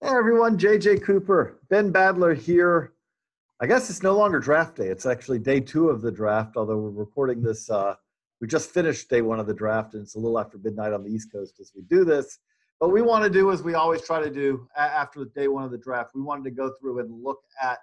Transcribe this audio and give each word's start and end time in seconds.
Hey 0.00 0.10
everyone, 0.10 0.56
JJ 0.56 1.02
Cooper, 1.02 1.58
Ben 1.70 1.92
Badler 1.92 2.36
here. 2.38 2.92
I 3.60 3.66
guess 3.66 3.90
it's 3.90 4.00
no 4.00 4.16
longer 4.16 4.38
draft 4.38 4.76
day. 4.76 4.86
It's 4.86 5.06
actually 5.06 5.40
day 5.40 5.58
two 5.58 5.88
of 5.88 6.02
the 6.02 6.12
draft, 6.12 6.56
although 6.56 6.78
we're 6.78 6.90
recording 6.90 7.42
this. 7.42 7.68
Uh, 7.68 7.96
we 8.40 8.46
just 8.46 8.70
finished 8.70 9.10
day 9.10 9.22
one 9.22 9.40
of 9.40 9.48
the 9.48 9.54
draft, 9.54 9.94
and 9.94 10.04
it's 10.04 10.14
a 10.14 10.18
little 10.20 10.38
after 10.38 10.56
midnight 10.58 10.92
on 10.92 11.02
the 11.02 11.10
East 11.10 11.32
Coast 11.32 11.58
as 11.58 11.72
we 11.74 11.82
do 11.82 12.04
this. 12.04 12.38
But 12.78 12.90
we 12.90 13.02
want 13.02 13.24
to 13.24 13.30
do 13.30 13.50
as 13.50 13.64
we 13.64 13.74
always 13.74 14.00
try 14.02 14.22
to 14.22 14.30
do 14.30 14.68
after 14.76 15.24
day 15.24 15.48
one 15.48 15.64
of 15.64 15.72
the 15.72 15.78
draft. 15.78 16.12
We 16.14 16.22
wanted 16.22 16.44
to 16.44 16.52
go 16.52 16.70
through 16.80 17.00
and 17.00 17.24
look 17.24 17.40
at 17.60 17.80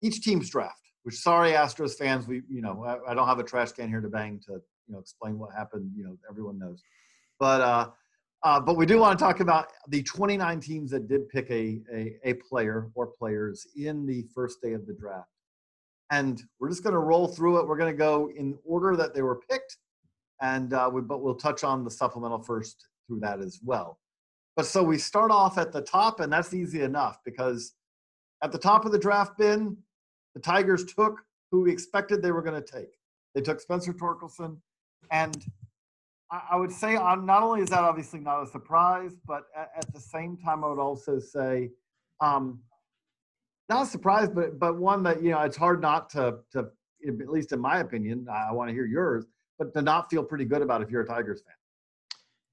each 0.00 0.22
team's 0.22 0.48
draft. 0.48 0.80
Which, 1.02 1.16
sorry, 1.16 1.50
Astros 1.52 1.94
fans, 1.94 2.26
we 2.26 2.40
you 2.48 2.62
know 2.62 2.84
I, 2.86 3.10
I 3.10 3.14
don't 3.14 3.28
have 3.28 3.38
a 3.38 3.44
trash 3.44 3.72
can 3.72 3.90
here 3.90 4.00
to 4.00 4.08
bang 4.08 4.40
to 4.46 4.52
you 4.52 4.94
know 4.94 4.98
explain 4.98 5.38
what 5.38 5.54
happened. 5.54 5.90
You 5.94 6.04
know, 6.04 6.16
everyone 6.30 6.58
knows. 6.58 6.82
But 7.38 7.60
uh, 7.60 7.90
uh, 8.44 8.60
but 8.60 8.76
we 8.76 8.84
do 8.84 8.98
want 8.98 9.18
to 9.18 9.24
talk 9.24 9.40
about 9.40 9.72
the 9.88 10.02
29 10.02 10.60
teams 10.60 10.90
that 10.90 11.08
did 11.08 11.28
pick 11.30 11.50
a, 11.50 11.80
a, 11.92 12.16
a 12.24 12.34
player 12.34 12.90
or 12.94 13.06
players 13.06 13.66
in 13.74 14.04
the 14.04 14.22
first 14.34 14.60
day 14.62 14.74
of 14.74 14.86
the 14.86 14.92
draft. 14.92 15.30
And 16.10 16.42
we're 16.60 16.68
just 16.68 16.82
going 16.82 16.92
to 16.92 16.98
roll 16.98 17.26
through 17.26 17.60
it. 17.60 17.66
We're 17.66 17.78
going 17.78 17.92
to 17.92 17.98
go 17.98 18.30
in 18.36 18.58
order 18.62 18.96
that 18.96 19.14
they 19.14 19.22
were 19.22 19.40
picked, 19.50 19.78
and 20.42 20.74
uh, 20.74 20.90
we, 20.92 21.00
but 21.00 21.22
we'll 21.22 21.34
touch 21.34 21.64
on 21.64 21.84
the 21.84 21.90
supplemental 21.90 22.38
first 22.38 22.86
through 23.06 23.20
that 23.20 23.40
as 23.40 23.60
well. 23.64 23.98
But 24.56 24.66
so 24.66 24.82
we 24.82 24.98
start 24.98 25.30
off 25.30 25.56
at 25.56 25.72
the 25.72 25.80
top, 25.80 26.20
and 26.20 26.30
that's 26.30 26.52
easy 26.52 26.82
enough 26.82 27.18
because 27.24 27.72
at 28.42 28.52
the 28.52 28.58
top 28.58 28.84
of 28.84 28.92
the 28.92 28.98
draft 28.98 29.38
bin, 29.38 29.76
the 30.34 30.40
Tigers 30.40 30.84
took 30.84 31.18
who 31.50 31.62
we 31.62 31.72
expected 31.72 32.20
they 32.20 32.30
were 32.30 32.42
going 32.42 32.62
to 32.62 32.72
take. 32.72 32.90
They 33.34 33.40
took 33.40 33.58
Spencer 33.58 33.94
Torkelson, 33.94 34.58
and 35.10 35.44
I 36.50 36.56
would 36.56 36.72
say 36.72 36.96
um, 36.96 37.26
not 37.26 37.42
only 37.42 37.60
is 37.60 37.70
that 37.70 37.80
obviously 37.80 38.20
not 38.20 38.42
a 38.42 38.46
surprise, 38.46 39.12
but 39.26 39.44
at, 39.56 39.70
at 39.76 39.92
the 39.92 40.00
same 40.00 40.36
time, 40.36 40.64
I 40.64 40.68
would 40.68 40.80
also 40.80 41.18
say 41.18 41.70
um, 42.20 42.60
not 43.68 43.82
a 43.82 43.86
surprise, 43.86 44.28
but 44.28 44.58
but 44.58 44.76
one 44.76 45.02
that 45.04 45.22
you 45.22 45.30
know 45.30 45.40
it's 45.40 45.56
hard 45.56 45.80
not 45.80 46.10
to 46.10 46.38
to 46.52 46.70
at 47.06 47.28
least 47.28 47.52
in 47.52 47.60
my 47.60 47.80
opinion, 47.80 48.26
I 48.30 48.52
want 48.52 48.68
to 48.68 48.74
hear 48.74 48.86
yours, 48.86 49.26
but 49.58 49.72
to 49.74 49.82
not 49.82 50.10
feel 50.10 50.22
pretty 50.22 50.44
good 50.44 50.62
about 50.62 50.82
if 50.82 50.90
you're 50.90 51.02
a 51.02 51.06
Tigers 51.06 51.42
fan. 51.42 51.54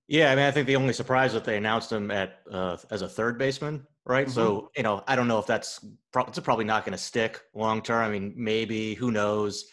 Yeah, 0.07 0.31
I 0.31 0.35
mean, 0.35 0.45
I 0.45 0.51
think 0.51 0.67
the 0.67 0.75
only 0.75 0.93
surprise 0.93 1.31
that 1.33 1.45
they 1.45 1.55
announced 1.55 1.91
him 1.91 2.11
at 2.11 2.39
uh, 2.51 2.77
as 2.89 3.01
a 3.01 3.07
third 3.07 3.37
baseman, 3.37 3.85
right? 4.05 4.27
Mm-hmm. 4.27 4.33
So 4.33 4.71
you 4.75 4.83
know, 4.83 5.03
I 5.07 5.15
don't 5.15 5.27
know 5.27 5.39
if 5.39 5.47
that's 5.47 5.85
pro- 6.11 6.25
it's 6.25 6.39
probably 6.39 6.65
not 6.65 6.85
going 6.85 6.93
to 6.93 7.03
stick 7.03 7.41
long 7.53 7.81
term. 7.81 8.03
I 8.03 8.09
mean, 8.09 8.33
maybe 8.35 8.93
who 8.93 9.11
knows? 9.11 9.65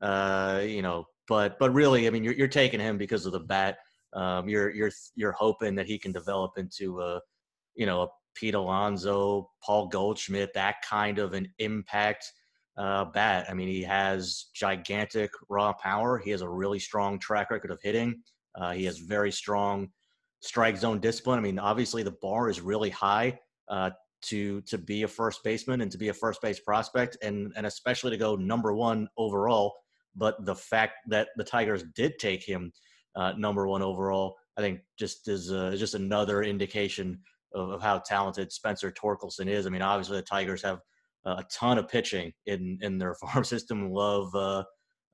Uh, 0.00 0.62
you 0.64 0.80
know, 0.80 1.06
but 1.30 1.60
but 1.60 1.72
really, 1.72 2.08
I 2.08 2.10
mean, 2.10 2.24
you're 2.24 2.34
you're 2.34 2.48
taking 2.48 2.80
him 2.80 2.98
because 2.98 3.24
of 3.24 3.30
the 3.32 3.40
bat. 3.40 3.78
Um, 4.12 4.48
you're 4.48 4.68
you're 4.70 4.90
you're 5.14 5.32
hoping 5.32 5.76
that 5.76 5.86
he 5.86 5.96
can 5.96 6.10
develop 6.10 6.58
into 6.58 7.00
a 7.00 7.20
you 7.76 7.86
know 7.86 8.02
a 8.02 8.08
Pete 8.34 8.56
Alonso, 8.56 9.48
Paul 9.64 9.86
Goldschmidt, 9.86 10.52
that 10.54 10.82
kind 10.82 11.20
of 11.20 11.32
an 11.32 11.48
impact 11.60 12.30
uh, 12.76 13.04
bat. 13.04 13.46
I 13.48 13.54
mean, 13.54 13.68
he 13.68 13.82
has 13.82 14.46
gigantic 14.54 15.30
raw 15.48 15.72
power. 15.72 16.18
He 16.18 16.30
has 16.32 16.42
a 16.42 16.48
really 16.48 16.80
strong 16.80 17.20
track 17.20 17.52
record 17.52 17.70
of 17.70 17.78
hitting. 17.80 18.22
Uh, 18.56 18.72
he 18.72 18.84
has 18.86 18.98
very 18.98 19.30
strong 19.30 19.88
strike 20.40 20.76
zone 20.76 20.98
discipline. 20.98 21.38
I 21.38 21.42
mean, 21.42 21.60
obviously 21.60 22.02
the 22.02 22.16
bar 22.20 22.50
is 22.50 22.60
really 22.60 22.90
high 22.90 23.38
uh, 23.68 23.90
to 24.22 24.62
to 24.62 24.78
be 24.78 25.04
a 25.04 25.08
first 25.08 25.44
baseman 25.44 25.80
and 25.80 25.92
to 25.92 25.98
be 25.98 26.08
a 26.08 26.14
first 26.14 26.42
base 26.42 26.58
prospect, 26.58 27.18
and 27.22 27.52
and 27.54 27.66
especially 27.66 28.10
to 28.10 28.16
go 28.16 28.34
number 28.34 28.74
one 28.74 29.06
overall. 29.16 29.74
But 30.16 30.44
the 30.44 30.54
fact 30.54 30.94
that 31.08 31.28
the 31.36 31.44
Tigers 31.44 31.84
did 31.94 32.18
take 32.18 32.44
him 32.44 32.72
uh, 33.16 33.32
number 33.36 33.66
one 33.66 33.82
overall, 33.82 34.36
I 34.56 34.60
think, 34.60 34.80
just 34.98 35.28
is 35.28 35.52
uh, 35.52 35.74
just 35.76 35.94
another 35.94 36.42
indication 36.42 37.20
of, 37.54 37.70
of, 37.70 37.82
how 37.82 37.98
talented 37.98 38.52
Spencer 38.52 38.92
Torkelson 38.92 39.48
is. 39.48 39.66
I 39.66 39.70
mean, 39.70 39.82
obviously 39.82 40.16
the 40.16 40.22
Tigers 40.22 40.62
have 40.62 40.80
a 41.24 41.44
ton 41.52 41.78
of 41.78 41.88
pitching 41.88 42.32
in 42.46 42.78
in 42.82 42.98
their 42.98 43.14
farm 43.20 43.44
system. 43.44 43.90
Love 43.90 44.34
uh, 44.34 44.64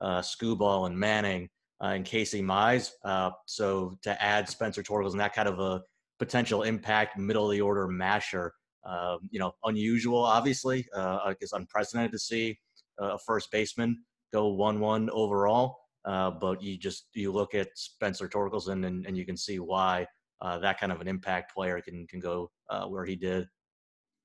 uh, 0.01 0.21
Skubal 0.21 0.87
and 0.87 0.97
Manning 0.97 1.49
uh, 1.83 1.87
and 1.87 2.05
Casey 2.05 2.41
Mize. 2.41 2.91
Uh, 3.03 3.31
so 3.45 3.97
to 4.03 4.21
add 4.21 4.49
Spencer 4.49 4.83
Torkelson 4.83 5.17
that 5.17 5.33
kind 5.33 5.47
of 5.47 5.59
a 5.59 5.81
potential 6.19 6.63
impact 6.63 7.17
middle 7.17 7.45
of 7.45 7.51
the 7.51 7.61
order 7.61 7.87
masher, 7.87 8.53
uh, 8.85 9.17
you 9.29 9.39
know, 9.39 9.51
unusual, 9.65 10.23
obviously. 10.23 10.87
Uh, 10.95 11.33
it's 11.39 11.53
unprecedented 11.53 12.11
to 12.11 12.19
see 12.19 12.57
a 12.99 13.17
first 13.19 13.51
baseman 13.51 14.03
go 14.33 14.47
one-one 14.47 15.09
overall. 15.11 15.77
Uh, 16.05 16.31
but 16.31 16.61
you 16.61 16.77
just 16.77 17.07
you 17.13 17.31
look 17.31 17.53
at 17.53 17.67
Spencer 17.75 18.29
Torkelson 18.29 18.85
and, 18.85 19.05
and 19.05 19.17
you 19.17 19.25
can 19.25 19.35
see 19.35 19.59
why 19.59 20.07
uh, 20.41 20.57
that 20.59 20.79
kind 20.79 20.91
of 20.91 21.01
an 21.01 21.07
impact 21.07 21.53
player 21.53 21.81
can 21.81 22.07
can 22.07 22.19
go 22.19 22.49
uh, 22.69 22.85
where 22.85 23.03
he 23.03 23.15
did. 23.15 23.47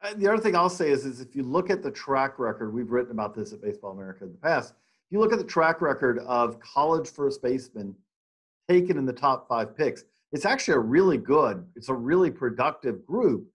And 0.03 0.21
the 0.21 0.29
other 0.33 0.43
thing 0.43 0.57
I'll 0.57 0.69
say 0.69 0.91
is, 0.91 1.05
is 1.05 1.21
if 1.21 1.37
you 1.37 1.43
look 1.43 1.71
at 1.71 1.83
the 1.83 1.91
track 1.91 2.39
record, 2.39 2.75
we've 2.75 2.91
written 2.91 3.13
about 3.13 3.35
this 3.35 3.53
at 3.53 3.63
Baseball 3.63 3.93
America 3.93 4.25
in 4.25 4.33
the 4.33 4.39
past 4.39 4.71
If 4.71 5.13
you 5.13 5.21
look 5.21 5.33
at 5.33 5.39
the 5.39 5.45
track 5.45 5.81
record 5.81 6.19
of 6.21 6.59
college 6.61 7.09
first 7.09 7.43
basemen 7.43 7.95
taken 8.69 8.97
in 8.97 9.07
the 9.07 9.13
top 9.13 9.49
five 9.49 9.77
picks, 9.77 10.05
it's 10.33 10.45
actually 10.45 10.75
a 10.75 10.81
really 10.81 11.19
good, 11.19 11.65
it's 11.77 11.89
a 11.89 11.95
really 11.95 12.31
productive 12.31 13.07
group. 13.07 13.47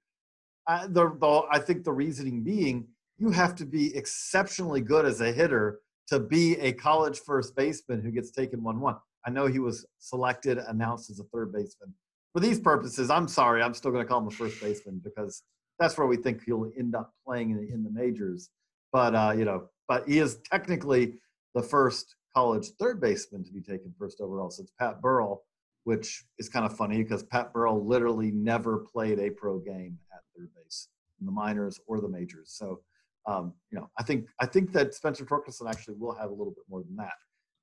Uh, 0.68 0.88
the, 0.88 1.16
the, 1.19 1.41
I 1.52 1.59
think 1.59 1.84
the 1.84 1.94
reasoning 1.94 2.44
being 2.44 2.88
you 3.18 3.31
have 3.31 3.56
to 3.56 3.66
be 3.66 3.96
exceptionally 3.96 4.81
good 4.81 5.06
as 5.06 5.22
a 5.22 5.31
hitter 5.31 5.79
to 6.07 6.19
be 6.19 6.57
a 6.59 6.72
college 6.73 7.19
first 7.19 7.56
baseman 7.56 8.01
who 8.01 8.12
gets 8.12 8.31
taken 8.31 8.63
1 8.63 8.79
1. 8.79 8.95
I 9.25 9.29
know 9.29 9.45
he 9.45 9.59
was 9.59 9.85
selected, 10.00 10.57
announced 10.57 11.09
as 11.09 11.19
a 11.19 11.23
third 11.25 11.51
baseman. 11.51 11.94
For 12.34 12.40
these 12.40 12.59
purposes, 12.59 13.09
I'm 13.09 13.28
sorry, 13.28 13.62
I'm 13.62 13.73
still 13.73 13.91
going 13.91 14.03
to 14.03 14.07
call 14.07 14.19
him 14.19 14.28
a 14.28 14.31
first 14.31 14.62
baseman 14.62 15.01
because 15.03 15.44
that's 15.79 15.97
where 15.97 16.07
we 16.07 16.17
think 16.17 16.44
he'll 16.44 16.72
end 16.78 16.96
up 16.96 17.13
playing 17.25 17.51
in, 17.51 17.69
in 17.72 17.84
the 17.84 17.91
majors. 17.91 18.50
But, 18.91 19.16
uh, 19.16 19.34
you 19.38 19.46
know, 19.46 19.69
but 19.88 20.07
he 20.07 20.19
is 20.19 20.40
technically 20.50 21.16
the 21.56 21.62
first 21.62 22.16
college 22.35 22.69
third 22.79 23.01
baseman 23.01 23.44
to 23.44 23.51
be 23.51 23.62
taken 23.62 23.94
first 23.97 24.22
overall 24.22 24.50
since 24.50 24.72
Pat 24.79 25.01
Burrell, 25.01 25.44
which 25.84 26.23
is 26.38 26.47
kind 26.50 26.66
of 26.66 26.75
funny 26.75 27.03
because 27.03 27.23
Pat 27.23 27.51
Burrell 27.51 27.85
literally 27.85 28.31
never 28.31 28.78
played 28.78 29.19
a 29.19 29.29
pro 29.31 29.59
game 29.59 29.97
at 30.13 30.22
third 30.38 30.50
base 30.56 30.88
in 31.19 31.25
the 31.25 31.31
minors 31.31 31.79
or 31.88 32.00
the 32.00 32.07
majors. 32.07 32.53
So, 32.56 32.81
um, 33.28 33.54
you 33.72 33.78
know, 33.78 33.90
I 34.00 34.04
think 34.04 34.28
I 34.40 34.46
think 34.46 34.72
that 34.74 34.94
Spencer 34.94 35.26
Torkelson 35.26 35.70
actually 35.70 35.96
will 35.96 36.16
have 36.16 36.30
a 36.30 36.34
little 36.34 36.54
bit 36.54 36.64
more 36.70 36.82
than 36.82 36.96
that. 36.96 37.14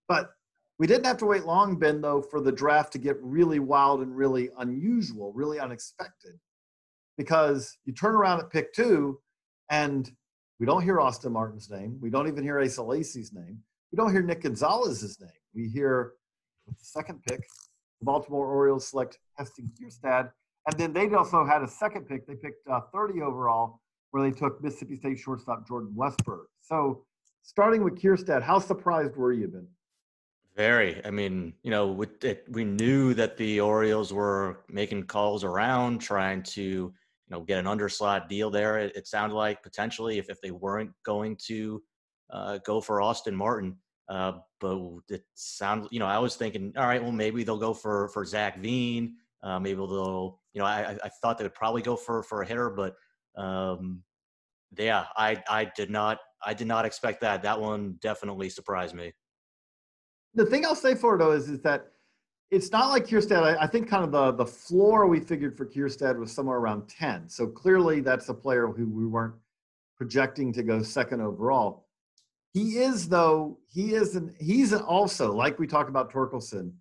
But 0.08 0.30
we 0.78 0.86
didn't 0.86 1.06
have 1.06 1.18
to 1.18 1.26
wait 1.26 1.44
long, 1.44 1.78
Ben, 1.78 2.00
though, 2.00 2.20
for 2.20 2.40
the 2.40 2.52
draft 2.52 2.92
to 2.92 2.98
get 2.98 3.16
really 3.22 3.60
wild 3.60 4.02
and 4.02 4.14
really 4.14 4.50
unusual, 4.58 5.32
really 5.32 5.58
unexpected, 5.58 6.38
because 7.16 7.78
you 7.84 7.92
turn 7.92 8.14
around 8.14 8.40
at 8.40 8.50
pick 8.50 8.72
two, 8.74 9.18
and 9.70 10.10
we 10.60 10.66
don't 10.66 10.82
hear 10.82 11.00
Austin 11.00 11.32
Martin's 11.32 11.70
name. 11.70 11.98
We 12.00 12.10
don't 12.10 12.28
even 12.28 12.44
hear 12.44 12.60
Asa 12.60 12.82
Lacy's 12.82 13.32
name 13.32 13.62
we 13.94 13.96
don't 13.96 14.10
hear 14.10 14.22
Nick 14.22 14.42
Gonzalez's 14.42 15.20
name. 15.20 15.30
We 15.54 15.68
hear 15.68 16.14
with 16.66 16.76
the 16.76 16.84
second 16.84 17.22
pick, 17.22 17.38
the 18.00 18.04
Baltimore 18.04 18.48
Orioles 18.48 18.88
select 18.88 19.20
Heston 19.38 19.70
Kjerstad. 19.80 20.32
And 20.66 20.80
then 20.80 20.92
they 20.92 21.14
also 21.14 21.44
had 21.44 21.62
a 21.62 21.68
second 21.68 22.08
pick. 22.08 22.26
They 22.26 22.34
picked 22.34 22.66
uh, 22.68 22.80
30 22.92 23.22
overall, 23.22 23.80
where 24.14 24.30
they 24.30 24.36
took 24.36 24.62
Mississippi 24.62 24.94
State 24.94 25.18
shortstop 25.18 25.66
Jordan 25.66 25.92
Westburg. 25.96 26.44
So, 26.60 27.04
starting 27.42 27.82
with 27.82 28.00
Kjerstad, 28.00 28.42
how 28.42 28.60
surprised 28.60 29.16
were 29.16 29.32
you, 29.32 29.48
Ben? 29.48 29.66
Very. 30.56 31.04
I 31.04 31.10
mean, 31.10 31.52
you 31.64 31.72
know, 31.72 32.00
it, 32.22 32.44
we 32.48 32.64
knew 32.64 33.12
that 33.14 33.36
the 33.36 33.60
Orioles 33.60 34.12
were 34.12 34.60
making 34.70 35.02
calls 35.08 35.42
around, 35.42 35.98
trying 35.98 36.44
to, 36.44 36.62
you 36.62 36.94
know, 37.28 37.40
get 37.40 37.58
an 37.58 37.64
underslot 37.64 38.28
deal 38.28 38.52
there. 38.52 38.78
It, 38.78 38.94
it 38.94 39.08
sounded 39.08 39.34
like 39.34 39.64
potentially 39.64 40.18
if, 40.18 40.30
if 40.30 40.40
they 40.40 40.52
weren't 40.52 40.92
going 41.04 41.36
to 41.48 41.82
uh, 42.30 42.58
go 42.64 42.80
for 42.80 43.02
Austin 43.02 43.34
Martin. 43.34 43.76
Uh, 44.08 44.34
but 44.60 44.78
it 45.08 45.24
sounded, 45.34 45.88
you 45.90 45.98
know, 45.98 46.06
I 46.06 46.20
was 46.20 46.36
thinking, 46.36 46.72
all 46.76 46.86
right, 46.86 47.02
well, 47.02 47.10
maybe 47.10 47.42
they'll 47.42 47.58
go 47.58 47.74
for 47.74 48.06
for 48.10 48.24
Zach 48.24 48.60
Veen. 48.60 49.16
Uh, 49.42 49.58
maybe 49.58 49.78
they'll, 49.78 50.38
you 50.52 50.60
know, 50.60 50.66
I, 50.66 50.96
I 51.02 51.08
thought 51.20 51.36
they 51.36 51.44
would 51.44 51.54
probably 51.54 51.82
go 51.82 51.96
for 51.96 52.22
for 52.22 52.42
a 52.42 52.46
hitter, 52.46 52.70
but 52.70 52.94
um, 53.36 54.02
yeah, 54.78 55.04
I 55.16 55.42
I 55.48 55.70
did 55.76 55.90
not 55.90 56.18
I 56.44 56.54
did 56.54 56.66
not 56.66 56.84
expect 56.84 57.20
that. 57.22 57.42
That 57.42 57.60
one 57.60 57.98
definitely 58.00 58.50
surprised 58.50 58.94
me. 58.94 59.12
The 60.34 60.46
thing 60.46 60.64
I'll 60.64 60.74
say 60.74 60.94
for 60.94 61.14
it 61.14 61.18
though 61.18 61.32
is 61.32 61.48
is 61.48 61.60
that 61.60 61.92
it's 62.50 62.70
not 62.70 62.90
like 62.90 63.06
Kjerstad. 63.06 63.42
I, 63.42 63.64
I, 63.64 63.66
think 63.66 63.88
kind 63.88 64.04
of 64.04 64.12
the, 64.12 64.32
the 64.32 64.46
floor 64.46 65.06
we 65.06 65.18
figured 65.18 65.56
for 65.56 65.66
Kjerstad 65.66 66.16
was 66.16 66.30
somewhere 66.30 66.58
around 66.58 66.88
10. 66.88 67.28
So 67.28 67.48
clearly 67.48 68.00
that's 68.00 68.28
a 68.28 68.34
player 68.34 68.68
who 68.68 68.88
we 68.88 69.06
weren't 69.06 69.34
projecting 69.96 70.52
to 70.52 70.62
go 70.62 70.82
second 70.82 71.20
overall. 71.20 71.86
He 72.52 72.78
is, 72.78 73.08
though, 73.08 73.58
he 73.68 73.94
is 73.94 74.14
an, 74.14 74.34
he's 74.38 74.72
an 74.72 74.82
also, 74.82 75.32
like 75.32 75.58
we 75.58 75.66
talked 75.66 75.88
about 75.88 76.12
Torkelson, 76.12 76.72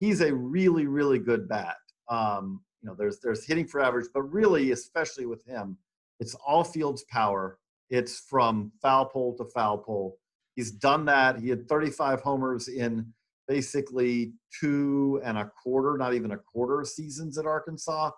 he's 0.00 0.20
a 0.20 0.34
really, 0.34 0.86
really 0.86 1.18
good 1.18 1.48
bat. 1.48 1.76
Um, 2.10 2.60
you 2.82 2.88
know, 2.88 2.96
there's 2.98 3.20
there's 3.20 3.46
hitting 3.46 3.66
for 3.66 3.80
average, 3.80 4.08
but 4.12 4.22
really, 4.22 4.72
especially 4.72 5.24
with 5.24 5.42
him, 5.46 5.78
it's 6.22 6.36
all 6.46 6.62
fields 6.62 7.04
power. 7.10 7.58
It's 7.90 8.20
from 8.20 8.70
foul 8.80 9.06
pole 9.06 9.36
to 9.38 9.44
foul 9.44 9.76
pole. 9.76 10.18
He's 10.54 10.70
done 10.70 11.04
that. 11.06 11.40
He 11.40 11.48
had 11.48 11.68
35 11.68 12.20
homers 12.20 12.68
in 12.68 13.12
basically 13.48 14.32
two 14.60 15.20
and 15.24 15.36
a 15.36 15.50
quarter, 15.60 15.98
not 15.98 16.14
even 16.14 16.30
a 16.30 16.38
quarter 16.38 16.84
seasons 16.84 17.38
at 17.38 17.44
Arkansas. 17.44 18.12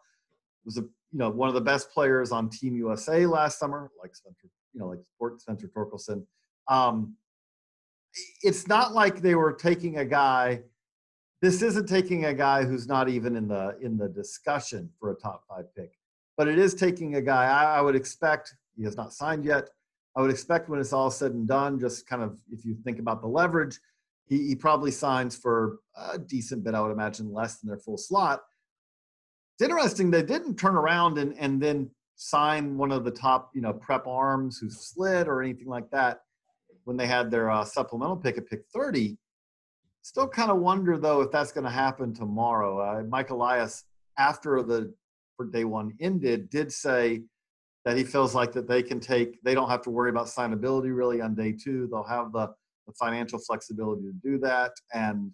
Was 0.66 0.76
a 0.76 0.82
you 0.82 1.18
know 1.18 1.30
one 1.30 1.48
of 1.48 1.54
the 1.54 1.62
best 1.62 1.90
players 1.90 2.30
on 2.30 2.50
Team 2.50 2.76
USA 2.76 3.24
last 3.24 3.58
summer, 3.58 3.90
like 4.00 4.14
Spencer, 4.14 4.48
you 4.74 4.80
know, 4.80 4.88
like 4.88 5.40
Spencer 5.40 5.70
Torkelson. 5.74 6.26
Um, 6.68 7.16
it's 8.42 8.68
not 8.68 8.92
like 8.92 9.22
they 9.22 9.34
were 9.34 9.52
taking 9.52 9.98
a 9.98 10.04
guy. 10.04 10.60
This 11.40 11.62
isn't 11.62 11.86
taking 11.86 12.26
a 12.26 12.34
guy 12.34 12.64
who's 12.64 12.86
not 12.86 13.08
even 13.08 13.34
in 13.34 13.48
the 13.48 13.78
in 13.80 13.96
the 13.96 14.08
discussion 14.08 14.90
for 15.00 15.10
a 15.10 15.14
top 15.14 15.44
five 15.48 15.74
pick, 15.74 15.92
but 16.36 16.48
it 16.48 16.58
is 16.58 16.74
taking 16.74 17.16
a 17.16 17.22
guy. 17.22 17.44
I, 17.44 17.78
I 17.78 17.80
would 17.80 17.96
expect 17.96 18.54
he 18.76 18.84
has 18.84 18.96
not 18.96 19.12
signed 19.12 19.44
yet. 19.44 19.68
I 20.16 20.20
would 20.20 20.30
expect 20.30 20.68
when 20.68 20.80
it's 20.80 20.92
all 20.92 21.10
said 21.10 21.32
and 21.32 21.46
done, 21.46 21.78
just 21.80 22.06
kind 22.06 22.22
of 22.22 22.38
if 22.52 22.64
you 22.64 22.76
think 22.84 22.98
about 22.98 23.20
the 23.20 23.26
leverage, 23.26 23.78
he, 24.26 24.48
he 24.48 24.54
probably 24.54 24.90
signs 24.90 25.36
for 25.36 25.78
a 25.96 26.18
decent 26.18 26.64
bit, 26.64 26.74
I 26.74 26.80
would 26.80 26.92
imagine, 26.92 27.32
less 27.32 27.58
than 27.58 27.68
their 27.68 27.78
full 27.78 27.98
slot. 27.98 28.42
It's 29.54 29.68
interesting 29.68 30.10
they 30.10 30.22
didn't 30.22 30.56
turn 30.56 30.76
around 30.76 31.18
and, 31.18 31.34
and 31.38 31.60
then 31.60 31.90
sign 32.16 32.76
one 32.76 32.92
of 32.92 33.04
the 33.04 33.10
top, 33.10 33.50
you 33.54 33.60
know, 33.60 33.72
prep 33.72 34.06
arms 34.06 34.58
who 34.58 34.70
slid 34.70 35.28
or 35.28 35.42
anything 35.42 35.68
like 35.68 35.90
that 35.90 36.20
when 36.84 36.96
they 36.96 37.06
had 37.06 37.30
their 37.30 37.50
uh, 37.50 37.64
supplemental 37.64 38.16
pick 38.16 38.38
at 38.38 38.48
pick 38.48 38.64
30. 38.74 39.16
Still 40.02 40.28
kind 40.28 40.50
of 40.50 40.58
wonder 40.58 40.98
though 40.98 41.22
if 41.22 41.30
that's 41.30 41.52
going 41.52 41.64
to 41.64 41.70
happen 41.70 42.12
tomorrow. 42.12 42.78
Uh, 42.78 43.02
Mike 43.04 43.30
Elias, 43.30 43.84
after 44.18 44.62
the 44.62 44.94
for 45.36 45.46
day 45.46 45.64
one 45.64 45.92
ended, 46.00 46.50
did 46.50 46.72
say 46.72 47.22
that 47.84 47.96
he 47.96 48.04
feels 48.04 48.34
like 48.34 48.52
that 48.52 48.66
they 48.66 48.82
can 48.82 49.00
take 49.00 49.42
they 49.42 49.54
don't 49.54 49.68
have 49.68 49.82
to 49.82 49.90
worry 49.90 50.10
about 50.10 50.26
signability 50.26 50.94
really 50.94 51.20
on 51.20 51.34
day 51.34 51.52
two. 51.52 51.88
They'll 51.90 52.02
have 52.04 52.32
the 52.32 52.48
the 52.86 52.92
financial 52.92 53.38
flexibility 53.38 54.02
to 54.02 54.12
do 54.12 54.38
that. 54.38 54.72
And 54.92 55.30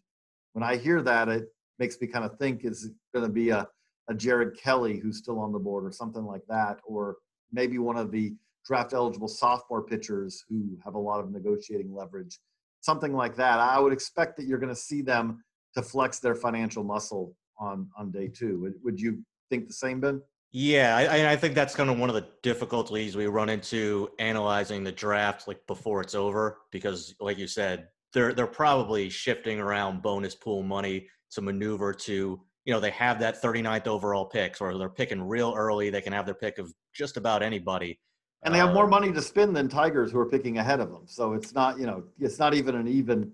when 0.52 0.62
I 0.62 0.76
hear 0.76 1.02
that, 1.02 1.28
it 1.28 1.48
makes 1.78 2.00
me 2.00 2.06
kind 2.06 2.24
of 2.24 2.38
think 2.38 2.64
is 2.64 2.90
going 3.14 3.26
to 3.26 3.32
be 3.32 3.50
a, 3.50 3.66
a 4.08 4.14
Jared 4.14 4.56
Kelley 4.56 4.98
who's 4.98 5.18
still 5.18 5.38
on 5.40 5.52
the 5.52 5.58
board 5.58 5.84
or 5.84 5.92
something 5.92 6.24
like 6.24 6.42
that, 6.48 6.78
or 6.84 7.16
maybe 7.52 7.78
one 7.78 7.96
of 7.96 8.10
the 8.10 8.34
draft 8.64 8.92
eligible 8.92 9.28
sophomore 9.28 9.82
pitchers 9.82 10.44
who 10.48 10.78
have 10.84 10.94
a 10.94 10.98
lot 10.98 11.20
of 11.20 11.30
negotiating 11.30 11.92
leverage, 11.94 12.38
something 12.80 13.14
like 13.14 13.34
that. 13.36 13.58
I 13.58 13.78
would 13.78 13.92
expect 13.92 14.36
that 14.36 14.46
you're 14.46 14.58
going 14.58 14.74
to 14.74 14.80
see 14.80 15.02
them 15.02 15.42
to 15.74 15.82
flex 15.82 16.18
their 16.18 16.34
financial 16.34 16.84
muscle 16.84 17.34
on 17.58 17.88
on 17.96 18.10
day 18.10 18.28
two. 18.28 18.60
Would, 18.60 18.74
would 18.84 19.00
you 19.00 19.24
think 19.50 19.66
the 19.66 19.74
same, 19.74 20.00
Ben? 20.00 20.22
Yeah, 20.52 20.96
I, 20.96 21.32
I 21.32 21.36
think 21.36 21.54
that's 21.54 21.76
kind 21.76 21.90
of 21.90 21.98
one 21.98 22.08
of 22.08 22.16
the 22.16 22.26
difficulties 22.42 23.16
we 23.16 23.26
run 23.26 23.48
into 23.48 24.08
analyzing 24.18 24.82
the 24.82 24.90
draft 24.90 25.46
like 25.46 25.64
before 25.66 26.00
it's 26.00 26.16
over 26.16 26.58
because, 26.72 27.14
like 27.20 27.38
you 27.38 27.46
said, 27.46 27.88
they're 28.12 28.32
they're 28.32 28.48
probably 28.48 29.08
shifting 29.08 29.60
around 29.60 30.02
bonus 30.02 30.34
pool 30.34 30.64
money 30.64 31.06
to 31.32 31.40
maneuver 31.40 31.94
to 31.94 32.40
you 32.64 32.72
know 32.72 32.80
they 32.80 32.90
have 32.90 33.20
that 33.20 33.40
39th 33.40 33.86
overall 33.86 34.24
pick 34.24 34.56
or 34.60 34.76
they're 34.76 34.88
picking 34.88 35.22
real 35.22 35.54
early. 35.56 35.88
They 35.88 36.00
can 36.00 36.12
have 36.12 36.26
their 36.26 36.34
pick 36.34 36.58
of 36.58 36.72
just 36.92 37.16
about 37.16 37.44
anybody, 37.44 38.00
and 38.42 38.52
they 38.52 38.58
have 38.58 38.74
more 38.74 38.86
uh, 38.86 38.88
money 38.88 39.12
to 39.12 39.22
spend 39.22 39.54
than 39.54 39.68
Tigers 39.68 40.10
who 40.10 40.18
are 40.18 40.26
picking 40.26 40.58
ahead 40.58 40.80
of 40.80 40.90
them. 40.90 41.02
So 41.06 41.34
it's 41.34 41.54
not 41.54 41.78
you 41.78 41.86
know 41.86 42.02
it's 42.18 42.40
not 42.40 42.54
even 42.54 42.74
an 42.74 42.88
even. 42.88 43.32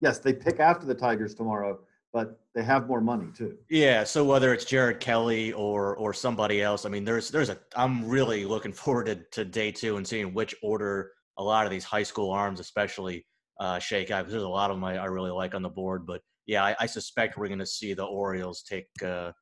Yes, 0.00 0.18
they 0.18 0.32
pick 0.32 0.60
after 0.60 0.86
the 0.86 0.94
Tigers 0.94 1.34
tomorrow, 1.34 1.80
but 2.12 2.38
they 2.54 2.62
have 2.62 2.86
more 2.86 3.00
money 3.00 3.28
too. 3.36 3.56
Yeah, 3.70 4.04
so 4.04 4.24
whether 4.24 4.52
it's 4.52 4.64
Jared 4.64 5.00
Kelley 5.00 5.52
or 5.52 5.96
or 5.96 6.12
somebody 6.12 6.60
else, 6.62 6.84
I 6.84 6.88
mean, 6.88 7.04
there's 7.04 7.30
there's 7.30 7.48
a 7.48 7.58
I'm 7.74 8.06
really 8.06 8.44
looking 8.44 8.72
forward 8.82 9.06
to, 9.06 9.16
to 9.32 9.44
day 9.44 9.72
two 9.72 9.96
and 9.96 10.06
seeing 10.06 10.34
which 10.34 10.54
order 10.62 11.12
a 11.38 11.42
lot 11.42 11.64
of 11.64 11.70
these 11.70 11.84
high 11.84 12.02
school 12.02 12.30
arms, 12.30 12.60
especially 12.60 13.24
uh, 13.60 13.78
shake 13.78 14.10
out 14.10 14.22
because 14.22 14.32
there's 14.32 14.42
a 14.42 14.48
lot 14.48 14.70
of 14.70 14.76
them 14.76 14.84
I, 14.84 14.98
I, 14.98 15.06
really 15.06 15.30
like 15.30 15.54
on 15.54 15.62
the 15.62 15.68
board. 15.68 16.06
But 16.06 16.20
yeah, 16.46 16.64
I, 16.64 16.76
I 16.80 16.86
suspect 16.86 17.38
we're 17.38 17.48
going 17.48 17.58
to 17.58 17.66
see 17.66 17.94
the 17.94 18.04
Orioles 18.04 18.62
take 18.62 18.86
uh, 19.02 19.32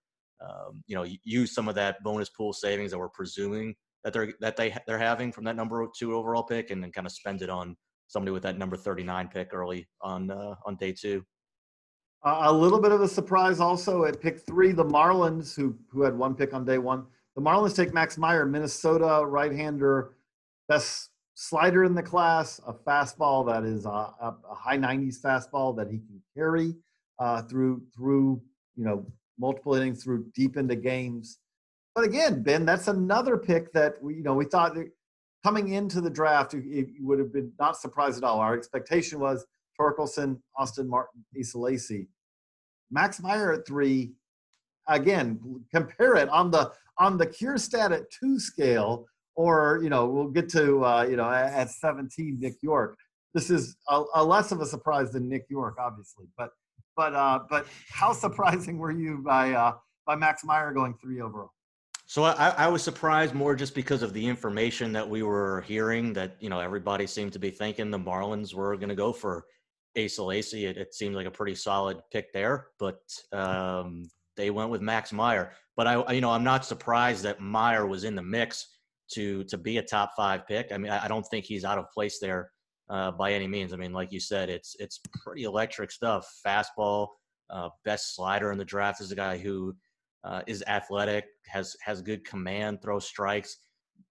um, 0.41 0.83
you 0.87 0.95
know 0.95 1.07
use 1.25 1.55
some 1.55 1.69
of 1.69 1.75
that 1.75 2.03
bonus 2.05 2.29
pool 2.31 2.53
savings 2.53 2.93
that 2.93 2.99
we're 2.99 3.09
presuming 3.09 3.75
that 4.05 4.13
they're 4.13 4.33
that 4.41 4.57
they 4.57 4.75
they're 4.87 4.99
having 4.99 5.33
from 5.33 5.45
that 5.45 5.57
number 5.57 5.87
two 5.99 6.15
overall 6.15 6.45
pick, 6.45 6.71
and 6.71 6.83
then 6.83 6.93
kind 6.93 7.07
of 7.07 7.13
spend 7.13 7.43
it 7.43 7.51
on 7.51 7.77
somebody 8.09 8.33
with 8.33 8.43
that 8.43 8.59
number 8.59 8.77
39 8.77 9.29
pick 9.29 9.53
early 9.53 9.89
on 10.03 10.31
uh, 10.31 10.55
on 10.67 10.77
day 10.77 10.93
two. 10.93 11.25
A 12.23 12.53
little 12.53 12.81
bit 12.81 12.93
of 12.93 13.01
a 13.01 13.09
surprise 13.09 13.61
also 13.61 14.05
at 14.05 14.21
pick 14.21 14.41
three, 14.41 14.73
the 14.73 14.85
Marlins, 14.85 15.57
who 15.57 15.75
who 15.91 16.03
had 16.03 16.17
one 16.17 16.35
pick 16.35 16.53
on 16.53 16.65
day 16.67 16.77
one. 16.77 17.07
The 17.35 17.41
Marlins 17.41 17.75
take 17.75 17.95
Max 17.95 18.19
Meyer, 18.19 18.45
Minnesota 18.45 19.25
right-hander, 19.25 20.13
best 20.69 21.11
slider 21.35 21.85
in 21.85 21.95
the 21.95 22.03
class, 22.03 22.61
a 22.67 22.75
fastball 22.75 23.47
that 23.47 23.65
is 23.65 23.87
a, 23.87 23.89
a 23.89 24.37
high 24.51 24.77
90s 24.77 25.23
fastball 25.23 25.75
that 25.77 25.87
he 25.87 25.99
can 25.99 26.21
carry 26.37 26.75
uh, 27.19 27.41
through 27.43 27.83
through 27.97 28.43
you 28.77 28.85
know 28.85 29.07
multiple 29.39 29.75
innings, 29.75 30.05
through 30.05 30.27
deep 30.35 30.59
into 30.59 30.77
games. 30.77 31.39
But 31.95 32.05
again, 32.05 32.43
Ben, 32.43 32.67
that's 32.67 32.89
another 32.89 33.39
pick 33.39 33.73
that 33.73 33.95
we 34.03 34.17
you 34.17 34.23
know 34.23 34.35
we 34.35 34.45
thought 34.45 34.77
coming 35.43 35.69
into 35.69 36.01
the 36.01 36.11
draft, 36.11 36.55
it 36.55 36.89
would 37.01 37.19
have 37.19 37.33
been 37.33 37.53
not 37.59 37.77
surprised 37.77 38.19
at 38.19 38.25
all. 38.25 38.41
Our 38.41 38.55
expectation 38.55 39.21
was 39.21 39.47
Torkelson, 39.81 40.39
Austin 40.57 40.89
Martin, 40.89 41.25
Asa 41.39 41.59
Lacy. 41.59 42.09
Max 42.91 43.21
Meyer 43.23 43.53
at 43.53 43.67
three. 43.67 44.13
Again, 44.89 45.41
compare 45.73 46.17
it 46.17 46.29
on 46.29 46.51
the 46.51 46.73
on 46.99 47.17
the 47.17 47.27
Kjerstad 47.27 47.93
at 47.93 48.11
two 48.11 48.39
scale, 48.39 49.07
or 49.37 49.81
you 49.83 49.89
know, 49.89 50.07
we'll 50.07 50.29
get 50.29 50.49
to 50.51 50.85
uh, 50.85 51.07
you 51.09 51.17
know 51.17 51.31
at 51.31 51.71
17, 51.71 52.39
Nick 52.41 52.57
Yorke. 52.63 52.97
This 53.33 53.49
is 53.49 53.77
a, 53.89 54.03
a, 54.17 54.25
less 54.25 54.51
of 54.51 54.61
a 54.61 54.67
surprise 54.67 55.13
than 55.13 55.29
Nick 55.29 55.45
Yorke, 55.49 55.77
obviously, 55.79 56.27
but 56.37 56.51
but 56.97 57.15
uh, 57.15 57.41
but 57.49 57.67
how 57.91 58.13
surprising 58.13 58.79
were 58.79 58.91
you 58.91 59.19
by 59.19 59.53
uh, 59.53 59.75
by 60.07 60.17
Max 60.17 60.45
Meyer 60.45 60.73
going 60.73 60.95
three 61.01 61.21
overall? 61.21 61.51
So 62.07 62.25
I, 62.25 62.49
I, 62.49 62.67
was 62.67 62.83
surprised 62.83 63.35
more 63.35 63.55
just 63.55 63.73
because 63.73 64.03
of 64.03 64.13
the 64.13 64.27
information 64.27 64.91
that 64.95 65.09
we 65.09 65.23
were 65.23 65.61
hearing 65.61 66.13
that 66.15 66.37
you 66.41 66.51
know 66.51 66.59
everybody 66.59 67.07
seemed 67.07 67.33
to 67.35 67.39
be 67.39 67.51
thinking 67.51 67.89
the 67.89 68.01
Marlins 68.01 68.53
were 68.53 68.77
going 68.77 68.89
to 68.89 68.97
go 68.97 69.13
for 69.13 69.45
Asa 69.99 70.23
Lacy, 70.23 70.67
it, 70.67 70.77
it 70.77 70.95
seems 70.95 71.17
like 71.17 71.27
a 71.27 71.31
pretty 71.31 71.55
solid 71.55 72.01
pick 72.13 72.33
there. 72.33 72.69
But 72.79 73.01
um, 73.33 74.05
they 74.37 74.51
went 74.51 74.71
with 74.71 74.81
Max 74.81 75.13
Meyer. 75.13 75.53
But 75.77 75.87
I, 75.87 76.13
you 76.13 76.21
know, 76.21 76.31
I'm 76.31 76.45
not 76.45 76.65
surprised 76.65 77.23
that 77.25 77.41
Meyer 77.41 77.87
was 77.87 78.05
in 78.05 78.15
the 78.15 78.23
mix 78.23 78.67
to 79.13 79.45
to 79.45 79.59
be 79.59 79.79
a 79.79 79.83
top 79.83 80.13
five 80.17 80.47
pick. 80.47 80.73
I 80.73 80.79
mean, 80.79 80.93
I, 80.93 81.05
I 81.05 81.09
don't 81.09 81.27
think 81.27 81.45
he's 81.45 81.65
out 81.65 81.79
of 81.79 81.91
place 81.91 82.19
there 82.21 82.51
uh, 82.89 83.11
by 83.11 83.33
any 83.33 83.47
means. 83.47 83.73
I 83.73 83.77
mean, 83.77 83.93
like 83.93 84.13
you 84.13 84.21
said, 84.21 84.49
it's 84.49 84.77
it's 84.79 85.01
pretty 85.23 85.45
electric 85.45 85.91
stuff. 85.91 86.29
Fastball, 86.47 87.09
uh, 87.51 87.69
best 87.85 88.15
slider 88.15 88.53
in 88.53 88.59
the 88.59 88.65
draft 88.65 89.01
is 89.01 89.13
a 89.13 89.17
guy 89.17 89.39
who 89.39 89.75
uh, 90.25 90.43
is 90.47 90.63
athletic, 90.67 91.25
has 91.47 91.77
has 91.83 92.03
good 92.03 92.25
command, 92.25 92.83
throws 92.83 93.07
strikes, 93.07 93.59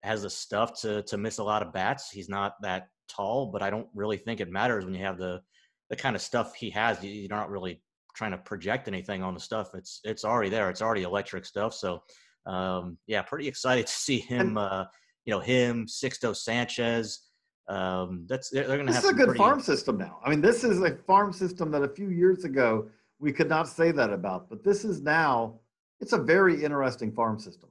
has 0.03 0.24
the 0.24 0.29
stuff 0.29 0.79
to 0.81 1.03
to 1.03 1.17
miss 1.17 1.38
a 1.38 1.43
lot 1.43 1.62
of 1.62 1.74
bats. 1.74 2.09
He's 2.12 2.29
not 2.29 2.53
that 2.62 2.88
tall, 3.07 3.48
but 3.48 3.62
I 3.62 3.69
don't 3.69 3.88
really 3.93 4.17
think 4.17 4.39
it 4.39 4.50
matters 4.50 4.86
when 4.86 4.93
you 4.93 5.03
have 5.03 5.17
the 5.17 5.41
the 5.89 5.96
kind 5.96 6.15
of 6.15 6.22
stuff 6.22 6.55
he 6.55 6.69
has, 6.72 7.03
you're 7.03 7.29
not 7.29 7.50
really 7.50 7.81
trying 8.15 8.31
to 8.31 8.38
project 8.38 8.88
anything 8.88 9.24
on 9.24 9.34
the 9.34 9.39
stuff. 9.39 9.69
It's 9.74 10.01
it's 10.03 10.25
already 10.25 10.50
there. 10.50 10.69
It's 10.69 10.81
already 10.81 11.03
electric 11.03 11.46
stuff. 11.46 11.74
So 11.74 12.03
um, 12.46 12.98
yeah, 13.08 13.22
pretty 13.22 13.48
excited 13.48 13.88
to 13.88 13.93
see 13.93 14.19
him. 14.19 14.58
Uh, 14.58 14.86
you 15.25 15.34
know 15.34 15.39
him, 15.39 15.86
Sixto 15.86 16.36
Sanchez. 16.36 17.19
Um, 17.67 18.25
that's 18.27 18.50
they're, 18.50 18.65
going 18.65 18.88
to 18.88 18.93
have. 18.93 19.03
This 19.03 19.12
is 19.12 19.17
a 19.17 19.25
good 19.25 19.38
farm 19.38 19.62
system 19.62 19.98
now. 19.98 20.19
I 20.25 20.29
mean, 20.29 20.41
this 20.41 20.63
is 20.63 20.81
a 20.81 20.98
farm 21.05 21.31
system 21.31 21.69
that 21.72 21.84
a 21.84 21.88
few 21.88 22.10
years 22.10 22.43
ago 22.43 22.89
we 23.19 23.31
could 23.31 23.50
not 23.50 23.67
say 23.67 23.91
that 23.91 24.12
about, 24.12 24.50
but 24.50 24.63
this 24.63 24.84
is 24.84 25.01
now. 25.01 25.60
It's 26.01 26.13
a 26.13 26.17
very 26.17 26.63
interesting 26.63 27.12
farm 27.12 27.38
system. 27.38 27.69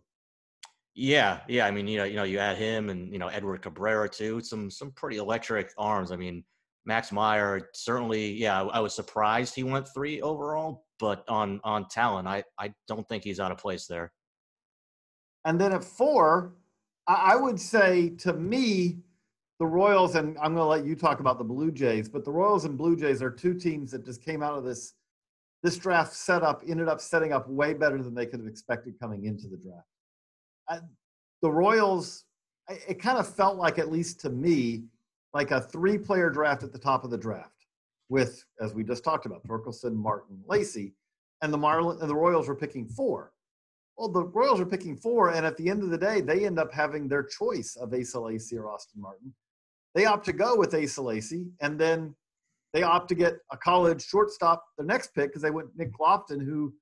Yeah, 0.94 1.40
yeah. 1.48 1.66
I 1.66 1.70
mean, 1.70 1.88
you 1.88 1.96
know, 1.96 2.04
you 2.04 2.16
know, 2.16 2.24
you 2.24 2.38
add 2.38 2.58
him 2.58 2.90
and 2.90 3.12
you 3.12 3.18
know 3.18 3.28
Edward 3.28 3.62
Cabrera 3.62 4.08
too. 4.08 4.40
Some 4.40 4.70
some 4.70 4.92
pretty 4.92 5.16
electric 5.16 5.72
arms. 5.78 6.12
I 6.12 6.16
mean, 6.16 6.44
Max 6.84 7.12
Meyer 7.12 7.68
certainly, 7.74 8.32
yeah, 8.32 8.62
I, 8.62 8.80
was 8.80 8.94
surprised 8.94 9.54
he 9.54 9.62
went 9.62 9.88
three 9.92 10.22
overall, 10.22 10.84
but 10.98 11.24
on 11.28 11.60
on 11.64 11.86
talent, 11.88 12.26
I 12.26 12.44
I 12.58 12.72
don't 12.86 13.06
think 13.08 13.24
he's 13.24 13.40
out 13.40 13.52
of 13.52 13.58
place 13.58 13.86
there. 13.86 14.12
And 15.44 15.60
then 15.60 15.72
at 15.72 15.84
four, 15.84 16.54
I, 17.06 17.32
I 17.32 17.36
would 17.36 17.60
say 17.60 18.10
to 18.20 18.32
me, 18.32 18.98
the 19.58 19.66
Royals, 19.66 20.14
and 20.14 20.36
I'm 20.38 20.54
going 20.54 20.64
to 20.64 20.64
let 20.64 20.84
you 20.84 20.94
talk 20.94 21.20
about 21.20 21.38
the 21.38 21.44
Blue 21.44 21.72
Jays, 21.72 22.08
but 22.08 22.24
the 22.24 22.30
Royals 22.30 22.64
and 22.64 22.78
Blue 22.78 22.96
Jays 22.96 23.22
are 23.22 23.30
two 23.30 23.54
teams 23.54 23.90
that 23.90 24.04
just 24.04 24.22
came 24.24 24.42
out 24.42 24.56
of 24.56 24.64
this 24.64 24.94
this 25.62 25.76
draft 25.76 26.12
setup 26.12 26.62
ended 26.68 26.88
up 26.88 27.00
setting 27.00 27.32
up 27.32 27.48
way 27.48 27.74
better 27.74 28.00
than 28.00 28.14
they 28.14 28.26
could 28.26 28.38
have 28.38 28.48
expected 28.48 28.94
coming 29.00 29.24
into 29.24 29.48
the 29.48 29.56
draft. 29.56 29.86
I, 30.68 30.78
the 31.42 31.50
Royals, 31.50 32.24
it 32.68 33.00
kind 33.00 33.18
of 33.18 33.32
felt 33.32 33.56
like, 33.56 33.78
at 33.78 33.90
least 33.90 34.20
to 34.20 34.30
me, 34.30 34.84
like 35.34 35.50
a 35.50 35.60
three 35.60 35.98
player 35.98 36.30
draft 36.30 36.62
at 36.62 36.72
the 36.72 36.78
top 36.78 37.04
of 37.04 37.10
the 37.10 37.18
draft 37.18 37.66
with, 38.08 38.44
as 38.60 38.74
we 38.74 38.82
just 38.82 39.04
talked 39.04 39.26
about, 39.26 39.46
Torkelson, 39.46 39.94
Martin, 39.94 40.40
Lacy, 40.46 40.94
and 41.42 41.52
the 41.52 41.58
Marlin 41.58 41.98
and 42.00 42.08
the 42.08 42.14
Royals 42.14 42.48
were 42.48 42.54
picking 42.54 42.86
four. 42.86 43.32
Well, 43.96 44.08
the 44.08 44.24
Royals 44.24 44.60
are 44.60 44.66
picking 44.66 44.96
four, 44.96 45.34
and 45.34 45.44
at 45.44 45.56
the 45.56 45.68
end 45.68 45.82
of 45.82 45.90
the 45.90 45.98
day, 45.98 46.20
they 46.20 46.46
end 46.46 46.58
up 46.58 46.72
having 46.72 47.08
their 47.08 47.24
choice 47.24 47.76
of 47.76 47.92
Asa 47.92 48.20
Lacy 48.20 48.56
or 48.56 48.70
Austin 48.70 49.02
Martin. 49.02 49.34
They 49.94 50.06
opt 50.06 50.24
to 50.26 50.32
go 50.32 50.56
with 50.56 50.74
Asa 50.74 51.02
Lacy, 51.02 51.48
and 51.60 51.78
then 51.78 52.14
they 52.72 52.82
opt 52.82 53.08
to 53.08 53.14
get 53.14 53.34
a 53.50 53.56
college 53.56 54.04
shortstop 54.04 54.64
the 54.76 54.84
next 54.84 55.14
pick 55.14 55.30
because 55.30 55.42
they 55.42 55.50
went 55.50 55.68
Nick 55.76 55.98
Loftin, 55.98 56.40
who 56.40 56.72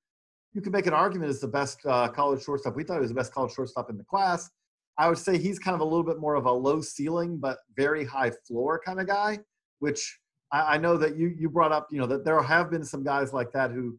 you 0.53 0.61
could 0.61 0.73
make 0.73 0.87
an 0.87 0.95
argument 0.95 1.31
is 1.31 1.41
the 1.41 1.49
best 1.49 1.79
uh, 1.87 2.09
college 2.09 2.43
shortstop. 2.43 2.77
We 2.77 2.85
thought 2.85 2.95
he 2.95 3.01
was 3.01 3.11
the 3.11 3.15
best 3.15 3.33
college 3.33 3.55
shortstop 3.55 3.91
in 3.91 3.97
the 3.97 4.05
class. 4.05 4.51
I 4.99 5.09
would 5.09 5.19
say 5.19 5.39
he's 5.39 5.59
kind 5.59 5.75
of 5.75 5.81
a 5.81 5.85
little 5.85 6.05
bit 6.05 6.19
more 6.19 6.35
of 6.35 6.47
a 6.47 6.53
low 6.53 6.81
ceiling 6.81 7.39
but 7.39 7.59
very 7.77 8.05
high 8.05 8.33
floor 8.47 8.81
kind 8.85 9.01
of 9.01 9.07
guy, 9.07 9.41
which 9.81 10.19
I, 10.53 10.75
I 10.75 10.79
know 10.79 10.97
that 10.97 11.17
you 11.17 11.35
you 11.39 11.49
brought 11.49 11.73
up. 11.73 11.89
You 11.91 12.01
know 12.01 12.07
that 12.07 12.25
there 12.25 12.41
have 12.43 12.71
been 12.71 12.85
some 12.85 13.05
guys 13.05 13.33
like 13.33 13.53
that 13.53 13.71
who, 13.71 13.99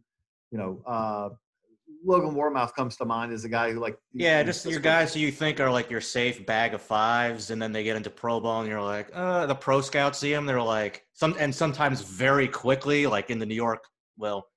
you 0.52 0.58
know, 0.58 0.82
uh, 0.88 1.30
Logan 2.06 2.34
Warmoth 2.36 2.74
comes 2.74 2.96
to 2.98 3.06
mind 3.06 3.32
as 3.32 3.44
a 3.46 3.50
guy 3.50 3.72
who 3.72 3.80
like 3.80 3.98
yeah, 4.14 4.42
just 4.44 4.66
your 4.66 4.80
guys 4.80 5.14
who 5.14 5.20
you 5.20 5.32
think 5.32 5.60
are 5.60 5.70
like 5.70 5.90
your 5.92 6.02
safe 6.02 6.46
bag 6.46 6.74
of 6.74 6.82
fives, 6.82 7.52
and 7.52 7.62
then 7.62 7.72
they 7.72 7.84
get 7.84 7.96
into 7.96 8.10
pro 8.10 8.40
ball, 8.40 8.62
and 8.62 8.70
you're 8.70 8.82
like, 8.82 9.10
uh, 9.14 9.46
the 9.46 9.56
pro 9.56 9.82
scouts 9.82 10.20
see 10.20 10.32
them, 10.32 10.46
they're 10.46 10.62
like 10.62 11.04
some, 11.14 11.36
and 11.40 11.54
sometimes 11.54 12.02
very 12.02 12.48
quickly, 12.48 13.08
like 13.08 13.30
in 13.30 13.40
the 13.40 13.46
New 13.46 13.56
York, 13.56 13.84
well, 14.18 14.48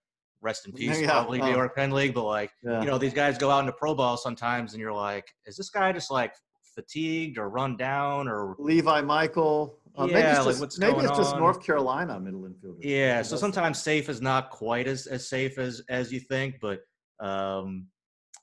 rest 0.42 0.66
in 0.66 0.72
peace, 0.74 1.00
yeah, 1.00 1.10
probably 1.10 1.40
New 1.40 1.50
York 1.50 1.74
Penn 1.74 1.90
League, 1.90 2.14
but 2.14 2.24
like 2.24 2.50
yeah. 2.62 2.80
you 2.80 2.86
know 2.86 2.98
these 2.98 3.14
guys 3.14 3.38
go 3.38 3.50
out 3.50 3.60
into 3.60 3.72
pro 3.72 3.94
ball 3.94 4.16
sometimes, 4.16 4.72
and 4.72 4.80
you're 4.80 4.92
like, 4.92 5.28
is 5.46 5.56
this 5.56 5.70
guy 5.70 5.92
just 5.92 6.10
like 6.10 6.32
fatigued 6.74 7.38
or 7.38 7.48
run 7.48 7.76
down 7.76 8.28
or 8.28 8.56
Levi 8.58 9.00
Michael? 9.02 9.76
Uh, 9.98 10.06
yeah, 10.06 10.12
maybe 10.14 10.28
it's 10.28 10.44
just, 10.44 10.60
like 10.60 10.94
maybe 10.94 11.06
it's 11.06 11.18
just 11.18 11.36
North 11.36 11.64
Carolina 11.64 12.18
middle 12.20 12.42
infielder. 12.42 12.78
Yeah, 12.80 13.22
so 13.22 13.36
sometimes 13.36 13.82
safe 13.82 14.08
is 14.08 14.22
not 14.22 14.50
quite 14.50 14.86
as, 14.86 15.06
as 15.06 15.28
safe 15.28 15.58
as 15.58 15.82
as 15.88 16.12
you 16.12 16.20
think, 16.20 16.56
but 16.60 16.80
um, 17.18 17.86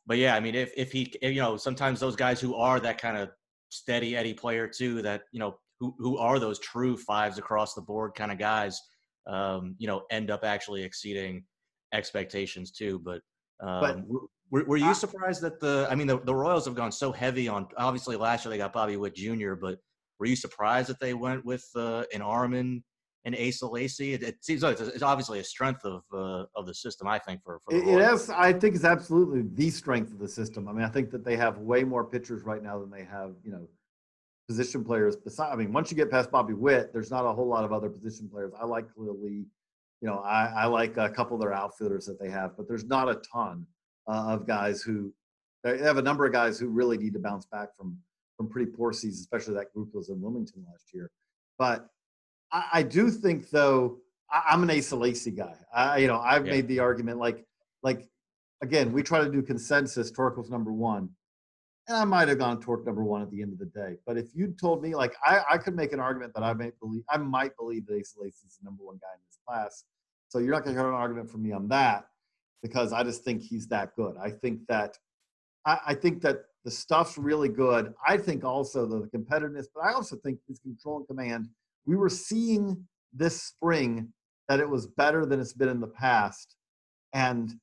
but 0.05 0.17
yeah, 0.17 0.35
I 0.35 0.39
mean, 0.39 0.55
if 0.55 0.71
if 0.75 0.91
he, 0.91 1.13
if, 1.21 1.33
you 1.33 1.41
know, 1.41 1.57
sometimes 1.57 1.99
those 1.99 2.15
guys 2.15 2.39
who 2.39 2.55
are 2.55 2.79
that 2.79 2.99
kind 2.99 3.17
of 3.17 3.29
steady 3.69 4.15
Eddie 4.15 4.33
player 4.33 4.67
too, 4.67 5.01
that 5.01 5.23
you 5.31 5.39
know, 5.39 5.57
who 5.79 5.95
who 5.99 6.17
are 6.17 6.39
those 6.39 6.59
true 6.59 6.97
fives 6.97 7.37
across 7.37 7.73
the 7.73 7.81
board 7.81 8.13
kind 8.15 8.31
of 8.31 8.37
guys, 8.37 8.81
um, 9.27 9.75
you 9.77 9.87
know, 9.87 10.03
end 10.09 10.31
up 10.31 10.43
actually 10.43 10.83
exceeding 10.83 11.43
expectations 11.94 12.72
too. 12.72 13.00
But 13.03 13.22
um, 13.60 13.82
but 13.82 13.98
were, 14.50 14.63
were 14.65 14.77
you 14.77 14.94
surprised 14.94 15.41
that 15.41 15.60
the? 15.60 15.88
I 15.89 15.96
mean, 15.96 16.08
the, 16.08 16.20
the 16.20 16.36
Royals 16.36 16.65
have 16.65 16.75
gone 16.75 16.91
so 16.91 17.12
heavy 17.12 17.48
on. 17.48 17.67
Obviously, 17.77 18.15
last 18.15 18.46
year 18.46 18.51
they 18.51 18.58
got 18.58 18.74
Bobby 18.74 18.98
Witt 18.98 19.15
Jr., 19.15 19.53
but 19.53 19.79
were 20.20 20.25
you 20.25 20.36
surprised 20.36 20.89
that 20.89 21.00
they 21.00 21.13
went 21.13 21.46
with 21.46 21.65
uh, 21.75 22.03
an 22.13 22.22
Arman 22.22 22.82
and 23.27 23.36
Asa 23.36 23.67
Lacy. 23.67 24.13
It, 24.13 24.24
it 24.24 24.38
seems 24.44 24.63
like 24.63 24.79
it's, 24.79 24.89
it's, 24.89 25.03
obviously 25.03 25.39
a 25.39 25.44
strength 25.44 25.84
of 25.84 26.01
uh, 26.13 26.46
of 26.56 26.65
the 26.65 26.74
system. 26.74 27.08
I 27.08 27.20
think 27.20 27.44
for, 27.44 27.60
for 27.65 27.75
it, 27.75 27.86
it 27.86 28.00
is. 28.00 28.29
I 28.29 28.53
think 28.53 28.74
it's 28.75 28.86
absolutely 28.86 29.44
the 29.53 29.70
strength 29.70 30.13
of 30.13 30.20
the 30.20 30.29
system. 30.29 30.67
I 30.67 30.72
mean, 30.72 30.86
I 30.86 30.89
think 30.89 31.12
that 31.12 31.25
they 31.25 31.36
have 31.36 31.58
way 31.58 31.84
more 31.84 32.06
pitchers 32.06 32.44
right 32.44 32.63
now 32.63 32.79
than 32.79 32.89
they 32.89 33.03
have, 33.03 33.34
you 33.44 33.51
know, 33.51 33.67
position 34.48 34.84
players. 34.84 35.17
Besides, 35.17 35.51
I 35.53 35.58
mean, 35.58 35.74
once 35.74 35.91
you 35.91 35.98
get 35.98 36.10
past 36.10 36.32
Bobby 36.32 36.53
Witt, 36.53 36.94
there's 36.94 37.12
not 37.12 37.25
a 37.25 37.34
whole 37.34 37.48
lot 37.48 37.65
of 37.65 37.74
other 37.74 37.89
position 37.89 38.29
players. 38.29 38.53
I 38.60 38.65
like 38.65 38.88
Khalil 38.96 39.17
Lee. 39.22 39.46
You 40.01 40.07
know, 40.07 40.19
I, 40.19 40.45
I 40.55 40.65
like 40.65 40.97
a 40.97 41.09
couple 41.09 41.35
of 41.35 41.41
their 41.41 41.53
outfielders 41.53 42.05
that 42.05 42.19
they 42.19 42.29
have, 42.29 42.55
but 42.55 42.67
there's 42.67 42.85
not 42.85 43.09
a 43.09 43.15
ton 43.15 43.65
uh, 44.07 44.33
of 44.33 44.45
guys 44.45 44.81
who 44.81 45.11
they 45.63 45.79
have 45.79 45.97
a 45.97 46.01
number 46.01 46.25
of 46.25 46.31
guys 46.31 46.59
who 46.59 46.67
really 46.67 46.97
need 46.97 47.13
to 47.13 47.19
bounce 47.19 47.45
back 47.45 47.75
from 47.75 47.97
from 48.37 48.47
pretty 48.47 48.71
poor 48.71 48.93
seasons, 48.93 49.21
especially 49.21 49.55
that 49.55 49.73
group 49.73 49.89
was 49.93 50.09
in 50.09 50.21
Wilmington 50.21 50.63
last 50.71 50.93
year. 50.93 51.09
But 51.57 51.87
I, 52.51 52.67
I 52.73 52.83
do 52.83 53.09
think 53.09 53.49
though 53.49 53.97
I, 54.31 54.53
am 54.53 54.63
an 54.63 54.71
Asa 54.71 54.95
Lacy 54.95 55.31
guy. 55.31 55.55
I, 55.73 55.97
you 55.97 56.07
know, 56.07 56.19
I've 56.19 56.45
yeah. 56.45 56.53
made 56.53 56.67
the 56.67 56.79
argument 56.79 57.17
like 57.17 57.45
like 57.83 58.07
again, 58.61 58.91
we 58.91 59.03
try 59.03 59.23
to 59.23 59.31
do 59.31 59.41
consensus. 59.41 60.11
Torkel's 60.11 60.49
number 60.49 60.71
one, 60.71 61.09
and 61.88 61.98
I 61.98 62.03
might 62.03 62.27
have 62.27 62.38
gone 62.38 62.60
Torque 62.60 62.86
number 62.86 63.03
one 63.03 63.22
at 63.22 63.32
the 63.32 63.41
end 63.41 63.53
of 63.53 63.60
the 63.60 63.65
day. 63.65 63.98
But 64.06 64.17
if 64.17 64.27
you 64.34 64.53
told 64.60 64.84
me, 64.84 64.96
like, 64.96 65.15
I, 65.25 65.41
I 65.51 65.58
could 65.58 65.75
make 65.75 65.94
an 65.94 66.00
argument 66.00 66.34
that 66.36 66.44
I 66.44 66.53
might 66.53 66.77
believe 66.79 67.03
I 67.10 67.17
might 67.17 67.56
believe 67.58 67.86
that 67.88 67.94
Lacy 67.94 68.48
is 68.48 68.58
the 68.60 68.65
number 68.65 68.84
one 68.84 68.98
guy 69.01 69.13
in 69.13 69.22
this 69.27 69.39
class. 69.48 69.86
So 70.29 70.39
you're 70.39 70.51
not 70.51 70.63
going 70.63 70.75
to 70.75 70.82
hear 70.82 70.89
an 70.89 70.96
argument 70.96 71.29
from 71.29 71.44
me 71.44 71.53
on 71.53 71.67
that 71.70 72.06
because 72.62 72.91
I 72.91 73.03
just 73.03 73.24
think 73.24 73.41
he's 73.41 73.67
that 73.67 73.96
good. 73.96 74.15
I 74.22 74.32
think 74.32 74.62
that 74.67 74.98
I, 75.65 75.79
I 75.88 75.94
think 75.94 76.22
that 76.24 76.44
the 76.65 76.72
stuff's 76.72 77.17
really 77.17 77.50
good. 77.50 77.94
I 78.06 78.17
think 78.17 78.44
also 78.44 78.86
the 78.86 79.08
competitiveness, 79.17 79.67
but 79.74 79.86
I 79.86 79.94
also 79.94 80.17
think 80.17 80.39
his 80.48 80.60
control 80.60 80.98
and 80.98 81.08
command 81.08 81.48
we 81.88 81.96
were 81.96 82.10
seeing 82.10 82.86
this 83.13 83.41
spring 83.41 84.13
that 84.50 84.60
it 84.60 84.70
was 84.70 84.86
better 84.86 85.25
than 85.25 85.39
it's 85.39 85.53
been 85.53 85.70
in 85.70 85.79
the 85.79 85.88
past 85.88 86.56
and 87.13 87.53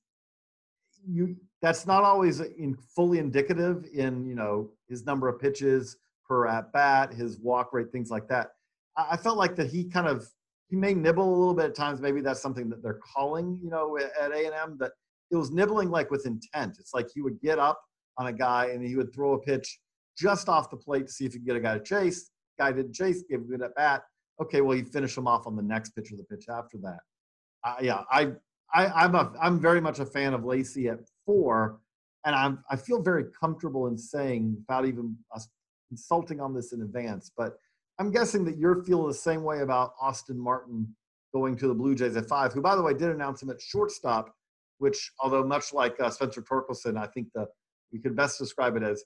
you 1.06 1.36
that's 1.64 1.86
not 1.86 2.04
always 2.04 2.40
in 2.40 2.76
fully 2.94 3.18
indicative 3.18 3.86
in 3.94 4.26
you 4.26 4.34
know 4.34 4.70
his 4.88 5.06
number 5.06 5.28
of 5.28 5.40
pitches 5.40 5.96
per 6.28 6.46
at 6.46 6.70
bat 6.72 7.12
his 7.12 7.38
walk 7.38 7.72
rate 7.72 7.90
things 7.90 8.10
like 8.10 8.28
that. 8.28 8.48
I, 8.96 9.16
felt 9.16 9.38
like 9.38 9.56
that 9.56 9.68
he 9.68 9.84
kind 9.84 10.06
of 10.06 10.28
he 10.68 10.76
may 10.76 10.94
nibble 10.94 11.28
a 11.28 11.36
little 11.36 11.54
bit 11.54 11.66
at 11.66 11.74
times. 11.74 12.00
Maybe 12.00 12.20
that's 12.20 12.42
something 12.42 12.68
that 12.68 12.82
they're 12.82 13.00
calling 13.14 13.58
you 13.62 13.70
know 13.70 13.98
at 13.98 14.30
a&m 14.30 14.76
that 14.78 14.92
it 15.30 15.36
was 15.36 15.50
nibbling 15.50 15.90
like 15.90 16.10
with 16.10 16.26
intent. 16.26 16.76
It's 16.78 16.92
like 16.92 17.08
he 17.14 17.22
would 17.22 17.40
get 17.40 17.58
up 17.58 17.80
on 18.18 18.26
a 18.26 18.32
guy 18.32 18.66
and 18.66 18.86
he 18.86 18.96
would 18.96 19.12
throw 19.14 19.32
a 19.32 19.38
pitch 19.38 19.80
just 20.16 20.48
off 20.48 20.70
the 20.70 20.76
plate 20.76 21.06
to 21.06 21.12
see 21.12 21.24
if 21.24 21.32
he 21.32 21.38
could 21.38 21.46
get 21.46 21.56
a 21.56 21.60
guy 21.60 21.78
to 21.78 21.82
chase. 21.82 22.30
Guy 22.58 22.72
didn't 22.72 22.94
chase 22.94 23.24
gave 23.28 23.40
a 23.40 23.44
good 23.44 23.62
at 23.62 23.74
bat. 23.74 24.02
Okay, 24.40 24.60
well, 24.60 24.76
you 24.76 24.84
finish 24.84 25.16
him 25.16 25.26
off 25.26 25.46
on 25.46 25.56
the 25.56 25.62
next 25.62 25.90
pitch 25.90 26.12
or 26.12 26.16
the 26.16 26.24
pitch 26.24 26.44
after 26.48 26.76
that. 26.78 27.00
Uh, 27.64 27.76
yeah, 27.80 28.02
I, 28.10 28.32
I, 28.74 28.86
I'm 28.86 29.14
a, 29.14 29.32
I'm 29.40 29.58
very 29.58 29.80
much 29.80 29.98
a 29.98 30.06
fan 30.06 30.34
of 30.34 30.44
Lacy 30.44 30.88
at 30.88 31.00
four, 31.26 31.80
and 32.24 32.34
I'm, 32.34 32.64
I 32.70 32.76
feel 32.76 33.02
very 33.02 33.24
comfortable 33.38 33.86
in 33.86 33.98
saying 33.98 34.56
without 34.58 34.86
even 34.86 35.16
us 35.34 35.48
consulting 35.88 36.40
on 36.40 36.54
this 36.54 36.72
in 36.72 36.82
advance, 36.82 37.30
but 37.36 37.56
I'm 37.98 38.10
guessing 38.10 38.44
that 38.46 38.58
you're 38.58 38.82
feeling 38.84 39.08
the 39.08 39.14
same 39.14 39.44
way 39.44 39.60
about 39.60 39.94
Austin 40.00 40.38
Martin 40.38 40.94
going 41.32 41.56
to 41.56 41.68
the 41.68 41.74
Blue 41.74 41.94
Jays 41.94 42.16
at 42.16 42.26
five, 42.26 42.52
who, 42.52 42.60
by 42.60 42.74
the 42.76 42.82
way, 42.82 42.92
did 42.92 43.10
announce 43.10 43.42
him 43.42 43.50
at 43.50 43.60
shortstop, 43.60 44.34
which, 44.78 45.12
although 45.20 45.44
much 45.44 45.72
like 45.72 45.98
uh, 46.00 46.10
Spencer 46.10 46.42
Torkelson, 46.42 46.96
I 46.96 47.06
think 47.06 47.28
the 47.34 47.46
we 47.92 48.00
could 48.00 48.16
best 48.16 48.38
describe 48.38 48.76
it 48.76 48.82
as, 48.82 49.04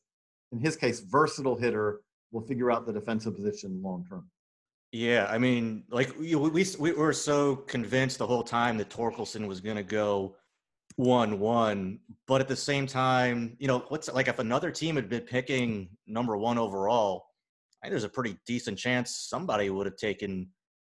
in 0.53 0.59
his 0.59 0.77
case, 0.77 1.01
versatile 1.01 1.57
hitter 1.57 2.01
will 2.33 2.41
figure 2.41 2.71
out 2.71 2.87
the 2.87 2.93
defensive 2.93 3.35
position 3.35 3.83
long 3.83 4.07
term. 4.09 4.31
Yeah, 4.93 5.27
I 5.31 5.37
mean, 5.37 5.85
like 5.91 6.19
we 6.19 6.35
we, 6.35 6.65
we 6.79 6.93
were 6.93 7.13
so 7.13 7.57
convinced 7.57 8.19
the 8.19 8.27
whole 8.27 8.43
time 8.43 8.79
that 8.79 8.89
Torkelson 8.89 9.47
was 9.47 9.61
going 9.61 9.77
to 9.77 9.83
go 9.83 10.37
one 10.99 11.38
one, 11.38 12.00
but 12.26 12.40
at 12.40 12.49
the 12.49 12.57
same 12.57 12.87
time, 12.87 13.57
you 13.59 13.69
know, 13.69 13.85
what's 13.88 14.12
like 14.12 14.28
if 14.28 14.38
another 14.38 14.71
team 14.71 14.97
had 14.97 15.09
been 15.09 15.23
picking 15.23 15.88
number 16.07 16.37
one 16.37 16.59
overall, 16.59 17.26
I 17.81 17.87
think 17.87 17.93
there's 17.93 18.05
a 18.05 18.09
pretty 18.09 18.37
decent 18.47 18.78
chance 18.78 19.26
somebody 19.31 19.71
would 19.71 19.87
have 19.87 19.97
taken 19.97 20.49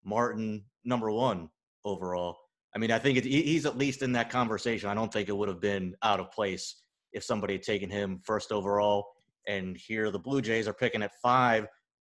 Martin 0.04 0.64
number 0.84 1.10
one 1.10 1.48
overall. 1.84 2.36
I 2.74 2.78
mean, 2.78 2.90
I 2.90 2.98
think 2.98 3.18
it, 3.18 3.24
he's 3.24 3.66
at 3.66 3.78
least 3.78 4.02
in 4.02 4.12
that 4.12 4.30
conversation. 4.30 4.90
I 4.90 4.94
don't 4.94 5.12
think 5.12 5.28
it 5.28 5.36
would 5.36 5.48
have 5.48 5.60
been 5.60 5.94
out 6.02 6.20
of 6.20 6.30
place 6.32 6.82
if 7.12 7.24
somebody 7.24 7.54
had 7.54 7.62
taken 7.62 7.88
him 7.88 8.20
first 8.24 8.52
overall. 8.52 9.06
And 9.48 9.76
here 9.76 10.10
the 10.10 10.18
Blue 10.18 10.42
Jays 10.42 10.68
are 10.68 10.74
picking 10.74 11.02
at 11.02 11.12
five 11.22 11.66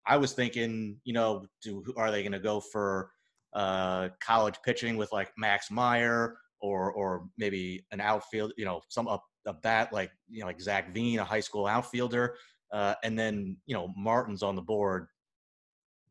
I 0.08 0.16
was 0.16 0.32
thinking, 0.32 0.98
you 1.04 1.14
know, 1.14 1.46
do 1.62 1.84
are 1.98 2.12
they 2.12 2.24
going 2.24 2.32
to 2.32 2.40
go 2.40 2.62
for 2.62 3.12
uh, 3.54 4.10
college 4.22 4.56
pitching 4.64 4.96
with 4.96 5.12
like 5.12 5.32
Max 5.38 5.70
Meyer 5.70 6.38
or 6.62 6.92
or 6.92 7.28
maybe 7.38 7.86
an 7.92 8.02
outfield, 8.02 8.54
you 8.58 8.66
know, 8.66 8.82
some 8.90 9.08
a, 9.08 9.20
a 9.46 9.54
bat 9.54 9.94
like 9.94 10.12
you 10.30 10.42
know 10.42 10.48
like 10.48 10.62
Zach 10.62 10.94
Veen, 10.94 11.20
a 11.20 11.24
high 11.24 11.40
school 11.40 11.68
outfielder, 11.68 12.36
uh, 12.72 12.96
and 13.04 13.18
then 13.18 13.58
you 13.66 13.76
know 13.76 13.94
Martin's 13.98 14.44
on 14.44 14.56
the 14.56 14.62
board. 14.62 15.08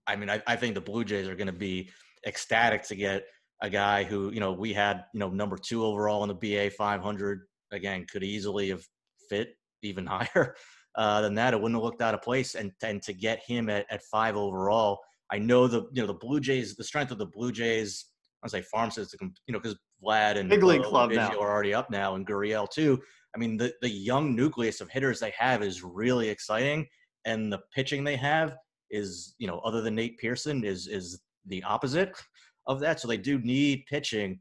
I 0.07 0.17
mean, 0.17 0.31
I, 0.31 0.43
I 0.47 0.57
think 0.57 0.75
the 0.75 0.81
Blue 0.81 1.05
Jays 1.05 1.29
are 1.29 1.35
going 1.35 1.47
to 1.49 1.53
be 1.53 1.91
ecstatic 2.27 2.83
to 2.85 2.97
get 2.97 3.25
a 3.63 3.71
guy 3.71 4.05
who 4.05 4.31
you 4.31 4.41
know 4.41 4.53
we 4.53 4.73
had 4.73 5.05
you 5.13 5.21
know 5.21 5.31
number 5.31 5.57
two 5.57 5.85
overall 5.85 6.23
in 6.23 6.29
the 6.29 6.35
BA 6.35 6.71
500 6.71 7.41
again 7.73 8.07
could 8.11 8.23
easily 8.23 8.69
have 8.69 8.85
fit 9.29 9.57
even 9.83 10.07
higher 10.07 10.55
uh, 10.97 11.21
than 11.21 11.35
that, 11.35 11.53
it 11.53 11.57
wouldn't 11.61 11.77
have 11.77 11.85
looked 11.85 12.03
out 12.03 12.15
of 12.15 12.23
place. 12.23 12.55
And 12.55 12.73
and 12.83 13.03
to 13.03 13.13
get 13.13 13.43
him 13.47 13.69
at, 13.69 13.87
at 13.91 14.03
five 14.05 14.37
overall, 14.37 14.99
I 15.31 15.39
know 15.39 15.67
the 15.67 15.87
you 15.93 16.03
know 16.03 16.07
the 16.07 16.15
Blue 16.15 16.41
Jays, 16.41 16.75
the 16.75 16.85
strength 16.85 17.13
of 17.13 17.19
the 17.19 17.27
Blue 17.27 17.53
Jays. 17.53 18.07
I 18.47 18.59
say 18.59 18.63
farm 18.63 18.91
system, 18.91 19.33
you 19.47 19.53
know, 19.53 19.61
because 19.61 19.79
Vlad 20.03 20.37
and 20.37 20.49
Big 20.49 20.63
League 20.63 20.83
Club 20.83 21.11
now. 21.11 21.31
are 21.39 21.51
already 21.51 21.75
up 21.75 21.91
now, 21.91 22.15
and 22.15 22.27
Gurriel 22.27 22.69
too. 22.69 23.01
I 23.35 23.39
mean, 23.39 23.57
the 23.57 23.73
the 23.83 23.91
young 23.91 24.35
nucleus 24.35 24.81
of 24.81 24.91
hitters 24.91 25.21
they 25.21 25.33
have 25.39 25.63
is 25.63 25.83
really 25.83 26.29
exciting, 26.29 26.87
and 27.25 27.53
the 27.53 27.61
pitching 27.75 28.05
they 28.05 28.17
have 28.17 28.57
is 28.91 29.35
you 29.39 29.47
know 29.47 29.59
other 29.61 29.83
than 29.83 29.95
Nate 29.95 30.19
Pearson 30.19 30.65
is 30.65 30.87
is 30.87 31.21
the 31.47 31.63
opposite 31.63 32.13
of 32.67 32.81
that. 32.81 33.01
So 33.01 33.09
they 33.09 33.17
do 33.17 33.39
need 33.39 33.85
pitching. 33.89 34.41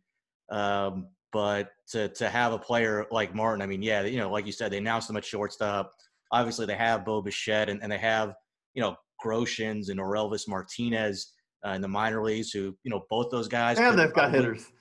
Um, 0.52 1.08
but 1.32 1.70
to 1.90 2.10
to 2.10 2.30
have 2.30 2.54
a 2.54 2.60
player 2.60 3.06
like 3.12 3.36
Martin, 3.36 3.62
I 3.62 3.66
mean, 3.66 3.82
yeah, 3.82 4.04
you 4.04 4.18
know, 4.18 4.32
like 4.32 4.46
you 4.46 4.52
said, 4.52 4.72
they 4.72 4.78
announced 4.78 5.10
him 5.10 5.18
at 5.18 5.26
shortstop. 5.26 5.92
Obviously, 6.32 6.66
they 6.66 6.76
have 6.76 7.06
Bo 7.06 7.22
Bichette 7.22 7.70
and, 7.70 7.82
and 7.84 7.92
they 7.92 7.98
have 7.98 8.34
you 8.74 8.82
know 8.82 8.96
Groshans 9.24 9.90
and 9.90 10.00
Orelvis 10.00 10.48
Martinez 10.48 11.34
uh, 11.66 11.72
in 11.72 11.82
the 11.82 11.88
minor 11.88 12.24
leagues, 12.24 12.52
who 12.52 12.76
you 12.84 12.92
know 12.92 13.06
both 13.10 13.32
those 13.32 13.48
guys. 13.48 13.80
And 13.80 13.98
they've 13.98 14.14
got 14.14 14.32
hitters. 14.32 14.72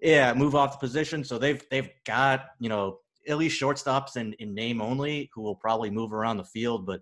Yeah, 0.00 0.34
move 0.34 0.54
off 0.54 0.72
the 0.72 0.86
position, 0.86 1.24
so 1.24 1.38
they've 1.38 1.62
they've 1.70 1.90
got 2.04 2.46
you 2.60 2.68
know 2.68 2.98
at 3.26 3.38
least 3.38 3.60
shortstops 3.60 4.16
in, 4.16 4.34
in 4.34 4.54
name 4.54 4.82
only 4.82 5.30
who 5.34 5.42
will 5.42 5.54
probably 5.54 5.90
move 5.90 6.12
around 6.12 6.36
the 6.36 6.44
field, 6.44 6.86
but 6.86 7.00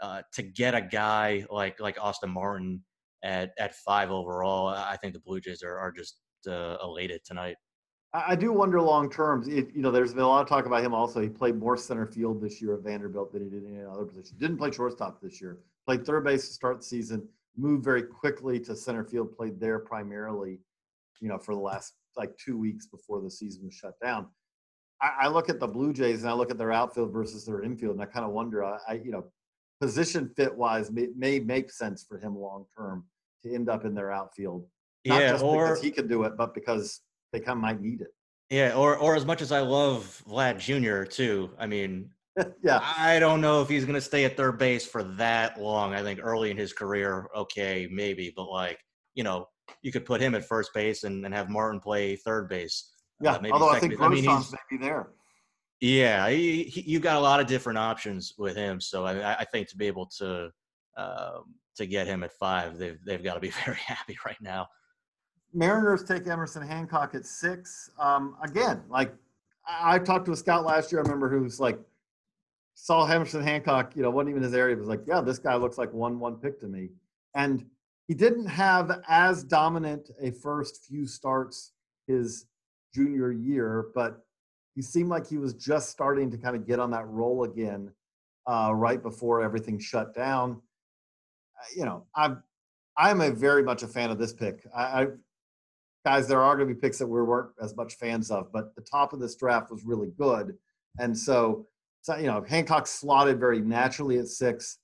uh, 0.00 0.22
to 0.32 0.42
get 0.42 0.74
a 0.74 0.80
guy 0.80 1.44
like 1.50 1.80
like 1.80 1.96
Austin 2.00 2.30
Martin 2.30 2.82
at 3.22 3.52
at 3.58 3.74
five 3.74 4.10
overall, 4.10 4.68
I 4.68 4.96
think 4.96 5.14
the 5.14 5.20
Blue 5.20 5.40
Jays 5.40 5.62
are 5.62 5.78
are 5.78 5.92
just 5.92 6.18
uh, 6.46 6.76
elated 6.82 7.22
tonight. 7.24 7.56
I 8.12 8.36
do 8.36 8.52
wonder 8.52 8.80
long 8.80 9.10
term. 9.10 9.42
If 9.48 9.74
you 9.74 9.82
know, 9.82 9.90
there's 9.90 10.14
been 10.14 10.22
a 10.22 10.28
lot 10.28 10.42
of 10.42 10.48
talk 10.48 10.66
about 10.66 10.84
him. 10.84 10.94
Also, 10.94 11.20
he 11.20 11.28
played 11.28 11.56
more 11.56 11.76
center 11.76 12.06
field 12.06 12.40
this 12.40 12.62
year 12.62 12.74
at 12.74 12.82
Vanderbilt 12.82 13.32
than 13.32 13.42
he 13.42 13.50
did 13.50 13.64
in 13.64 13.74
any 13.74 13.84
other 13.84 14.04
position. 14.04 14.36
Didn't 14.38 14.58
play 14.58 14.70
shortstop 14.70 15.20
this 15.20 15.40
year. 15.40 15.58
Played 15.84 16.06
third 16.06 16.24
base 16.24 16.46
to 16.46 16.54
start 16.54 16.78
the 16.78 16.84
season. 16.84 17.28
Moved 17.56 17.84
very 17.84 18.02
quickly 18.02 18.58
to 18.60 18.74
center 18.74 19.04
field. 19.04 19.36
Played 19.36 19.60
there 19.60 19.78
primarily, 19.78 20.60
you 21.20 21.28
know, 21.28 21.38
for 21.38 21.54
the 21.54 21.60
last 21.60 21.94
like 22.16 22.36
two 22.36 22.58
weeks 22.58 22.86
before 22.86 23.20
the 23.20 23.30
season 23.30 23.64
was 23.64 23.74
shut 23.74 23.94
down. 24.02 24.26
I, 25.00 25.10
I 25.22 25.28
look 25.28 25.48
at 25.48 25.60
the 25.60 25.66
Blue 25.66 25.92
Jays 25.92 26.22
and 26.22 26.30
I 26.30 26.32
look 26.32 26.50
at 26.50 26.58
their 26.58 26.72
outfield 26.72 27.12
versus 27.12 27.44
their 27.44 27.62
infield, 27.62 27.94
and 27.94 28.02
I 28.02 28.06
kind 28.06 28.24
of 28.24 28.32
wonder. 28.32 28.64
I, 28.64 28.78
I, 28.88 28.92
you 28.94 29.10
know, 29.10 29.24
position 29.80 30.30
fit 30.36 30.54
wise, 30.54 30.90
may, 30.90 31.08
may 31.16 31.38
make 31.38 31.70
sense 31.70 32.04
for 32.08 32.18
him 32.18 32.36
long 32.36 32.64
term 32.76 33.04
to 33.42 33.54
end 33.54 33.68
up 33.68 33.84
in 33.84 33.94
their 33.94 34.10
outfield. 34.10 34.66
Not 35.04 35.20
yeah, 35.20 35.32
just 35.32 35.44
or 35.44 35.68
because 35.68 35.82
he 35.82 35.90
can 35.90 36.08
do 36.08 36.22
it, 36.22 36.36
but 36.36 36.54
because 36.54 37.00
they 37.32 37.40
kind 37.40 37.58
of 37.58 37.62
might 37.62 37.80
need 37.80 38.00
it. 38.00 38.14
yeah, 38.48 38.74
or 38.74 38.96
or 38.96 39.16
as 39.16 39.26
much 39.26 39.42
as 39.42 39.52
I 39.52 39.60
love 39.60 40.22
Vlad 40.28 40.58
Jr. 40.58 41.04
too, 41.04 41.50
I 41.58 41.66
mean, 41.66 42.10
yeah, 42.62 42.80
I 42.82 43.18
don't 43.18 43.40
know 43.40 43.62
if 43.62 43.68
he's 43.68 43.84
going 43.84 43.94
to 43.94 44.00
stay 44.00 44.24
at 44.24 44.36
third 44.36 44.58
base 44.58 44.86
for 44.86 45.02
that 45.04 45.60
long. 45.60 45.94
I 45.94 46.02
think 46.02 46.20
early 46.22 46.50
in 46.50 46.56
his 46.56 46.72
career, 46.72 47.28
okay, 47.36 47.88
maybe, 47.90 48.32
but 48.34 48.50
like 48.50 48.78
you 49.14 49.22
know, 49.22 49.48
you 49.82 49.92
could 49.92 50.04
put 50.04 50.20
him 50.20 50.34
at 50.34 50.44
first 50.44 50.72
base 50.74 51.04
and, 51.04 51.24
and 51.24 51.34
have 51.34 51.48
Martin 51.48 51.80
play 51.80 52.16
third 52.16 52.48
base. 52.48 52.90
uh, 53.20 53.30
yeah. 53.30 53.38
maybe 53.40 53.52
Although 53.52 53.70
I 53.70 53.78
think. 53.78 54.00
I 54.00 54.08
mean, 54.08 54.24
he's- 54.24 54.52
maybe 54.70 54.82
there. 54.82 55.08
Yeah, 55.80 56.30
he, 56.30 56.62
he, 56.64 56.80
you 56.82 56.98
got 56.98 57.16
a 57.16 57.20
lot 57.20 57.40
of 57.40 57.46
different 57.46 57.78
options 57.78 58.32
with 58.38 58.56
him. 58.56 58.80
So 58.80 59.04
I, 59.04 59.40
I 59.40 59.44
think 59.44 59.68
to 59.68 59.76
be 59.76 59.86
able 59.86 60.06
to 60.18 60.50
um, 60.96 61.54
to 61.76 61.86
get 61.86 62.06
him 62.06 62.22
at 62.22 62.32
five, 62.32 62.78
they've 62.78 62.98
they've 63.04 63.22
got 63.22 63.34
to 63.34 63.40
be 63.40 63.50
very 63.64 63.78
happy 63.78 64.16
right 64.24 64.40
now. 64.40 64.66
Mariners 65.52 66.02
take 66.02 66.26
Emerson 66.26 66.66
Hancock 66.66 67.14
at 67.14 67.26
six. 67.26 67.90
Um, 67.98 68.36
again, 68.42 68.82
like 68.88 69.14
I, 69.66 69.96
I 69.96 69.98
talked 69.98 70.26
to 70.26 70.32
a 70.32 70.36
scout 70.36 70.64
last 70.64 70.90
year. 70.90 71.00
I 71.00 71.02
remember 71.02 71.28
who 71.28 71.42
was 71.42 71.60
like 71.60 71.78
saw 72.74 73.06
Emerson 73.06 73.42
Hancock. 73.42 73.96
You 73.96 74.02
know, 74.02 74.10
wasn't 74.10 74.30
even 74.30 74.42
his 74.42 74.54
area. 74.54 74.76
Was 74.76 74.88
like, 74.88 75.02
yeah, 75.06 75.20
this 75.20 75.38
guy 75.38 75.56
looks 75.56 75.78
like 75.78 75.92
one 75.92 76.18
one 76.18 76.36
pick 76.36 76.60
to 76.60 76.66
me. 76.66 76.90
And 77.34 77.64
he 78.06 78.14
didn't 78.14 78.46
have 78.46 79.02
as 79.08 79.42
dominant 79.44 80.10
a 80.20 80.30
first 80.30 80.84
few 80.84 81.06
starts 81.06 81.72
his 82.06 82.46
junior 82.94 83.32
year, 83.32 83.86
but 83.94 84.24
he 84.74 84.82
seemed 84.82 85.08
like 85.08 85.26
he 85.26 85.38
was 85.38 85.54
just 85.54 85.90
starting 85.90 86.30
to 86.30 86.36
kind 86.36 86.56
of 86.56 86.66
get 86.66 86.78
on 86.78 86.90
that 86.90 87.06
roll 87.06 87.44
again 87.44 87.90
uh, 88.46 88.72
right 88.74 89.02
before 89.02 89.40
everything 89.40 89.78
shut 89.78 90.14
down. 90.14 90.60
You 91.76 91.84
know, 91.84 92.04
I'm 92.14 92.42
I'm 92.96 93.20
a 93.20 93.30
very 93.30 93.62
much 93.62 93.82
a 93.82 93.88
fan 93.88 94.10
of 94.10 94.18
this 94.18 94.32
pick. 94.32 94.66
I, 94.76 94.82
I 94.82 95.06
guys, 96.04 96.28
there 96.28 96.42
are 96.42 96.56
going 96.56 96.68
to 96.68 96.74
be 96.74 96.80
picks 96.80 96.98
that 96.98 97.06
we 97.06 97.22
weren't 97.22 97.50
as 97.62 97.74
much 97.74 97.94
fans 97.94 98.30
of, 98.30 98.52
but 98.52 98.74
the 98.76 98.82
top 98.82 99.12
of 99.12 99.20
this 99.20 99.34
draft 99.36 99.70
was 99.70 99.84
really 99.84 100.10
good, 100.18 100.56
and 100.98 101.16
so, 101.16 101.66
so 102.04 102.16
you 102.16 102.26
know, 102.26 102.44
Hancock 102.46 102.86
slotted 102.86 103.40
very 103.40 103.62
naturally 103.62 104.18
at 104.18 104.28
six. 104.28 104.78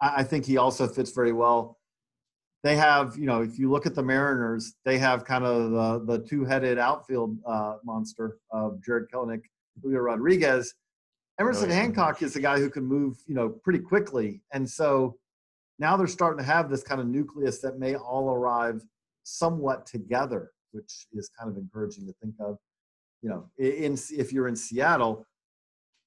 I, 0.00 0.14
I 0.16 0.22
think 0.22 0.46
he 0.46 0.56
also 0.56 0.88
fits 0.88 1.12
very 1.12 1.32
well. 1.32 1.76
They 2.64 2.76
have, 2.76 3.14
you 3.18 3.26
know, 3.26 3.42
if 3.42 3.58
you 3.58 3.70
look 3.70 3.84
at 3.84 3.94
the 3.94 4.02
Mariners, 4.02 4.72
they 4.86 4.96
have 4.96 5.26
kind 5.26 5.44
of 5.44 5.70
the, 5.70 6.16
the 6.16 6.24
two-headed 6.24 6.78
outfield 6.78 7.36
uh, 7.46 7.74
monster 7.84 8.38
of 8.50 8.82
Jarred 8.82 9.10
Kelenic, 9.12 9.42
Julio 9.82 10.00
Rodriguez. 10.00 10.74
Emerson 11.38 11.70
Oh, 11.70 11.74
yeah. 11.74 11.80
Hancock 11.82 12.22
is 12.22 12.36
a 12.36 12.40
guy 12.40 12.58
who 12.58 12.70
can 12.70 12.84
move, 12.84 13.18
you 13.26 13.34
know, 13.34 13.50
pretty 13.50 13.78
quickly, 13.80 14.40
and 14.54 14.68
so 14.68 15.14
now 15.78 15.94
they're 15.94 16.06
starting 16.06 16.38
to 16.38 16.50
have 16.50 16.70
this 16.70 16.82
kind 16.82 17.02
of 17.02 17.06
nucleus 17.06 17.58
that 17.60 17.78
may 17.78 17.96
all 17.96 18.30
arrive 18.30 18.82
somewhat 19.24 19.84
together, 19.84 20.52
which 20.72 21.06
is 21.12 21.28
kind 21.38 21.50
of 21.50 21.58
encouraging 21.58 22.06
to 22.06 22.14
think 22.22 22.34
of. 22.40 22.56
You 23.20 23.28
know, 23.28 23.50
in 23.58 23.98
if 24.10 24.32
you're 24.32 24.48
in 24.48 24.56
Seattle, 24.56 25.26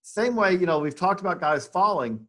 same 0.09 0.35
way. 0.35 0.53
You 0.53 0.65
know, 0.65 0.79
we've 0.79 0.95
talked 0.95 1.21
about 1.21 1.39
guys 1.39 1.67
falling. 1.67 2.27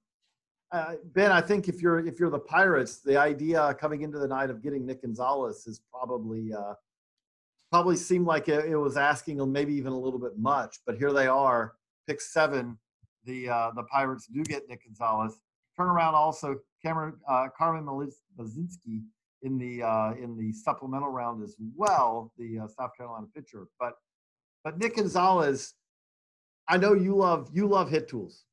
Uh, 0.73 0.95
ben, 1.15 1.33
I 1.33 1.41
think 1.41 1.69
if 1.69 1.83
you're 1.83 2.07
if 2.07 2.21
you're 2.21 2.31
the 2.31 2.39
Pirates, 2.39 3.01
the 3.01 3.17
idea 3.17 3.75
coming 3.81 4.03
into 4.03 4.19
the 4.19 4.29
night 4.29 4.51
of 4.51 4.63
getting 4.63 4.87
Nick 4.87 5.03
Gonzalez 5.03 5.67
is 5.67 5.81
probably 5.91 6.53
uh, 6.53 6.75
probably 7.71 7.97
seemed 7.97 8.27
like 8.27 8.49
it, 8.49 8.67
it 8.67 8.77
was 8.77 8.97
asking 8.97 9.51
maybe 9.51 9.75
even 9.75 9.93
a 9.93 9.99
little 9.99 10.21
bit 10.21 10.39
much. 10.39 10.79
But 10.87 10.97
here 10.97 11.13
they 11.13 11.27
are, 11.27 11.75
pick 12.07 12.21
seven. 12.21 12.79
The 13.25 13.49
uh, 13.49 13.71
the 13.75 13.83
Pirates 13.85 14.27
do 14.27 14.43
get 14.45 14.69
Nick 14.69 14.85
Gonzalez. 14.85 15.41
Turn 15.77 15.89
around 15.89 16.15
also 16.15 16.57
Cameron 16.83 17.15
uh, 17.29 17.49
Carmen 17.57 17.85
Mlodzinski 17.85 19.03
in 19.43 19.59
the 19.59 19.83
uh, 19.83 20.13
in 20.13 20.37
the 20.37 20.53
supplemental 20.53 21.09
round 21.09 21.43
as 21.43 21.57
well, 21.75 22.33
the 22.39 22.61
uh, 22.61 22.69
South 22.69 22.91
Carolina 22.97 23.27
pitcher. 23.35 23.67
But 23.79 23.95
but 24.63 24.79
Nick 24.79 24.97
Gonzalez, 24.97 25.75
I 26.71 26.77
know 26.77 26.95
you 26.95 27.17
love 27.17 27.51
you 27.53 27.67
love 27.67 27.91
hit 27.91 28.09
tools. 28.09 28.45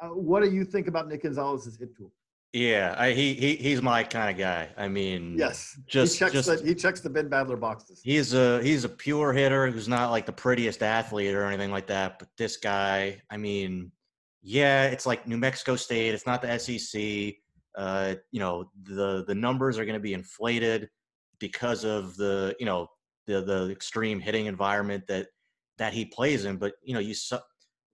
Uh, 0.00 0.08
what 0.08 0.42
do 0.42 0.50
you 0.50 0.64
think 0.64 0.88
about 0.88 1.08
Nick 1.08 1.22
Gonzalez's 1.22 1.76
hit 1.76 1.94
tool? 1.96 2.10
Yeah, 2.54 2.94
I, 2.96 3.10
he 3.10 3.34
he 3.34 3.56
he's 3.56 3.82
my 3.82 4.02
kind 4.04 4.30
of 4.30 4.38
guy. 4.38 4.68
I 4.76 4.88
mean, 4.88 5.36
Yes, 5.36 5.78
just 5.86 6.14
he 6.14 6.18
checks 6.20 6.32
just 6.32 6.48
the 6.48 6.66
he 6.66 6.74
checks 6.74 7.00
the 7.00 7.10
Ben 7.10 7.28
Badler 7.28 7.58
boxes. 7.60 8.00
he's 8.02 8.32
a 8.32 8.62
he's 8.62 8.84
a 8.84 8.88
pure 8.88 9.32
hitter 9.32 9.70
who's 9.70 9.88
not 9.88 10.10
like 10.10 10.24
the 10.24 10.32
prettiest 10.32 10.82
athlete 10.82 11.34
or 11.34 11.44
anything 11.44 11.70
like 11.70 11.88
that. 11.88 12.18
But 12.18 12.28
this 12.38 12.56
guy, 12.56 13.20
I 13.28 13.36
mean, 13.36 13.90
yeah, 14.42 14.84
it's 14.84 15.04
like 15.04 15.26
New 15.26 15.36
Mexico 15.36 15.76
State. 15.76 16.14
It's 16.14 16.26
not 16.26 16.42
the 16.42 16.58
SEC. 16.58 17.34
Uh, 17.76 18.14
you 18.30 18.38
know, 18.40 18.70
the 18.84 19.24
the 19.26 19.34
numbers 19.34 19.78
are 19.78 19.84
going 19.84 19.94
to 19.94 20.00
be 20.00 20.14
inflated 20.14 20.88
because 21.40 21.84
of 21.84 22.16
the 22.16 22.54
you 22.60 22.66
know 22.66 22.86
the 23.26 23.42
the 23.42 23.68
extreme 23.70 24.20
hitting 24.20 24.46
environment 24.46 25.04
that 25.08 25.26
that 25.78 25.92
he 25.92 26.04
plays 26.04 26.44
in. 26.44 26.56
But 26.56 26.74
you 26.82 26.94
know, 26.94 27.00
you 27.00 27.14
su- 27.14 27.38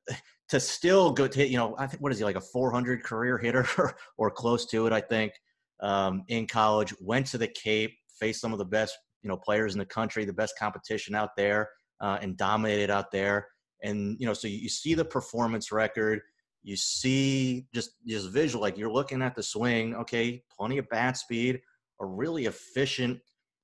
to 0.48 0.60
still 0.60 1.12
go 1.12 1.28
to 1.28 1.46
you 1.46 1.56
know 1.56 1.74
I 1.78 1.86
think 1.86 2.02
what 2.02 2.12
is 2.12 2.18
he 2.18 2.24
like 2.24 2.36
a 2.36 2.40
400 2.40 3.02
career 3.02 3.38
hitter 3.38 3.66
or 4.18 4.30
close 4.30 4.66
to 4.66 4.86
it 4.86 4.92
I 4.92 5.00
think 5.00 5.32
um, 5.80 6.24
in 6.28 6.46
college 6.46 6.92
went 7.00 7.26
to 7.28 7.38
the 7.38 7.48
Cape 7.48 7.96
faced 8.18 8.40
some 8.40 8.52
of 8.52 8.58
the 8.58 8.64
best 8.64 8.96
you 9.22 9.28
know 9.28 9.36
players 9.36 9.74
in 9.74 9.78
the 9.78 9.86
country 9.86 10.24
the 10.24 10.32
best 10.32 10.54
competition 10.58 11.14
out 11.14 11.30
there 11.36 11.68
uh, 12.00 12.18
and 12.20 12.36
dominated 12.36 12.90
out 12.90 13.10
there 13.10 13.46
and 13.82 14.16
you 14.18 14.26
know 14.26 14.34
so 14.34 14.48
you, 14.48 14.68
see 14.68 14.94
the 14.94 15.04
performance 15.04 15.72
record 15.72 16.20
you 16.62 16.76
see 16.76 17.66
just 17.74 17.92
just 18.06 18.30
visual 18.30 18.60
like 18.60 18.76
you're 18.76 18.92
looking 18.92 19.22
at 19.22 19.34
the 19.34 19.42
swing 19.42 19.94
okay 19.94 20.42
plenty 20.54 20.78
of 20.78 20.88
bat 20.88 21.16
speed 21.16 21.60
a 22.00 22.06
really 22.06 22.46
efficient 22.46 23.18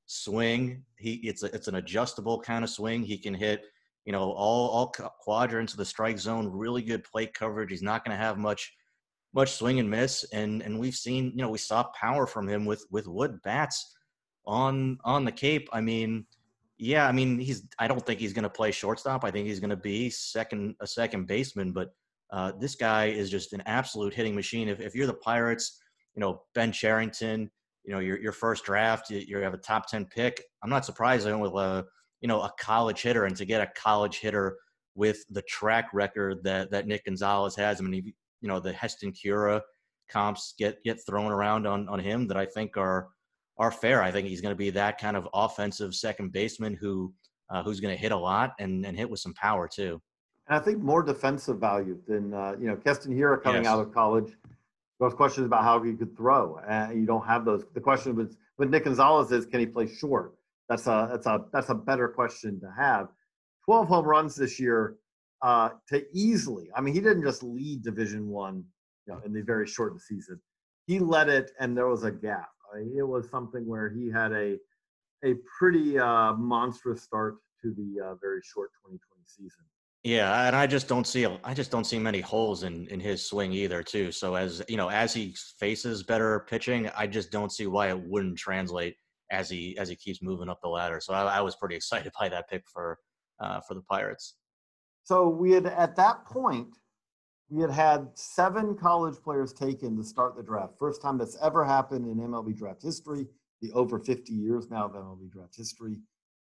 swing 0.06 0.82
he 0.98 1.14
it's 1.24 1.42
a, 1.42 1.46
it's 1.54 1.68
an 1.68 1.76
adjustable 1.76 2.40
kind 2.40 2.64
of 2.64 2.70
swing 2.70 3.02
he 3.02 3.18
can 3.18 3.34
hit 3.34 3.64
you 4.06 4.12
know, 4.12 4.32
all 4.32 4.68
all 4.70 4.90
qu- 4.90 5.08
quadrants 5.20 5.74
of 5.74 5.78
the 5.78 5.84
strike 5.84 6.18
zone, 6.18 6.48
really 6.48 6.80
good 6.80 7.04
plate 7.04 7.34
coverage. 7.34 7.70
He's 7.70 7.82
not 7.82 8.04
going 8.04 8.16
to 8.16 8.22
have 8.22 8.38
much 8.38 8.72
much 9.34 9.52
swing 9.52 9.80
and 9.80 9.90
miss, 9.90 10.24
and 10.32 10.62
and 10.62 10.78
we've 10.78 10.94
seen, 10.94 11.32
you 11.34 11.42
know, 11.42 11.50
we 11.50 11.58
saw 11.58 11.82
power 12.00 12.26
from 12.26 12.48
him 12.48 12.64
with 12.64 12.86
with 12.90 13.06
wood 13.08 13.42
bats 13.42 13.94
on 14.46 14.98
on 15.04 15.24
the 15.24 15.32
Cape. 15.32 15.68
I 15.72 15.80
mean, 15.80 16.24
yeah, 16.78 17.06
I 17.06 17.12
mean, 17.12 17.38
he's 17.38 17.64
I 17.78 17.88
don't 17.88 18.04
think 18.06 18.20
he's 18.20 18.32
going 18.32 18.44
to 18.44 18.50
play 18.50 18.70
shortstop. 18.70 19.24
I 19.24 19.30
think 19.30 19.48
he's 19.48 19.60
going 19.60 19.70
to 19.70 19.76
be 19.76 20.08
second 20.08 20.76
a 20.80 20.86
second 20.86 21.26
baseman, 21.26 21.72
but 21.72 21.90
uh, 22.30 22.52
this 22.60 22.76
guy 22.76 23.06
is 23.06 23.28
just 23.28 23.52
an 23.52 23.62
absolute 23.66 24.14
hitting 24.14 24.36
machine. 24.36 24.68
If 24.68 24.80
if 24.80 24.94
you're 24.94 25.08
the 25.08 25.14
Pirates, 25.14 25.80
you 26.14 26.20
know, 26.20 26.42
Ben 26.54 26.70
Cherington, 26.70 27.50
you 27.84 27.92
know, 27.92 27.98
your 27.98 28.18
your 28.20 28.32
first 28.32 28.64
draft, 28.64 29.10
you, 29.10 29.18
you 29.18 29.38
have 29.38 29.54
a 29.54 29.58
top 29.58 29.88
ten 29.88 30.04
pick. 30.04 30.44
I'm 30.62 30.70
not 30.70 30.84
surprised 30.84 31.26
they 31.26 31.32
went 31.32 31.52
with 31.52 31.62
a 31.62 31.84
you 32.26 32.28
know, 32.28 32.42
a 32.42 32.50
college 32.58 33.02
hitter 33.02 33.26
and 33.26 33.36
to 33.36 33.44
get 33.44 33.60
a 33.60 33.70
college 33.80 34.18
hitter 34.18 34.56
with 34.96 35.24
the 35.30 35.42
track 35.42 35.86
record 35.92 36.42
that, 36.42 36.72
that 36.72 36.88
Nick 36.88 37.04
Gonzalez 37.04 37.54
has. 37.54 37.80
I 37.80 37.84
mean, 37.84 37.92
he, 38.02 38.14
you 38.40 38.48
know, 38.48 38.58
the 38.58 38.72
Keston 38.72 39.12
Hiura 39.12 39.60
comps 40.10 40.54
get, 40.58 40.82
get 40.82 40.98
thrown 41.06 41.30
around 41.30 41.68
on, 41.68 41.88
on 41.88 42.00
him 42.00 42.26
that 42.26 42.36
I 42.36 42.44
think 42.44 42.76
are, 42.76 43.10
are 43.58 43.70
fair. 43.70 44.02
I 44.02 44.10
think 44.10 44.26
he's 44.26 44.40
going 44.40 44.50
to 44.50 44.58
be 44.58 44.70
that 44.70 44.98
kind 44.98 45.16
of 45.16 45.28
offensive 45.34 45.94
second 45.94 46.32
baseman 46.32 46.74
who, 46.74 47.14
uh, 47.48 47.62
who's 47.62 47.78
going 47.78 47.94
to 47.94 48.00
hit 48.00 48.10
a 48.10 48.16
lot 48.16 48.54
and, 48.58 48.84
and 48.84 48.96
hit 48.96 49.08
with 49.08 49.20
some 49.20 49.34
power 49.34 49.68
too. 49.68 50.02
And 50.48 50.58
I 50.58 50.64
think 50.64 50.80
more 50.80 51.04
defensive 51.04 51.60
value 51.60 51.96
than 52.08 52.34
uh, 52.34 52.56
you 52.58 52.66
know 52.66 52.74
Keston 52.74 53.16
Hiura 53.16 53.40
coming 53.40 53.62
Yes. 53.62 53.72
out 53.72 53.78
of 53.78 53.94
college. 53.94 54.32
Those 54.98 55.14
questions 55.14 55.46
about 55.46 55.62
how 55.62 55.80
he 55.80 55.92
could 55.92 56.16
throw, 56.16 56.56
uh, 56.68 56.88
you 56.92 57.06
don't 57.06 57.24
have 57.24 57.44
those. 57.44 57.64
The 57.74 57.80
question 57.80 58.16
was, 58.16 58.36
with 58.56 58.70
Nick 58.70 58.84
Gonzalez 58.84 59.30
is, 59.30 59.46
can 59.46 59.60
he 59.60 59.66
play 59.66 59.86
short? 59.86 60.35
That's 60.68 60.86
a 60.86 61.08
that's 61.10 61.26
a 61.26 61.44
that's 61.52 61.68
a 61.68 61.74
better 61.74 62.08
question 62.08 62.60
to 62.60 62.72
have. 62.76 63.08
12 63.64 63.88
home 63.88 64.04
runs 64.04 64.34
this 64.34 64.60
year 64.60 64.96
uh, 65.42 65.70
to 65.88 66.04
easily. 66.12 66.68
I 66.74 66.80
mean, 66.80 66.94
he 66.94 67.00
didn't 67.00 67.24
just 67.24 67.42
lead 67.42 67.82
Division 67.82 68.28
One, 68.28 68.64
you 69.06 69.14
know, 69.14 69.20
in 69.24 69.32
the 69.32 69.42
very 69.42 69.66
short 69.66 70.00
season. 70.00 70.40
He 70.86 70.98
led 70.98 71.28
it, 71.28 71.50
and 71.60 71.76
there 71.76 71.88
was 71.88 72.04
a 72.04 72.10
gap. 72.10 72.48
I 72.72 72.78
mean, 72.78 72.94
it 72.96 73.06
was 73.06 73.28
something 73.30 73.66
where 73.66 73.88
he 73.88 74.10
had 74.10 74.32
a 74.32 74.56
a 75.24 75.34
pretty 75.58 75.98
uh, 75.98 76.34
monstrous 76.34 77.02
start 77.02 77.36
to 77.62 77.72
the 77.74 78.04
uh, 78.04 78.14
very 78.16 78.40
short 78.44 78.70
2020 78.84 79.00
season. 79.26 79.64
Yeah, 80.04 80.46
and 80.46 80.54
I 80.54 80.68
just 80.68 80.86
don't 80.86 81.06
see 81.06 81.26
I 81.42 81.54
just 81.54 81.70
don't 81.70 81.84
see 81.84 81.98
many 81.98 82.20
holes 82.20 82.62
in 82.62 82.86
in 82.88 83.00
his 83.00 83.28
swing 83.28 83.52
either, 83.52 83.82
too. 83.82 84.12
So 84.12 84.34
as 84.34 84.62
you 84.68 84.76
know, 84.76 84.88
as 84.88 85.12
he 85.12 85.34
faces 85.58 86.02
better 86.02 86.46
pitching, 86.48 86.88
I 86.96 87.06
just 87.06 87.32
don't 87.32 87.50
see 87.50 87.66
why 87.66 87.88
it 87.88 88.00
wouldn't 88.00 88.38
translate 88.38 88.96
as 89.30 89.50
he 89.50 89.76
as 89.78 89.88
he 89.88 89.96
keeps 89.96 90.22
moving 90.22 90.48
up 90.48 90.60
the 90.62 90.68
ladder. 90.68 91.00
So 91.00 91.12
I, 91.12 91.38
I 91.38 91.40
was 91.40 91.56
pretty 91.56 91.76
excited 91.76 92.12
by 92.18 92.28
that 92.28 92.48
pick 92.48 92.64
for 92.72 92.98
uh, 93.40 93.60
for 93.60 93.74
the 93.74 93.82
Pirates. 93.82 94.36
So 95.04 95.28
we 95.28 95.52
had 95.52 95.66
at 95.66 95.96
that 95.96 96.24
point 96.26 96.76
we 97.48 97.62
had 97.62 97.70
had 97.70 98.08
seven 98.14 98.76
college 98.76 99.16
players 99.22 99.52
taken 99.52 99.96
to 99.96 100.02
start 100.04 100.36
the 100.36 100.42
draft. 100.42 100.74
First 100.78 101.00
time 101.00 101.16
that's 101.16 101.36
ever 101.40 101.64
happened 101.64 102.06
in 102.06 102.16
MLB 102.16 102.56
draft 102.56 102.82
history. 102.82 103.26
The 103.62 103.72
over 103.72 103.98
50 103.98 104.32
years 104.32 104.68
now 104.68 104.86
of 104.86 104.92
MLB 104.92 105.30
draft 105.30 105.56
history, 105.56 105.98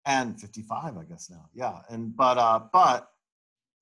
and 0.05 0.39
55, 0.39 0.97
I 0.97 1.03
guess 1.05 1.29
now. 1.29 1.45
Yeah, 1.53 1.79
and 1.89 2.15
but 2.15 2.37
uh, 2.37 2.59
but 2.71 3.07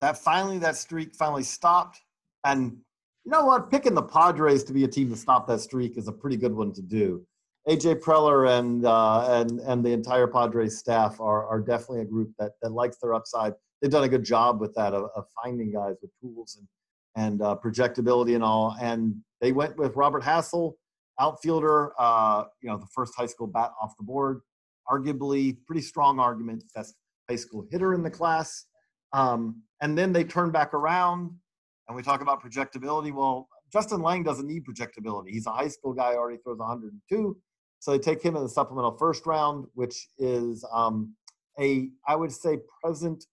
that 0.00 0.16
finally 0.18 0.58
that 0.58 0.76
streak 0.76 1.14
finally 1.14 1.42
stopped. 1.42 2.00
And 2.44 2.78
you 3.24 3.30
know 3.30 3.44
what? 3.44 3.70
Picking 3.70 3.94
the 3.94 4.02
Padres 4.02 4.64
to 4.64 4.72
be 4.72 4.84
a 4.84 4.88
team 4.88 5.10
to 5.10 5.16
stop 5.16 5.46
that 5.48 5.60
streak 5.60 5.98
is 5.98 6.08
a 6.08 6.12
pretty 6.12 6.36
good 6.36 6.54
one 6.54 6.72
to 6.72 6.82
do. 6.82 7.26
AJ 7.68 8.00
Preller 8.00 8.58
and 8.58 8.86
uh, 8.86 9.26
and 9.30 9.60
and 9.60 9.84
the 9.84 9.92
entire 9.92 10.26
Padres 10.26 10.78
staff 10.78 11.20
are 11.20 11.46
are 11.46 11.60
definitely 11.60 12.00
a 12.00 12.06
group 12.06 12.30
that 12.38 12.52
that 12.62 12.72
likes 12.72 12.98
their 12.98 13.14
upside. 13.14 13.52
They've 13.80 13.90
done 13.90 14.04
a 14.04 14.08
good 14.08 14.24
job 14.24 14.60
with 14.60 14.74
that 14.74 14.94
of, 14.94 15.10
of 15.14 15.24
finding 15.42 15.72
guys 15.72 15.96
with 16.00 16.10
tools 16.20 16.56
and 16.58 16.66
and 17.16 17.42
uh, 17.42 17.56
projectability 17.62 18.34
and 18.34 18.44
all. 18.44 18.76
And 18.80 19.16
they 19.40 19.52
went 19.52 19.76
with 19.76 19.94
Robert 19.96 20.22
Hassell, 20.22 20.74
outfielder. 21.20 21.92
Uh, 21.98 22.44
you 22.62 22.70
know, 22.70 22.78
the 22.78 22.88
first 22.94 23.14
high 23.16 23.26
school 23.26 23.46
bat 23.46 23.72
off 23.80 23.92
the 23.98 24.04
board. 24.04 24.40
Arguably, 24.88 25.56
pretty 25.66 25.82
strong 25.82 26.18
argument 26.18 26.64
best 26.74 26.94
high 27.28 27.36
school 27.36 27.66
hitter 27.70 27.94
in 27.94 28.02
the 28.02 28.10
class. 28.10 28.66
Um, 29.12 29.62
and 29.82 29.96
then 29.96 30.12
they 30.12 30.24
turn 30.24 30.50
back 30.50 30.74
around 30.74 31.30
and 31.88 31.96
we 31.96 32.02
talk 32.02 32.22
about 32.22 32.42
projectability. 32.42 33.12
Well, 33.12 33.48
Justin 33.72 34.02
Lange 34.02 34.24
doesn't 34.24 34.46
need 34.46 34.64
projectability. 34.64 35.30
He's 35.30 35.46
a 35.46 35.52
high 35.52 35.68
school 35.68 35.92
guy, 35.92 36.14
already 36.14 36.38
throws 36.38 36.58
102. 36.58 37.36
So 37.80 37.90
they 37.90 37.98
take 37.98 38.22
him 38.22 38.36
in 38.36 38.42
the 38.42 38.48
supplemental 38.48 38.96
first 38.96 39.26
round, 39.26 39.66
which 39.74 40.08
is 40.18 40.64
um, 40.72 41.14
a, 41.58 41.88
I 42.06 42.14
would 42.14 42.30
say, 42.30 42.58
present, 42.82 43.24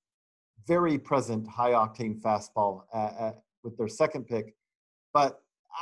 very 0.66 0.98
present 0.98 1.48
high 1.48 1.72
octane 1.72 2.20
fastball 2.22 2.84
at, 2.94 3.16
at, 3.20 3.42
with 3.64 3.78
their 3.78 3.90
second 3.90 4.26
pick. 4.26 4.56
But 5.14 5.40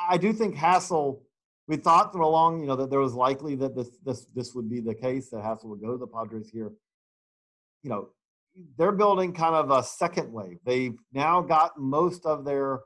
I 0.10 0.18
do 0.18 0.34
think 0.34 0.56
Hassell, 0.56 1.22
we 1.68 1.78
thought 1.78 2.12
that 2.12 2.20
along, 2.20 2.62
you 2.62 2.68
know, 2.68 2.76
that 2.76 2.90
there 2.90 3.00
was 3.00 3.14
likely 3.14 3.56
that 3.56 3.76
this 3.76 3.90
this 4.04 4.26
this 4.36 4.54
would 4.56 4.70
be 4.70 4.80
the 4.80 4.94
case 4.94 5.30
that 5.30 5.44
Hassell 5.44 5.66
would 5.66 5.82
go 5.82 5.92
to 5.92 5.98
the 5.98 6.08
Padres 6.08 6.50
here. 6.50 6.72
You 7.84 7.90
know, 7.92 8.10
they're 8.78 8.92
building 8.92 9.34
kind 9.34 9.56
of 9.56 9.70
a 9.72 9.84
second 9.84 10.32
wave. 10.32 10.58
They've 10.66 10.98
now 11.14 11.42
got 11.42 11.80
most 11.80 12.26
of 12.26 12.46
their 12.46 12.82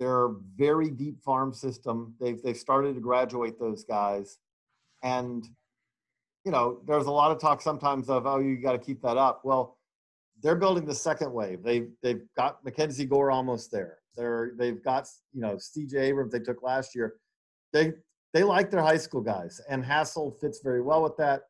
their 0.00 0.28
very 0.56 0.90
deep 0.90 1.22
farm 1.22 1.52
system. 1.52 2.14
They've 2.20 2.42
they've 2.42 2.56
started 2.56 2.94
to 2.94 3.00
graduate 3.00 3.58
those 3.58 3.84
guys, 3.84 4.38
and 5.04 5.46
you 6.44 6.50
know 6.50 6.80
there's 6.86 7.06
a 7.06 7.10
lot 7.10 7.30
of 7.30 7.40
talk 7.40 7.62
sometimes 7.62 8.10
of 8.10 8.26
oh 8.26 8.40
you 8.40 8.56
got 8.56 8.72
to 8.72 8.78
keep 8.78 9.00
that 9.02 9.16
up. 9.16 9.42
Well, 9.44 9.78
they're 10.42 10.56
building 10.56 10.84
the 10.84 10.94
second 10.94 11.32
wave. 11.32 11.62
They've 11.62 11.88
they've 12.02 12.22
got 12.36 12.64
Mackenzie 12.64 13.04
Gore 13.04 13.30
almost 13.30 13.70
there. 13.70 13.98
They're 14.16 14.52
they've 14.58 14.82
got 14.82 15.06
you 15.32 15.42
know 15.42 15.56
C.J. 15.58 15.96
Abrams 15.98 16.32
they 16.32 16.40
took 16.40 16.62
last 16.62 16.96
year. 16.96 17.14
They 17.72 17.92
they 18.32 18.42
like 18.42 18.70
their 18.70 18.82
high 18.82 18.96
school 18.96 19.20
guys, 19.20 19.60
and 19.68 19.84
Hassell 19.84 20.34
fits 20.40 20.60
very 20.64 20.82
well 20.82 21.02
with 21.04 21.16
that 21.18 21.42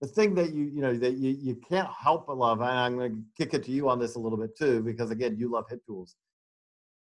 the 0.00 0.08
thing 0.08 0.34
that 0.34 0.52
you 0.52 0.64
you 0.64 0.80
know 0.82 0.96
that 0.96 1.14
you, 1.14 1.30
you 1.40 1.54
can't 1.68 1.88
help 1.88 2.26
but 2.26 2.36
love 2.36 2.60
and 2.60 2.70
i'm 2.70 2.96
going 2.96 3.12
to 3.12 3.22
kick 3.38 3.54
it 3.54 3.62
to 3.62 3.70
you 3.70 3.88
on 3.88 4.00
this 4.00 4.16
a 4.16 4.18
little 4.18 4.36
bit 4.36 4.58
too 4.58 4.82
because 4.82 5.12
again 5.12 5.36
you 5.38 5.48
love 5.48 5.64
hit 5.70 5.80
tools 5.86 6.16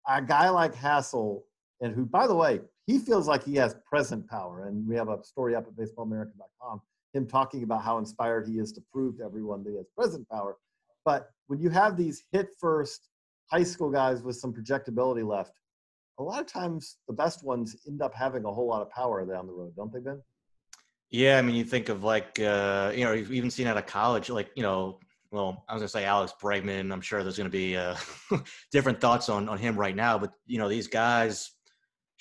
a 0.08 0.22
guy 0.22 0.50
like 0.50 0.76
Hassell 0.76 1.44
and 1.84 1.94
who 1.94 2.06
by 2.06 2.26
the 2.26 2.34
way 2.34 2.60
he 2.88 2.98
feels 2.98 3.28
like 3.28 3.44
he 3.44 3.56
has 3.56 3.76
present 3.86 4.28
power 4.28 4.66
and 4.66 4.88
we 4.88 4.96
have 4.96 5.10
a 5.10 5.24
story 5.24 5.54
up 5.54 5.68
at 5.68 5.76
baseballamerica.com 5.76 6.82
him 7.14 7.28
talking 7.28 7.62
about 7.62 7.84
how 7.84 8.00
inspired 8.00 8.48
he 8.48 8.58
is 8.58 8.72
to 8.72 8.82
prove 8.92 9.18
to 9.18 9.24
everyone 9.24 9.64
that 9.64 9.70
he 9.70 9.78
has 9.78 9.86
present 9.96 10.28
power 10.30 10.58
but 11.06 11.30
when 11.48 11.60
you 11.60 11.70
have 11.70 11.96
these 11.96 12.24
hit 12.32 12.50
first 12.60 13.10
high 13.52 13.64
school 13.64 13.92
guys 13.92 14.24
with 14.24 14.36
some 14.36 14.52
projectability 14.52 15.28
left 15.28 15.60
a 16.20 16.24
lot 16.24 16.40
of 16.40 16.48
times 16.48 16.98
the 17.08 17.14
best 17.14 17.44
ones 17.44 17.76
end 17.88 18.02
up 18.02 18.16
having 18.16 18.46
a 18.46 18.52
whole 18.52 18.68
lot 18.68 18.82
of 18.82 18.90
power 18.90 19.24
down 19.26 19.46
the 19.46 19.54
road 19.54 19.76
don't 19.76 19.94
they 19.94 20.00
ben 20.00 20.20
yeah, 21.16 21.38
I 21.38 21.44
mean, 21.44 21.54
you 21.54 21.64
think 21.64 21.90
of 21.90 22.04
like, 22.04 22.40
uh, 22.40 22.92
you 22.96 23.06
know, 23.06 23.12
you've 23.12 23.32
even 23.32 23.52
seen 23.52 23.68
out 23.68 23.78
of 23.78 23.86
college, 23.86 24.32
like, 24.32 24.50
you 24.56 24.64
know, 24.64 24.98
well, 25.34 25.64
I 25.68 25.74
was 25.74 25.82
gonna 25.82 25.90
say 25.90 26.06
Alex 26.06 26.34
Bregman. 26.40 26.94
I'm 26.94 27.02
sure 27.02 27.24
there's 27.24 27.38
gonna 27.38 27.50
be 27.50 27.76
uh, 27.76 27.96
different 28.72 29.02
thoughts 29.02 29.30
on 29.30 29.50
on 29.50 29.58
him 29.58 29.76
right 29.76 29.96
now, 29.96 30.18
but 30.18 30.32
you 30.46 30.60
know, 30.60 30.70
these 30.70 30.88
guys 30.88 31.52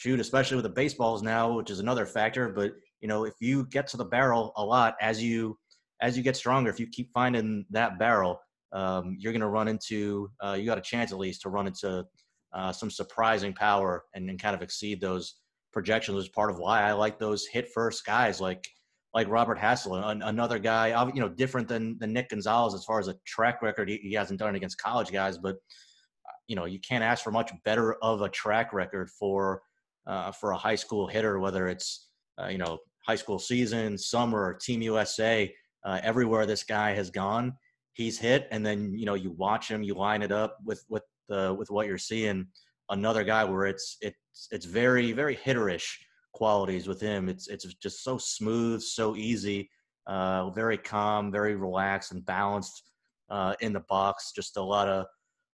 shoot, 0.03 0.19
especially 0.19 0.57
with 0.57 0.65
the 0.65 0.71
baseballs 0.71 1.23
now, 1.23 1.53
which 1.53 1.71
is 1.71 1.79
another 1.79 2.05
factor. 2.05 2.49
But 2.49 2.73
you 3.01 3.09
know, 3.09 3.25
if 3.25 3.35
you 3.41 3.67
get 3.67 3.87
to 3.89 3.97
the 3.97 4.05
barrel 4.05 4.53
a 4.57 4.65
lot 4.65 4.97
as 5.01 5.23
you 5.23 5.57
as 6.01 6.17
you 6.17 6.25
get 6.25 6.37
stronger, 6.37 6.71
if 6.71 6.81
you 6.81 6.89
keep 6.89 7.13
finding 7.13 7.65
that 7.71 7.99
barrel, 8.01 8.41
um, 8.73 9.17
you're 9.19 9.33
gonna 9.33 9.49
run 9.49 9.69
into 9.69 10.29
uh, 10.45 10.57
you 10.59 10.67
got 10.67 10.79
a 10.79 10.83
chance 10.83 11.13
at 11.13 11.19
least 11.19 11.43
to 11.43 11.51
run 11.51 11.69
into 11.69 12.05
uh, 12.53 12.73
some 12.73 12.91
surprising 12.91 13.53
power 13.53 14.05
and, 14.15 14.29
and 14.29 14.43
kind 14.43 14.57
of 14.57 14.63
exceed 14.63 15.01
those 15.01 15.37
projections. 15.73 16.19
Is 16.19 16.29
part 16.29 16.51
of 16.51 16.59
why 16.59 16.83
I 16.83 16.93
like 16.93 17.21
those 17.21 17.47
hit 17.47 17.69
first 17.73 18.05
guys 18.05 18.41
like 18.41 18.67
like 19.15 19.29
Robert 19.29 19.59
Hassell, 19.59 20.11
an, 20.11 20.23
another 20.23 20.59
guy, 20.59 20.89
you 21.15 21.21
know, 21.21 21.29
different 21.29 21.69
than, 21.69 21.99
than 21.99 22.15
Nick 22.15 22.31
Gonzalez 22.31 22.73
as 22.73 22.83
far 22.83 22.99
as 22.99 23.09
a 23.09 23.17
track 23.27 23.61
record. 23.61 23.91
He, 23.91 23.99
he 23.99 24.15
hasn't 24.15 24.39
done 24.39 24.55
it 24.55 24.57
against 24.57 24.81
college 24.81 25.13
guys, 25.13 25.37
but 25.37 25.57
uh, 25.57 26.39
you 26.49 26.57
know, 26.57 26.65
you 26.65 26.81
can't 26.81 27.05
ask 27.05 27.23
for 27.23 27.31
much 27.31 27.53
better 27.63 27.95
of 28.03 28.23
a 28.23 28.31
track 28.31 28.73
record 28.73 29.11
for 29.11 29.61
uh, 30.07 30.33
for 30.33 30.53
a 30.53 30.57
high 30.57 30.75
school 30.75 31.07
hitter, 31.07 31.39
whether 31.39 31.69
it's 31.69 32.09
uh, 32.41 32.49
you 32.49 32.59
know 32.59 32.79
high 33.07 33.17
school 33.17 33.39
season, 33.39 33.99
summer, 33.99 34.55
Team 34.55 34.83
USA, 34.83 35.53
uh, 35.85 36.01
everywhere 36.03 36.47
this 36.47 36.63
guy 36.63 36.93
has 36.93 37.11
gone, 37.11 37.53
he's 37.93 38.19
hit, 38.19 38.49
and 38.51 38.65
then 38.65 38.95
you 38.97 39.07
know 39.07 39.15
you 39.15 39.33
watch 39.33 39.69
him, 39.69 39.83
you 39.83 39.95
line 39.95 40.23
it 40.23 40.33
up 40.33 40.59
with 40.65 40.85
with 40.89 41.03
the 41.29 41.55
with 41.55 41.71
what 41.71 41.87
you're 41.87 41.99
seeing. 41.99 42.47
Another 42.91 43.25
guy 43.25 43.45
where 43.45 43.67
it's 43.67 43.97
it's 44.01 44.49
it's 44.51 44.67
very 44.67 45.13
very 45.13 45.37
hitterish 45.37 45.97
qualities 46.33 46.89
with 46.89 47.01
him. 47.01 47.29
It's 47.29 47.49
it's 47.49 47.65
just 47.75 48.03
so 48.03 48.19
smooth, 48.19 48.83
so 48.83 49.17
easy, 49.17 49.71
uh, 50.07 50.51
very 50.51 50.79
calm, 50.79 51.31
very 51.31 51.55
relaxed 51.55 52.13
and 52.13 52.25
balanced 52.25 52.91
uh, 53.31 53.55
in 53.61 53.73
the 53.73 53.85
box. 53.89 54.33
Just 54.35 54.57
a 54.57 54.63
lot 54.63 54.89
of 54.89 55.07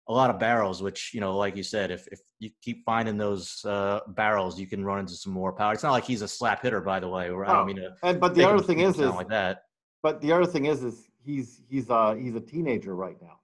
a 0.08 0.12
lot 0.12 0.30
of 0.30 0.38
barrels, 0.38 0.82
which 0.82 1.12
you 1.12 1.20
know, 1.20 1.36
like 1.36 1.56
you 1.56 1.62
said, 1.62 1.90
if 1.90 2.06
if 2.08 2.20
you 2.38 2.50
keep 2.62 2.84
finding 2.84 3.16
those 3.16 3.64
uh, 3.64 4.00
barrels, 4.08 4.58
you 4.58 4.66
can 4.66 4.84
run 4.84 5.00
into 5.00 5.14
some 5.14 5.32
more 5.32 5.52
power. 5.52 5.74
It's 5.74 5.82
not 5.82 5.92
like 5.92 6.04
he's 6.04 6.22
a 6.22 6.28
slap 6.28 6.62
hitter, 6.62 6.80
by 6.80 6.98
the 7.00 7.08
way. 7.08 7.28
Or 7.30 7.44
I 7.44 7.64
mean. 7.64 7.80
And 8.02 8.18
but 8.18 8.34
the 8.34 8.48
other 8.48 8.62
thing 8.62 8.80
is, 8.80 8.98
is 8.98 9.10
like 9.10 9.28
that. 9.28 9.64
But 10.02 10.20
the 10.20 10.32
other 10.32 10.46
thing 10.46 10.66
is, 10.66 10.82
is 10.82 11.08
he's 11.24 11.60
he's 11.68 11.90
uh 11.90 12.14
he's 12.14 12.34
a 12.34 12.40
teenager 12.40 12.94
right 12.94 13.16
now. 13.20 13.40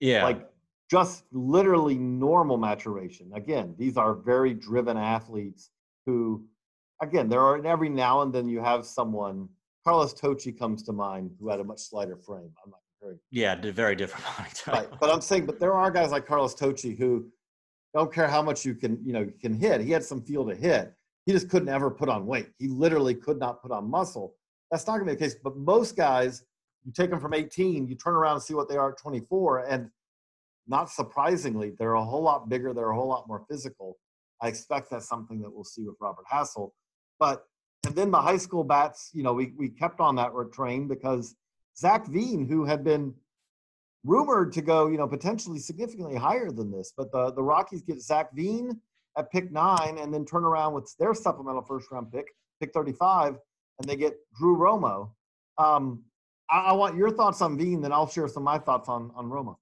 Yeah. 0.00 0.24
Like 0.24 0.48
just 0.90 1.24
literally 1.32 1.96
normal 1.96 2.56
maturation. 2.56 3.30
Again, 3.34 3.74
these 3.78 3.96
are 3.96 4.14
very 4.14 4.54
driven 4.54 4.96
athletes 4.96 5.70
who 6.06 6.44
again, 7.02 7.28
there 7.28 7.40
are 7.40 7.64
every 7.64 7.88
now 7.88 8.22
and 8.22 8.32
then 8.32 8.48
you 8.48 8.60
have 8.60 8.84
someone. 8.84 9.48
Carlos 9.86 10.12
Tocci 10.12 10.58
comes 10.58 10.82
to 10.82 10.92
mind 10.92 11.30
who 11.38 11.48
had 11.48 11.60
a 11.60 11.64
much 11.64 11.78
slighter 11.78 12.16
frame. 12.16 12.50
I'm 12.64 12.70
not. 12.70 12.80
Yeah, 13.30 13.54
very 13.72 13.94
different 13.94 14.24
right, 14.66 14.88
but 15.00 15.10
I'm 15.10 15.20
saying, 15.20 15.46
but 15.46 15.60
there 15.60 15.74
are 15.74 15.90
guys 15.90 16.10
like 16.10 16.26
Carlos 16.26 16.54
Tocci 16.54 16.98
who 16.98 17.26
don't 17.94 18.12
care 18.12 18.28
how 18.28 18.42
much 18.42 18.64
you 18.64 18.74
can, 18.74 18.98
you 19.04 19.12
know, 19.12 19.30
can 19.40 19.54
hit. 19.54 19.80
He 19.80 19.90
had 19.90 20.04
some 20.04 20.22
feel 20.22 20.46
to 20.46 20.54
hit. 20.54 20.92
He 21.26 21.32
just 21.32 21.48
couldn't 21.48 21.68
ever 21.68 21.90
put 21.90 22.08
on 22.08 22.26
weight. 22.26 22.48
He 22.58 22.68
literally 22.68 23.14
could 23.14 23.38
not 23.38 23.62
put 23.62 23.70
on 23.70 23.90
muscle. 23.90 24.34
That's 24.70 24.86
not 24.86 24.98
going 24.98 25.08
to 25.08 25.12
be 25.12 25.18
the 25.18 25.24
case. 25.24 25.36
But 25.42 25.56
most 25.56 25.96
guys, 25.96 26.44
you 26.84 26.92
take 26.92 27.10
them 27.10 27.20
from 27.20 27.34
18, 27.34 27.86
you 27.86 27.94
turn 27.94 28.14
around 28.14 28.34
and 28.34 28.42
see 28.42 28.54
what 28.54 28.68
they 28.68 28.76
are 28.76 28.92
at 28.92 28.98
24, 28.98 29.66
and 29.66 29.90
not 30.66 30.90
surprisingly, 30.90 31.72
they're 31.78 31.94
a 31.94 32.04
whole 32.04 32.22
lot 32.22 32.48
bigger. 32.48 32.74
They're 32.74 32.90
a 32.90 32.94
whole 32.94 33.08
lot 33.08 33.26
more 33.26 33.44
physical. 33.50 33.96
I 34.42 34.48
expect 34.48 34.90
that's 34.90 35.08
something 35.08 35.40
that 35.40 35.50
we'll 35.52 35.64
see 35.64 35.82
with 35.82 35.96
Robert 36.00 36.24
Hassell. 36.30 36.70
But 37.18 37.44
and 37.86 37.94
then 37.94 38.10
the 38.10 38.20
high 38.20 38.36
school 38.36 38.64
bats, 38.64 39.10
you 39.14 39.22
know, 39.22 39.32
we 39.32 39.52
we 39.56 39.70
kept 39.70 40.00
on 40.00 40.14
that 40.16 40.32
train 40.52 40.86
because 40.86 41.34
Zach 41.78 42.06
Veen, 42.08 42.46
who 42.46 42.64
had 42.64 42.82
been 42.82 43.14
rumored 44.04 44.52
to 44.52 44.62
go, 44.62 44.88
you 44.88 44.96
know, 44.96 45.06
potentially 45.06 45.58
significantly 45.58 46.16
higher 46.16 46.50
than 46.50 46.70
this, 46.70 46.92
but 46.96 47.12
the 47.12 47.32
the 47.32 47.42
Rockies 47.42 47.82
get 47.82 48.00
Zach 48.00 48.32
Veen 48.34 48.80
at 49.16 49.30
pick 49.30 49.50
nine, 49.52 49.98
and 49.98 50.12
then 50.12 50.24
turn 50.24 50.44
around 50.44 50.74
with 50.74 50.94
their 50.98 51.14
supplemental 51.14 51.62
first 51.62 51.90
round 51.90 52.10
pick, 52.12 52.26
pick 52.60 52.72
thirty 52.72 52.92
five, 52.92 53.36
and 53.78 53.88
they 53.88 53.96
get 53.96 54.16
Drew 54.36 54.56
Romo. 54.56 55.10
Um, 55.58 56.04
I, 56.50 56.58
I, 56.58 56.72
want 56.72 56.96
your 56.96 57.10
thoughts 57.10 57.42
on 57.42 57.58
Veen, 57.58 57.80
then 57.80 57.92
I'll 57.92 58.08
share 58.08 58.28
some 58.28 58.42
of 58.42 58.44
my 58.44 58.58
thoughts 58.58 58.88
on 58.88 59.10
on 59.14 59.28
Romo. 59.28 59.56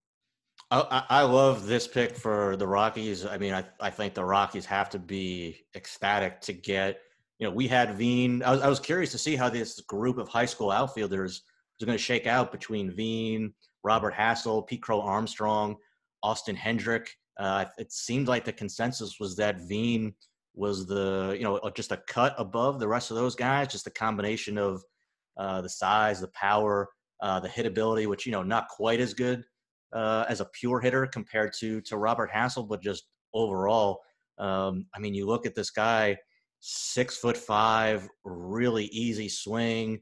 I, 0.70 1.04
I 1.08 1.22
love 1.22 1.66
this 1.66 1.86
pick 1.86 2.16
for 2.16 2.56
the 2.56 2.66
Rockies. 2.66 3.24
I 3.24 3.38
mean, 3.38 3.54
I, 3.54 3.64
I 3.80 3.90
think 3.90 4.14
the 4.14 4.24
Rockies 4.24 4.66
have 4.66 4.90
to 4.90 4.98
be 4.98 5.58
ecstatic 5.74 6.40
to 6.42 6.52
get. 6.52 7.00
You 7.38 7.46
know, 7.46 7.54
we 7.54 7.68
had 7.68 7.94
Veen. 7.94 8.42
I 8.42 8.52
was, 8.52 8.62
I 8.62 8.68
was 8.68 8.80
curious 8.80 9.12
to 9.12 9.18
see 9.18 9.36
how 9.36 9.48
this 9.48 9.80
group 9.80 10.18
of 10.18 10.28
high 10.28 10.46
school 10.46 10.70
outfielders 10.70 11.42
was 11.78 11.86
going 11.86 11.98
to 11.98 12.02
shake 12.02 12.26
out 12.26 12.52
between 12.52 12.90
Veen, 12.90 13.52
Robert 13.84 14.14
Hassell, 14.14 14.66
Pete 14.66 14.82
Crow 14.82 15.00
Armstrong, 15.00 15.76
Austin 16.22 16.56
Hendrick. 16.56 17.08
Uh, 17.38 17.66
it 17.78 17.92
seemed 17.92 18.28
like 18.28 18.44
the 18.44 18.52
consensus 18.52 19.16
was 19.20 19.36
that 19.36 19.60
Veen 19.68 20.14
was 20.54 20.86
the 20.86 21.36
you 21.36 21.44
know 21.44 21.60
just 21.74 21.92
a 21.92 22.02
cut 22.08 22.34
above 22.38 22.80
the 22.80 22.88
rest 22.88 23.10
of 23.10 23.16
those 23.16 23.34
guys, 23.34 23.68
just 23.68 23.86
a 23.86 23.90
combination 23.90 24.56
of 24.56 24.82
uh, 25.36 25.60
the 25.60 25.68
size, 25.68 26.20
the 26.20 26.28
power, 26.28 26.88
uh, 27.20 27.38
the 27.40 27.48
hitability, 27.48 28.06
which 28.06 28.26
you 28.26 28.32
know 28.32 28.42
not 28.42 28.68
quite 28.68 29.00
as 29.00 29.12
good 29.12 29.44
uh, 29.92 30.24
as 30.28 30.40
a 30.40 30.46
pure 30.46 30.80
hitter 30.80 31.06
compared 31.06 31.52
to 31.60 31.80
to 31.82 31.96
Robert 31.96 32.30
Hassell, 32.30 32.68
but 32.68 32.82
just 32.82 33.04
overall, 33.34 34.00
um, 34.38 34.86
I 34.94 34.98
mean, 34.98 35.14
you 35.14 35.26
look 35.26 35.46
at 35.46 35.54
this 35.54 35.70
guy, 35.70 36.16
six 36.60 37.18
foot 37.18 37.36
five, 37.36 38.08
really 38.24 38.86
easy 38.86 39.28
swing, 39.28 40.00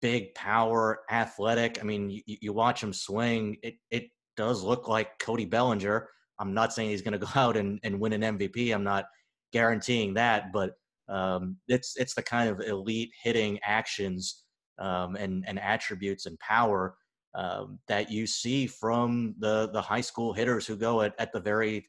big 0.00 0.34
power, 0.34 1.00
athletic. 1.10 1.78
I 1.80 1.84
mean, 1.84 2.10
you, 2.10 2.22
you 2.26 2.52
watch 2.52 2.82
him 2.82 2.92
swing, 2.92 3.56
it 3.62 3.74
it 3.90 4.04
does 4.36 4.62
look 4.62 4.88
like 4.88 5.18
Cody 5.18 5.44
Bellinger. 5.44 6.08
I'm 6.38 6.54
not 6.54 6.72
saying 6.72 6.90
he's 6.90 7.02
going 7.02 7.12
to 7.18 7.18
go 7.18 7.28
out 7.34 7.56
and, 7.56 7.78
and 7.82 8.00
win 8.00 8.12
an 8.12 8.38
MVP. 8.38 8.74
I'm 8.74 8.84
not 8.84 9.06
guaranteeing 9.52 10.14
that, 10.14 10.52
but 10.52 10.72
um, 11.08 11.56
it's 11.68 11.94
it's 11.96 12.14
the 12.14 12.22
kind 12.22 12.48
of 12.48 12.60
elite 12.60 13.10
hitting 13.22 13.58
actions 13.62 14.44
um, 14.78 15.16
and 15.16 15.44
and 15.46 15.58
attributes 15.60 16.26
and 16.26 16.38
power 16.40 16.96
um, 17.34 17.78
that 17.88 18.10
you 18.10 18.26
see 18.26 18.66
from 18.66 19.34
the 19.38 19.70
the 19.72 19.82
high 19.82 20.00
school 20.00 20.32
hitters 20.32 20.66
who 20.66 20.76
go 20.76 21.02
at, 21.02 21.14
at 21.18 21.32
the 21.32 21.40
very 21.40 21.86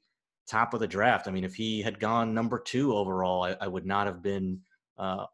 top 0.50 0.74
of 0.74 0.80
the 0.80 0.88
draft. 0.88 1.28
I 1.28 1.32
mean, 1.32 1.44
if 1.44 1.56
he 1.56 1.82
had 1.82 2.00
gone 2.00 2.34
number 2.34 2.60
two 2.60 2.96
overall, 2.96 3.44
I, 3.44 3.56
I 3.62 3.68
would 3.68 3.86
not 3.86 4.08
have 4.08 4.22
been 4.22 4.60
uh, 4.98 5.26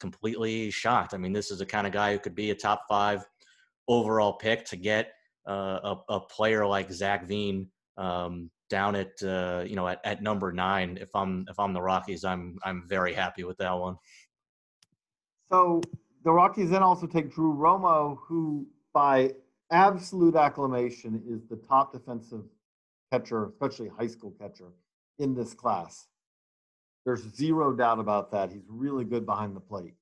completely 0.00 0.70
shocked. 0.70 1.14
I 1.14 1.18
mean, 1.18 1.32
this 1.32 1.50
is 1.50 1.58
the 1.58 1.66
kind 1.66 1.86
of 1.86 1.92
guy 1.92 2.12
who 2.12 2.18
could 2.18 2.34
be 2.34 2.50
a 2.50 2.54
top 2.54 2.84
five 2.88 3.24
overall 3.88 4.32
pick 4.32 4.64
to 4.66 4.76
get 4.76 5.12
uh, 5.48 5.94
a, 6.08 6.14
a, 6.14 6.20
player 6.20 6.66
like 6.66 6.92
Zach 6.92 7.26
Veen 7.26 7.68
um, 7.96 8.50
down 8.68 8.94
at 8.94 9.22
uh, 9.22 9.64
you 9.66 9.76
know 9.76 9.88
at, 9.88 10.00
at 10.04 10.22
number 10.22 10.52
nine. 10.52 10.98
If 11.00 11.14
I'm 11.14 11.46
if 11.48 11.58
I'm 11.58 11.72
the 11.72 11.82
Rockies, 11.82 12.24
I'm 12.24 12.58
I'm 12.64 12.84
very 12.88 13.14
happy 13.14 13.44
with 13.44 13.58
that 13.58 13.72
one. 13.72 13.96
So 15.50 15.80
the 16.24 16.30
Rockies 16.30 16.70
then 16.70 16.82
also 16.82 17.06
take 17.06 17.32
Drew 17.32 17.54
Romo, 17.54 18.18
who 18.26 18.66
by 18.92 19.32
absolute 19.70 20.36
acclamation 20.36 21.22
is 21.28 21.46
the 21.48 21.56
top 21.56 21.92
defensive 21.92 22.44
catcher, 23.12 23.46
especially 23.46 23.88
high 23.88 24.06
school 24.06 24.34
catcher 24.38 24.72
in 25.18 25.34
this 25.34 25.54
class. 25.54 26.06
There's 27.04 27.22
zero 27.34 27.72
doubt 27.72 27.98
about 27.98 28.30
that. 28.32 28.50
He's 28.50 28.66
really 28.68 29.04
good 29.04 29.26
behind 29.26 29.56
the 29.56 29.60
plate. 29.60 29.94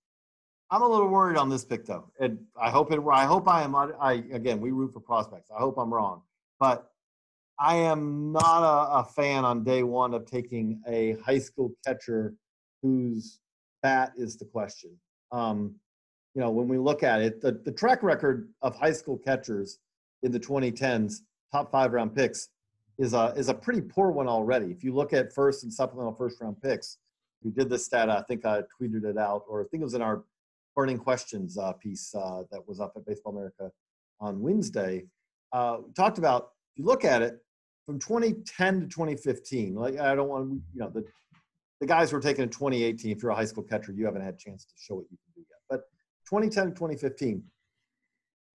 I'm 0.71 0.83
a 0.83 0.89
little 0.89 1.09
worried 1.09 1.39
on 1.39 1.49
this 1.49 1.65
pick 1.65 1.87
though, 1.87 2.11
and 2.21 2.39
I 2.61 2.71
hope 2.71 2.93
it. 2.93 3.01
I 3.11 3.25
hope 3.25 3.49
I 3.49 3.63
am. 3.63 3.75
I 3.75 4.25
again, 4.33 4.61
we 4.61 4.71
root 4.71 4.93
for 4.93 5.01
prospects. 5.01 5.51
I 5.51 5.59
hope 5.59 5.79
I'm 5.79 5.93
wrong, 5.93 6.23
but 6.61 6.91
I 7.59 7.77
am 7.77 8.33
not 8.33 8.63
a, 8.63 8.99
a, 9.01 9.05
fan 9.05 9.45
on 9.45 9.65
day 9.65 9.83
one 9.83 10.15
of 10.15 10.27
taking 10.27 10.81
a 10.87 11.17
high 11.25 11.39
school 11.41 11.73
catcher 11.85 12.35
whose 12.83 13.41
bat 13.83 14.13
is 14.17 14.37
the 14.37 14.45
question. 14.45 14.91
Um, 15.33 15.75
you 16.35 16.41
know, 16.41 16.51
when 16.51 16.69
we 16.69 16.79
look 16.79 17.03
at 17.03 17.21
it, 17.21 17.41
the, 17.41 17.61
the 17.65 17.73
track 17.73 18.03
record 18.03 18.49
of 18.63 18.77
high 18.77 18.93
school 18.93 19.19
catchers 19.19 19.79
in 20.23 20.31
the 20.31 20.39
2010s, 20.39 21.15
top 21.51 21.73
five 21.73 21.93
round 21.93 22.15
picks, 22.15 22.49
is 22.99 23.15
a 23.15 23.33
is 23.37 23.49
a 23.49 23.55
pretty 23.55 23.81
poor 23.81 24.11
one 24.11 24.29
already. 24.29 24.67
If 24.67 24.83
you 24.83 24.93
look 24.93 25.13
at 25.13 25.33
first 25.33 25.63
and 25.63 25.73
supplemental 25.73 26.15
first 26.15 26.41
round 26.41 26.61
picks, 26.61 26.99
we 27.43 27.51
did 27.51 27.71
this 27.71 27.85
stat. 27.85 28.11
I 28.11 28.23
think 28.23 28.45
I 28.45 28.63
tweeted 28.81 29.05
it 29.05 29.17
out, 29.17 29.45
or 29.49 29.63
I 29.63 29.65
think 29.69 29.81
it 29.83 29.85
was 29.85 29.95
in 29.95 30.03
our 30.03 30.25
burning 30.75 30.99
questions 30.99 31.57
uh, 31.57 31.73
piece 31.73 32.15
uh, 32.15 32.43
that 32.51 32.67
was 32.67 32.81
up 32.81 32.93
at 32.97 33.07
Baseball 33.07 33.33
America 33.33 33.71
on 34.21 34.41
Wednesday. 34.41 35.05
Uh, 35.53 35.79
talked 35.97 36.19
about 36.19 36.51
if 36.73 36.81
you 36.81 36.85
look 36.85 37.05
at 37.05 37.23
it, 37.23 37.39
from 37.87 37.99
2010 37.99 38.81
to 38.81 38.87
2015, 38.87 39.75
like 39.75 39.99
I 39.99 40.15
don't 40.15 40.29
want 40.29 40.61
you 40.75 40.81
know, 40.81 40.91
the 40.91 41.05
the 41.81 41.87
guys 41.87 42.13
were 42.13 42.21
taken 42.21 42.43
in 42.43 42.51
2018. 42.51 43.13
If 43.13 43.23
you're 43.23 43.31
a 43.31 43.37
high 43.37 43.45
school 43.45 43.63
catcher, 43.63 43.93
you 43.93 44.05
haven't 44.05 44.23
had 44.23 44.35
a 44.35 44.37
chance 44.37 44.65
to 44.65 44.75
show 44.77 44.97
what 44.97 45.07
you 45.11 45.17
can 45.17 45.43
do 45.43 45.47
yet. 45.49 45.61
But 45.71 45.83
2010 46.29 46.67
to 46.67 46.71
2015, 46.73 47.45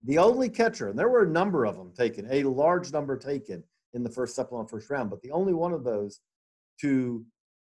the 0.04 0.18
only 0.18 0.50
catcher, 0.50 0.90
and 0.90 1.00
there 1.00 1.08
were 1.08 1.24
a 1.24 1.30
number 1.30 1.66
of 1.66 1.78
them 1.78 1.94
taken, 1.98 2.28
a 2.30 2.44
large 2.44 2.92
number 2.92 3.18
taken 3.18 3.64
in 3.94 4.04
the 4.04 4.10
first 4.10 4.36
supplemental 4.36 4.68
first 4.68 4.90
round, 4.90 5.10
but 5.10 5.22
the 5.22 5.32
only 5.32 5.54
one 5.54 5.74
of 5.74 5.84
those 5.84 6.20
to 6.82 7.26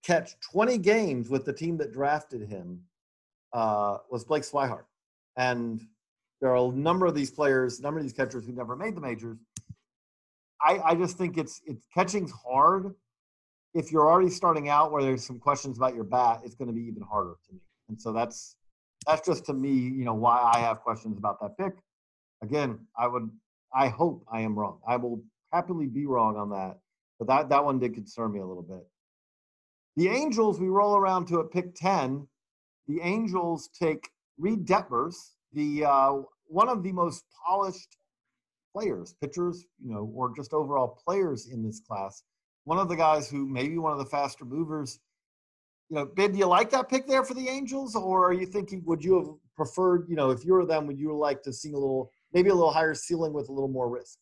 catch 0.03 0.39
20 0.51 0.77
games 0.77 1.29
with 1.29 1.45
the 1.45 1.53
team 1.53 1.77
that 1.77 1.91
drafted 1.91 2.47
him 2.47 2.81
uh, 3.53 3.97
was 4.09 4.23
Blake 4.23 4.43
Swihart. 4.43 4.85
And 5.37 5.81
there 6.39 6.51
are 6.51 6.71
a 6.71 6.75
number 6.75 7.05
of 7.05 7.15
these 7.15 7.31
players, 7.31 7.79
a 7.79 7.83
number 7.83 7.99
of 7.99 8.05
these 8.05 8.13
catchers 8.13 8.45
who 8.45 8.51
never 8.51 8.75
made 8.75 8.95
the 8.95 9.01
majors 9.01 9.37
I, 10.63 10.79
I 10.83 10.95
just 10.95 11.17
think 11.17 11.37
it's 11.37 11.61
it's 11.65 11.85
catching's 11.93 12.31
hard. 12.31 12.93
If 13.73 13.91
you're 13.91 14.09
already 14.09 14.29
starting 14.29 14.69
out 14.69 14.91
where 14.91 15.01
there's 15.01 15.25
some 15.25 15.39
questions 15.39 15.77
about 15.77 15.95
your 15.95 16.03
bat, 16.03 16.41
it's 16.43 16.55
going 16.55 16.67
to 16.67 16.73
be 16.73 16.81
even 16.81 17.03
harder 17.03 17.35
to 17.47 17.53
me. 17.53 17.59
And 17.89 17.99
so 17.99 18.11
that's 18.11 18.55
that's 19.07 19.25
just 19.25 19.45
to 19.45 19.53
me, 19.53 19.71
you 19.71 20.05
know, 20.05 20.13
why 20.13 20.51
I 20.53 20.59
have 20.59 20.81
questions 20.81 21.17
about 21.17 21.39
that 21.41 21.57
pick. 21.57 21.73
Again, 22.43 22.79
I 22.97 23.07
would 23.07 23.29
I 23.73 23.87
hope 23.87 24.23
I 24.31 24.41
am 24.41 24.57
wrong. 24.57 24.79
I 24.87 24.97
will 24.97 25.23
happily 25.51 25.87
be 25.87 26.05
wrong 26.05 26.37
on 26.37 26.49
that. 26.49 26.77
But 27.19 27.27
that 27.27 27.49
that 27.49 27.63
one 27.63 27.79
did 27.79 27.93
concern 27.93 28.33
me 28.33 28.39
a 28.39 28.45
little 28.45 28.63
bit. 28.63 28.85
The 29.95 30.07
Angels, 30.07 30.59
we 30.59 30.69
roll 30.69 30.95
around 30.95 31.27
to 31.27 31.41
at 31.41 31.51
pick 31.51 31.75
10. 31.75 32.27
The 32.87 33.01
Angels 33.01 33.69
take 33.77 34.09
Reid 34.37 34.65
Detmers, 34.65 35.15
the 35.53 35.85
uh, 35.85 36.13
one 36.47 36.69
of 36.69 36.83
the 36.83 36.91
most 36.91 37.25
polished 37.45 37.97
players, 38.73 39.15
pitchers, 39.21 39.65
you 39.83 39.93
know, 39.93 40.11
or 40.15 40.33
just 40.35 40.53
overall 40.53 40.99
players 41.05 41.47
in 41.47 41.63
this 41.63 41.79
class. 41.79 42.23
One 42.63 42.77
of 42.77 42.89
the 42.89 42.95
guys 42.95 43.29
who 43.29 43.47
maybe 43.47 43.77
one 43.77 43.91
of 43.91 43.99
the 43.99 44.05
faster 44.05 44.45
movers. 44.45 44.99
You 45.89 45.97
know, 45.97 46.05
Ben, 46.05 46.31
do 46.31 46.37
you 46.37 46.45
like 46.45 46.69
that 46.69 46.87
pick 46.87 47.05
there 47.05 47.25
for 47.25 47.33
the 47.33 47.49
Angels, 47.49 47.95
or 47.95 48.25
are 48.25 48.33
you 48.33 48.45
thinking 48.45 48.81
would 48.85 49.03
you 49.03 49.15
have 49.19 49.27
preferred, 49.57 50.05
you 50.07 50.15
know, 50.15 50.29
if 50.29 50.45
you 50.45 50.53
were 50.53 50.65
them, 50.65 50.87
would 50.87 50.97
you 50.97 51.15
like 51.17 51.43
to 51.43 51.51
see 51.51 51.71
a 51.71 51.77
little, 51.77 52.11
maybe 52.33 52.49
a 52.49 52.55
little 52.55 52.71
higher 52.71 52.93
ceiling 52.93 53.33
with 53.33 53.49
a 53.49 53.51
little 53.51 53.67
more 53.67 53.89
risk? 53.89 54.17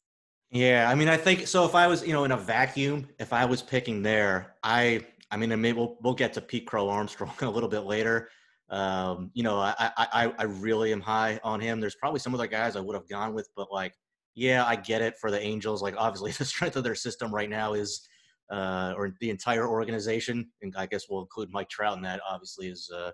Yeah, 0.52 0.90
I 0.90 0.96
mean, 0.96 1.08
I 1.08 1.18
think 1.18 1.48
so. 1.48 1.66
If 1.66 1.76
I 1.76 1.88
was, 1.88 2.06
you 2.06 2.14
know, 2.14 2.24
in 2.24 2.32
a 2.32 2.38
vacuum, 2.38 3.08
if 3.20 3.34
I 3.34 3.46
was 3.46 3.62
picking 3.62 4.02
there, 4.02 4.56
I, 4.64 5.06
I 5.30 5.38
mean, 5.38 5.50
maybe 5.62 5.78
we'll 5.78 5.98
we'll 6.02 6.16
get 6.16 6.34
to 6.34 6.42
Pete 6.42 6.66
Crow 6.66 6.90
Armstrong 6.90 7.34
a 7.42 7.50
little 7.50 7.70
bit 7.70 7.82
later. 7.82 8.30
Um, 8.70 9.32
you 9.34 9.44
know, 9.44 9.60
I, 9.60 9.74
I 9.98 10.34
I 10.38 10.44
really 10.44 10.92
am 10.92 11.02
high 11.02 11.40
on 11.44 11.60
him. 11.60 11.80
There's 11.80 11.96
probably 11.96 12.20
some 12.20 12.34
other 12.34 12.48
guys 12.48 12.76
I 12.76 12.80
would 12.80 12.96
have 12.96 13.08
gone 13.08 13.34
with, 13.34 13.50
but 13.56 13.72
like 13.72 13.94
yeah, 14.36 14.66
I 14.66 14.76
get 14.76 15.02
it 15.02 15.16
for 15.20 15.30
the 15.32 15.42
Angels. 15.42 15.84
Like 15.84 15.96
obviously 15.98 16.32
the 16.38 16.46
strength 16.46 16.76
of 16.76 16.84
their 16.84 16.96
system 16.96 17.34
right 17.34 17.50
now 17.50 17.74
is, 17.74 18.08
uh, 18.50 18.94
or 18.98 19.16
the 19.22 19.30
entire 19.30 19.68
organization, 19.68 20.50
and 20.62 20.74
I 20.76 20.88
guess 20.88 21.06
we'll 21.10 21.22
include 21.22 21.50
Mike 21.52 21.70
Trout 21.70 21.96
in 21.98 22.04
that. 22.04 22.22
Obviously 22.28 22.70
is 22.70 22.90
uh, 22.96 23.12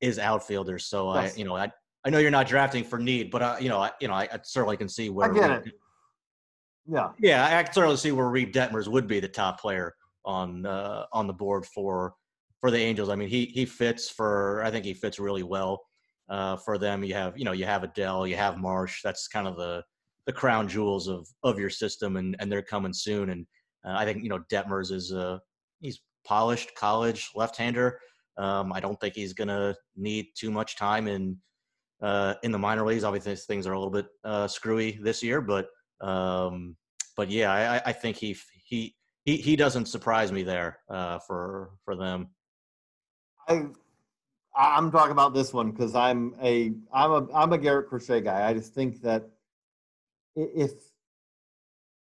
is 0.00 0.18
outfielders. 0.18 0.86
So. 0.86 1.08
I, 1.10 1.32
you 1.36 1.44
know, 1.44 1.56
I 1.56 1.70
I 2.04 2.10
know 2.10 2.18
you're 2.18 2.30
not 2.30 2.46
drafting 2.46 2.84
for 2.84 3.00
need, 3.00 3.32
but 3.32 3.42
uh, 3.42 3.56
you 3.60 3.68
know, 3.68 3.80
I 3.80 3.90
you 4.00 4.06
know, 4.06 4.14
I, 4.14 4.28
I 4.32 4.38
certainly 4.44 4.76
can 4.76 4.88
see 4.88 5.10
where. 5.10 5.30
I 5.30 5.34
get 5.34 5.50
it. 5.66 5.72
Yeah. 6.88 7.10
Yeah, 7.18 7.58
I 7.58 7.62
can 7.62 7.72
certainly 7.72 7.96
see 7.96 8.12
where 8.12 8.28
Reid 8.28 8.54
Detmers 8.54 8.88
would 8.88 9.06
be 9.06 9.20
the 9.20 9.28
top 9.28 9.60
player 9.60 9.94
on 10.24 10.66
uh, 10.66 11.06
on 11.12 11.26
the 11.26 11.32
board 11.32 11.66
for 11.66 12.14
for 12.60 12.70
the 12.70 12.78
Angels. 12.78 13.08
I 13.08 13.16
mean, 13.16 13.28
he 13.28 13.46
he 13.46 13.64
fits 13.64 14.08
for. 14.08 14.62
I 14.64 14.70
think 14.70 14.84
he 14.84 14.94
fits 14.94 15.18
really 15.18 15.42
well 15.42 15.82
uh, 16.28 16.56
for 16.56 16.78
them. 16.78 17.04
You 17.04 17.14
have 17.14 17.36
you 17.36 17.44
know 17.44 17.52
you 17.52 17.64
have 17.64 17.82
Adell, 17.82 18.28
you 18.28 18.36
have 18.36 18.58
Marsh. 18.58 19.00
That's 19.02 19.28
kind 19.28 19.46
of 19.48 19.56
the 19.56 19.82
the 20.26 20.32
crown 20.32 20.68
jewels 20.68 21.08
of 21.08 21.26
of 21.42 21.58
your 21.58 21.70
system, 21.70 22.16
and 22.16 22.36
and 22.38 22.50
they're 22.50 22.62
coming 22.62 22.92
soon. 22.92 23.30
And 23.30 23.46
uh, 23.84 23.94
I 23.96 24.04
think 24.04 24.22
you 24.22 24.28
know 24.28 24.40
Detmers 24.50 24.92
is 24.92 25.12
a 25.12 25.40
he's 25.80 26.00
polished 26.24 26.74
college 26.76 27.30
left-hander. 27.34 27.98
Um, 28.36 28.72
I 28.72 28.80
don't 28.80 29.00
think 29.00 29.14
he's 29.14 29.32
gonna 29.32 29.74
need 29.96 30.26
too 30.36 30.50
much 30.50 30.76
time 30.76 31.08
in 31.08 31.36
uh, 32.02 32.34
in 32.42 32.52
the 32.52 32.58
minor 32.58 32.86
leagues. 32.86 33.04
Obviously, 33.04 33.34
things 33.36 33.66
are 33.66 33.72
a 33.72 33.78
little 33.78 33.92
bit 33.92 34.06
uh, 34.24 34.46
screwy 34.46 34.98
this 35.02 35.22
year, 35.22 35.40
but 35.40 35.68
um, 36.00 36.76
but 37.16 37.30
yeah, 37.30 37.52
I, 37.52 37.90
I 37.90 37.92
think 37.92 38.16
he 38.16 38.36
he 38.64 38.94
he 39.24 39.36
he 39.36 39.56
doesn't 39.56 39.86
surprise 39.86 40.32
me 40.32 40.42
there 40.42 40.80
uh, 40.88 41.18
for 41.20 41.70
for 41.84 41.96
them. 41.96 42.28
I 43.48 43.66
I'm 44.56 44.90
talking 44.90 45.12
about 45.12 45.34
this 45.34 45.52
one 45.52 45.70
because 45.70 45.94
I'm 45.94 46.34
a 46.42 46.72
I'm 46.92 47.10
a 47.10 47.32
I'm 47.34 47.52
a 47.52 47.58
Garrett 47.58 47.88
Crochet 47.88 48.20
guy. 48.20 48.48
I 48.48 48.54
just 48.54 48.74
think 48.74 49.02
that 49.02 49.28
if 50.34 50.72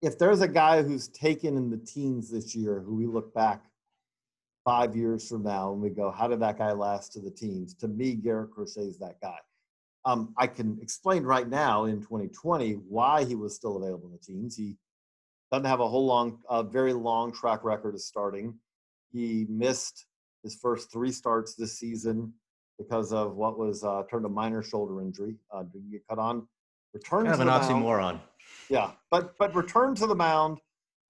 if 0.01 0.17
there's 0.17 0.41
a 0.41 0.47
guy 0.47 0.81
who's 0.83 1.07
taken 1.07 1.55
in 1.55 1.69
the 1.69 1.77
teens 1.77 2.29
this 2.29 2.53
year 2.55 2.81
who 2.81 2.95
we 2.95 3.05
look 3.05 3.33
back 3.33 3.63
five 4.65 4.95
years 4.95 5.27
from 5.27 5.43
now 5.43 5.71
and 5.71 5.81
we 5.81 5.89
go, 5.89 6.11
how 6.11 6.27
did 6.27 6.39
that 6.41 6.57
guy 6.57 6.71
last 6.71 7.13
to 7.13 7.19
the 7.19 7.31
teens? 7.31 7.73
To 7.75 7.87
me, 7.87 8.15
Garrett 8.15 8.51
Crochet 8.51 8.81
is 8.81 8.97
that 8.99 9.19
guy. 9.21 9.37
Um, 10.05 10.33
I 10.37 10.47
can 10.47 10.79
explain 10.81 11.23
right 11.23 11.47
now 11.47 11.85
in 11.85 12.01
2020 12.01 12.73
why 12.73 13.23
he 13.23 13.35
was 13.35 13.55
still 13.55 13.77
available 13.77 14.07
in 14.07 14.11
the 14.11 14.17
teams. 14.17 14.55
He 14.55 14.75
doesn't 15.51 15.65
have 15.65 15.79
a 15.79 15.87
whole 15.87 16.05
long, 16.05 16.39
a 16.49 16.63
very 16.63 16.93
long 16.93 17.31
track 17.31 17.63
record 17.63 17.95
of 17.95 18.01
starting. 18.01 18.55
He 19.11 19.45
missed 19.49 20.05
his 20.43 20.55
first 20.55 20.91
three 20.91 21.11
starts 21.11 21.55
this 21.55 21.79
season 21.79 22.33
because 22.77 23.13
of 23.13 23.35
what 23.35 23.57
was 23.57 23.83
uh, 23.83 24.03
turned 24.09 24.25
a 24.25 24.29
minor 24.29 24.61
shoulder 24.61 25.01
injury. 25.01 25.35
Uh, 25.53 25.63
didn't 25.63 25.91
get 25.91 26.01
cut 26.09 26.19
on. 26.19 26.47
Return 26.93 27.25
kind 27.25 27.33
of 27.33 27.39
an 27.39 27.47
oxymoron. 27.47 28.19
Yeah, 28.69 28.91
but 29.09 29.35
but 29.37 29.55
returned 29.55 29.97
to 29.97 30.07
the 30.07 30.15
mound. 30.15 30.59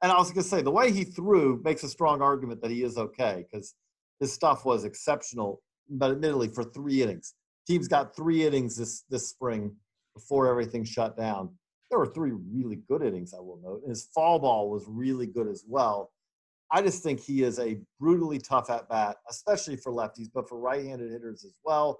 And 0.01 0.11
I 0.11 0.17
was 0.17 0.29
going 0.29 0.43
to 0.43 0.49
say 0.49 0.61
the 0.61 0.71
way 0.71 0.91
he 0.91 1.05
threw 1.05 1.61
makes 1.63 1.83
a 1.83 1.89
strong 1.89 2.21
argument 2.21 2.61
that 2.61 2.71
he 2.71 2.83
is 2.83 2.97
okay 2.97 3.45
because 3.49 3.73
his 4.19 4.33
stuff 4.33 4.65
was 4.65 4.83
exceptional, 4.83 5.61
but 5.89 6.11
admittedly 6.11 6.49
for 6.49 6.63
three 6.63 7.01
innings. 7.01 7.33
Teams 7.67 7.87
got 7.87 8.15
three 8.15 8.45
innings 8.45 8.75
this 8.75 9.03
this 9.09 9.29
spring 9.29 9.75
before 10.15 10.47
everything 10.47 10.83
shut 10.83 11.17
down. 11.17 11.49
There 11.89 11.99
were 11.99 12.07
three 12.07 12.31
really 12.31 12.79
good 12.87 13.03
innings, 13.03 13.33
I 13.33 13.39
will 13.39 13.59
note. 13.63 13.83
His 13.87 14.09
fall 14.13 14.39
ball 14.39 14.69
was 14.69 14.85
really 14.87 15.27
good 15.27 15.47
as 15.47 15.63
well. 15.67 16.11
I 16.71 16.81
just 16.81 17.03
think 17.03 17.19
he 17.19 17.43
is 17.43 17.59
a 17.59 17.79
brutally 17.99 18.39
tough 18.39 18.71
at 18.71 18.89
bat, 18.89 19.17
especially 19.29 19.75
for 19.75 19.91
lefties, 19.91 20.29
but 20.33 20.49
for 20.49 20.57
right-handed 20.57 21.11
hitters 21.11 21.45
as 21.45 21.55
well. 21.63 21.99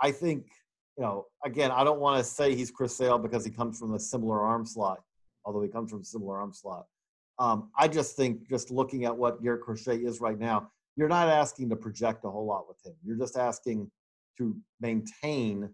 I 0.00 0.12
think, 0.12 0.46
you 0.96 1.02
know, 1.02 1.26
again, 1.44 1.72
I 1.72 1.82
don't 1.82 1.98
want 1.98 2.18
to 2.18 2.24
say 2.24 2.54
he's 2.54 2.70
Chris 2.70 2.96
Sale 2.96 3.18
because 3.18 3.44
he 3.44 3.50
comes 3.50 3.78
from 3.78 3.94
a 3.94 3.98
similar 3.98 4.40
arm 4.40 4.64
slot, 4.64 5.00
although 5.44 5.62
he 5.62 5.68
comes 5.68 5.90
from 5.90 6.02
a 6.02 6.04
similar 6.04 6.38
arm 6.38 6.52
slot. 6.52 6.86
Um, 7.40 7.70
I 7.76 7.88
just 7.88 8.14
think, 8.14 8.48
just 8.48 8.70
looking 8.70 9.04
at 9.04 9.16
what 9.16 9.42
Garrett 9.42 9.62
Crochet 9.62 9.96
is 9.96 10.20
right 10.20 10.38
now, 10.38 10.70
you're 10.94 11.08
not 11.08 11.28
asking 11.28 11.70
to 11.70 11.76
project 11.76 12.24
a 12.24 12.30
whole 12.30 12.46
lot 12.46 12.68
with 12.68 12.78
him. 12.84 12.94
You're 13.04 13.16
just 13.16 13.36
asking 13.36 13.90
to 14.38 14.56
maintain 14.80 15.72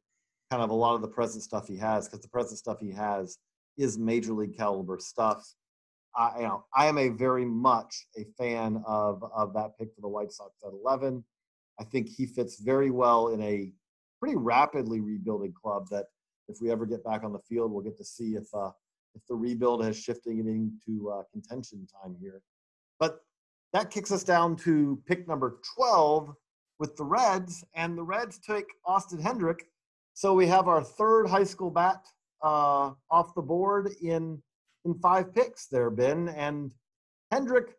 kind 0.50 0.62
of 0.62 0.70
a 0.70 0.74
lot 0.74 0.94
of 0.94 1.02
the 1.02 1.08
present 1.08 1.42
stuff 1.42 1.68
he 1.68 1.76
has 1.76 2.06
because 2.06 2.22
the 2.22 2.28
present 2.28 2.58
stuff 2.58 2.78
he 2.80 2.92
has 2.92 3.38
is 3.76 3.98
major 3.98 4.32
league 4.32 4.56
caliber 4.56 4.98
stuff. 4.98 5.42
I, 6.16 6.38
you 6.38 6.42
know, 6.42 6.64
I 6.74 6.86
am 6.86 6.98
a 6.98 7.10
very 7.10 7.44
much 7.44 8.06
a 8.16 8.24
fan 8.36 8.82
of 8.86 9.22
of 9.34 9.54
that 9.54 9.78
pick 9.78 9.94
for 9.94 10.00
the 10.00 10.08
White 10.08 10.32
Sox 10.32 10.52
at 10.66 10.72
11. 10.72 11.24
I 11.80 11.84
think 11.84 12.08
he 12.08 12.26
fits 12.26 12.60
very 12.60 12.90
well 12.90 13.28
in 13.28 13.40
a 13.42 13.70
pretty 14.20 14.36
rapidly 14.36 15.00
rebuilding 15.00 15.52
club. 15.52 15.86
That 15.90 16.06
if 16.48 16.60
we 16.60 16.70
ever 16.70 16.86
get 16.86 17.04
back 17.04 17.22
on 17.24 17.32
the 17.32 17.38
field, 17.40 17.70
we'll 17.70 17.84
get 17.84 17.98
to 17.98 18.04
see 18.04 18.34
if 18.34 18.46
uh, 18.54 18.70
if 19.14 19.22
the 19.28 19.34
rebuild 19.34 19.84
has 19.84 19.98
shifting 19.98 20.38
it 20.38 20.46
into 20.46 21.10
uh, 21.10 21.22
contention 21.32 21.86
time 22.02 22.16
here. 22.20 22.42
But 22.98 23.20
that 23.72 23.90
kicks 23.90 24.10
us 24.10 24.24
down 24.24 24.56
to 24.56 25.00
pick 25.06 25.28
number 25.28 25.60
12 25.76 26.34
with 26.78 26.96
the 26.96 27.04
Reds, 27.04 27.64
and 27.74 27.96
the 27.96 28.02
Reds 28.02 28.38
took 28.38 28.64
Austin 28.84 29.20
Hendrick. 29.20 29.66
So 30.14 30.34
we 30.34 30.46
have 30.46 30.68
our 30.68 30.82
third 30.82 31.28
high 31.28 31.44
school 31.44 31.70
bat 31.70 32.06
uh, 32.42 32.92
off 33.10 33.34
the 33.34 33.42
board 33.42 33.90
in 34.02 34.42
in 34.84 34.94
five 34.94 35.34
picks 35.34 35.66
there, 35.66 35.90
Ben. 35.90 36.28
And 36.28 36.72
Hendrick 37.30 37.74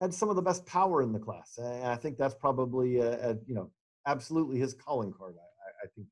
had 0.00 0.12
some 0.12 0.28
of 0.28 0.36
the 0.36 0.42
best 0.42 0.66
power 0.66 1.02
in 1.02 1.12
the 1.12 1.18
class. 1.18 1.58
And 1.58 1.86
I 1.86 1.96
think 1.96 2.18
that's 2.18 2.34
probably, 2.34 2.98
a, 2.98 3.30
a, 3.30 3.36
you 3.46 3.54
know, 3.54 3.70
absolutely 4.06 4.58
his 4.58 4.74
calling 4.74 5.12
card, 5.12 5.36
I, 5.38 5.86
I 5.86 5.88
think. 5.94 6.08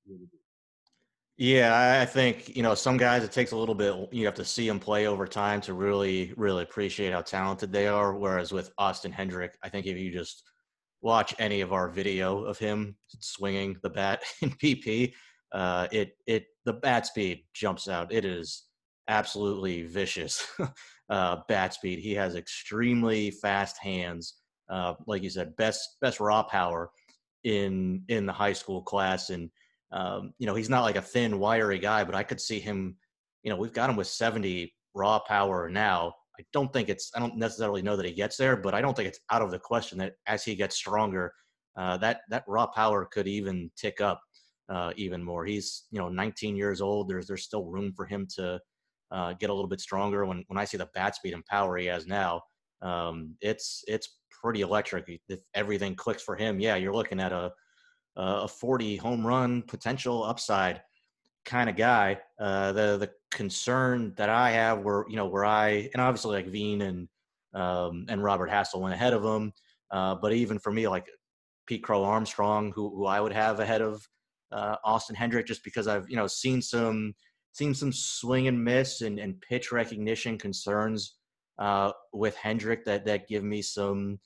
Yeah, 1.36 2.00
I 2.00 2.06
think, 2.06 2.54
you 2.54 2.62
know, 2.62 2.74
some 2.74 2.96
guys 2.96 3.24
it 3.24 3.32
takes 3.32 3.52
a 3.52 3.56
little 3.56 3.74
bit, 3.74 3.94
you 4.12 4.26
have 4.26 4.34
to 4.34 4.44
see 4.44 4.68
them 4.68 4.78
play 4.78 5.06
over 5.06 5.26
time 5.26 5.60
to 5.62 5.72
really, 5.72 6.32
really 6.36 6.62
appreciate 6.62 7.12
how 7.12 7.22
talented 7.22 7.72
they 7.72 7.88
are. 7.88 8.14
Whereas 8.14 8.52
with 8.52 8.70
Austin 8.78 9.10
Hendrick, 9.10 9.58
I 9.62 9.68
think 9.68 9.86
if 9.86 9.98
you 9.98 10.12
just 10.12 10.44
watch 11.02 11.34
any 11.38 11.60
of 11.60 11.72
our 11.72 11.88
video 11.88 12.44
of 12.44 12.58
him 12.58 12.96
swinging 13.20 13.76
the 13.82 13.90
bat 13.90 14.22
in 14.42 14.50
BP, 14.52 15.12
uh, 15.52 15.88
it, 15.90 16.12
it, 16.26 16.44
the 16.64 16.74
bat 16.74 17.06
speed 17.06 17.44
jumps 17.54 17.88
out. 17.88 18.12
It 18.12 18.24
is 18.24 18.64
absolutely 19.08 19.82
vicious 19.82 20.46
uh, 21.10 21.36
bat 21.48 21.74
speed. 21.74 21.98
He 21.98 22.14
has 22.14 22.36
extremely 22.36 23.30
fast 23.30 23.76
hands. 23.78 24.34
Uh, 24.70 24.94
like 25.06 25.22
you 25.22 25.30
said, 25.30 25.56
best 25.56 25.96
best 26.00 26.20
raw 26.20 26.44
power 26.44 26.90
in 27.42 28.04
in 28.08 28.24
the 28.24 28.32
high 28.32 28.52
school 28.52 28.82
class, 28.82 29.30
and 29.30 29.50
um, 29.92 30.32
you 30.38 30.46
know 30.46 30.54
he's 30.54 30.70
not 30.70 30.82
like 30.82 30.96
a 30.96 31.02
thin, 31.02 31.40
wiry 31.40 31.80
guy, 31.80 32.04
but 32.04 32.14
I 32.14 32.22
could 32.22 32.40
see 32.40 32.60
him. 32.60 32.96
You 33.42 33.50
know, 33.50 33.56
we've 33.56 33.72
got 33.72 33.90
him 33.90 33.96
with 33.96 34.06
70 34.06 34.72
raw 34.94 35.18
power 35.18 35.68
now. 35.68 36.14
I 36.40 36.44
don't 36.54 36.72
think 36.72 36.88
it's. 36.88 37.10
I 37.14 37.20
don't 37.20 37.36
necessarily 37.36 37.82
know 37.82 37.96
that 37.96 38.06
he 38.06 38.12
gets 38.12 38.36
there, 38.36 38.56
but 38.56 38.74
I 38.74 38.80
don't 38.80 38.96
think 38.96 39.08
it's 39.08 39.20
out 39.30 39.42
of 39.42 39.50
the 39.50 39.58
question 39.58 39.98
that 39.98 40.14
as 40.26 40.42
he 40.42 40.54
gets 40.54 40.74
stronger, 40.74 41.32
uh, 41.76 41.98
that 41.98 42.22
that 42.30 42.44
raw 42.48 42.66
power 42.66 43.04
could 43.04 43.28
even 43.28 43.70
tick 43.76 44.00
up 44.00 44.22
uh, 44.70 44.92
even 44.96 45.22
more. 45.22 45.44
He's 45.44 45.84
you 45.90 46.00
know 46.00 46.08
19 46.08 46.56
years 46.56 46.80
old. 46.80 47.08
There's 47.08 47.26
there's 47.26 47.44
still 47.44 47.66
room 47.66 47.92
for 47.94 48.06
him 48.06 48.26
to 48.36 48.58
uh, 49.10 49.34
get 49.34 49.50
a 49.50 49.54
little 49.54 49.68
bit 49.68 49.80
stronger. 49.80 50.24
When 50.24 50.44
when 50.48 50.58
I 50.58 50.64
see 50.64 50.78
the 50.78 50.88
bat 50.94 51.14
speed 51.14 51.34
and 51.34 51.44
power 51.44 51.76
he 51.76 51.86
has 51.86 52.06
now, 52.06 52.40
um, 52.80 53.36
it's 53.42 53.84
it's 53.86 54.18
pretty 54.42 54.62
electric. 54.62 55.20
If 55.28 55.40
everything 55.54 55.94
clicks 55.94 56.22
for 56.22 56.36
him, 56.36 56.58
yeah, 56.58 56.76
you're 56.76 56.94
looking 56.94 57.20
at 57.20 57.32
a 57.32 57.52
a 58.16 58.48
40 58.48 58.96
home 58.96 59.26
run 59.26 59.62
potential 59.62 60.24
upside 60.24 60.82
kind 61.44 61.70
of 61.70 61.76
guy. 61.76 62.18
Uh, 62.38 62.72
the 62.72 62.96
the 62.98 63.10
concern 63.30 64.12
that 64.16 64.28
I 64.28 64.50
have, 64.50 64.80
where 64.80 65.04
you 65.08 65.16
know, 65.16 65.26
where 65.26 65.44
I 65.44 65.90
and 65.92 66.00
obviously 66.00 66.36
like 66.36 66.48
Veen 66.48 66.82
and 66.82 67.08
um, 67.54 68.06
and 68.08 68.22
Robert 68.22 68.50
Hassell 68.50 68.80
went 68.80 68.94
ahead 68.94 69.12
of 69.12 69.24
him, 69.24 69.52
uh, 69.90 70.14
but 70.14 70.32
even 70.32 70.58
for 70.58 70.72
me, 70.72 70.86
like 70.88 71.06
Pete 71.66 71.82
Crow 71.82 72.04
Armstrong, 72.04 72.72
who 72.74 72.90
who 72.90 73.06
I 73.06 73.20
would 73.20 73.32
have 73.32 73.60
ahead 73.60 73.82
of 73.82 74.06
uh, 74.52 74.76
Austin 74.84 75.16
Hendrick, 75.16 75.46
just 75.46 75.64
because 75.64 75.86
I've 75.86 76.08
you 76.08 76.16
know 76.16 76.26
seen 76.26 76.62
some 76.62 77.14
seen 77.52 77.74
some 77.74 77.92
swing 77.92 78.48
and 78.48 78.62
miss 78.62 79.00
and, 79.00 79.18
and 79.18 79.40
pitch 79.40 79.72
recognition 79.72 80.38
concerns 80.38 81.16
uh, 81.58 81.92
with 82.12 82.36
Hendrick 82.36 82.84
that 82.84 83.04
that 83.06 83.28
give 83.28 83.44
me 83.44 83.62
some 83.62 84.18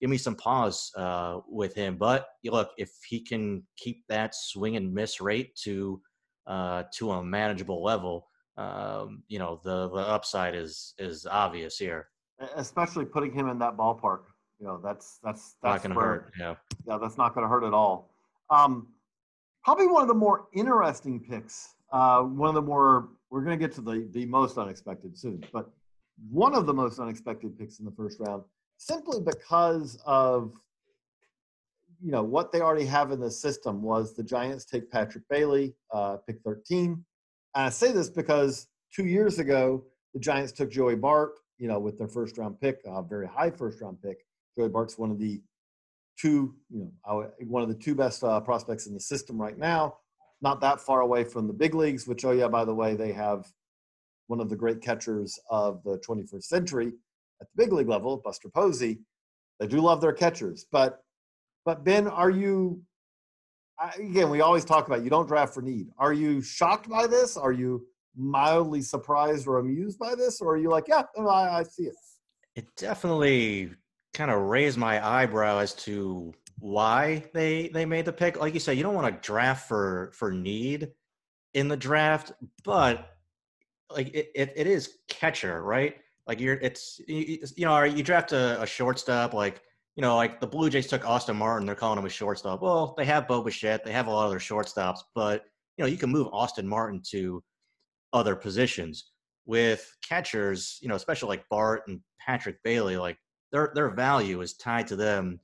give 0.00 0.10
me 0.10 0.18
some 0.18 0.34
pause 0.34 0.90
uh, 0.96 1.38
with 1.48 1.74
him. 1.74 1.96
But 1.96 2.26
look, 2.44 2.70
if 2.78 2.90
he 3.06 3.20
can 3.20 3.62
keep 3.76 4.04
that 4.08 4.34
swing 4.34 4.76
and 4.76 4.92
miss 4.92 5.20
rate 5.20 5.54
to 5.64 6.00
uh, 6.50 6.84
to 6.94 7.12
a 7.12 7.24
manageable 7.24 7.82
level, 7.82 8.26
um, 8.56 9.22
you 9.28 9.38
know 9.38 9.60
the 9.64 9.88
the 9.88 10.00
upside 10.16 10.54
is 10.54 10.94
is 10.98 11.26
obvious 11.26 11.78
here. 11.78 12.08
Especially 12.56 13.04
putting 13.04 13.32
him 13.32 13.48
in 13.48 13.58
that 13.58 13.76
ballpark, 13.76 14.22
you 14.58 14.66
know 14.66 14.80
that's 14.82 15.18
that's 15.22 15.56
that's 15.62 15.84
not 15.84 15.94
going 15.94 15.94
to 15.94 16.00
hurt. 16.00 16.32
Yeah, 16.38 16.54
yeah, 16.86 16.98
that's 16.98 17.16
not 17.16 17.34
going 17.34 17.44
to 17.44 17.48
hurt 17.48 17.64
at 17.64 17.74
all. 17.74 18.10
Um, 18.50 18.88
probably 19.64 19.86
one 19.86 20.02
of 20.02 20.08
the 20.08 20.14
more 20.14 20.46
interesting 20.52 21.20
picks 21.20 21.74
uh, 21.92 22.22
one 22.22 22.48
of 22.48 22.54
the 22.54 22.62
more 22.62 23.08
we're 23.30 23.42
going 23.42 23.58
to 23.58 23.64
get 23.64 23.74
to 23.74 23.80
the 23.80 24.08
the 24.12 24.26
most 24.26 24.58
unexpected 24.58 25.16
soon, 25.16 25.44
but 25.52 25.70
one 26.30 26.54
of 26.54 26.66
the 26.66 26.74
most 26.74 26.98
unexpected 26.98 27.58
picks 27.58 27.78
in 27.78 27.84
the 27.84 27.90
first 27.92 28.20
round, 28.20 28.42
simply 28.76 29.20
because 29.20 29.98
of 30.06 30.52
you 32.02 32.10
know 32.10 32.22
what 32.22 32.52
they 32.52 32.60
already 32.60 32.86
have 32.86 33.10
in 33.10 33.20
the 33.20 33.30
system 33.30 33.82
was 33.82 34.14
the 34.14 34.22
Giants 34.22 34.64
take 34.64 34.90
Patrick 34.90 35.24
Bailey, 35.28 35.74
uh, 35.92 36.16
pick 36.26 36.40
13. 36.44 37.04
And 37.54 37.66
I 37.66 37.68
say 37.68 37.92
this 37.92 38.08
because 38.08 38.68
two 38.94 39.06
years 39.06 39.38
ago 39.38 39.84
the 40.14 40.20
Giants 40.20 40.52
took 40.52 40.70
Joey 40.70 40.96
Bart, 40.96 41.32
you 41.58 41.68
know, 41.68 41.78
with 41.78 41.98
their 41.98 42.08
first 42.08 42.38
round 42.38 42.60
pick, 42.60 42.80
a 42.86 43.02
very 43.02 43.26
high 43.26 43.50
first 43.50 43.80
round 43.80 43.98
pick. 44.02 44.18
Joey 44.58 44.68
Bart's 44.68 44.98
one 44.98 45.10
of 45.10 45.18
the 45.18 45.40
two, 46.18 46.54
you 46.70 46.90
know, 47.06 47.30
one 47.46 47.62
of 47.62 47.68
the 47.68 47.74
two 47.74 47.94
best 47.94 48.24
uh, 48.24 48.40
prospects 48.40 48.86
in 48.86 48.94
the 48.94 49.00
system 49.00 49.40
right 49.40 49.58
now 49.58 49.94
not 50.42 50.60
that 50.60 50.80
far 50.80 51.00
away 51.00 51.24
from 51.24 51.46
the 51.46 51.52
big 51.52 51.74
leagues, 51.74 52.06
which, 52.06 52.24
oh, 52.24 52.30
yeah, 52.30 52.48
by 52.48 52.64
the 52.64 52.74
way, 52.74 52.94
they 52.94 53.12
have 53.12 53.46
one 54.26 54.40
of 54.40 54.48
the 54.48 54.56
great 54.56 54.80
catchers 54.80 55.38
of 55.50 55.82
the 55.84 55.98
21st 55.98 56.44
century 56.44 56.92
at 57.40 57.48
the 57.54 57.62
big 57.62 57.72
league 57.72 57.88
level, 57.88 58.20
Buster 58.24 58.48
Posey. 58.48 59.00
They 59.58 59.66
do 59.66 59.80
love 59.80 60.00
their 60.00 60.12
catchers. 60.12 60.66
But, 60.70 61.00
but 61.64 61.84
Ben, 61.84 62.06
are 62.08 62.30
you, 62.30 62.82
again, 63.98 64.30
we 64.30 64.40
always 64.40 64.64
talk 64.64 64.86
about 64.86 65.02
you 65.02 65.10
don't 65.10 65.26
draft 65.26 65.54
for 65.54 65.62
need. 65.62 65.88
Are 65.98 66.12
you 66.12 66.42
shocked 66.42 66.88
by 66.88 67.06
this? 67.06 67.36
Are 67.36 67.52
you 67.52 67.86
mildly 68.16 68.82
surprised 68.82 69.46
or 69.46 69.58
amused 69.58 69.98
by 69.98 70.14
this? 70.14 70.40
Or 70.40 70.54
are 70.54 70.58
you 70.58 70.70
like, 70.70 70.84
yeah, 70.88 71.02
I, 71.18 71.58
I 71.58 71.62
see 71.62 71.84
it? 71.84 71.94
It 72.56 72.66
definitely 72.76 73.72
kind 74.14 74.30
of 74.30 74.42
raised 74.42 74.76
my 74.76 75.04
eyebrow 75.06 75.58
as 75.58 75.72
to 75.74 76.34
why 76.58 77.24
they 77.32 77.68
they 77.68 77.86
made 77.86 78.04
the 78.04 78.12
pick. 78.12 78.38
Like 78.38 78.54
you 78.54 78.60
said, 78.60 78.76
you 78.76 78.82
don't 78.82 78.94
want 78.94 79.14
to 79.14 79.26
draft 79.26 79.68
for 79.68 80.10
for 80.14 80.30
need 80.30 80.88
in 81.54 81.68
the 81.68 81.76
draft, 81.76 82.32
but 82.64 83.08
like 83.90 84.08
it, 84.14 84.30
it, 84.34 84.52
it 84.56 84.66
is 84.66 84.98
catcher, 85.08 85.62
right? 85.62 85.96
Like 86.26 86.40
you're 86.40 86.54
it's 86.54 87.00
you, 87.08 87.38
you 87.56 87.64
know 87.64 87.82
you 87.82 88.02
draft 88.02 88.32
a, 88.32 88.60
a, 88.62 88.66
shortstop 88.66 89.34
like 89.34 89.62
you 89.96 90.02
know 90.02 90.16
like 90.16 90.40
the 90.40 90.46
Blue 90.46 90.70
Jays 90.70 90.86
took 90.86 91.06
Austin 91.06 91.36
Martin, 91.36 91.66
they're 91.66 91.74
calling 91.74 91.98
him 91.98 92.06
a 92.06 92.10
shortstop. 92.10 92.62
Well, 92.62 92.94
they 92.96 93.04
have 93.04 93.28
Bo 93.28 93.42
Bichette, 93.42 93.84
they 93.84 93.92
have 93.92 94.06
a 94.06 94.10
lot 94.10 94.24
of 94.24 94.30
their 94.30 94.38
shortstops, 94.38 94.98
but 95.14 95.44
you 95.76 95.84
know 95.84 95.88
you 95.88 95.96
can 95.96 96.10
move 96.10 96.28
Austin 96.32 96.66
Martin 96.66 97.02
to 97.10 97.42
other 98.12 98.34
positions 98.34 99.12
with 99.46 99.96
catchers, 100.08 100.78
you 100.80 100.88
know, 100.88 100.94
especially 100.94 101.28
like 101.28 101.48
Bart 101.48 101.82
and 101.88 102.00
Patrick 102.20 102.62
Bailey, 102.62 102.96
like 102.96 103.16
their 103.52 103.72
their 103.74 103.90
value 103.90 104.40
is 104.40 104.54
tied 104.56 104.86
to 104.88 104.96
them 104.96 105.40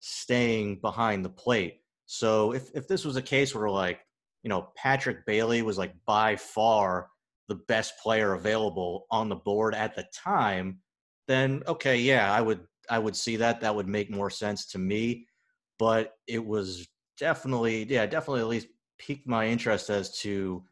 staying 0.00 0.80
behind 0.80 1.24
the 1.24 1.30
plate. 1.30 1.80
So 2.06 2.52
if 2.52 2.70
if 2.74 2.88
this 2.88 3.04
was 3.04 3.16
a 3.16 3.22
case 3.22 3.54
where 3.54 3.70
like, 3.70 4.00
you 4.42 4.48
you 4.48 4.50
know, 4.50 4.68
Patrick 4.76 5.26
Bailey 5.26 5.62
was 5.62 5.78
like 5.78 5.94
by 6.06 6.36
far 6.36 7.08
the 7.48 7.56
best 7.68 7.94
player 8.02 8.34
available 8.34 9.06
on 9.10 9.28
the 9.28 9.36
board 9.36 9.74
at 9.74 9.96
the 9.96 10.06
time, 10.14 10.80
then 11.26 11.62
okay, 11.66 11.96
yeah, 11.96 12.32
I 12.32 12.40
would 12.40 12.60
I 12.90 12.98
would 12.98 13.16
see 13.16 13.36
that. 13.36 13.60
That 13.60 13.74
would 13.74 13.88
make 13.88 14.10
more 14.10 14.30
sense 14.30 14.66
to 14.72 14.78
me. 14.78 15.26
But 15.78 16.14
it 16.26 16.44
was 16.44 16.88
definitely, 17.18 17.84
yeah, 17.84 18.06
definitely 18.06 18.40
at 18.40 18.48
least 18.48 18.68
piqued 18.98 19.28
my 19.28 19.46
interest 19.46 19.90
as 19.90 20.18
to 20.20 20.64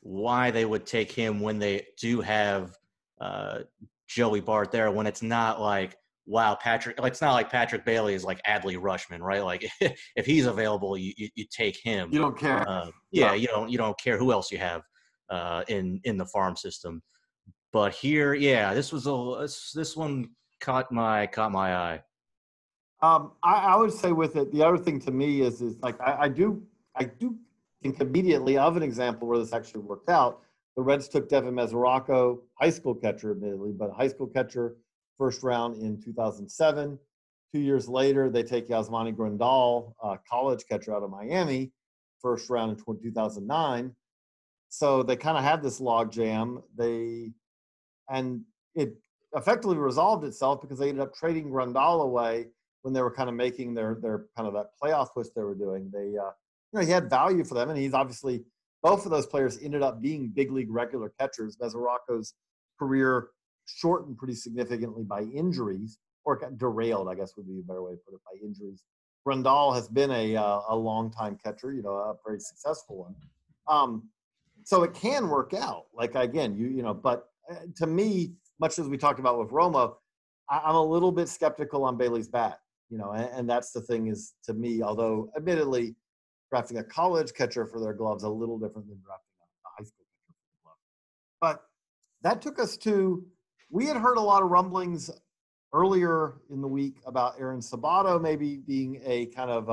why 0.00 0.50
they 0.50 0.64
would 0.64 0.86
take 0.86 1.10
him 1.10 1.40
when 1.40 1.58
they 1.58 1.86
do 2.00 2.20
have 2.20 2.76
uh, 3.20 3.60
Joey 4.08 4.40
Bart 4.40 4.70
there. 4.70 4.90
When 4.90 5.06
it's 5.06 5.22
not 5.22 5.60
like, 5.60 5.96
wow, 6.26 6.56
Patrick, 6.60 7.00
like 7.00 7.12
it's 7.12 7.20
not 7.20 7.32
like 7.32 7.50
Patrick 7.50 7.84
Bailey 7.84 8.14
is 8.14 8.24
like 8.24 8.40
Adley 8.44 8.78
Rutschman, 8.78 9.20
right? 9.20 9.44
Like 9.44 9.68
if 9.80 10.26
he's 10.26 10.46
available, 10.46 10.96
you, 10.96 11.12
you, 11.16 11.28
you 11.34 11.46
take 11.50 11.76
him. 11.76 12.08
You 12.12 12.20
don't 12.20 12.38
care. 12.38 12.66
Uh, 12.68 12.90
yeah, 13.10 13.28
no. 13.28 13.34
you 13.34 13.46
don't 13.48 13.70
you 13.70 13.78
don't 13.78 13.98
care 13.98 14.16
who 14.16 14.32
else 14.32 14.50
you 14.50 14.58
have 14.58 14.82
uh, 15.30 15.64
in 15.68 16.00
in 16.04 16.16
the 16.16 16.26
farm 16.26 16.56
system. 16.56 17.02
But 17.72 17.92
here, 17.94 18.34
yeah, 18.34 18.74
this 18.74 18.92
was 18.92 19.06
a 19.06 19.36
this, 19.40 19.72
this 19.74 19.96
one 19.96 20.30
caught 20.60 20.90
my 20.92 21.26
caught 21.26 21.52
my 21.52 21.74
eye. 21.74 22.02
Um, 23.02 23.32
I, 23.42 23.54
I, 23.54 23.76
would 23.76 23.92
say 23.92 24.12
with 24.12 24.36
it, 24.36 24.50
the 24.52 24.62
other 24.62 24.78
thing 24.78 24.98
to 25.00 25.10
me 25.10 25.42
is 25.42 25.60
is 25.60 25.76
like 25.82 26.00
I, 26.00 26.16
I, 26.22 26.28
do 26.28 26.62
I 26.94 27.04
do 27.04 27.36
think 27.82 28.00
immediately 28.00 28.56
of 28.56 28.76
an 28.76 28.82
example 28.82 29.28
where 29.28 29.38
this 29.38 29.52
actually 29.52 29.80
worked 29.80 30.08
out. 30.08 30.40
The 30.76 30.82
Reds 30.82 31.08
took 31.08 31.28
Devin 31.28 31.54
Mesoraco, 31.54 32.40
high 32.54 32.70
school 32.70 32.94
catcher, 32.94 33.32
admittedly, 33.32 33.72
but 33.72 33.90
high 33.90 34.08
school 34.08 34.26
catcher, 34.26 34.76
first 35.18 35.42
round 35.42 35.82
in 35.82 36.00
2007. 36.00 36.98
Two 37.54 37.60
years 37.60 37.88
later, 37.88 38.28
they 38.28 38.42
take 38.42 38.68
Yasmani 38.68 39.14
Grandal, 39.14 39.92
uh, 40.02 40.16
college 40.28 40.64
catcher 40.68 40.94
out 40.94 41.02
of 41.02 41.10
Miami, 41.10 41.72
first 42.20 42.50
round 42.50 42.70
in 42.72 42.96
2009. 43.02 43.94
So 44.68 45.02
they 45.02 45.16
kind 45.16 45.38
of 45.38 45.44
had 45.44 45.62
this 45.62 45.80
log 45.80 46.10
jam. 46.10 46.62
They 46.76 47.32
and 48.10 48.42
it 48.74 48.96
effectively 49.36 49.76
resolved 49.76 50.24
itself 50.24 50.60
because 50.60 50.78
they 50.78 50.88
ended 50.88 51.02
up 51.02 51.14
trading 51.14 51.50
Grandal 51.50 52.02
away 52.02 52.46
when 52.82 52.94
they 52.94 53.02
were 53.02 53.10
kind 53.10 53.28
of 53.28 53.34
making 53.34 53.74
their 53.74 53.98
their 54.00 54.26
kind 54.36 54.48
of 54.48 54.54
that 54.54 54.70
playoff 54.82 55.12
push 55.12 55.28
they 55.34 55.42
were 55.42 55.54
doing. 55.54 55.90
They 55.92 56.16
uh, 56.18 56.30
you 56.72 56.74
know 56.74 56.80
he 56.80 56.90
had 56.90 57.10
value 57.10 57.44
for 57.44 57.54
them, 57.54 57.68
and 57.68 57.78
he's 57.78 57.94
obviously 57.94 58.44
both 58.82 59.04
of 59.04 59.10
those 59.10 59.26
players 59.26 59.58
ended 59.62 59.82
up 59.82 60.00
being 60.00 60.28
big 60.28 60.50
league 60.50 60.70
regular 60.70 61.12
catchers. 61.18 61.56
Mesoraco's 61.60 62.34
career 62.78 63.28
shortened 63.66 64.16
pretty 64.16 64.34
significantly 64.34 65.02
by 65.02 65.22
injuries, 65.22 65.98
or 66.24 66.40
derailed, 66.56 67.08
I 67.08 67.14
guess 67.14 67.36
would 67.36 67.48
be 67.48 67.58
a 67.58 67.62
better 67.62 67.82
way 67.82 67.92
to 67.92 67.98
put 67.98 68.14
it, 68.14 68.20
by 68.24 68.38
injuries. 68.46 68.82
Grandal 69.26 69.74
has 69.74 69.88
been 69.88 70.10
a 70.12 70.36
uh, 70.36 70.60
a 70.68 70.76
long 70.76 71.10
time 71.10 71.38
catcher, 71.44 71.72
you 71.72 71.82
know, 71.82 71.94
a 71.94 72.14
very 72.24 72.40
successful 72.40 72.98
one. 72.98 73.14
Um, 73.68 74.08
so 74.64 74.82
it 74.84 74.94
can 74.94 75.28
work 75.28 75.52
out. 75.54 75.86
Like 75.94 76.14
again, 76.14 76.56
you 76.56 76.68
you 76.68 76.82
know, 76.82 76.94
but 76.94 77.28
uh, 77.50 77.56
to 77.76 77.86
me, 77.86 78.32
much 78.60 78.78
as 78.78 78.88
we 78.88 78.96
talked 78.96 79.20
about 79.20 79.38
with 79.38 79.50
Romo, 79.50 79.94
I, 80.48 80.68
am 80.68 80.76
a 80.76 80.84
little 80.84 81.12
bit 81.12 81.28
skeptical 81.28 81.84
on 81.84 81.96
Bailey's 81.96 82.28
bat. 82.28 82.58
You 82.88 82.98
know, 82.98 83.12
and, 83.12 83.28
and, 83.32 83.50
that's 83.50 83.72
the 83.72 83.80
thing 83.80 84.06
is 84.06 84.34
to 84.44 84.54
me, 84.54 84.80
although 84.80 85.28
admittedly, 85.36 85.96
drafting 86.50 86.78
a 86.78 86.84
college 86.84 87.32
catcher 87.34 87.66
for 87.66 87.80
their 87.80 87.92
gloves 87.92 88.22
a 88.22 88.28
little 88.28 88.58
different 88.58 88.86
than 88.86 89.00
drafting 89.04 89.32
a 89.40 89.68
high 89.76 89.84
school 89.84 90.06
catcher 90.28 90.36
for 90.62 90.70
the. 90.70 90.76
But 91.40 91.62
that 92.22 92.40
took 92.40 92.60
us 92.60 92.76
to 92.78 93.26
we 93.70 93.86
had 93.86 93.96
heard 93.96 94.18
a 94.18 94.20
lot 94.20 94.42
of 94.42 94.50
rumblings 94.50 95.10
earlier 95.72 96.34
in 96.50 96.60
the 96.60 96.68
week 96.68 96.98
about 97.06 97.34
Aaron 97.38 97.60
Sabato 97.60 98.20
maybe 98.20 98.58
being 98.66 99.00
a 99.04 99.26
kind 99.26 99.50
of 99.50 99.68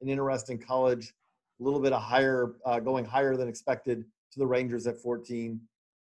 an 0.00 0.08
interesting 0.08 0.58
college, 0.58 1.14
a 1.60 1.64
little 1.64 1.80
bit 1.80 1.92
of 1.92 2.02
higher, 2.02 2.56
uh, 2.64 2.80
going 2.80 3.04
higher 3.04 3.36
than 3.36 3.48
expected 3.48 4.04
to 4.32 4.38
the 4.38 4.46
Rangers 4.46 4.86
at 4.86 4.98
14. 4.98 5.60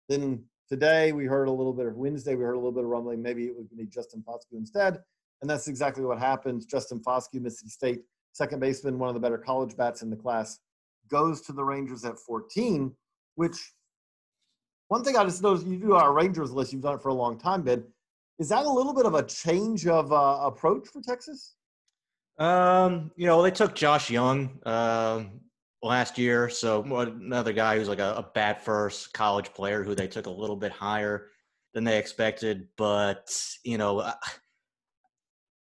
Then 0.09 0.43
Today 0.67 1.11
we 1.11 1.25
heard 1.25 1.47
a 1.47 1.51
little 1.51 1.73
bit 1.73 1.85
of 1.85 1.95
Wednesday. 1.95 2.35
We 2.35 2.43
heard 2.43 2.53
a 2.53 2.57
little 2.57 2.71
bit 2.71 2.83
of 2.83 2.89
rumbling. 2.89 3.21
Maybe 3.21 3.45
it 3.45 3.55
would 3.55 3.69
be 3.75 3.85
Justin 3.85 4.23
Foscue 4.27 4.57
instead, 4.57 4.99
and 5.41 5.49
that's 5.49 5.67
exactly 5.67 6.03
what 6.03 6.19
happened. 6.19 6.65
Justin 6.67 6.99
Foscue, 6.99 7.41
Mississippi 7.41 7.69
State 7.69 8.01
second 8.35 8.59
baseman, 8.59 8.99
one 8.99 9.07
of 9.07 9.15
the 9.15 9.21
better 9.21 9.37
college 9.37 9.75
bats 9.77 10.01
in 10.01 10.09
the 10.09 10.15
class, 10.15 10.59
goes 11.09 11.41
to 11.41 11.53
the 11.53 11.63
Rangers 11.63 12.03
at 12.03 12.19
14. 12.19 12.93
Which 13.35 13.73
one 14.89 15.03
thing 15.03 15.17
I 15.17 15.23
just 15.23 15.41
noticed 15.41 15.65
you 15.65 15.79
do 15.79 15.93
our 15.93 16.13
Rangers 16.13 16.51
list. 16.51 16.73
You've 16.73 16.81
done 16.81 16.95
it 16.95 17.01
for 17.01 17.09
a 17.09 17.13
long 17.13 17.39
time, 17.39 17.63
Ben. 17.63 17.83
Is 18.37 18.49
that 18.49 18.65
a 18.65 18.69
little 18.69 18.93
bit 18.93 19.05
of 19.05 19.15
a 19.15 19.23
change 19.23 19.87
of 19.87 20.11
uh, 20.11 20.39
approach 20.43 20.87
for 20.89 21.01
Texas? 21.01 21.55
Um, 22.37 23.11
you 23.15 23.25
know, 23.25 23.41
they 23.41 23.51
took 23.51 23.73
Josh 23.73 24.09
Jung, 24.09 24.59
Um, 24.65 25.39
last 25.81 26.17
year. 26.17 26.49
So 26.49 26.83
another 26.83 27.53
guy 27.53 27.77
who's 27.77 27.89
like 27.89 27.99
a, 27.99 28.15
a 28.17 28.29
bat 28.33 28.63
first 28.63 29.13
college 29.13 29.53
player 29.53 29.83
who 29.83 29.95
they 29.95 30.07
took 30.07 30.25
a 30.25 30.31
little 30.31 30.55
bit 30.55 30.71
higher 30.71 31.27
than 31.73 31.83
they 31.83 31.97
expected. 31.97 32.67
But 32.77 33.35
you 33.63 33.77
know, 33.77 34.11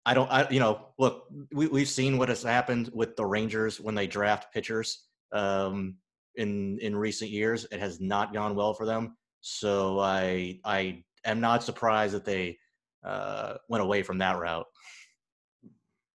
I 0.05 0.13
don't. 0.13 0.31
I 0.31 0.49
you 0.49 0.59
know, 0.59 0.87
look, 0.97 1.25
we 1.51 1.67
we've 1.67 1.87
seen 1.87 2.17
what 2.17 2.29
has 2.29 2.43
happened 2.43 2.89
with 2.93 3.15
the 3.15 3.25
Rangers 3.25 3.79
when 3.79 3.95
they 3.95 4.07
draft 4.07 4.53
pitchers 4.53 5.05
um, 5.31 5.95
in 6.35 6.79
in 6.79 6.95
recent 6.95 7.31
years. 7.31 7.65
It 7.71 7.79
has 7.79 7.99
not 7.99 8.33
gone 8.33 8.55
well 8.55 8.73
for 8.73 8.85
them. 8.85 9.17
So 9.41 9.99
I 9.99 10.59
I 10.65 11.03
am 11.25 11.39
not 11.39 11.63
surprised 11.63 12.13
that 12.13 12.25
they 12.25 12.57
uh, 13.03 13.55
went 13.69 13.83
away 13.83 14.03
from 14.03 14.17
that 14.19 14.37
route. 14.37 14.67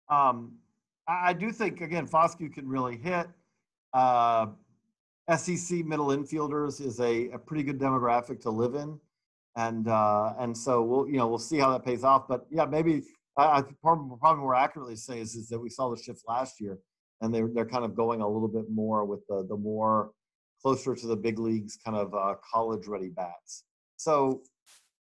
Um, 0.10 0.58
I 1.08 1.34
do 1.34 1.52
think 1.52 1.82
again, 1.82 2.08
Foscue 2.08 2.54
can 2.54 2.68
really 2.68 2.98
hit. 2.98 3.28
Uh, 3.94 4.48
SEC 5.36 5.86
middle 5.86 6.08
infielders 6.08 6.86
is 6.86 7.00
a, 7.00 7.30
a, 7.30 7.38
pretty 7.38 7.64
good 7.64 7.80
demographic 7.80 8.42
to 8.42 8.50
live 8.50 8.76
in, 8.76 9.00
and 9.56 9.88
uh, 9.88 10.34
and 10.40 10.58
so 10.58 10.82
we'll 10.82 11.08
you 11.08 11.18
know 11.18 11.28
we'll 11.28 11.38
see 11.40 11.58
how 11.58 11.72
that 11.72 11.86
pays 11.86 12.04
off. 12.04 12.28
But 12.28 12.46
yeah, 12.50 12.66
maybe 12.66 13.04
I, 13.38 13.60
I 13.60 13.64
probably, 13.82 14.18
probably 14.20 14.42
more 14.42 14.56
accurately 14.56 14.96
say 14.96 15.20
is, 15.20 15.36
is 15.36 15.48
that 15.50 15.60
we 15.60 15.70
saw 15.70 15.90
the 15.90 16.02
shift 16.02 16.22
last 16.28 16.60
year, 16.60 16.80
and 17.22 17.34
they're 17.34 17.50
they're 17.54 17.66
kind 17.66 17.86
of 17.86 17.96
going 17.96 18.22
a 18.22 18.28
little 18.28 18.48
bit 18.48 18.66
more 18.70 19.06
with 19.06 19.26
the 19.28 19.46
the 19.48 19.58
more 19.58 20.12
closer 20.62 20.96
to 20.96 21.08
the 21.08 21.16
big 21.16 21.40
leagues 21.40 21.78
kind 21.84 21.98
of 21.98 22.14
uh, 22.14 22.36
college 22.54 22.88
ready 22.88 23.10
bats. 23.10 23.64
So 23.98 24.42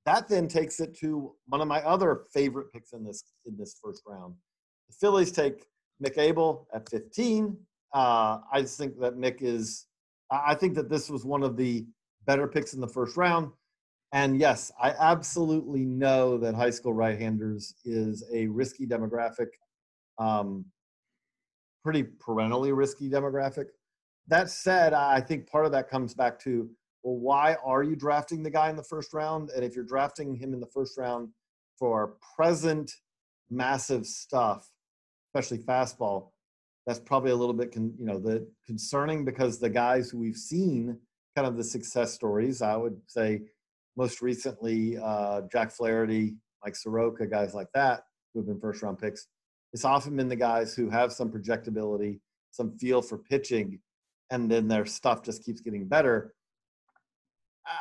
that 0.05 0.27
then 0.27 0.47
takes 0.47 0.79
it 0.79 0.97
to 0.99 1.33
one 1.47 1.61
of 1.61 1.67
my 1.67 1.81
other 1.81 2.23
favorite 2.33 2.71
picks 2.71 2.93
in 2.93 3.03
this 3.03 3.23
in 3.45 3.57
this 3.57 3.77
first 3.83 4.03
round. 4.07 4.35
The 4.89 4.95
Phillies 4.99 5.31
take 5.31 5.65
Mick 6.03 6.17
Abel 6.17 6.67
at 6.73 6.89
15 6.89 7.57
uh, 7.95 8.41
I 8.51 8.61
just 8.61 8.77
think 8.77 8.99
that 8.99 9.15
Mick 9.15 9.41
is. 9.41 9.87
I 10.29 10.53
think 10.53 10.75
that 10.75 10.89
this 10.89 11.09
was 11.09 11.23
one 11.23 11.43
of 11.43 11.55
the 11.55 11.85
better 12.25 12.47
picks 12.47 12.73
in 12.73 12.81
the 12.81 12.87
first 12.87 13.15
round. 13.15 13.51
And 14.11 14.39
yes, 14.39 14.71
I 14.81 14.91
absolutely 14.99 15.85
know 15.85 16.37
that 16.37 16.55
high 16.55 16.71
school 16.71 16.93
right-handers 16.93 17.75
is 17.85 18.23
a 18.33 18.47
risky 18.47 18.85
demographic, 18.85 19.47
um, 20.17 20.65
pretty 21.83 22.03
perennially 22.03 22.71
risky 22.71 23.09
demographic. 23.09 23.67
That 24.27 24.49
said, 24.49 24.93
I 24.93 25.21
think 25.21 25.49
part 25.49 25.65
of 25.65 25.71
that 25.73 25.89
comes 25.89 26.13
back 26.13 26.39
to 26.39 26.69
well, 27.03 27.17
why 27.17 27.55
are 27.63 27.83
you 27.83 27.95
drafting 27.95 28.41
the 28.41 28.49
guy 28.49 28.69
in 28.71 28.75
the 28.75 28.83
first 28.83 29.13
round? 29.13 29.51
And 29.51 29.63
if 29.63 29.75
you're 29.75 29.85
drafting 29.85 30.35
him 30.35 30.53
in 30.53 30.59
the 30.59 30.67
first 30.73 30.97
round 30.97 31.29
for 31.77 32.15
present 32.35 32.91
massive 33.51 34.07
stuff, 34.07 34.67
especially 35.29 35.59
fastball, 35.59 36.31
that's 36.85 36.99
probably 36.99 37.31
a 37.31 37.35
little 37.35 37.53
bit 37.53 37.73
con, 37.73 37.93
you 37.97 38.05
know 38.05 38.19
the 38.19 38.47
concerning 38.65 39.25
because 39.25 39.59
the 39.59 39.69
guys 39.69 40.09
who 40.09 40.19
we've 40.19 40.37
seen 40.37 40.97
kind 41.35 41.47
of 41.47 41.57
the 41.57 41.63
success 41.63 42.13
stories 42.13 42.61
i 42.61 42.75
would 42.75 42.99
say 43.07 43.41
most 43.97 44.21
recently 44.21 44.97
uh, 44.97 45.41
jack 45.51 45.71
flaherty 45.71 46.35
mike 46.63 46.75
soroka 46.75 47.25
guys 47.25 47.53
like 47.53 47.67
that 47.73 48.03
who 48.33 48.39
have 48.39 48.47
been 48.47 48.59
first 48.59 48.81
round 48.81 48.99
picks 48.99 49.27
it's 49.73 49.85
often 49.85 50.15
been 50.15 50.29
the 50.29 50.35
guys 50.35 50.73
who 50.73 50.89
have 50.89 51.11
some 51.11 51.29
projectability 51.29 52.19
some 52.51 52.77
feel 52.77 53.01
for 53.01 53.17
pitching 53.17 53.79
and 54.31 54.49
then 54.49 54.67
their 54.67 54.85
stuff 54.85 55.23
just 55.23 55.43
keeps 55.43 55.61
getting 55.61 55.85
better. 55.87 56.33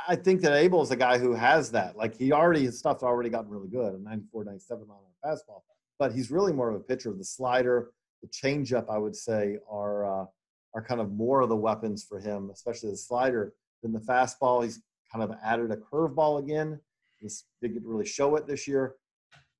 I 0.09 0.16
think 0.16 0.40
that 0.40 0.55
abel 0.55 0.82
is 0.82 0.90
a 0.90 0.96
guy 0.96 1.18
who 1.18 1.34
has 1.34 1.70
that 1.72 1.94
like 1.94 2.16
he 2.16 2.32
already 2.32 2.64
his 2.64 2.78
stuff's 2.78 3.02
already 3.02 3.28
gotten 3.28 3.50
really 3.50 3.68
good 3.68 3.92
a 3.92 3.98
94 3.98 4.44
97 4.44 4.86
on 4.88 4.96
fastball 5.22 5.61
but 5.98 6.11
he's 6.11 6.30
really 6.30 6.55
more 6.55 6.70
of 6.70 6.76
a 6.76 6.80
pitcher 6.80 7.11
of 7.11 7.18
the 7.18 7.24
slider 7.24 7.90
the 8.25 8.49
changeup, 8.49 8.87
I 8.89 8.99
would 8.99 9.14
say, 9.14 9.59
are 9.70 10.22
uh, 10.22 10.27
are 10.75 10.83
kind 10.83 11.01
of 11.01 11.12
more 11.12 11.41
of 11.41 11.49
the 11.49 11.57
weapons 11.57 12.05
for 12.05 12.18
him, 12.18 12.51
especially 12.53 12.91
the 12.91 12.97
slider 12.97 13.53
than 13.83 13.93
the 13.93 14.01
fastball. 14.01 14.64
He's 14.64 14.81
kind 15.12 15.22
of 15.22 15.37
added 15.45 15.70
a 15.70 15.77
curveball 15.77 16.41
again. 16.41 16.81
He 17.20 17.29
didn't 17.62 17.85
really 17.85 18.07
show 18.07 18.35
it 18.37 18.47
this 18.47 18.66
year. 18.66 18.95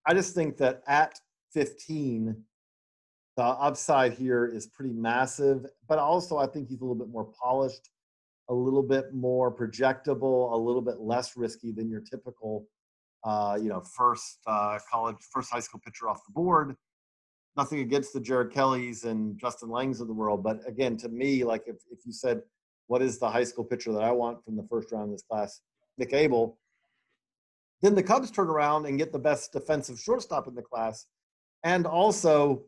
I 0.07 0.13
just 0.13 0.35
think 0.35 0.57
that 0.59 0.83
at 0.87 1.19
15, 1.53 2.37
the 3.37 3.43
upside 3.43 4.13
here 4.13 4.47
is 4.47 4.67
pretty 4.67 4.93
massive, 4.93 5.67
but 5.89 5.99
also 5.99 6.37
I 6.37 6.47
think 6.47 6.69
he's 6.69 6.81
a 6.81 6.85
little 6.85 6.97
bit 6.97 7.09
more 7.09 7.33
polished, 7.41 7.91
a 8.51 8.55
little 8.55 8.83
bit 8.83 9.15
more 9.15 9.55
projectable, 9.55 10.53
a 10.53 10.57
little 10.57 10.83
bit 10.83 11.01
less 11.01 11.37
risky 11.37 11.73
than 11.73 11.89
your 11.89 12.01
typical, 12.01 12.67
uh, 13.25 13.57
you 13.61 13.69
know, 13.69 13.81
first 13.81 14.39
uh, 14.47 14.79
college, 14.91 15.17
first 15.33 15.51
high 15.51 15.61
school 15.61 15.81
pitcher 15.85 16.09
off 16.09 16.21
the 16.27 16.33
board 16.33 16.77
nothing 17.57 17.81
against 17.81 18.13
the 18.13 18.21
Jared 18.21 18.53
Kelleys 18.53 19.05
and 19.05 19.39
Justin 19.39 19.71
Langes 19.71 20.01
of 20.01 20.09
the 20.09 20.15
world, 20.15 20.43
but 20.43 20.61
again, 20.67 20.97
to 20.99 21.09
me, 21.09 21.45
like 21.45 21.65
if, 21.67 21.77
if 21.91 22.05
you 22.05 22.13
said, 22.13 22.43
what 22.87 23.03
is 23.03 23.19
the 23.19 23.31
high 23.31 23.45
school 23.45 23.65
pitcher 23.65 23.93
that 23.93 24.03
I 24.03 24.11
want 24.11 24.45
from 24.45 24.57
the 24.57 24.67
first 24.69 24.93
round 24.93 25.05
of 25.05 25.11
this 25.13 25.23
class? 25.23 25.61
Mick 26.01 26.13
Abel. 26.13 26.59
Then 27.81 27.95
the 27.95 28.03
Cubs 28.03 28.31
turn 28.31 28.49
around 28.49 28.87
and 28.87 28.99
get 28.99 29.13
the 29.13 29.19
best 29.19 29.53
defensive 29.53 29.99
shortstop 29.99 30.49
in 30.49 30.55
the 30.55 30.63
class, 30.63 31.07
and 31.63 31.87
also 31.87 32.63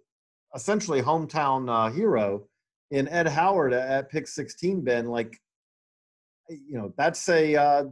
essentially 0.55 1.03
hometown 1.03 1.69
uh, 1.69 1.93
hero 1.93 2.47
in 2.91 3.09
Ed 3.09 3.27
Howard 3.27 3.73
at 3.73 4.11
pick 4.11 4.29
16. 4.29 4.83
Ben, 4.83 5.07
like, 5.07 5.37
you 6.49 6.79
know, 6.79 6.93
that's 6.97 7.29
a 7.29 7.57
uh, 7.57 7.85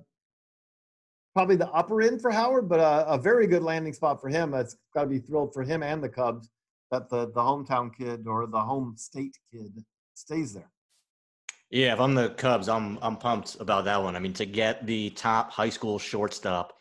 probably 1.35 1.57
the 1.57 1.69
upper 1.71 2.01
end 2.03 2.21
for 2.21 2.31
Howard, 2.31 2.69
but 2.69 2.79
a, 2.79 3.07
a 3.09 3.19
very 3.19 3.47
good 3.47 3.63
landing 3.63 3.93
spot 3.93 4.21
for 4.21 4.29
him. 4.29 4.51
That's 4.51 4.77
got 4.95 5.03
to 5.03 5.09
be 5.09 5.19
thrilled 5.19 5.53
for 5.53 5.63
him 5.63 5.83
and 5.83 6.03
the 6.03 6.09
Cubs 6.09 6.49
that 6.91 7.09
the 7.09 7.26
the 7.26 7.41
hometown 7.41 7.95
kid 7.95 8.26
or 8.26 8.47
the 8.47 8.61
home 8.61 8.95
state 8.97 9.37
kid 9.53 9.85
stays 10.14 10.55
there. 10.55 10.70
Yeah, 11.70 11.93
if 11.93 12.01
I'm 12.01 12.14
the 12.14 12.30
Cubs, 12.30 12.68
I'm 12.68 12.99
I'm 13.03 13.16
pumped 13.16 13.57
about 13.61 13.85
that 13.87 14.03
one. 14.03 14.16
I 14.16 14.18
mean, 14.20 14.32
to 14.35 14.47
get 14.47 14.87
the 14.87 15.11
top 15.11 15.51
high 15.51 15.70
school 15.70 15.99
shortstop 15.99 16.72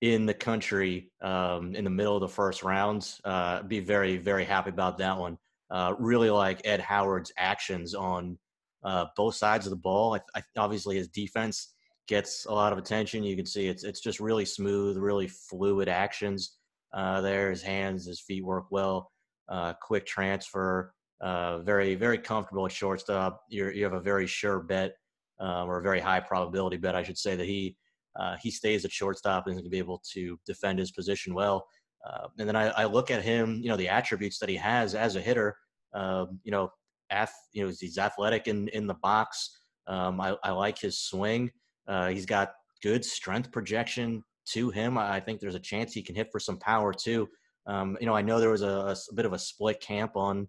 in 0.00 0.26
the 0.26 0.34
country 0.34 1.12
um, 1.20 1.74
in 1.74 1.84
the 1.84 1.90
middle 1.90 2.16
of 2.16 2.20
the 2.20 2.28
first 2.28 2.62
rounds, 2.62 3.20
uh, 3.24 3.62
be 3.62 3.80
very 3.80 4.16
very 4.16 4.44
happy 4.44 4.70
about 4.70 4.98
that 4.98 5.16
one. 5.16 5.38
Uh, 5.70 5.94
really 5.98 6.30
like 6.30 6.60
Ed 6.64 6.80
Howard's 6.80 7.32
actions 7.38 7.94
on 7.94 8.36
uh, 8.82 9.06
both 9.16 9.36
sides 9.36 9.66
of 9.66 9.70
the 9.70 9.76
ball. 9.76 10.16
I, 10.16 10.20
I, 10.38 10.42
obviously, 10.56 10.96
his 10.96 11.08
defense 11.08 11.74
gets 12.08 12.44
a 12.46 12.52
lot 12.52 12.72
of 12.72 12.78
attention. 12.78 13.22
You 13.22 13.36
can 13.36 13.46
see 13.46 13.68
it's 13.68 13.84
it's 13.84 14.00
just 14.00 14.18
really 14.20 14.44
smooth, 14.44 14.96
really 14.96 15.28
fluid 15.28 15.88
actions 15.88 16.56
uh, 16.92 17.20
there. 17.20 17.50
His 17.50 17.62
hands, 17.62 18.06
his 18.06 18.20
feet 18.20 18.44
work 18.44 18.66
well. 18.70 19.12
Uh, 19.50 19.74
quick 19.82 20.06
transfer, 20.06 20.94
uh, 21.20 21.58
very 21.58 21.96
very 21.96 22.18
comfortable 22.18 22.64
at 22.66 22.72
shortstop. 22.72 23.42
you 23.48 23.68
you 23.70 23.84
have 23.84 23.92
a 23.92 24.00
very 24.00 24.26
sure 24.26 24.60
bet 24.60 24.94
um, 25.40 25.68
or 25.68 25.78
a 25.78 25.82
very 25.82 26.00
high 26.00 26.20
probability 26.20 26.76
bet, 26.76 26.94
I 26.94 27.02
should 27.02 27.18
say, 27.18 27.34
that 27.34 27.46
he 27.46 27.76
uh, 28.16 28.36
he 28.40 28.50
stays 28.50 28.84
at 28.84 28.92
shortstop 28.92 29.46
and 29.46 29.54
is 29.54 29.56
going 29.60 29.64
to 29.64 29.70
be 29.70 29.78
able 29.78 30.02
to 30.12 30.38
defend 30.46 30.78
his 30.78 30.90
position 30.90 31.34
well. 31.34 31.66
Uh, 32.06 32.28
and 32.38 32.48
then 32.48 32.56
I, 32.56 32.68
I, 32.70 32.84
look 32.86 33.10
at 33.10 33.22
him, 33.22 33.60
you 33.62 33.68
know, 33.68 33.76
the 33.76 33.88
attributes 33.88 34.38
that 34.38 34.48
he 34.48 34.56
has 34.56 34.94
as 34.94 35.16
a 35.16 35.20
hitter. 35.20 35.56
Um, 35.94 36.40
you 36.44 36.50
know, 36.50 36.70
ath- 37.10 37.48
you 37.52 37.64
know, 37.64 37.72
he's 37.78 37.98
athletic 37.98 38.48
in 38.48 38.68
in 38.68 38.86
the 38.86 38.94
box. 38.94 39.58
Um, 39.86 40.20
I, 40.20 40.36
I, 40.42 40.50
like 40.52 40.78
his 40.78 40.98
swing. 40.98 41.50
Uh, 41.86 42.08
he's 42.08 42.26
got 42.26 42.52
good 42.82 43.04
strength 43.04 43.50
projection 43.52 44.22
to 44.52 44.70
him. 44.70 44.96
I 44.96 45.20
think 45.20 45.40
there's 45.40 45.54
a 45.54 45.60
chance 45.60 45.92
he 45.92 46.02
can 46.02 46.14
hit 46.14 46.28
for 46.30 46.40
some 46.40 46.58
power 46.58 46.92
too. 46.92 47.28
Um, 47.66 47.96
you 48.00 48.06
know, 48.06 48.14
I 48.14 48.22
know 48.22 48.40
there 48.40 48.50
was 48.50 48.62
a, 48.62 48.96
a, 49.10 49.14
bit 49.14 49.26
of 49.26 49.32
a 49.32 49.38
split 49.38 49.80
camp 49.80 50.16
on 50.16 50.48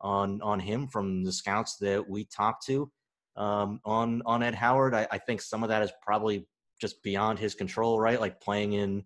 on 0.00 0.40
on 0.42 0.60
him 0.60 0.88
from 0.88 1.24
the 1.24 1.32
scouts 1.32 1.76
that 1.78 2.08
we 2.08 2.24
talked 2.24 2.64
to 2.66 2.90
um, 3.36 3.80
on 3.84 4.22
on 4.26 4.42
Ed 4.42 4.54
Howard. 4.54 4.94
I, 4.94 5.06
I, 5.10 5.18
think 5.18 5.40
some 5.40 5.62
of 5.62 5.68
that 5.68 5.82
is 5.82 5.92
probably 6.02 6.46
just 6.80 7.02
beyond 7.02 7.38
his 7.38 7.54
control, 7.54 7.98
right? 8.00 8.20
Like 8.20 8.40
playing 8.40 8.74
in, 8.74 9.04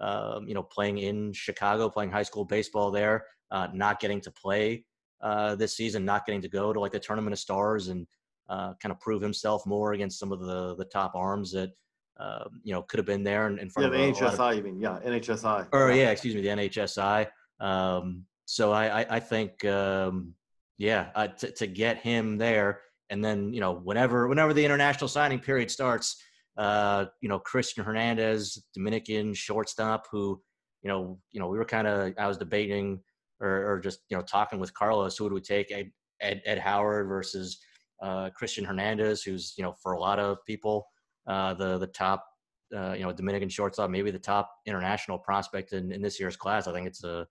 um, 0.00 0.46
you 0.46 0.54
know, 0.54 0.62
playing 0.62 0.98
in 0.98 1.32
Chicago, 1.32 1.88
playing 1.88 2.10
high 2.10 2.22
school 2.22 2.44
baseball 2.44 2.90
there, 2.90 3.24
uh, 3.50 3.68
not 3.72 4.00
getting 4.00 4.20
to 4.22 4.30
play 4.30 4.84
uh, 5.22 5.54
this 5.54 5.76
season, 5.76 6.04
not 6.04 6.26
getting 6.26 6.42
to 6.42 6.48
go 6.48 6.72
to 6.72 6.80
like 6.80 6.92
the 6.92 7.00
Tournament 7.00 7.32
of 7.32 7.38
Stars 7.38 7.88
and 7.88 8.06
uh, 8.48 8.74
kind 8.82 8.92
of 8.92 9.00
prove 9.00 9.22
himself 9.22 9.66
more 9.66 9.92
against 9.92 10.18
some 10.18 10.32
of 10.32 10.40
the 10.40 10.74
the 10.76 10.84
top 10.84 11.14
arms 11.14 11.52
that 11.52 11.70
uh, 12.18 12.44
you 12.62 12.72
know, 12.72 12.82
could 12.82 12.98
have 12.98 13.06
been 13.06 13.24
there 13.24 13.48
in, 13.48 13.58
in 13.58 13.68
front 13.68 13.92
yeah, 13.92 14.00
of 14.00 14.16
the 14.16 14.20
NHSI. 14.20 14.50
Of, 14.50 14.56
you 14.56 14.62
mean? 14.62 14.80
Yeah, 14.80 14.98
NHSI. 15.04 15.68
Or 15.72 15.90
yeah, 15.92 16.10
excuse 16.10 16.34
me, 16.34 16.42
the 16.42 16.48
NHSI. 16.48 17.26
Um, 17.60 18.24
so 18.44 18.72
I, 18.72 19.00
I, 19.00 19.06
I 19.16 19.20
think, 19.20 19.64
um, 19.64 20.34
yeah, 20.78 21.08
uh, 21.14 21.28
to, 21.28 21.50
to 21.52 21.66
get 21.66 21.98
him 21.98 22.36
there, 22.36 22.80
and 23.10 23.24
then 23.24 23.52
you 23.52 23.60
know, 23.60 23.74
whenever 23.74 24.28
whenever 24.28 24.52
the 24.52 24.64
international 24.64 25.08
signing 25.08 25.38
period 25.38 25.70
starts, 25.70 26.22
uh, 26.56 27.06
you 27.20 27.28
know, 27.28 27.40
Cristian 27.40 27.84
Hernandez, 27.84 28.62
Dominican 28.74 29.34
shortstop, 29.34 30.06
who, 30.10 30.40
you 30.82 30.88
know, 30.88 31.18
you 31.32 31.40
know, 31.40 31.48
we 31.48 31.58
were 31.58 31.64
kind 31.64 31.86
of 31.86 32.12
I 32.18 32.26
was 32.26 32.38
debating 32.38 33.00
or, 33.40 33.72
or, 33.72 33.80
just 33.80 34.00
you 34.08 34.16
know 34.16 34.22
talking 34.22 34.58
with 34.58 34.74
Carlos, 34.74 35.16
who 35.16 35.24
would 35.24 35.32
we 35.32 35.40
take 35.40 35.70
Ed, 35.72 35.90
Ed, 36.20 36.42
Ed 36.44 36.58
Howard 36.58 37.08
versus 37.08 37.58
uh, 38.02 38.30
Cristian 38.40 38.64
Hernandez, 38.64 39.22
who's 39.22 39.54
you 39.56 39.64
know 39.64 39.74
for 39.82 39.92
a 39.92 40.00
lot 40.00 40.18
of 40.18 40.38
people 40.46 40.86
uh, 41.26 41.54
the 41.54 41.78
the 41.78 41.86
top 41.86 42.26
uh, 42.74 42.92
you 42.92 43.02
know 43.02 43.12
Dominican 43.12 43.48
shortstop, 43.48 43.90
maybe 43.90 44.10
the 44.10 44.18
top 44.18 44.50
international 44.66 45.18
prospect 45.18 45.72
in, 45.72 45.92
in 45.92 46.02
this 46.02 46.18
year's 46.18 46.36
class. 46.36 46.66
I 46.66 46.72
think 46.72 46.86
it's 46.86 47.04
a 47.04 47.26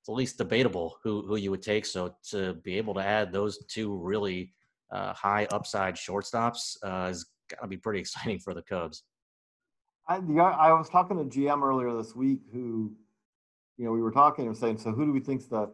it's 0.00 0.08
at 0.08 0.14
least 0.14 0.38
debatable 0.38 0.96
who 1.02 1.26
who 1.26 1.36
you 1.36 1.50
would 1.50 1.62
take. 1.62 1.86
So 1.86 2.14
to 2.30 2.54
be 2.54 2.76
able 2.76 2.94
to 2.94 3.04
add 3.04 3.32
those 3.32 3.58
two 3.66 3.96
really 3.96 4.52
uh, 4.90 5.12
high 5.12 5.46
upside 5.50 5.94
shortstops 5.96 6.76
uh, 6.82 7.08
is 7.10 7.26
got 7.50 7.62
to 7.62 7.68
be 7.68 7.76
pretty 7.76 8.00
exciting 8.04 8.38
for 8.38 8.54
the 8.54 8.62
Cubs. 8.62 9.02
I, 10.08 10.20
the, 10.20 10.40
I 10.40 10.72
was 10.72 10.88
talking 10.88 11.16
to 11.16 11.24
GM 11.24 11.62
earlier 11.62 11.94
this 11.94 12.14
week 12.14 12.40
who, 12.52 12.92
you 13.78 13.86
know, 13.86 13.92
we 13.92 14.02
were 14.02 14.10
talking 14.10 14.46
and 14.46 14.56
saying, 14.56 14.78
so 14.78 14.92
who 14.92 15.06
do 15.06 15.12
we 15.12 15.20
think's 15.20 15.46
the 15.46 15.70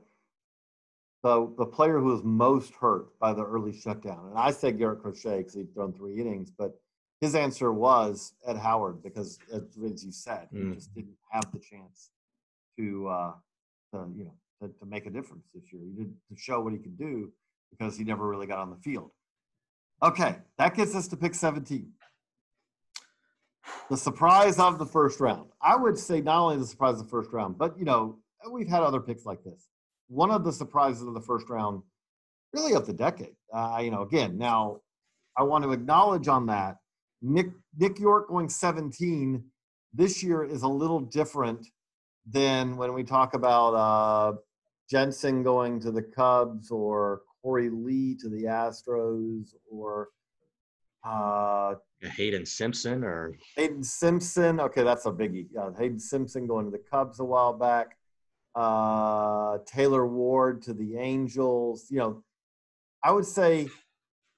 the 1.22 1.52
the 1.58 1.66
player 1.66 1.98
who 1.98 2.06
was 2.06 2.22
most 2.22 2.72
hurt 2.74 3.18
by 3.18 3.32
the 3.32 3.44
early 3.44 3.72
shutdown? 3.72 4.28
And 4.30 4.38
I 4.38 4.52
said 4.52 4.78
Garrett 4.78 5.02
Crochet 5.02 5.38
because 5.38 5.54
he'd 5.54 5.74
thrown 5.74 5.92
three 5.92 6.18
innings, 6.18 6.50
but 6.56 6.80
his 7.20 7.34
answer 7.34 7.72
was 7.72 8.32
Ed 8.46 8.56
Howard 8.56 9.02
because, 9.02 9.38
as 9.52 10.04
you 10.04 10.10
said, 10.10 10.48
mm. 10.52 10.68
he 10.68 10.74
just 10.74 10.94
didn't 10.94 11.16
have 11.30 11.52
the 11.52 11.58
chance 11.58 12.10
to, 12.78 13.08
uh, 13.08 13.32
to 13.92 14.10
you 14.16 14.24
know, 14.24 14.34
to, 14.62 14.68
to, 14.68 14.86
make 14.86 15.06
a 15.06 15.10
difference 15.10 15.44
this 15.54 15.72
year. 15.72 15.82
He 15.82 16.04
did 16.04 16.14
to 16.30 16.36
show 16.36 16.60
what 16.60 16.72
he 16.72 16.78
could 16.78 16.98
do 16.98 17.30
because 17.70 17.96
he 17.96 18.04
never 18.04 18.26
really 18.26 18.46
got 18.46 18.58
on 18.58 18.70
the 18.70 18.76
field. 18.76 19.10
Okay, 20.02 20.36
that 20.56 20.74
gets 20.74 20.94
us 20.94 21.08
to 21.08 21.16
pick 21.16 21.34
17. 21.34 21.92
The 23.90 23.96
surprise 23.96 24.58
of 24.58 24.78
the 24.78 24.86
first 24.86 25.20
round. 25.20 25.50
I 25.60 25.76
would 25.76 25.98
say 25.98 26.22
not 26.22 26.40
only 26.42 26.56
the 26.56 26.66
surprise 26.66 26.94
of 26.94 27.04
the 27.04 27.10
first 27.10 27.32
round, 27.32 27.58
but 27.58 27.78
you 27.78 27.84
know, 27.84 28.18
we've 28.50 28.68
had 28.68 28.82
other 28.82 29.00
picks 29.00 29.26
like 29.26 29.44
this. 29.44 29.68
One 30.08 30.30
of 30.30 30.42
the 30.42 30.52
surprises 30.52 31.02
of 31.02 31.12
the 31.12 31.20
first 31.20 31.50
round, 31.50 31.82
really 32.54 32.72
of 32.72 32.86
the 32.86 32.94
decade. 32.94 33.36
Uh, 33.52 33.80
you 33.82 33.90
know, 33.90 34.02
again, 34.02 34.38
now 34.38 34.80
I 35.36 35.42
want 35.42 35.64
to 35.64 35.72
acknowledge 35.72 36.28
on 36.28 36.46
that 36.46 36.79
Nick 37.22 37.50
Nick 37.76 37.98
Yorke 37.98 38.28
going 38.28 38.48
17 38.48 39.44
this 39.92 40.22
year 40.22 40.44
is 40.44 40.62
a 40.62 40.68
little 40.68 41.00
different 41.00 41.66
than 42.28 42.76
when 42.76 42.94
we 42.94 43.02
talk 43.02 43.34
about 43.34 43.74
uh, 43.74 44.36
Jansen 44.88 45.42
going 45.42 45.80
to 45.80 45.90
the 45.90 46.02
Cubs 46.02 46.70
or 46.70 47.22
Corey 47.42 47.70
Lee 47.70 48.16
to 48.20 48.28
the 48.28 48.44
Astros 48.44 49.54
or 49.70 50.08
uh, 51.04 51.74
Hayden 52.02 52.46
Simpson 52.46 53.04
or 53.04 53.36
Hayden 53.56 53.82
Simpson. 53.82 54.60
Okay, 54.60 54.82
that's 54.82 55.06
a 55.06 55.10
biggie. 55.10 55.46
Yeah, 55.52 55.70
Hayden 55.78 55.98
Simpson 55.98 56.46
going 56.46 56.66
to 56.66 56.70
the 56.70 56.82
Cubs 56.90 57.20
a 57.20 57.24
while 57.24 57.52
back. 57.52 57.96
Uh, 58.54 59.58
Taylor 59.66 60.06
Ward 60.06 60.62
to 60.62 60.74
the 60.74 60.96
Angels. 60.98 61.86
You 61.90 61.98
know, 61.98 62.24
I 63.02 63.12
would 63.12 63.26
say 63.26 63.68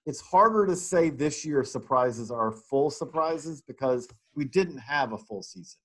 it's 0.07 0.21
harder 0.21 0.67
to 0.67 0.75
say 0.75 1.11
this 1.11 1.45
year 1.45 1.63
surprises 1.65 2.31
are 2.31 2.51
full 2.51 2.91
surprises 2.91 3.63
because 3.67 4.09
we 4.35 4.45
didn't 4.45 4.79
have 4.79 5.13
a 5.13 5.19
full 5.19 5.43
season. 5.43 5.79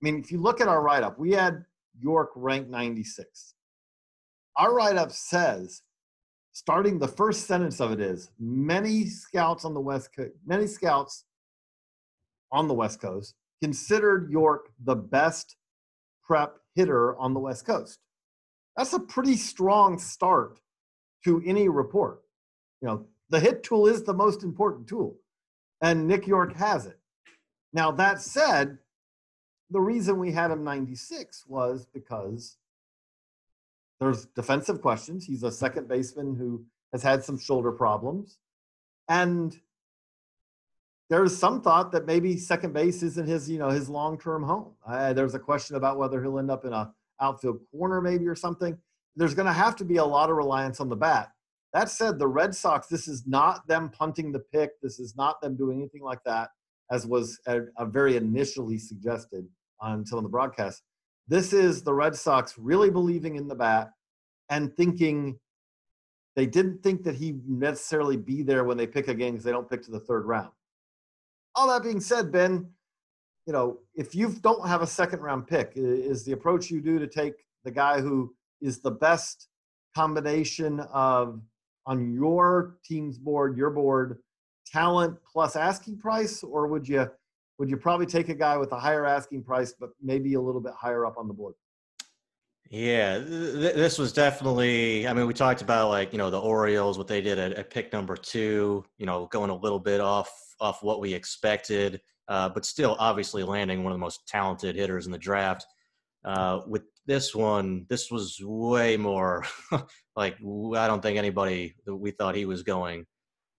I 0.00 0.04
mean, 0.04 0.18
if 0.18 0.30
you 0.32 0.40
look 0.40 0.60
at 0.60 0.68
our 0.68 0.82
write 0.82 1.02
up, 1.02 1.18
we 1.18 1.32
had 1.32 1.64
Yorke 2.00 2.30
ranked 2.34 2.70
96. 2.70 3.54
Our 4.56 4.74
write 4.74 4.96
up 4.96 5.12
says, 5.12 5.82
starting 6.52 6.98
the 6.98 7.08
first 7.08 7.46
sentence 7.46 7.80
of 7.80 7.92
it 7.92 8.00
is 8.00 8.30
many 8.38 9.06
scouts 9.06 9.64
on 9.64 9.74
the 9.74 9.80
West 9.80 10.10
Coast, 10.16 10.32
many 10.46 10.66
scouts 10.66 11.24
on 12.50 12.68
the 12.68 12.74
West 12.74 13.00
Coast 13.00 13.34
considered 13.62 14.30
Yorke 14.30 14.70
the 14.84 14.94
best 14.94 15.56
prep 16.22 16.56
hitter 16.74 17.16
on 17.18 17.34
the 17.34 17.40
West 17.40 17.66
Coast. 17.66 17.98
That's 18.76 18.92
a 18.92 19.00
pretty 19.00 19.36
strong 19.36 19.98
start 19.98 20.60
to 21.24 21.42
any 21.44 21.68
report. 21.68 22.20
You 22.80 22.88
know, 22.88 23.06
the 23.30 23.40
hit 23.40 23.62
tool 23.62 23.86
is 23.86 24.02
the 24.02 24.14
most 24.14 24.42
important 24.42 24.88
tool, 24.88 25.16
and 25.80 26.06
Nick 26.06 26.26
Yorke 26.26 26.56
has 26.56 26.86
it. 26.86 26.98
Now, 27.72 27.90
that 27.92 28.20
said, 28.20 28.78
the 29.70 29.80
reason 29.80 30.18
we 30.18 30.32
had 30.32 30.50
him 30.50 30.64
96 30.64 31.44
was 31.46 31.86
because 31.92 32.56
there's 34.00 34.26
defensive 34.26 34.80
questions. 34.80 35.26
He's 35.26 35.42
a 35.42 35.52
second 35.52 35.88
baseman 35.88 36.36
who 36.36 36.64
has 36.92 37.02
had 37.02 37.24
some 37.24 37.38
shoulder 37.38 37.72
problems. 37.72 38.38
And 39.08 39.58
there's 41.10 41.36
some 41.36 41.60
thought 41.62 41.92
that 41.92 42.06
maybe 42.06 42.36
second 42.36 42.72
base 42.72 43.02
isn't 43.02 43.26
his, 43.26 43.50
you 43.50 43.58
know, 43.58 43.70
his 43.70 43.88
long-term 43.88 44.42
home. 44.42 44.72
Uh, 44.86 45.12
there's 45.12 45.34
a 45.34 45.38
question 45.38 45.76
about 45.76 45.98
whether 45.98 46.22
he'll 46.22 46.38
end 46.38 46.50
up 46.50 46.64
in 46.64 46.72
a 46.72 46.92
outfield 47.20 47.60
corner 47.72 48.00
maybe 48.00 48.28
or 48.28 48.36
something. 48.36 48.78
There's 49.16 49.34
going 49.34 49.46
to 49.46 49.52
have 49.52 49.74
to 49.76 49.84
be 49.84 49.96
a 49.96 50.04
lot 50.04 50.30
of 50.30 50.36
reliance 50.36 50.80
on 50.80 50.88
the 50.88 50.96
bat. 50.96 51.32
That 51.74 51.90
said, 51.90 52.18
the 52.18 52.26
Red 52.26 52.54
Sox, 52.54 52.86
this 52.86 53.08
is 53.08 53.26
not 53.26 53.66
them 53.68 53.90
punting 53.90 54.32
the 54.32 54.38
pick. 54.38 54.80
This 54.80 54.98
is 54.98 55.16
not 55.16 55.40
them 55.40 55.56
doing 55.56 55.78
anything 55.78 56.02
like 56.02 56.22
that, 56.24 56.48
as 56.90 57.06
was 57.06 57.38
a, 57.46 57.62
a 57.76 57.84
very 57.84 58.16
initially 58.16 58.78
suggested 58.78 59.46
until 59.82 60.18
of 60.18 60.24
the 60.24 60.30
broadcast. 60.30 60.82
This 61.28 61.52
is 61.52 61.82
the 61.82 61.92
Red 61.92 62.16
Sox 62.16 62.56
really 62.56 62.90
believing 62.90 63.36
in 63.36 63.48
the 63.48 63.54
bat, 63.54 63.90
and 64.48 64.74
thinking 64.76 65.38
they 66.36 66.46
didn't 66.46 66.82
think 66.82 67.02
that 67.04 67.16
he 67.16 67.36
necessarily 67.46 68.16
be 68.16 68.42
there 68.42 68.64
when 68.64 68.76
they 68.76 68.86
pick 68.86 69.08
again 69.08 69.32
because 69.32 69.44
they 69.44 69.50
don't 69.50 69.68
pick 69.68 69.82
to 69.82 69.90
the 69.90 70.00
third 70.00 70.24
round. 70.24 70.50
All 71.54 71.68
that 71.68 71.82
being 71.82 72.00
said, 72.00 72.32
Ben, 72.32 72.70
you 73.46 73.52
know, 73.52 73.78
if 73.94 74.14
you 74.14 74.34
don't 74.40 74.66
have 74.66 74.80
a 74.80 74.86
second 74.86 75.20
round 75.20 75.46
pick, 75.46 75.72
is 75.74 76.24
the 76.24 76.32
approach 76.32 76.70
you 76.70 76.80
do 76.80 76.98
to 76.98 77.06
take 77.06 77.34
the 77.64 77.70
guy 77.70 78.00
who 78.00 78.34
is 78.62 78.80
the 78.80 78.90
best 78.90 79.48
combination 79.94 80.80
of 80.92 81.40
on 81.88 82.12
your 82.12 82.76
team's 82.84 83.18
board, 83.18 83.56
your 83.56 83.70
board, 83.70 84.18
talent 84.66 85.16
plus 85.26 85.56
asking 85.56 85.98
price, 85.98 86.44
or 86.44 86.68
would 86.68 86.86
you 86.86 87.10
would 87.58 87.70
you 87.70 87.76
probably 87.76 88.06
take 88.06 88.28
a 88.28 88.34
guy 88.34 88.56
with 88.56 88.70
a 88.72 88.78
higher 88.78 89.04
asking 89.04 89.42
price, 89.42 89.72
but 89.72 89.90
maybe 90.00 90.34
a 90.34 90.40
little 90.40 90.60
bit 90.60 90.74
higher 90.78 91.04
up 91.06 91.16
on 91.18 91.26
the 91.26 91.34
board? 91.34 91.54
Yeah, 92.70 93.18
th- 93.18 93.74
this 93.74 93.98
was 93.98 94.12
definitely. 94.12 95.08
I 95.08 95.14
mean, 95.14 95.26
we 95.26 95.32
talked 95.32 95.62
about 95.62 95.88
like 95.88 96.12
you 96.12 96.18
know 96.18 96.30
the 96.30 96.40
Orioles, 96.40 96.98
what 96.98 97.08
they 97.08 97.22
did 97.22 97.38
at, 97.38 97.54
at 97.54 97.70
pick 97.70 97.90
number 97.92 98.16
two. 98.16 98.84
You 98.98 99.06
know, 99.06 99.26
going 99.32 99.50
a 99.50 99.56
little 99.56 99.80
bit 99.80 100.00
off 100.00 100.30
off 100.60 100.82
what 100.82 101.00
we 101.00 101.14
expected, 101.14 102.02
uh, 102.28 102.50
but 102.50 102.66
still 102.66 102.96
obviously 102.98 103.42
landing 103.42 103.82
one 103.82 103.92
of 103.92 103.96
the 103.96 104.00
most 104.00 104.28
talented 104.28 104.76
hitters 104.76 105.06
in 105.06 105.12
the 105.12 105.18
draft. 105.18 105.66
Uh, 106.24 106.60
with 106.66 106.82
this 107.08 107.34
one, 107.34 107.86
this 107.88 108.10
was 108.10 108.38
way 108.42 108.98
more 108.98 109.44
like 110.14 110.36
I 110.36 110.86
don't 110.86 111.02
think 111.02 111.18
anybody 111.18 111.74
we 111.86 112.12
thought 112.12 112.36
he 112.36 112.44
was 112.44 112.62
going. 112.62 113.06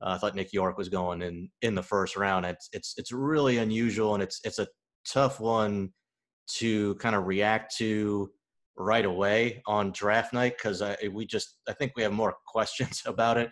Uh, 0.02 0.12
I 0.12 0.18
thought 0.18 0.36
Nick 0.36 0.54
Yorke 0.54 0.78
was 0.78 0.88
going 0.88 1.24
in 1.24 1.50
in 1.64 1.76
the 1.76 1.84
first 1.84 2.16
round. 2.16 2.46
It's 2.46 2.70
it's 2.72 2.94
it's 2.96 3.12
really 3.12 3.58
unusual 3.58 4.14
and 4.14 4.24
it's 4.24 4.40
it's 4.44 4.60
a 4.60 4.68
tough 5.06 5.40
one 5.40 5.90
to 6.58 6.96
kind 6.96 7.16
of 7.16 7.26
react 7.26 7.76
to 7.78 8.30
right 8.78 9.06
away 9.06 9.62
on 9.66 9.92
draft 9.92 10.32
night 10.32 10.54
because 10.58 10.84
I 10.84 10.96
we 11.12 11.26
just 11.26 11.58
I 11.68 11.74
think 11.74 11.94
we 11.96 12.04
have 12.04 12.14
more 12.14 12.36
questions 12.48 13.02
about 13.08 13.38
it 13.38 13.50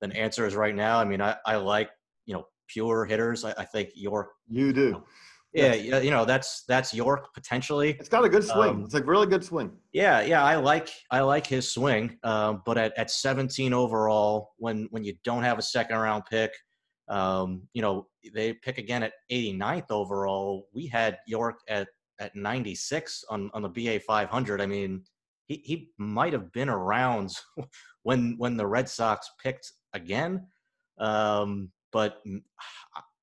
than 0.00 0.12
answers 0.12 0.54
right 0.54 0.74
now. 0.74 0.98
I 0.98 1.04
mean, 1.04 1.20
I, 1.20 1.36
I 1.44 1.56
like 1.56 1.90
you 2.24 2.34
know 2.34 2.44
pure 2.68 3.04
hitters. 3.04 3.44
I, 3.44 3.52
I 3.58 3.64
think 3.64 3.90
Yorke. 3.96 4.30
You 4.48 4.72
do. 4.72 4.80
You 4.80 4.90
know, 4.92 5.04
yeah, 5.52 5.74
yeah, 5.74 5.98
you 6.00 6.10
know 6.10 6.24
that's 6.24 6.64
that's 6.68 6.94
Yorke 6.94 7.34
potentially. 7.34 7.90
It's 7.98 8.08
got 8.08 8.24
a 8.24 8.28
good 8.28 8.44
swing. 8.44 8.70
Um, 8.70 8.84
it's 8.84 8.94
a 8.94 9.02
really 9.02 9.26
good 9.26 9.44
swing. 9.44 9.72
Yeah, 9.92 10.20
yeah, 10.20 10.44
I 10.44 10.56
like 10.56 10.90
I 11.10 11.20
like 11.20 11.46
his 11.46 11.70
swing. 11.72 12.18
Um, 12.22 12.62
but 12.64 12.78
at, 12.78 12.96
at 12.96 13.10
17 13.10 13.72
overall, 13.72 14.50
when 14.58 14.86
when 14.90 15.02
you 15.02 15.14
don't 15.24 15.42
have 15.42 15.58
a 15.58 15.62
second 15.62 15.96
round 15.96 16.24
pick, 16.30 16.52
um, 17.08 17.62
you 17.72 17.82
know 17.82 18.06
they 18.32 18.52
pick 18.52 18.78
again 18.78 19.02
at 19.02 19.12
89th 19.30 19.90
overall. 19.90 20.68
We 20.72 20.86
had 20.86 21.18
Yorke 21.26 21.58
at 21.68 21.88
at 22.20 22.36
96 22.36 23.24
on 23.28 23.50
on 23.52 23.62
the 23.62 23.68
BA 23.68 24.00
500. 24.00 24.60
I 24.60 24.66
mean, 24.66 25.02
he 25.46 25.56
he 25.64 25.90
might 25.98 26.32
have 26.32 26.52
been 26.52 26.68
around 26.68 27.34
when 28.04 28.36
when 28.38 28.56
the 28.56 28.66
Red 28.66 28.88
Sox 28.88 29.28
picked 29.42 29.72
again. 29.94 30.46
Um, 30.98 31.72
but 31.92 32.20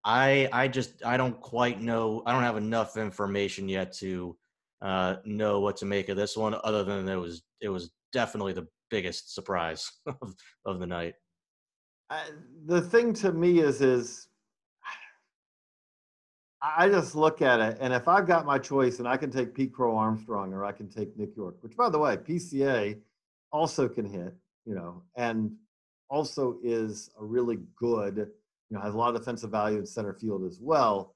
I 0.07 0.47
I 0.53 0.69
just 0.69 1.05
I 1.05 1.17
don't 1.17 1.39
quite 1.41 1.81
know. 1.81 2.23
I 2.25 2.31
don't 2.31 2.43
have 2.43 2.55
enough 2.55 2.95
information 2.95 3.67
yet 3.67 3.91
to 3.97 4.37
uh, 4.81 5.17
know 5.25 5.59
what 5.59 5.75
to 5.77 5.85
make 5.85 6.07
of 6.07 6.15
this 6.15 6.37
one. 6.37 6.55
Other 6.63 6.85
than 6.85 7.09
it 7.09 7.15
was 7.17 7.43
it 7.59 7.67
was 7.67 7.91
definitely 8.13 8.53
the 8.53 8.67
biggest 8.89 9.35
surprise 9.35 9.91
of, 10.05 10.33
of 10.65 10.79
the 10.79 10.87
night. 10.87 11.15
The 12.67 12.79
thing 12.79 13.13
to 13.15 13.33
me 13.33 13.59
is 13.59 13.81
is 13.81 14.29
I 16.61 16.87
just 16.87 17.13
look 17.13 17.41
at 17.41 17.59
it, 17.59 17.77
and 17.81 17.93
if 17.93 18.07
I've 18.07 18.25
got 18.25 18.45
my 18.45 18.57
choice, 18.57 18.99
and 18.99 19.07
I 19.09 19.17
can 19.17 19.29
take 19.29 19.53
Pete 19.53 19.73
Crow 19.73 19.97
Armstrong 19.97 20.53
or 20.53 20.63
I 20.63 20.71
can 20.71 20.87
take 20.87 21.17
Nick 21.17 21.35
Yorke, 21.35 21.61
which 21.61 21.75
by 21.75 21.89
the 21.89 21.99
way, 21.99 22.15
PCA 22.15 22.97
also 23.51 23.89
can 23.89 24.05
hit, 24.05 24.33
you 24.65 24.73
know, 24.73 25.03
and 25.17 25.51
also 26.09 26.59
is 26.63 27.09
a 27.19 27.25
really 27.25 27.57
good, 27.77 28.29
you 28.69 28.77
know, 28.77 28.83
has 28.83 28.93
a 28.93 28.97
lot 28.97 29.13
of 29.13 29.19
defensive 29.19 29.51
value 29.51 29.79
in 29.79 29.85
center 29.85 30.13
field 30.13 30.43
as 30.45 30.59
well. 30.61 31.15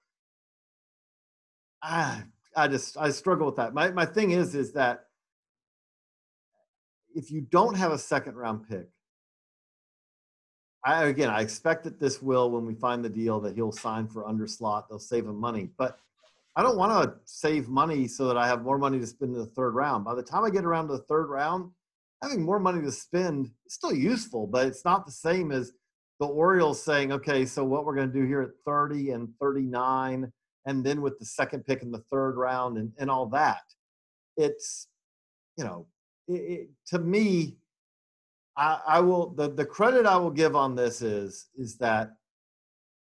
I, 1.81 2.23
I 2.55 2.67
just 2.67 2.97
I 2.97 3.09
struggle 3.09 3.45
with 3.45 3.55
that. 3.55 3.73
My 3.73 3.91
my 3.91 4.05
thing 4.05 4.31
is 4.31 4.55
is 4.55 4.73
that 4.73 5.05
if 7.13 7.31
you 7.31 7.41
don't 7.41 7.75
have 7.75 7.91
a 7.91 7.97
second 7.97 8.35
round 8.35 8.69
pick, 8.69 8.87
I 10.85 11.05
again, 11.05 11.29
I 11.29 11.41
expect 11.41 11.83
that 11.83 11.99
this 11.99 12.21
will, 12.21 12.51
when 12.51 12.65
we 12.65 12.75
find 12.75 13.03
the 13.03 13.09
deal, 13.09 13.39
that 13.41 13.55
he'll 13.55 13.71
sign 13.71 14.07
for 14.07 14.27
under 14.27 14.47
slot. 14.47 14.87
They'll 14.89 14.99
save 14.99 15.25
him 15.25 15.39
money, 15.39 15.69
but 15.77 15.99
I 16.55 16.63
don't 16.63 16.77
want 16.77 16.91
to 17.03 17.15
save 17.25 17.69
money 17.69 18.07
so 18.07 18.27
that 18.27 18.37
I 18.37 18.47
have 18.47 18.63
more 18.63 18.77
money 18.77 18.99
to 18.99 19.07
spend 19.07 19.33
in 19.33 19.39
the 19.39 19.45
third 19.45 19.73
round. 19.73 20.03
By 20.03 20.15
the 20.15 20.23
time 20.23 20.43
I 20.43 20.49
get 20.49 20.65
around 20.65 20.87
to 20.87 20.93
the 20.93 21.03
third 21.03 21.27
round, 21.29 21.71
having 22.21 22.43
more 22.43 22.59
money 22.59 22.81
to 22.81 22.91
spend 22.91 23.51
is 23.65 23.73
still 23.73 23.93
useful, 23.93 24.47
but 24.47 24.67
it's 24.67 24.83
not 24.83 25.05
the 25.05 25.11
same 25.11 25.51
as 25.51 25.71
the 26.21 26.27
Orioles 26.27 26.81
saying, 26.81 27.11
okay, 27.11 27.47
so 27.47 27.63
what 27.63 27.83
we're 27.83 27.95
going 27.95 28.11
to 28.11 28.13
do 28.13 28.27
here 28.27 28.43
at 28.43 28.51
30 28.63 29.09
and 29.09 29.27
39, 29.41 30.31
and 30.67 30.83
then 30.83 31.01
with 31.01 31.17
the 31.17 31.25
second 31.25 31.65
pick 31.65 31.81
in 31.81 31.91
the 31.91 32.03
third 32.11 32.37
round 32.37 32.77
and, 32.77 32.91
and 32.99 33.09
all 33.09 33.25
that. 33.25 33.63
It's, 34.37 34.87
you 35.57 35.63
know, 35.63 35.87
it, 36.27 36.33
it, 36.33 36.69
to 36.89 36.99
me, 36.99 37.57
I, 38.55 38.79
I 38.87 38.99
will 38.99 39.31
the, 39.31 39.49
the 39.49 39.65
credit 39.65 40.05
I 40.05 40.17
will 40.17 40.29
give 40.29 40.55
on 40.55 40.75
this 40.75 41.01
is 41.01 41.47
is 41.57 41.77
that 41.77 42.11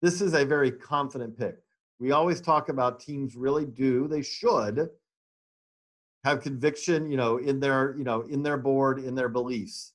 this 0.02 0.22
is 0.22 0.34
a 0.34 0.46
very 0.46 0.72
confident 0.72 1.38
pick. 1.38 1.58
We 2.00 2.12
always 2.12 2.40
talk 2.40 2.70
about 2.70 3.02
teams 3.02 3.36
really 3.36 3.66
do, 3.66 4.08
they 4.08 4.22
should 4.22 4.90
have 6.24 6.42
conviction, 6.42 7.12
you 7.12 7.18
know, 7.18 7.38
in 7.38 7.60
their, 7.60 7.96
you 7.98 8.06
know, 8.06 8.22
in 8.22 8.44
their 8.44 8.58
board, 8.58 9.00
in 9.00 9.14
their 9.14 9.30
beliefs. 9.30 9.93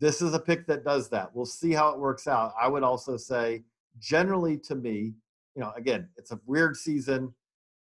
This 0.00 0.20
is 0.20 0.34
a 0.34 0.38
pick 0.38 0.66
that 0.66 0.84
does 0.84 1.08
that. 1.10 1.34
We'll 1.34 1.46
see 1.46 1.72
how 1.72 1.90
it 1.90 1.98
works 1.98 2.26
out. 2.26 2.52
I 2.60 2.68
would 2.68 2.82
also 2.82 3.16
say, 3.16 3.62
generally 3.98 4.58
to 4.58 4.74
me, 4.74 5.14
you 5.54 5.62
know, 5.62 5.72
again, 5.76 6.08
it's 6.16 6.32
a 6.32 6.40
weird 6.44 6.76
season. 6.76 7.32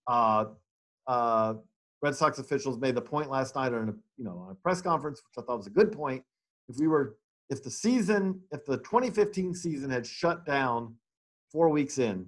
Uh, 0.07 0.47
uh, 1.07 1.55
Red 2.03 2.15
Sox 2.15 2.39
officials 2.39 2.79
made 2.79 2.95
the 2.95 3.01
point 3.01 3.31
last 3.31 3.55
night 3.55 3.73
on 3.73 3.89
a, 3.89 3.93
you 4.19 4.25
know, 4.25 4.45
on 4.47 4.53
a 4.53 4.55
press 4.55 4.83
conference, 4.83 5.23
which 5.23 5.43
I 5.43 5.47
thought 5.47 5.57
was 5.57 5.67
a 5.67 5.71
good 5.71 5.93
point, 5.93 6.23
if 6.69 6.77
we 6.79 6.87
were 6.87 7.17
if 7.51 7.63
the 7.63 7.71
season 7.71 8.41
if 8.53 8.65
the 8.65 8.79
2015 8.79 9.55
season 9.55 9.91
had 9.91 10.07
shut 10.07 10.47
down 10.47 10.95
four 11.51 11.69
weeks 11.69 11.99
in 11.99 12.27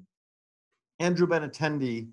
andrew 1.00 1.26
benintendi 1.26 2.08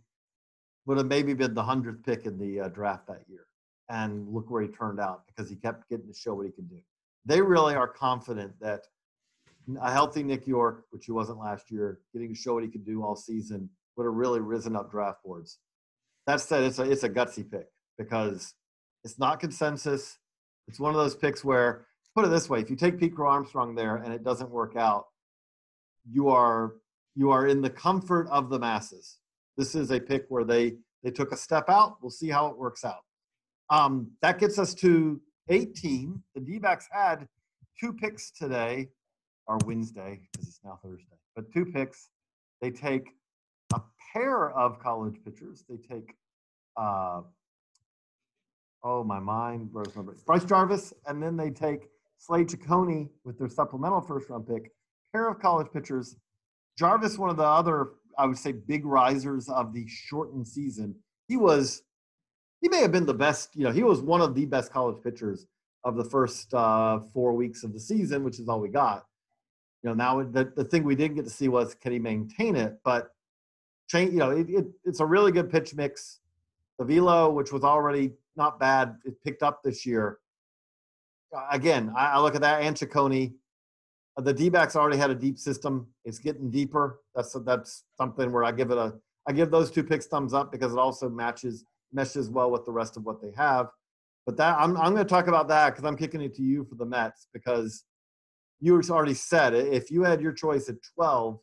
would 0.85 0.97
have 0.97 1.07
maybe 1.07 1.33
been 1.33 1.53
the 1.53 1.63
100th 1.63 2.03
pick 2.03 2.25
in 2.25 2.37
the 2.37 2.61
uh, 2.61 2.67
draft 2.69 3.07
that 3.07 3.23
year 3.27 3.45
and 3.89 4.27
look 4.29 4.49
where 4.49 4.61
he 4.61 4.67
turned 4.69 4.99
out 4.99 5.23
because 5.27 5.49
he 5.49 5.55
kept 5.55 5.89
getting 5.89 6.07
to 6.07 6.13
show 6.13 6.33
what 6.33 6.45
he 6.45 6.51
could 6.51 6.69
do 6.69 6.79
they 7.25 7.41
really 7.41 7.75
are 7.75 7.87
confident 7.87 8.53
that 8.59 8.81
a 9.81 9.91
healthy 9.91 10.23
nick 10.23 10.45
Yorke, 10.45 10.85
which 10.91 11.05
he 11.05 11.11
wasn't 11.11 11.39
last 11.39 11.71
year 11.71 11.99
getting 12.11 12.29
to 12.29 12.35
show 12.35 12.55
what 12.55 12.63
he 12.63 12.69
could 12.69 12.85
do 12.85 13.03
all 13.03 13.15
season 13.15 13.69
would 13.95 14.05
have 14.05 14.13
really 14.13 14.39
risen 14.39 14.75
up 14.75 14.91
draft 14.91 15.23
boards 15.23 15.59
that 16.27 16.41
said 16.41 16.63
it's 16.63 16.79
a, 16.79 16.83
it's 16.83 17.03
a 17.03 17.09
gutsy 17.09 17.49
pick 17.49 17.67
because 17.97 18.55
it's 19.03 19.19
not 19.19 19.39
consensus 19.39 20.17
it's 20.67 20.79
one 20.79 20.91
of 20.91 20.97
those 20.97 21.15
picks 21.15 21.43
where 21.43 21.85
put 22.15 22.25
it 22.25 22.29
this 22.29 22.49
way: 22.49 22.59
if 22.59 22.69
you 22.69 22.75
take 22.75 22.99
Pete 22.99 23.13
Armstrong 23.17 23.75
there 23.75 23.97
and 23.97 24.13
it 24.13 24.23
doesn't 24.23 24.49
work 24.49 24.75
out, 24.75 25.05
you 26.09 26.29
are 26.29 26.75
you 27.15 27.31
are 27.31 27.47
in 27.47 27.61
the 27.61 27.69
comfort 27.69 28.27
of 28.29 28.49
the 28.49 28.59
masses. 28.59 29.17
This 29.57 29.75
is 29.75 29.91
a 29.91 29.99
pick 29.99 30.25
where 30.29 30.43
they 30.43 30.77
they 31.03 31.11
took 31.11 31.31
a 31.31 31.37
step 31.37 31.69
out. 31.69 31.97
We'll 32.01 32.11
see 32.11 32.29
how 32.29 32.47
it 32.47 32.57
works 32.57 32.85
out. 32.85 33.01
Um, 33.69 34.11
that 34.21 34.39
gets 34.39 34.59
us 34.59 34.73
to 34.75 35.21
18. 35.49 36.21
The 36.35 36.41
D-backs 36.41 36.87
had 36.91 37.27
two 37.79 37.93
picks 37.93 38.31
today, 38.31 38.89
or 39.47 39.57
Wednesday 39.65 40.21
because 40.31 40.47
it's 40.47 40.59
now 40.63 40.79
Thursday, 40.83 41.17
but 41.35 41.51
two 41.51 41.65
picks. 41.65 42.09
They 42.61 42.71
take 42.71 43.09
a 43.73 43.81
pair 44.13 44.51
of 44.51 44.79
college 44.79 45.15
pitchers. 45.25 45.65
They 45.67 45.77
take 45.77 46.15
uh, 46.77 47.21
oh 48.83 49.03
my 49.03 49.19
mind, 49.19 49.69
Rose 49.71 49.95
number 49.95 50.15
Bryce 50.25 50.45
Jarvis, 50.45 50.93
and 51.07 51.21
then 51.21 51.37
they 51.37 51.49
take 51.49 51.87
Slade 52.17 52.47
Cecconi 52.47 53.09
with 53.23 53.37
their 53.37 53.49
supplemental 53.49 54.01
first 54.01 54.29
round 54.29 54.47
pick, 54.47 54.71
pair 55.11 55.29
of 55.29 55.39
college 55.39 55.67
pitchers. 55.73 56.15
Jarvis, 56.77 57.17
one 57.17 57.29
of 57.29 57.37
the 57.37 57.43
other, 57.43 57.91
I 58.17 58.25
would 58.25 58.37
say, 58.37 58.51
big 58.51 58.85
risers 58.85 59.49
of 59.49 59.73
the 59.73 59.85
shortened 59.87 60.47
season. 60.47 60.95
He 61.27 61.37
was, 61.37 61.83
he 62.63 62.69
may 62.69 62.81
have 62.81 62.91
been 62.91 63.05
the 63.05 63.13
best, 63.13 63.55
you 63.55 63.65
know, 63.65 63.71
he 63.71 63.83
was 63.83 64.01
one 64.01 64.21
of 64.21 64.33
the 64.33 64.45
best 64.45 64.71
college 64.71 65.03
pitchers 65.03 65.45
of 65.83 65.97
the 65.97 66.03
first 66.03 66.53
uh, 66.53 66.99
four 67.13 67.33
weeks 67.33 67.63
of 67.63 67.73
the 67.73 67.79
season, 67.79 68.23
which 68.23 68.39
is 68.39 68.47
all 68.47 68.61
we 68.61 68.69
got. 68.69 69.05
You 69.83 69.89
know, 69.89 69.93
now 69.93 70.23
the, 70.23 70.51
the 70.55 70.63
thing 70.63 70.83
we 70.83 70.95
didn't 70.95 71.17
get 71.17 71.25
to 71.25 71.29
see 71.29 71.49
was 71.49 71.75
can 71.75 71.91
he 71.91 71.99
maintain 71.99 72.55
it? 72.55 72.79
But 72.85 73.09
change, 73.89 74.13
you 74.13 74.19
know, 74.19 74.31
it, 74.31 74.49
it, 74.49 74.65
it's 74.85 75.01
a 75.01 75.05
really 75.05 75.33
good 75.33 75.51
pitch 75.51 75.75
mix. 75.75 76.21
The 76.79 76.85
velo, 76.85 77.29
which 77.29 77.51
was 77.51 77.63
already 77.63 78.13
not 78.37 78.59
bad, 78.59 78.95
it 79.05 79.21
picked 79.23 79.43
up 79.43 79.61
this 79.61 79.85
year 79.85 80.19
again, 81.51 81.93
I, 81.95 82.11
I 82.11 82.19
look 82.19 82.35
at 82.35 82.41
that 82.41 82.61
and 82.61 82.75
Cecconi. 82.75 83.33
Uh, 84.17 84.21
the 84.21 84.33
D-backs 84.33 84.75
already 84.75 84.97
had 84.97 85.09
a 85.09 85.15
deep 85.15 85.37
system. 85.37 85.87
It's 86.05 86.19
getting 86.19 86.51
deeper. 86.51 86.99
That's 87.15 87.33
that's 87.45 87.83
something 87.97 88.31
where 88.31 88.43
I 88.43 88.51
give 88.51 88.71
it 88.71 88.77
a 88.77 88.93
I 89.27 89.31
give 89.31 89.51
those 89.51 89.71
two 89.71 89.83
picks 89.83 90.05
thumbs 90.05 90.33
up 90.33 90.51
because 90.51 90.73
it 90.73 90.79
also 90.79 91.09
matches 91.09 91.65
meshes 91.93 92.29
well 92.29 92.51
with 92.51 92.65
the 92.65 92.71
rest 92.71 92.97
of 92.97 93.03
what 93.03 93.21
they 93.21 93.31
have. 93.35 93.67
But 94.25 94.37
that 94.37 94.57
I'm 94.57 94.77
I'm 94.77 94.93
going 94.93 95.05
to 95.05 95.09
talk 95.09 95.27
about 95.27 95.47
that 95.49 95.71
because 95.71 95.85
I'm 95.85 95.97
kicking 95.97 96.21
it 96.21 96.33
to 96.35 96.41
you 96.41 96.63
for 96.65 96.75
the 96.75 96.85
Mets 96.85 97.27
because 97.33 97.83
you 98.61 98.81
already 98.89 99.13
said. 99.13 99.53
If 99.53 99.91
you 99.91 100.03
had 100.03 100.21
your 100.21 100.31
choice 100.31 100.69
at 100.69 100.75
12 100.95 101.37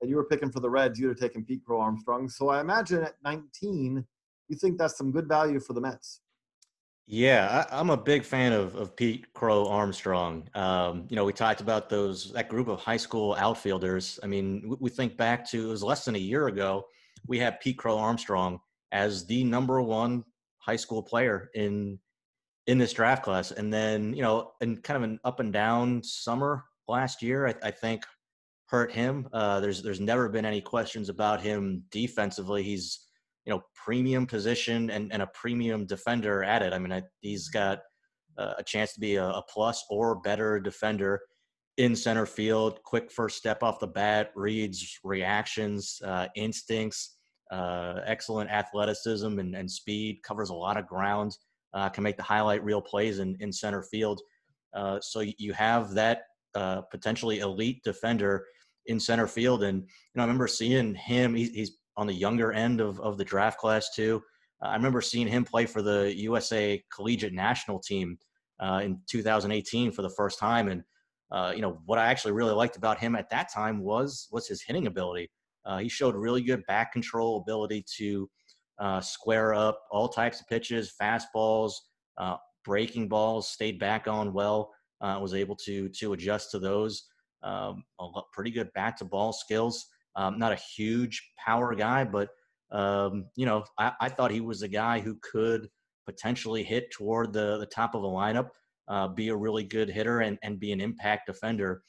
and 0.00 0.08
you 0.08 0.16
were 0.16 0.24
picking 0.24 0.50
for 0.50 0.60
the 0.60 0.70
Reds, 0.70 0.98
you'd 0.98 1.08
have 1.08 1.18
taken 1.18 1.44
Pete 1.44 1.64
Crow 1.64 1.80
Armstrong. 1.80 2.28
So 2.28 2.50
I 2.50 2.60
imagine 2.60 3.02
at 3.02 3.14
19, 3.24 4.04
you 4.48 4.56
think 4.56 4.78
that's 4.78 4.96
some 4.96 5.10
good 5.10 5.26
value 5.26 5.58
for 5.58 5.72
the 5.72 5.80
Mets. 5.80 6.20
Yeah, 7.06 7.66
I, 7.70 7.80
am 7.80 7.90
a 7.90 7.96
big 7.96 8.24
fan 8.24 8.52
of, 8.52 8.76
of 8.76 8.94
Pete 8.94 9.32
Crow 9.34 9.66
Armstrong. 9.66 10.48
Um, 10.54 11.06
you 11.08 11.16
know, 11.16 11.24
we 11.24 11.32
talked 11.32 11.60
about 11.60 11.88
those 11.88 12.32
that 12.32 12.48
group 12.48 12.68
of 12.68 12.80
high 12.80 12.96
school 12.96 13.34
outfielders. 13.38 14.20
I 14.22 14.28
mean, 14.28 14.62
we, 14.64 14.76
we 14.80 14.90
think 14.90 15.16
back 15.16 15.48
to 15.50 15.66
it 15.66 15.68
was 15.68 15.82
less 15.82 16.04
than 16.04 16.14
a 16.14 16.20
year 16.20 16.46
ago. 16.46 16.86
We 17.26 17.38
had 17.38 17.58
Pete 17.60 17.76
Crow 17.76 17.98
Armstrong 17.98 18.60
as 18.92 19.26
the 19.26 19.42
number 19.44 19.82
one 19.82 20.24
high 20.58 20.76
school 20.76 21.02
player 21.02 21.50
in 21.54 21.98
in 22.66 22.78
this 22.78 22.92
draft 22.92 23.24
class. 23.24 23.50
And 23.50 23.72
then, 23.72 24.14
you 24.14 24.22
know, 24.22 24.52
in 24.60 24.76
kind 24.78 24.96
of 24.96 25.02
an 25.02 25.18
up 25.24 25.40
and 25.40 25.52
down 25.52 26.02
summer 26.04 26.64
last 26.86 27.22
year, 27.22 27.48
I, 27.48 27.54
I 27.64 27.70
think 27.72 28.04
hurt 28.66 28.92
him. 28.92 29.28
Uh, 29.32 29.60
there's 29.60 29.82
there's 29.82 30.00
never 30.00 30.28
been 30.28 30.44
any 30.44 30.60
questions 30.60 31.08
about 31.08 31.40
him 31.40 31.82
defensively. 31.90 32.62
He's 32.62 33.06
you 33.44 33.52
know 33.52 33.62
premium 33.74 34.26
position 34.26 34.90
and, 34.90 35.12
and 35.12 35.22
a 35.22 35.30
premium 35.34 35.86
defender 35.86 36.44
at 36.44 36.62
it. 36.62 36.72
I 36.72 36.78
mean, 36.78 36.92
I, 36.92 37.02
he's 37.20 37.48
got 37.48 37.80
uh, 38.38 38.54
a 38.58 38.62
chance 38.62 38.94
to 38.94 39.00
be 39.00 39.16
a, 39.16 39.26
a 39.26 39.42
plus 39.52 39.84
or 39.90 40.20
better 40.20 40.60
defender 40.60 41.20
in 41.78 41.96
center 41.96 42.26
field. 42.26 42.80
Quick 42.84 43.10
first 43.10 43.36
step 43.36 43.62
off 43.62 43.80
the 43.80 43.86
bat, 43.86 44.30
reads 44.34 44.98
reactions, 45.02 46.00
uh, 46.04 46.28
instincts, 46.36 47.16
uh, 47.50 48.00
excellent 48.06 48.50
athleticism 48.50 49.38
and, 49.38 49.54
and 49.54 49.70
speed. 49.70 50.22
Covers 50.22 50.50
a 50.50 50.54
lot 50.54 50.76
of 50.76 50.86
ground 50.86 51.36
uh, 51.74 51.88
can 51.88 52.02
make 52.02 52.16
the 52.16 52.22
highlight 52.22 52.64
reel 52.64 52.80
plays 52.80 53.18
in, 53.18 53.36
in 53.40 53.52
center 53.52 53.82
field. 53.82 54.20
Uh, 54.74 54.98
so 55.00 55.20
you 55.38 55.52
have 55.52 55.94
that 55.94 56.22
uh, 56.54 56.82
potentially 56.82 57.40
elite 57.40 57.82
defender 57.84 58.46
in 58.86 58.98
center 58.98 59.26
field. 59.26 59.62
And, 59.62 59.80
you 59.80 59.86
know, 60.16 60.22
I 60.22 60.26
remember 60.26 60.48
seeing 60.48 60.94
him, 60.94 61.34
he's, 61.34 61.50
he's 61.50 61.78
on 61.96 62.06
the 62.06 62.14
younger 62.14 62.52
end 62.52 62.80
of, 62.80 63.00
of 63.00 63.18
the 63.18 63.24
draft 63.24 63.58
class 63.58 63.90
too. 63.94 64.22
Uh, 64.62 64.68
I 64.68 64.74
remember 64.74 65.00
seeing 65.00 65.26
him 65.26 65.44
play 65.44 65.66
for 65.66 65.82
the 65.82 66.12
USA 66.16 66.82
collegiate 66.94 67.32
national 67.32 67.80
team 67.80 68.18
uh, 68.60 68.80
in 68.82 69.00
2018 69.10 69.92
for 69.92 70.02
the 70.02 70.10
first 70.10 70.38
time. 70.38 70.68
And, 70.68 70.82
uh, 71.30 71.52
you 71.54 71.62
know, 71.62 71.80
what 71.86 71.98
I 71.98 72.06
actually 72.06 72.32
really 72.32 72.52
liked 72.52 72.76
about 72.76 72.98
him 72.98 73.16
at 73.16 73.30
that 73.30 73.52
time 73.52 73.80
was, 73.80 74.28
was 74.30 74.46
his 74.46 74.62
hitting 74.62 74.86
ability. 74.86 75.30
He 75.78 75.88
showed 75.88 76.14
really 76.14 76.42
good 76.42 76.64
back 76.66 76.92
control 76.92 77.40
ability 77.40 77.84
to, 77.98 78.28
uh, 78.78 79.00
square 79.00 79.54
up 79.54 79.80
all 79.90 80.08
types 80.08 80.40
of 80.40 80.48
pitches, 80.48 80.92
fastballs, 81.00 81.72
uh, 82.18 82.36
breaking 82.64 83.08
balls, 83.08 83.48
stayed 83.48 83.78
back 83.78 84.08
on 84.08 84.32
well, 84.32 84.72
uh, 85.00 85.18
was 85.20 85.34
able 85.34 85.56
to 85.56 85.88
to 85.90 86.12
adjust 86.12 86.50
to 86.50 86.58
those. 86.58 87.04
Um, 87.42 87.84
pretty 88.32 88.50
good 88.50 88.70
bat 88.74 88.96
to 88.98 89.04
ball 89.04 89.32
skills. 89.32 89.86
Um, 90.14 90.38
not 90.38 90.52
a 90.52 90.60
huge 90.76 91.30
power 91.44 91.74
guy, 91.74 92.04
but 92.04 92.28
um, 92.70 93.26
you 93.36 93.46
know, 93.46 93.64
I, 93.78 93.92
I, 94.00 94.08
thought 94.08 94.30
he 94.30 94.40
was 94.40 94.62
a 94.62 94.68
guy 94.68 94.98
who 95.00 95.18
could 95.20 95.68
potentially 96.06 96.62
hit 96.62 96.90
toward 96.90 97.32
the 97.32 97.58
the 97.58 97.66
top 97.66 97.94
of 97.94 98.02
the 98.02 98.08
lineup, 98.08 98.48
uh, 98.88 99.08
be 99.08 99.28
a 99.28 99.36
really 99.36 99.64
good 99.64 99.90
hitter, 99.90 100.20
and 100.20 100.38
and 100.42 100.58
be 100.58 100.72
an 100.72 100.80
impact 100.80 101.26
defender 101.26 101.82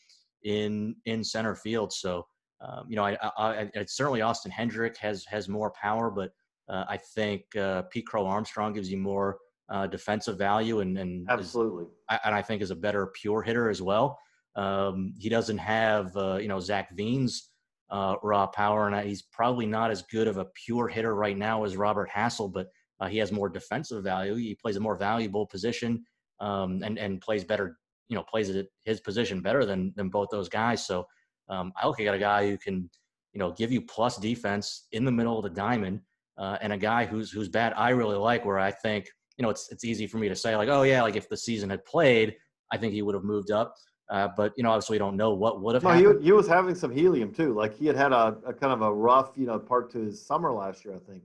in 0.43 0.95
in 1.05 1.23
center 1.23 1.55
field. 1.55 1.91
So. 1.91 2.25
Um, 2.63 2.85
you 2.87 2.95
know, 2.95 3.03
I, 3.03 3.17
I, 3.37 3.69
I, 3.75 3.85
certainly 3.85 4.21
Austin 4.21 4.51
Hendrick 4.51 4.97
has 4.97 5.25
has 5.25 5.49
more 5.49 5.71
power, 5.71 6.09
but 6.09 6.31
uh, 6.69 6.85
I 6.87 6.97
think 6.97 7.55
uh, 7.55 7.83
Pete 7.83 8.07
Crow 8.07 8.25
Armstrong 8.25 8.73
gives 8.73 8.89
you 8.89 8.97
more 8.97 9.37
uh, 9.69 9.87
defensive 9.87 10.37
value 10.37 10.79
and, 10.79 10.97
and 10.97 11.27
absolutely, 11.29 11.85
is, 12.11 12.19
and 12.23 12.33
I 12.33 12.41
think 12.41 12.61
is 12.61 12.71
a 12.71 12.75
better 12.75 13.11
pure 13.21 13.41
hitter 13.41 13.69
as 13.69 13.81
well. 13.81 14.17
Um, 14.55 15.13
he 15.17 15.29
doesn't 15.29 15.57
have 15.57 16.15
uh, 16.15 16.37
you 16.37 16.47
know 16.47 16.59
Zac 16.59 16.95
Veen's 16.95 17.49
uh, 17.89 18.15
raw 18.23 18.47
power, 18.47 18.87
and 18.87 19.07
he's 19.07 19.23
probably 19.23 19.65
not 19.65 19.91
as 19.91 20.03
good 20.03 20.27
of 20.27 20.37
a 20.37 20.45
pure 20.65 20.87
hitter 20.87 21.15
right 21.15 21.37
now 21.37 21.63
as 21.65 21.75
Robert 21.75 22.09
Hassell, 22.09 22.51
but 22.51 22.67
uh, 22.99 23.07
he 23.07 23.17
has 23.17 23.31
more 23.31 23.49
defensive 23.49 24.03
value. 24.03 24.35
He 24.35 24.55
plays 24.55 24.77
a 24.77 24.79
more 24.79 24.95
valuable 24.95 25.45
position 25.45 26.05
um, 26.39 26.81
and 26.83 26.97
and 26.97 27.19
plays 27.19 27.43
better. 27.43 27.77
You 28.07 28.15
know, 28.15 28.23
plays 28.23 28.49
at 28.49 28.67
his 28.83 29.01
position 29.01 29.41
better 29.41 29.65
than 29.65 29.93
than 29.95 30.09
both 30.09 30.29
those 30.31 30.49
guys. 30.49 30.85
So 30.85 31.05
um, 31.49 31.73
I 31.81 31.87
look 31.87 31.99
at 31.99 32.13
a 32.13 32.19
guy 32.19 32.49
who 32.49 32.57
can 32.57 32.89
you 33.33 33.39
know 33.39 33.51
give 33.51 33.71
you 33.71 33.81
plus 33.81 34.17
defense 34.17 34.87
in 34.91 35.05
the 35.05 35.11
middle 35.11 35.37
of 35.37 35.43
the 35.43 35.49
diamond 35.49 36.01
uh, 36.37 36.57
and 36.61 36.73
a 36.73 36.77
guy 36.77 37.05
who's 37.05 37.31
who's 37.31 37.49
bad 37.49 37.73
I 37.75 37.89
really 37.89 38.17
like. 38.17 38.45
Where 38.45 38.59
I 38.59 38.71
think 38.71 39.07
you 39.37 39.43
know 39.43 39.49
it's 39.49 39.71
it's 39.71 39.83
easy 39.83 40.07
for 40.07 40.17
me 40.17 40.29
to 40.29 40.35
say 40.35 40.55
like 40.55 40.69
oh 40.69 40.83
yeah 40.83 41.01
like 41.01 41.15
if 41.15 41.29
the 41.29 41.37
season 41.37 41.69
had 41.69 41.83
played 41.85 42.35
I 42.71 42.77
think 42.77 42.93
he 42.93 43.01
would 43.01 43.15
have 43.15 43.23
moved 43.23 43.51
up. 43.51 43.75
Uh, 44.09 44.27
but 44.35 44.53
you 44.57 44.63
know 44.63 44.71
obviously 44.71 44.95
we 44.95 44.99
don't 44.99 45.15
know 45.15 45.33
what 45.33 45.61
would 45.61 45.75
have. 45.75 45.83
No, 45.83 45.89
happened. 45.89 46.19
He, 46.19 46.25
he 46.25 46.31
was 46.33 46.47
having 46.47 46.75
some 46.75 46.91
helium 46.91 47.33
too. 47.33 47.53
Like 47.53 47.73
he 47.73 47.87
had 47.87 47.95
had 47.95 48.11
a, 48.11 48.37
a 48.45 48.53
kind 48.53 48.73
of 48.73 48.81
a 48.81 48.93
rough 48.93 49.31
you 49.37 49.45
know 49.45 49.57
part 49.57 49.91
to 49.91 49.99
his 49.99 50.23
summer 50.23 50.51
last 50.51 50.83
year 50.83 50.95
I 50.95 51.11
think, 51.11 51.23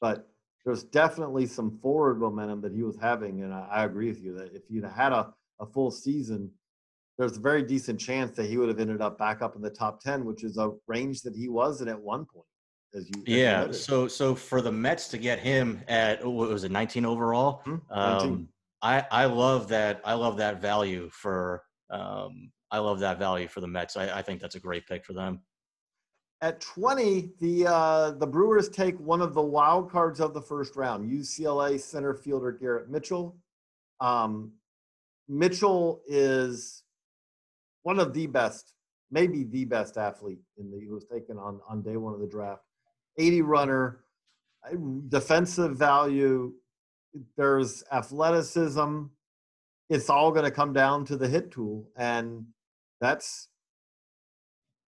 but 0.00 0.28
there's 0.64 0.82
definitely 0.82 1.46
some 1.46 1.78
forward 1.82 2.18
momentum 2.18 2.60
that 2.62 2.72
he 2.72 2.82
was 2.82 2.96
having, 2.96 3.42
and 3.42 3.52
I, 3.52 3.68
I 3.70 3.84
agree 3.84 4.08
with 4.08 4.22
you 4.22 4.34
that 4.38 4.54
if 4.54 4.62
you'd 4.70 4.84
had 4.84 5.12
a, 5.12 5.32
a 5.60 5.66
full 5.66 5.90
season, 5.90 6.50
there's 7.18 7.36
a 7.36 7.40
very 7.40 7.62
decent 7.62 8.00
chance 8.00 8.36
that 8.36 8.46
he 8.46 8.56
would 8.56 8.68
have 8.68 8.80
ended 8.80 9.00
up 9.00 9.18
back 9.18 9.42
up 9.42 9.54
in 9.56 9.62
the 9.62 9.70
top 9.70 10.00
10, 10.00 10.24
which 10.24 10.42
is 10.42 10.58
a 10.58 10.72
range 10.88 11.22
that 11.22 11.34
he 11.36 11.48
was 11.48 11.80
in 11.80 11.88
at 11.88 12.00
one 12.00 12.24
point 12.24 12.46
as 12.94 13.08
you. 13.08 13.22
Yeah. 13.26 13.66
You 13.66 13.72
so 13.72 14.08
so 14.08 14.34
for 14.34 14.60
the 14.60 14.72
Mets 14.72 15.08
to 15.08 15.18
get 15.18 15.38
him 15.38 15.82
at 15.88 16.24
what 16.24 16.48
was 16.48 16.64
it 16.64 16.70
19 16.70 17.04
overall? 17.04 17.62
Mm-hmm. 17.66 17.94
19. 17.94 18.30
Um, 18.30 18.48
I 18.82 19.04
I 19.10 19.24
love 19.26 19.68
that. 19.68 20.00
I 20.04 20.14
love 20.14 20.36
that 20.38 20.60
value 20.60 21.08
for. 21.12 21.62
Um, 21.90 22.50
I 22.70 22.78
love 22.78 22.98
that 23.00 23.18
value 23.18 23.46
for 23.46 23.60
the 23.60 23.68
Mets. 23.68 23.96
I, 23.96 24.18
I 24.18 24.22
think 24.22 24.40
that's 24.40 24.56
a 24.56 24.60
great 24.60 24.86
pick 24.86 25.04
for 25.04 25.12
them. 25.12 25.40
At 26.40 26.60
20, 26.60 27.30
the 27.40 27.66
uh, 27.66 28.10
the 28.12 28.26
Brewers 28.26 28.68
take 28.68 28.98
one 28.98 29.22
of 29.22 29.32
the 29.32 29.42
wild 29.42 29.90
cards 29.90 30.20
of 30.20 30.34
the 30.34 30.42
first 30.42 30.76
round, 30.76 31.10
UCLA 31.10 31.80
center 31.80 32.14
fielder 32.14 32.52
Garrett 32.52 32.90
Mitchell. 32.90 33.36
Um, 34.00 34.52
Mitchell 35.28 36.02
is 36.06 36.83
one 37.84 38.00
of 38.00 38.12
the 38.12 38.26
best, 38.26 38.74
maybe 39.10 39.44
the 39.44 39.64
best 39.64 39.96
athlete 39.96 40.40
in 40.58 40.70
the 40.70 40.80
who 40.80 40.94
was 40.94 41.04
taken 41.04 41.38
on 41.38 41.60
on 41.68 41.82
day 41.82 41.96
one 41.96 42.12
of 42.12 42.20
the 42.20 42.26
draft. 42.26 42.62
80 43.16 43.42
runner, 43.42 44.00
defensive 45.08 45.76
value. 45.76 46.52
There's 47.36 47.84
athleticism. 47.92 49.04
It's 49.88 50.10
all 50.10 50.32
going 50.32 50.44
to 50.44 50.50
come 50.50 50.72
down 50.72 51.04
to 51.06 51.16
the 51.16 51.28
hit 51.28 51.52
tool. 51.52 51.88
And 51.96 52.46
that's, 53.00 53.48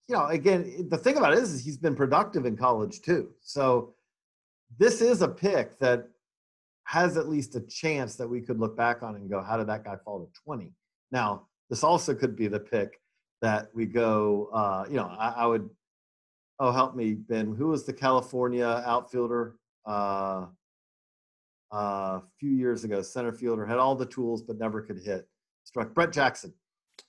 you 0.09 0.17
know, 0.17 0.27
again, 0.27 0.89
the 0.89 0.97
thing 0.97 1.17
about 1.17 1.35
it 1.35 1.39
is, 1.39 1.53
is 1.53 1.65
he's 1.65 1.77
been 1.77 1.95
productive 1.95 2.45
in 2.45 2.57
college 2.57 3.03
too. 3.03 3.29
So 3.41 3.95
this 4.79 5.01
is 5.01 5.23
a 5.23 5.29
pick 5.29 5.79
that 5.79 6.09
has 6.85 7.19
at 7.19 7.29
least 7.29 7.55
a 7.55 7.61
chance 7.61 8.17
that 8.17 8.27
we 8.27 8.41
could 8.41 8.59
look 8.59 8.77
back 8.77 9.03
on 9.03 9.15
and 9.15 9.31
go, 9.31 9.43
how 9.43 9.59
did 9.59 9.69
that 9.69 9.85
guy 9.85 9.95
fall 10.05 10.25
to 10.25 10.41
20? 10.43 10.73
Now, 11.13 11.43
this 11.71 11.85
also 11.85 12.15
could 12.15 12.37
be 12.37 12.49
the 12.49 12.61
pick 12.61 13.01
that 13.41 13.69
we 13.75 13.87
go, 13.87 14.49
uh, 14.53 14.85
you 14.89 14.97
know, 14.97 15.07
I, 15.19 15.29
I 15.39 15.47
would 15.47 15.69
oh 16.61 16.73
help 16.73 16.95
me 16.95 17.15
ben 17.15 17.55
who 17.55 17.69
was 17.69 17.85
the 17.85 17.93
california 17.93 18.83
outfielder 18.87 19.55
uh, 19.87 20.47
uh, 21.73 21.77
a 21.77 22.23
few 22.39 22.51
years 22.51 22.85
ago 22.85 23.03
center 23.03 23.33
fielder 23.33 23.67
had 23.67 23.79
all 23.79 23.95
the 23.95 24.07
tools 24.07 24.43
but 24.43 24.59
never 24.59 24.83
could 24.83 24.99
hit 24.99 25.29
struck 25.65 25.95
brett 25.95 26.13
jackson. 26.13 26.53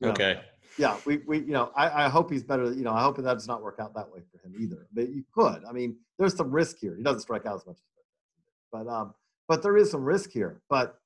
Okay 0.03 0.35
know. 0.35 0.41
yeah 0.77 0.97
we, 1.05 1.17
we 1.27 1.39
you 1.39 1.53
know 1.53 1.71
I, 1.75 2.05
I 2.05 2.09
hope 2.09 2.31
he's 2.31 2.43
better 2.43 2.71
you 2.71 2.83
know 2.83 2.93
i 2.93 3.01
hope 3.01 3.17
that 3.17 3.33
does 3.33 3.47
not 3.47 3.63
work 3.63 3.79
out 3.79 3.93
that 3.95 4.11
way 4.11 4.19
for 4.31 4.45
him 4.45 4.55
either 4.59 4.87
but 4.93 5.09
you 5.09 5.23
could. 5.33 5.63
I 5.67 5.71
mean 5.71 5.97
there's 6.17 6.35
some 6.35 6.51
risk 6.51 6.77
here. 6.79 6.95
He 6.95 7.03
doesn't 7.03 7.21
strike 7.21 7.45
out 7.45 7.55
as 7.55 7.65
much 7.65 7.77
but 8.71 8.87
um 8.87 9.13
but 9.47 9.63
there 9.63 9.77
is 9.77 9.89
some 9.91 10.03
risk 10.03 10.31
here 10.31 10.61
but 10.69 10.99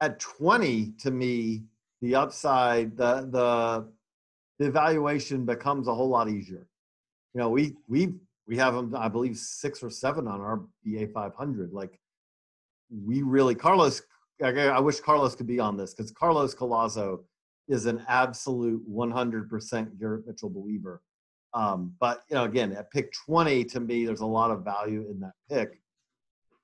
at 0.00 0.18
20 0.20 0.92
to 1.00 1.10
me 1.10 1.64
the 2.02 2.14
upside 2.14 2.96
the 2.96 3.26
the 3.30 3.88
the 4.58 4.66
evaluation 4.66 5.46
becomes 5.46 5.88
a 5.88 5.94
whole 5.94 6.08
lot 6.08 6.28
easier 6.28 6.68
you 7.34 7.40
know, 7.40 7.48
we 7.48 7.74
we 7.88 8.14
we 8.46 8.56
have 8.58 8.74
them, 8.74 8.94
I 8.94 9.08
believe, 9.08 9.36
six 9.36 9.82
or 9.82 9.90
seven 9.90 10.26
on 10.28 10.40
our 10.40 10.62
BA 10.84 11.08
500. 11.08 11.72
Like, 11.72 11.98
we 12.90 13.22
really 13.22 13.54
Carlos. 13.54 14.02
I 14.42 14.80
wish 14.80 14.98
Carlos 15.00 15.36
could 15.36 15.46
be 15.46 15.60
on 15.60 15.76
this 15.76 15.94
because 15.94 16.10
Carlos 16.10 16.54
Collazo 16.54 17.20
is 17.68 17.86
an 17.86 18.04
absolute 18.08 18.82
100% 18.90 20.00
Garrett 20.00 20.26
Mitchell 20.26 20.50
believer. 20.50 21.00
Um, 21.54 21.94
but 22.00 22.22
you 22.28 22.34
know, 22.34 22.44
again, 22.44 22.72
at 22.72 22.90
pick 22.90 23.12
20, 23.12 23.64
to 23.66 23.78
me, 23.78 24.04
there's 24.04 24.20
a 24.20 24.26
lot 24.26 24.50
of 24.50 24.64
value 24.64 25.06
in 25.08 25.20
that 25.20 25.34
pick. 25.48 25.80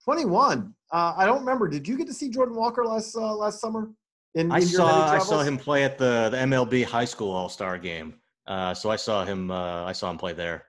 21. 0.03 0.75
Uh, 0.91 1.15
I 1.17 1.25
don't 1.25 1.41
remember. 1.41 1.69
Did 1.69 1.87
you 1.87 1.97
get 1.97 2.09
to 2.09 2.15
see 2.15 2.31
Jordan 2.31 2.57
Walker 2.57 2.85
last 2.85 3.15
uh, 3.17 3.37
last 3.37 3.61
summer? 3.61 3.91
In, 4.35 4.53
I 4.53 4.61
saw 4.61 5.11
I 5.11 5.19
saw 5.19 5.43
him 5.43 5.57
play 5.57 5.85
at 5.85 5.99
the 5.99 6.29
the 6.31 6.37
MLB 6.37 6.85
High 6.85 7.05
School 7.05 7.31
All 7.31 7.49
Star 7.49 7.79
game. 7.79 8.15
Uh, 8.47 8.73
so 8.75 8.91
I 8.91 8.97
saw 8.97 9.25
him. 9.25 9.51
Uh, 9.51 9.85
I 9.85 9.93
saw 9.93 10.11
him 10.11 10.19
play 10.19 10.33
there. 10.33 10.67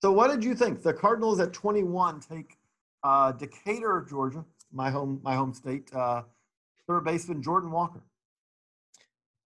So 0.00 0.12
what 0.12 0.30
did 0.30 0.44
you 0.44 0.54
think? 0.54 0.82
The 0.82 0.92
Cardinals 0.92 1.40
at 1.40 1.52
21 1.52 2.20
take 2.20 2.56
uh, 3.02 3.32
Decatur, 3.32 4.06
Georgia, 4.08 4.44
my 4.72 4.90
home 4.90 5.20
my 5.22 5.34
home 5.34 5.52
state, 5.52 5.92
uh, 5.94 6.22
third 6.86 7.04
baseman 7.04 7.42
Jordan 7.42 7.70
Walker. 7.70 8.02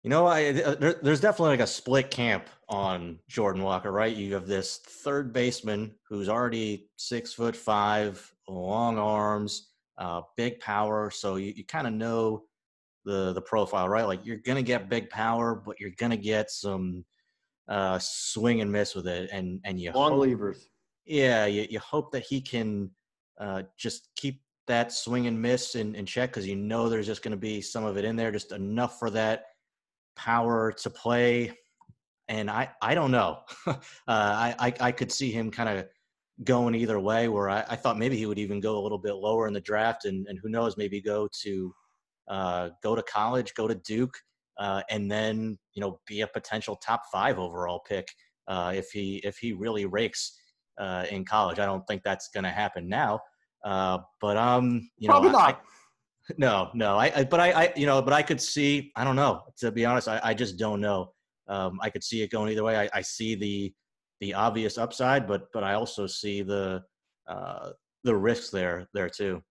You 0.03 0.11
know, 0.11 0.27
I 0.27 0.49
uh, 0.49 0.75
there, 0.77 0.95
there's 1.03 1.21
definitely 1.21 1.51
like 1.51 1.61
a 1.61 1.67
split 1.67 2.11
camp 2.11 2.49
on 2.69 3.19
Jordan 3.29 3.63
Walker, 3.63 3.93
right? 3.93 4.15
You 4.15 4.35
have 4.35 4.47
this 4.47 4.79
third 4.79 5.33
baseman 5.33 5.95
who's 6.09 6.29
already 6.29 6.89
six 6.97 7.35
foot 7.35 7.55
five, 7.55 8.33
long 8.49 8.99
arms, 8.99 9.69
uh, 9.99 10.23
big 10.37 10.59
power. 10.61 11.11
So 11.11 11.37
you, 11.37 11.53
you 11.55 11.65
kind 11.65 11.87
of 11.87 11.93
know 11.93 12.45
the 13.05 13.33
the 13.33 13.43
profile, 13.43 13.89
right? 13.89 14.07
Like 14.07 14.25
you're 14.25 14.39
gonna 14.39 14.63
get 14.63 14.89
big 14.89 15.11
power, 15.11 15.55
but 15.55 15.81
you're 15.81 15.93
gonna 15.99 16.17
get 16.17 16.51
some 16.51 17.05
uh, 17.69 17.99
swing 18.01 18.61
and 18.61 18.71
miss 18.71 18.95
with 18.95 19.07
it, 19.07 19.31
and 19.33 19.61
and 19.65 19.81
you 19.81 19.93
long 19.93 20.13
hope, 20.13 20.27
levers. 20.27 20.69
Yeah, 21.07 21.47
you, 21.47 21.67
you 21.69 21.81
hope 21.81 22.13
that 22.13 22.25
he 22.25 22.41
can 22.41 22.91
uh, 23.39 23.63
just 23.77 24.09
keep 24.17 24.43
that 24.67 24.93
swing 24.93 25.27
and 25.27 25.41
miss 25.41 25.75
in, 25.75 25.95
in 25.95 26.07
check 26.07 26.31
because 26.31 26.47
you 26.47 26.55
know 26.55 26.89
there's 26.89 27.07
just 27.07 27.23
going 27.23 27.33
to 27.33 27.37
be 27.37 27.61
some 27.61 27.85
of 27.85 27.97
it 27.97 28.05
in 28.05 28.15
there, 28.15 28.31
just 28.31 28.53
enough 28.53 28.99
for 28.99 29.11
that 29.11 29.47
power 30.17 30.73
to 30.73 30.91
play. 30.91 31.53
And 32.29 32.49
I, 32.49 32.71
I 32.81 32.95
don't 32.95 33.11
know. 33.11 33.41
uh, 33.67 33.77
I, 34.07 34.55
I, 34.59 34.75
I 34.81 34.93
could 34.93 35.11
see 35.11 35.33
him 35.33 35.51
kind 35.51 35.69
of 35.69 35.87
going 36.45 36.77
either 36.77 37.01
way. 37.01 37.27
Where 37.27 37.51
I, 37.51 37.65
I 37.69 37.77
thought 37.77 37.99
maybe 37.99 38.17
he 38.17 38.27
would 38.27 38.39
even 38.39 38.61
go 38.61 38.79
a 38.79 38.83
little 38.83 38.99
bit 38.99 39.15
lower 39.15 39.49
in 39.49 39.55
the 39.55 39.61
draft, 39.61 40.05
and, 40.05 40.27
and 40.29 40.39
who 40.41 40.49
knows, 40.49 40.77
maybe 40.77 41.01
go 41.01 41.29
to 41.43 41.75
uh, 42.31 42.71
go 42.83 42.95
to 42.95 43.03
college, 43.03 43.53
go 43.55 43.69
to 43.69 43.75
Duke, 43.75 44.15
uh, 44.59 44.83
and 44.89 45.11
then 45.11 45.59
you 45.75 45.81
know 45.81 46.01
be 46.07 46.23
a 46.23 46.27
potential 46.27 46.77
top 46.77 47.03
five 47.13 47.39
overall 47.39 47.81
pick 47.87 48.09
uh, 48.49 48.73
if 48.75 48.91
he 48.91 49.17
if 49.25 49.37
he 49.37 49.53
really 49.53 49.85
rakes 49.85 50.39
uh, 50.79 51.05
in 51.11 51.25
college. 51.25 51.59
I 51.59 51.67
don't 51.67 51.87
think 51.87 52.03
that's 52.03 52.29
going 52.29 52.45
to 52.45 52.51
happen 52.51 52.89
now. 52.89 53.21
Uh, 53.65 53.99
but 54.21 54.37
um, 54.37 54.89
you 54.97 55.09
Probably 55.09 55.31
know, 55.31 55.39
not. 55.39 55.63
I, 56.29 56.33
no, 56.39 56.71
no. 56.75 56.97
I, 56.97 57.13
I 57.15 57.25
but 57.25 57.41
I, 57.41 57.51
I, 57.51 57.73
you 57.77 57.87
know, 57.87 58.01
but 58.01 58.15
I 58.15 58.23
could 58.23 58.41
see. 58.41 58.93
I 58.97 59.05
don't 59.05 59.17
know. 59.17 59.43
To 59.59 59.71
be 59.71 59.85
honest, 59.85 60.09
I, 60.09 60.21
I 60.23 60.35
just 60.35 60.59
don't 60.59 60.81
know. 60.81 61.13
Um, 61.49 61.79
I 61.83 61.91
could 61.91 62.05
see 62.05 62.23
it 62.23 62.31
going 62.31 62.53
either 62.53 62.65
way. 62.65 62.77
I, 62.77 62.89
I 62.95 63.03
see 63.03 63.35
the 63.35 63.73
the 64.21 64.35
obvious 64.35 64.79
upside, 64.79 65.27
but 65.27 65.47
but 65.53 65.65
I 65.65 65.75
also 65.75 66.07
see 66.07 66.43
the 66.43 66.83
uh, 67.29 67.71
the 68.05 68.17
risks 68.17 68.51
there 68.51 68.89
there 68.95 69.09
too. 69.09 69.43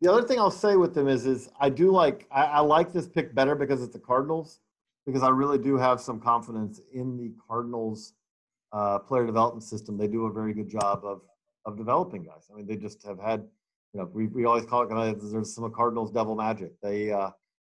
The 0.00 0.12
other 0.12 0.26
thing 0.26 0.38
I'll 0.38 0.50
say 0.50 0.76
with 0.76 0.94
them 0.94 1.08
is, 1.08 1.26
is 1.26 1.48
I 1.60 1.70
do 1.70 1.90
like 1.90 2.26
I, 2.30 2.44
I 2.44 2.60
like 2.60 2.92
this 2.92 3.08
pick 3.08 3.34
better 3.34 3.54
because 3.54 3.82
it's 3.82 3.92
the 3.92 3.98
Cardinals, 3.98 4.60
because 5.06 5.22
I 5.22 5.28
really 5.28 5.58
do 5.58 5.76
have 5.76 6.00
some 6.00 6.20
confidence 6.20 6.80
in 6.92 7.16
the 7.16 7.32
Cardinals 7.48 8.14
uh, 8.72 8.98
player 8.98 9.24
development 9.24 9.62
system. 9.62 9.96
They 9.96 10.08
do 10.08 10.26
a 10.26 10.32
very 10.32 10.52
good 10.52 10.68
job 10.68 11.04
of 11.04 11.22
of 11.64 11.78
developing 11.78 12.24
guys. 12.24 12.48
I 12.52 12.56
mean, 12.56 12.66
they 12.66 12.76
just 12.76 13.02
have 13.06 13.18
had, 13.18 13.40
you 13.94 14.00
know, 14.00 14.10
we, 14.12 14.26
we 14.26 14.44
always 14.44 14.66
call 14.66 14.82
it 14.82 15.32
there's 15.32 15.54
some 15.54 15.70
Cardinals 15.72 16.10
devil 16.10 16.34
magic. 16.34 16.72
They 16.82 17.10
uh, 17.12 17.30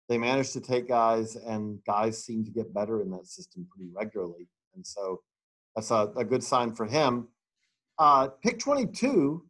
they 0.09 0.17
manage 0.17 0.51
to 0.53 0.61
take 0.61 0.87
guys, 0.87 1.35
and 1.35 1.79
guys 1.85 2.23
seem 2.23 2.43
to 2.45 2.51
get 2.51 2.73
better 2.73 3.01
in 3.01 3.09
that 3.11 3.27
system 3.27 3.67
pretty 3.69 3.89
regularly, 3.93 4.47
and 4.75 4.85
so 4.85 5.21
that's 5.75 5.91
a, 5.91 6.11
a 6.17 6.25
good 6.25 6.43
sign 6.43 6.73
for 6.73 6.85
him. 6.85 7.27
Uh, 7.99 8.29
pick 8.43 8.59
22 8.59 9.45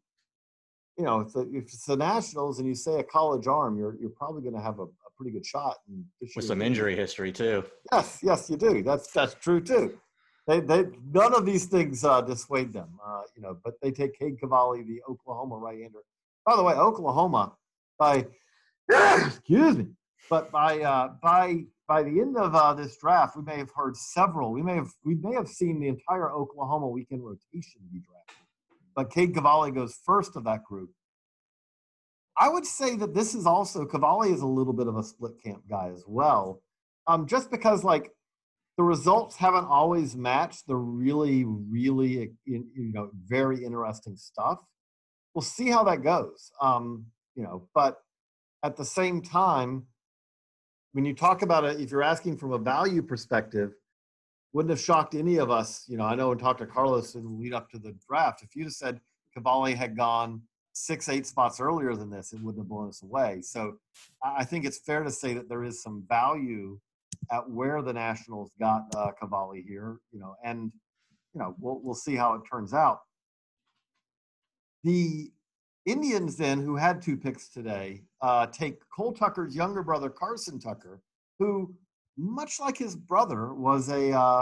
you 0.98 1.06
know, 1.06 1.22
if, 1.22 1.34
the, 1.34 1.41
if 1.54 1.66
it's 1.66 1.86
the 1.86 1.95
Nationals 1.95 2.60
and 2.60 2.68
you 2.68 2.74
say 2.74 3.00
a 3.00 3.04
college 3.04 3.48
arm, 3.48 3.78
you're 3.78 3.95
you're 4.00 4.10
probably 4.10 4.41
going 4.41 4.56
to 4.56 4.62
have 4.62 4.80
a, 4.80 4.84
a, 4.84 5.10
pretty 5.16 5.32
good 5.32 5.45
shot. 5.45 5.78
With 6.36 6.45
some 6.45 6.62
injury 6.62 6.95
history 6.95 7.32
too. 7.32 7.64
Yes, 7.91 8.20
yes, 8.24 8.50
you 8.50 8.58
do. 8.58 8.82
That's 8.84 9.12
that's 9.12 9.36
true 9.36 9.62
too. 9.62 10.00
They 10.48 10.60
they 10.60 10.86
none 11.12 11.36
of 11.36 11.45
these 11.45 11.66
things 11.66 12.04
uh, 12.04 12.22
dissuade 12.22 12.74
them. 12.74 12.89
Uh, 13.06 13.22
you 13.36 13.41
know, 13.43 13.58
but 13.64 13.76
they 13.82 13.91
take 13.91 14.18
Cade 14.18 14.39
Cavalli, 14.39 14.84
the 14.84 15.02
Oklahoma 15.10 15.58
right-hander. 15.58 16.00
By 16.45 16.56
the 16.56 16.64
way, 16.64 16.74
Oklahoma 16.74 17.54
by 18.00 18.26
excuse 18.89 19.78
me, 19.78 19.88
but 20.30 20.52
by 20.52 20.80
uh, 20.80 21.14
by 21.22 21.64
by 21.88 22.02
the 22.02 22.20
end 22.20 22.38
of 22.38 22.56
uh, 22.56 22.74
this 22.74 22.98
draft, 22.98 23.38
we 23.38 23.43
may 23.43 23.58
have 23.58 23.72
heard 23.76 23.95
several. 23.95 24.52
We 24.52 24.64
may 24.64 24.76
have 24.76 24.91
we 25.04 25.16
may 25.16 25.36
have 25.36 25.48
seen 25.48 25.80
the 25.80 25.89
entire 25.89 26.32
Oklahoma 26.32 26.88
weekend 26.88 27.24
rotation 27.24 27.82
be 27.91 28.00
drafted 28.00 28.47
but 28.98 29.12
Cade 29.12 29.36
Cavalli 29.36 29.70
goes 29.72 30.00
first 30.04 30.36
of 30.36 30.43
that 30.45 30.64
group. 30.64 30.89
I 32.36 32.50
would 32.50 32.66
say 32.66 32.95
that 32.98 33.14
this 33.14 33.36
is 33.36 33.45
also 33.45 33.86
Cavalli 33.86 34.32
is 34.32 34.41
a 34.41 34.48
little 34.48 34.74
bit 34.74 34.88
of 34.88 34.98
a 34.98 35.04
split 35.04 35.34
camp 35.41 35.62
guy 35.70 35.91
as 35.93 36.04
well, 36.08 36.62
um, 37.06 37.28
just 37.28 37.52
because 37.52 37.84
like 37.84 38.12
the 38.76 38.84
results 38.84 39.36
haven't 39.36 39.66
always 39.66 40.16
matched 40.16 40.66
the 40.68 40.76
really, 40.76 41.45
really 41.45 42.32
you 42.45 42.66
know 42.76 43.12
very 43.28 43.64
interesting 43.64 44.18
stuff. 44.18 44.60
We'll 45.36 45.43
see 45.43 45.70
how 45.70 45.84
that 45.84 46.02
goes, 46.02 46.52
um, 46.60 47.06
you 47.36 47.43
know. 47.43 47.68
But 47.76 47.98
at 48.64 48.78
the 48.78 48.86
same 48.86 49.22
time, 49.22 49.86
when 50.93 51.06
you 51.06 51.14
talk 51.14 51.43
about 51.43 51.66
it, 51.66 51.80
if 51.80 51.91
you're 51.91 52.02
asking 52.02 52.38
from 52.38 52.52
a 52.52 52.58
value 52.58 53.04
perspective, 53.04 53.74
wouldn't 54.54 54.70
have 54.70 54.80
shocked 54.80 55.14
any 55.14 55.38
of 55.38 55.52
us. 55.52 55.86
You 55.88 55.98
know, 55.98 56.06
I 56.06 56.16
know 56.16 56.32
and 56.32 56.39
talked 56.39 56.60
to 56.60 56.66
Carlos 56.66 57.16
in 57.16 57.24
the 57.24 57.30
lead 57.30 57.54
up 57.54 57.70
to 57.72 57.80
the 57.80 57.95
draft. 58.08 58.43
If 58.43 58.62
have 58.64 58.74
said 58.74 59.00
Cavalli 59.34 59.74
had 59.74 59.98
gone 59.98 60.41
six, 60.74 61.10
eight 61.10 61.26
spots 61.26 61.60
earlier 61.60 61.95
than 61.95 62.10
this, 62.10 62.34
it 62.34 62.41
wouldn't 62.41 62.64
have 62.64 62.70
blown 62.70 62.89
us 62.89 63.04
away. 63.04 63.41
So 63.41 63.78
I 64.24 64.43
think 64.43 64.66
it's 64.66 64.80
fair 64.80 65.04
to 65.04 65.12
say 65.12 65.34
that 65.34 65.50
there 65.50 65.64
is 65.64 65.82
some 65.82 66.04
value 66.08 66.80
at 67.32 67.50
where 67.50 67.82
the 67.82 67.93
Nationals 67.93 68.52
got 68.60 68.84
uh, 68.95 69.12
Cavalli 69.20 69.64
here. 69.68 69.98
You 70.12 70.20
know, 70.20 70.36
and 70.43 70.72
you 71.34 71.39
know 71.39 71.56
we'll 71.60 71.80
we'll 71.84 71.95
see 71.95 72.16
how 72.16 72.34
it 72.36 72.41
turns 72.50 72.74
out. 72.74 73.02
The 74.84 75.32
Indians 75.86 76.36
then, 76.36 76.62
who 76.62 76.76
had 76.76 77.02
two 77.02 77.18
picks 77.18 77.50
today, 77.50 78.04
uh, 78.22 78.48
take 78.48 78.76
Cole 78.95 79.14
Tucker's 79.14 79.56
younger 79.56 79.84
brother 79.84 80.10
Carson 80.10 80.60
Tucker, 80.60 81.02
who 81.39 81.74
much 82.18 82.59
like 82.59 82.78
his 82.78 82.95
brother, 82.95 83.53
was 83.53 83.89
a 83.89 84.11
uh, 84.11 84.41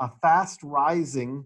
a 0.00 0.10
fast 0.20 0.62
rising 0.62 1.44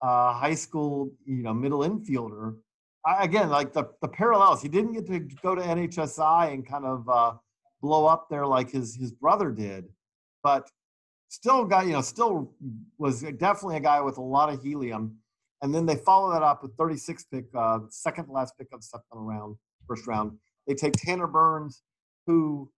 uh, 0.00 0.32
high 0.32 0.54
school, 0.54 1.12
you 1.24 1.42
know, 1.42 1.54
middle 1.54 1.80
infielder. 1.80 2.56
I, 3.04 3.24
again, 3.24 3.50
like 3.50 3.72
the 3.72 3.84
the 4.00 4.08
parallels, 4.08 4.62
he 4.62 4.68
didn't 4.68 4.92
get 4.92 5.06
to 5.06 5.20
go 5.42 5.54
to 5.54 5.62
NHSI 5.62 6.52
and 6.52 6.66
kind 6.66 6.84
of 6.84 7.08
uh, 7.08 7.32
blow 7.80 8.06
up 8.06 8.28
there 8.30 8.46
like 8.46 8.70
his 8.70 8.94
his 8.94 9.12
brother 9.12 9.50
did, 9.50 9.86
but 10.42 10.68
still 11.28 11.64
got 11.64 11.86
you 11.86 11.92
know 11.92 12.00
still 12.00 12.52
was 12.98 13.22
definitely 13.22 13.76
a 13.76 13.80
guy 13.80 14.00
with 14.00 14.18
a 14.18 14.22
lot 14.22 14.52
of 14.52 14.62
helium. 14.62 15.16
And 15.62 15.72
then 15.72 15.86
they 15.86 15.94
follow 15.94 16.32
that 16.32 16.42
up 16.42 16.60
with 16.64 16.76
36 16.76 17.24
pick, 17.32 17.44
uh, 17.56 17.78
second 17.88 18.28
last 18.28 18.58
pick 18.58 18.66
of 18.72 18.80
the 18.80 18.84
second 18.84 19.04
round, 19.12 19.54
first 19.86 20.08
round. 20.08 20.32
They 20.66 20.74
take 20.74 20.94
Tanner 20.94 21.28
Burns, 21.28 21.82
who 22.26 22.68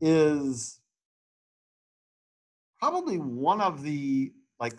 is 0.00 0.80
probably 2.78 3.18
one 3.18 3.60
of 3.60 3.82
the 3.82 4.32
like 4.60 4.74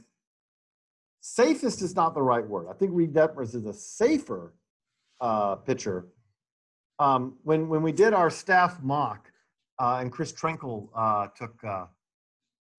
safest 1.22 1.82
is 1.82 1.96
not 1.96 2.14
the 2.14 2.22
right 2.22 2.46
word. 2.46 2.68
I 2.70 2.74
think 2.74 2.92
Reid 2.94 3.14
Detmers 3.14 3.56
is 3.56 3.66
a 3.66 3.74
safer 3.74 4.54
uh, 5.22 5.56
pitcher. 5.56 6.08
Um, 7.00 7.38
when 7.44 7.70
when 7.70 7.82
we 7.82 7.92
did 7.92 8.14
our 8.14 8.30
staff 8.30 8.82
mock, 8.82 9.32
uh, 9.80 10.00
and 10.02 10.12
Chris 10.12 10.34
Trenkle 10.34 10.90
uh, 10.96 11.28
took 11.36 11.56
uh, 11.64 11.86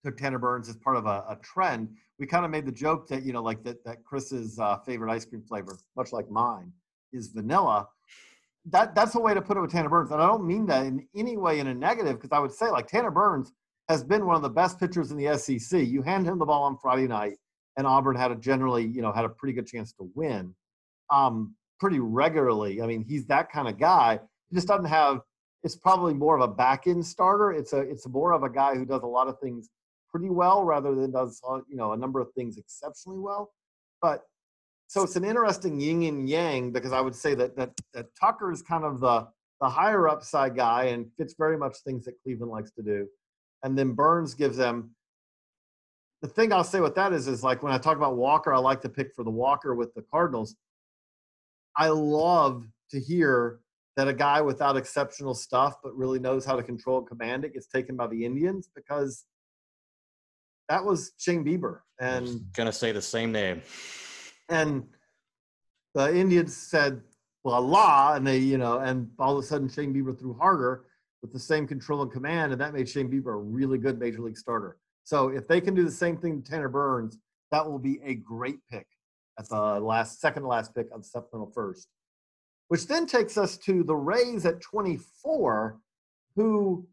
took 0.03 0.17
Tanner 0.17 0.39
Burns 0.39 0.69
as 0.69 0.77
part 0.77 0.97
of 0.97 1.05
a, 1.05 1.25
a 1.29 1.37
trend, 1.41 1.89
we 2.19 2.25
kind 2.25 2.45
of 2.45 2.51
made 2.51 2.65
the 2.65 2.71
joke 2.71 3.07
that 3.07 3.23
you 3.23 3.33
know 3.33 3.41
like 3.41 3.63
that 3.63 3.83
that 3.83 4.03
Chris's 4.03 4.59
uh, 4.59 4.77
favorite 4.79 5.11
ice 5.11 5.25
cream 5.25 5.41
flavor, 5.41 5.77
much 5.95 6.11
like 6.11 6.29
mine, 6.29 6.71
is 7.13 7.29
vanilla. 7.29 7.87
That 8.65 8.93
that's 8.93 9.15
a 9.15 9.19
way 9.19 9.33
to 9.33 9.41
put 9.41 9.57
it 9.57 9.61
with 9.61 9.71
Tanner 9.71 9.89
Burns, 9.89 10.11
and 10.11 10.21
I 10.21 10.27
don't 10.27 10.45
mean 10.45 10.67
that 10.67 10.85
in 10.85 11.07
any 11.15 11.35
way 11.35 11.59
in 11.59 11.67
a 11.67 11.73
negative 11.73 12.17
because 12.17 12.31
I 12.31 12.39
would 12.39 12.51
say 12.51 12.69
like 12.69 12.87
Tanner 12.87 13.09
Burns 13.09 13.51
has 13.91 14.03
been 14.03 14.25
one 14.25 14.37
of 14.37 14.41
the 14.41 14.49
best 14.49 14.79
pitchers 14.79 15.11
in 15.11 15.17
the 15.17 15.37
SEC. 15.37 15.85
You 15.85 16.01
hand 16.01 16.25
him 16.25 16.39
the 16.39 16.45
ball 16.45 16.63
on 16.63 16.77
Friday 16.77 17.07
night, 17.07 17.37
and 17.77 17.85
Auburn 17.85 18.15
had 18.15 18.31
a 18.31 18.35
generally, 18.35 18.87
you 18.87 19.01
know, 19.01 19.11
had 19.11 19.25
a 19.25 19.29
pretty 19.29 19.53
good 19.53 19.67
chance 19.67 19.91
to 19.93 20.09
win 20.15 20.55
um, 21.11 21.53
pretty 21.79 21.99
regularly. 21.99 22.81
I 22.81 22.87
mean, 22.87 23.03
he's 23.03 23.25
that 23.27 23.51
kind 23.51 23.67
of 23.67 23.77
guy. 23.77 24.19
He 24.49 24.55
just 24.55 24.67
doesn't 24.67 24.85
have. 24.85 25.19
It's 25.63 25.75
probably 25.75 26.13
more 26.13 26.35
of 26.35 26.41
a 26.41 26.51
back 26.51 26.87
end 26.87 27.05
starter. 27.05 27.51
It's 27.51 27.73
a 27.73 27.79
it's 27.79 28.07
more 28.07 28.31
of 28.31 28.43
a 28.43 28.49
guy 28.49 28.75
who 28.75 28.85
does 28.85 29.03
a 29.03 29.07
lot 29.07 29.27
of 29.27 29.39
things 29.39 29.69
pretty 30.09 30.29
well 30.29 30.63
rather 30.63 30.95
than 30.95 31.11
does 31.11 31.39
uh, 31.47 31.59
you 31.69 31.75
know 31.75 31.91
a 31.91 31.97
number 31.97 32.19
of 32.19 32.31
things 32.33 32.57
exceptionally 32.57 33.19
well. 33.19 33.51
But 34.01 34.23
so 34.87 35.03
it's 35.03 35.15
an 35.17 35.23
interesting 35.23 35.79
yin 35.79 36.03
and 36.03 36.29
yang 36.29 36.71
because 36.71 36.93
I 36.93 37.01
would 37.01 37.15
say 37.15 37.35
that 37.35 37.55
that 37.57 37.71
that 37.93 38.07
Tucker 38.19 38.51
is 38.51 38.61
kind 38.61 38.85
of 38.85 39.01
the 39.01 39.27
the 39.59 39.69
higher 39.69 40.07
upside 40.07 40.55
guy 40.55 40.85
and 40.85 41.05
fits 41.17 41.35
very 41.37 41.57
much 41.57 41.77
things 41.85 42.05
that 42.05 42.13
Cleveland 42.23 42.51
likes 42.51 42.71
to 42.71 42.81
do 42.81 43.07
and 43.63 43.77
then 43.77 43.93
Burns 43.93 44.33
gives 44.33 44.57
them. 44.57 44.91
The 46.21 46.27
thing 46.27 46.53
I'll 46.53 46.63
say 46.63 46.79
with 46.79 46.95
that 46.95 47.13
is, 47.13 47.27
is 47.27 47.43
like 47.43 47.63
when 47.63 47.73
I 47.73 47.77
talk 47.77 47.97
about 47.97 48.15
Walker, 48.15 48.53
I 48.53 48.59
like 48.59 48.81
to 48.81 48.89
pick 48.89 49.13
for 49.15 49.23
the 49.23 49.31
Walker 49.31 49.73
with 49.73 49.93
the 49.95 50.03
Cardinals. 50.03 50.55
I 51.75 51.87
love 51.87 52.65
to 52.91 52.99
hear 52.99 53.59
that 53.97 54.07
a 54.07 54.13
guy 54.13 54.41
without 54.41 54.77
exceptional 54.77 55.33
stuff 55.33 55.75
but 55.83 55.95
really 55.95 56.19
knows 56.19 56.45
how 56.45 56.55
to 56.55 56.63
control 56.63 56.99
and 56.99 57.07
command 57.07 57.43
it 57.43 57.53
gets 57.53 57.67
taken 57.67 57.95
by 57.95 58.07
the 58.07 58.25
Indians 58.25 58.69
because 58.73 59.25
that 60.69 60.83
was 60.83 61.11
Shane 61.17 61.43
Bieber. 61.43 61.79
And 61.99 62.45
gonna 62.53 62.71
say 62.71 62.91
the 62.91 63.01
same 63.01 63.31
name. 63.31 63.61
And 64.49 64.85
the 65.93 66.15
Indians 66.15 66.55
said, 66.55 67.01
well, 67.43 67.55
Allah, 67.55 68.13
and 68.15 68.25
they, 68.25 68.37
you 68.37 68.57
know, 68.57 68.79
and 68.79 69.09
all 69.19 69.37
of 69.37 69.43
a 69.43 69.47
sudden 69.47 69.67
Shane 69.67 69.93
Bieber 69.93 70.17
threw 70.17 70.33
harder 70.33 70.85
with 71.21 71.31
the 71.31 71.39
same 71.39 71.67
control 71.67 72.01
and 72.01 72.11
command, 72.11 72.51
and 72.51 72.61
that 72.61 72.73
made 72.73 72.89
Shane 72.89 73.09
Bieber 73.09 73.33
a 73.33 73.37
really 73.37 73.77
good 73.77 73.99
major 73.99 74.21
league 74.21 74.37
starter. 74.37 74.77
So 75.03 75.29
if 75.29 75.47
they 75.47 75.61
can 75.61 75.73
do 75.73 75.83
the 75.83 75.91
same 75.91 76.17
thing 76.17 76.41
to 76.41 76.51
Tanner 76.51 76.69
Burns, 76.69 77.17
that 77.51 77.69
will 77.69 77.79
be 77.79 77.99
a 78.03 78.15
great 78.15 78.59
pick 78.69 78.87
at 79.37 79.49
the 79.49 79.79
last 79.79 80.19
second 80.19 80.43
to 80.43 80.47
last 80.47 80.73
pick 80.73 80.87
of 80.91 81.05
supplemental 81.05 81.51
first. 81.53 81.87
Which 82.69 82.87
then 82.87 83.05
takes 83.05 83.37
us 83.37 83.57
to 83.59 83.83
the 83.83 83.95
Rays 83.95 84.45
at 84.45 84.61
24, 84.61 85.77
who 86.35 86.87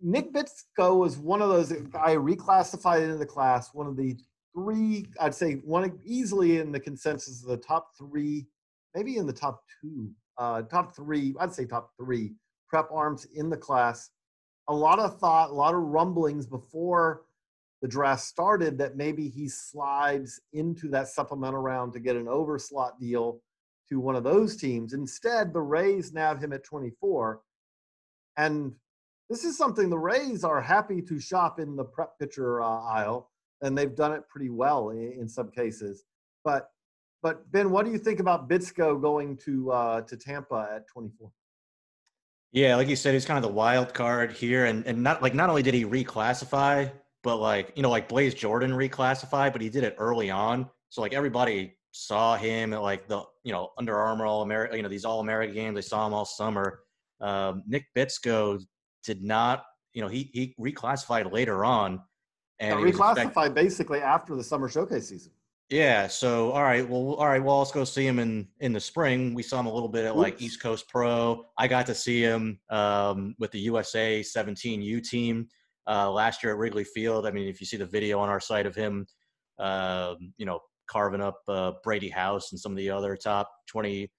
Nick 0.00 0.32
Bitsko 0.32 0.98
was 0.98 1.16
one 1.16 1.40
of 1.40 1.48
those 1.48 1.72
I 1.72 2.16
reclassified 2.16 3.02
into 3.02 3.16
the 3.16 3.26
class, 3.26 3.72
one 3.72 3.86
of 3.86 3.96
the 3.96 4.16
three, 4.54 5.06
I'd 5.20 5.34
say 5.34 5.54
one 5.64 5.98
easily 6.04 6.58
in 6.58 6.72
the 6.72 6.80
consensus 6.80 7.42
of 7.42 7.48
the 7.48 7.56
top 7.56 7.90
three, 7.96 8.46
maybe 8.94 9.16
in 9.16 9.26
the 9.26 9.32
top 9.32 9.62
two, 9.80 10.10
uh, 10.38 10.62
top 10.62 10.94
three, 10.96 11.34
I'd 11.38 11.54
say 11.54 11.64
top 11.64 11.90
three 11.96 12.34
prep 12.74 12.90
arms 12.90 13.28
in 13.36 13.48
the 13.48 13.56
class. 13.56 14.10
A 14.66 14.74
lot 14.74 14.98
of 14.98 15.20
thought, 15.20 15.50
a 15.50 15.54
lot 15.54 15.74
of 15.74 15.80
rumblings 15.80 16.44
before 16.44 17.22
the 17.82 17.86
draft 17.86 18.22
started 18.22 18.76
that 18.78 18.96
maybe 18.96 19.28
he 19.28 19.48
slides 19.48 20.40
into 20.54 20.88
that 20.88 21.06
supplemental 21.06 21.60
round 21.60 21.92
to 21.92 22.00
get 22.00 22.16
an 22.16 22.24
overslot 22.24 22.98
deal 22.98 23.40
to 23.88 24.00
one 24.00 24.16
of 24.16 24.24
those 24.24 24.56
teams. 24.56 24.92
Instead, 24.92 25.52
the 25.52 25.60
Rays 25.60 26.12
nab 26.12 26.42
him 26.42 26.52
at 26.52 26.64
24. 26.64 27.42
And 28.38 28.72
this 29.30 29.44
is 29.44 29.56
something 29.56 29.88
the 29.88 29.96
Rays 29.96 30.42
are 30.42 30.60
happy 30.60 31.00
to 31.02 31.20
shop 31.20 31.60
in 31.60 31.76
the 31.76 31.84
prep 31.84 32.18
pitcher 32.18 32.60
uh, 32.60 32.66
aisle, 32.66 33.30
and 33.62 33.78
they've 33.78 33.94
done 33.94 34.10
it 34.10 34.28
pretty 34.28 34.50
well 34.50 34.90
in, 34.90 35.12
in, 35.20 35.28
some 35.28 35.52
cases. 35.52 36.02
But 36.42 36.70
but 37.22 37.48
Ben, 37.52 37.70
what 37.70 37.86
do 37.86 37.92
you 37.92 37.98
think 37.98 38.18
about 38.18 38.48
Bitsko 38.48 39.00
going 39.00 39.36
to 39.44 39.70
uh, 39.70 40.00
to 40.00 40.16
Tampa 40.16 40.70
at 40.74 40.88
24? 40.88 41.30
Yeah, 42.54 42.76
like 42.76 42.86
you 42.88 42.94
said, 42.94 43.14
he's 43.14 43.24
kind 43.24 43.36
of 43.36 43.42
the 43.42 43.52
wild 43.52 43.92
card 43.92 44.30
here, 44.30 44.66
and 44.66 44.86
and 44.86 45.02
not 45.02 45.20
like 45.20 45.34
not 45.34 45.50
only 45.50 45.62
did 45.62 45.74
he 45.74 45.84
reclassify, 45.84 46.88
but 47.24 47.38
like 47.38 47.72
you 47.74 47.82
know, 47.82 47.90
like 47.90 48.08
Blaze 48.08 48.32
Jordan 48.32 48.70
reclassified, 48.70 49.52
but 49.52 49.60
he 49.60 49.68
did 49.68 49.82
it 49.82 49.96
early 49.98 50.30
on, 50.30 50.70
so 50.88 51.00
like 51.00 51.12
everybody 51.12 51.76
saw 51.90 52.36
him 52.36 52.72
at 52.72 52.80
like 52.80 53.08
the 53.08 53.24
you 53.42 53.50
know 53.50 53.70
Under 53.76 53.98
Armour 53.98 54.26
All 54.26 54.42
America, 54.42 54.76
you 54.76 54.84
know 54.84 54.88
these 54.88 55.04
All 55.04 55.18
America 55.18 55.52
games. 55.52 55.74
They 55.74 55.82
saw 55.82 56.06
him 56.06 56.14
all 56.14 56.24
summer. 56.24 56.78
Um, 57.20 57.64
Nick 57.66 57.86
Bitsko 57.96 58.64
did 59.02 59.20
not, 59.20 59.64
you 59.92 60.00
know, 60.00 60.08
he 60.08 60.30
he 60.32 60.54
reclassified 60.60 61.32
later 61.32 61.64
on, 61.64 62.00
and 62.60 62.78
yeah, 62.78 62.86
reclassified 62.86 63.26
expect- 63.26 63.54
basically 63.56 63.98
after 63.98 64.36
the 64.36 64.44
summer 64.44 64.68
showcase 64.68 65.08
season. 65.08 65.32
Yeah. 65.70 66.06
So 66.08 66.50
all 66.52 66.62
right. 66.62 66.88
Well, 66.88 67.14
all 67.14 67.26
right. 67.26 67.42
Well, 67.42 67.58
let's 67.58 67.72
go 67.72 67.84
see 67.84 68.06
him 68.06 68.18
in 68.18 68.48
in 68.60 68.72
the 68.72 68.80
spring. 68.80 69.34
We 69.34 69.42
saw 69.42 69.60
him 69.60 69.66
a 69.66 69.72
little 69.72 69.88
bit 69.88 70.04
at 70.04 70.10
Oops. 70.10 70.18
like 70.18 70.42
East 70.42 70.62
Coast 70.62 70.88
Pro. 70.88 71.46
I 71.58 71.68
got 71.68 71.86
to 71.86 71.94
see 71.94 72.20
him 72.20 72.60
um, 72.70 73.34
with 73.38 73.50
the 73.50 73.60
USA 73.60 74.20
17U 74.20 75.02
team 75.02 75.48
uh, 75.88 76.10
last 76.10 76.42
year 76.42 76.52
at 76.52 76.58
Wrigley 76.58 76.84
Field. 76.84 77.26
I 77.26 77.30
mean, 77.30 77.48
if 77.48 77.60
you 77.60 77.66
see 77.66 77.76
the 77.76 77.86
video 77.86 78.18
on 78.18 78.28
our 78.28 78.40
site 78.40 78.66
of 78.66 78.74
him, 78.74 79.06
uh, 79.58 80.14
you 80.36 80.46
know, 80.46 80.60
carving 80.86 81.22
up 81.22 81.40
uh, 81.48 81.72
Brady 81.82 82.10
House 82.10 82.52
and 82.52 82.60
some 82.60 82.72
of 82.72 82.78
the 82.78 82.90
other 82.90 83.16
top 83.16 83.48
20, 83.68 84.10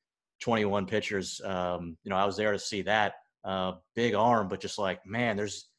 21 0.41 0.85
pitchers. 0.87 1.39
Um, 1.45 1.97
you 2.03 2.09
know, 2.09 2.17
I 2.17 2.25
was 2.25 2.37
there 2.37 2.51
to 2.51 2.59
see 2.59 2.81
that. 2.83 3.13
Uh, 3.43 3.73
big 3.95 4.15
arm, 4.15 4.47
but 4.47 4.59
just 4.59 4.79
like 4.79 5.05
man, 5.05 5.37
there's 5.37 5.69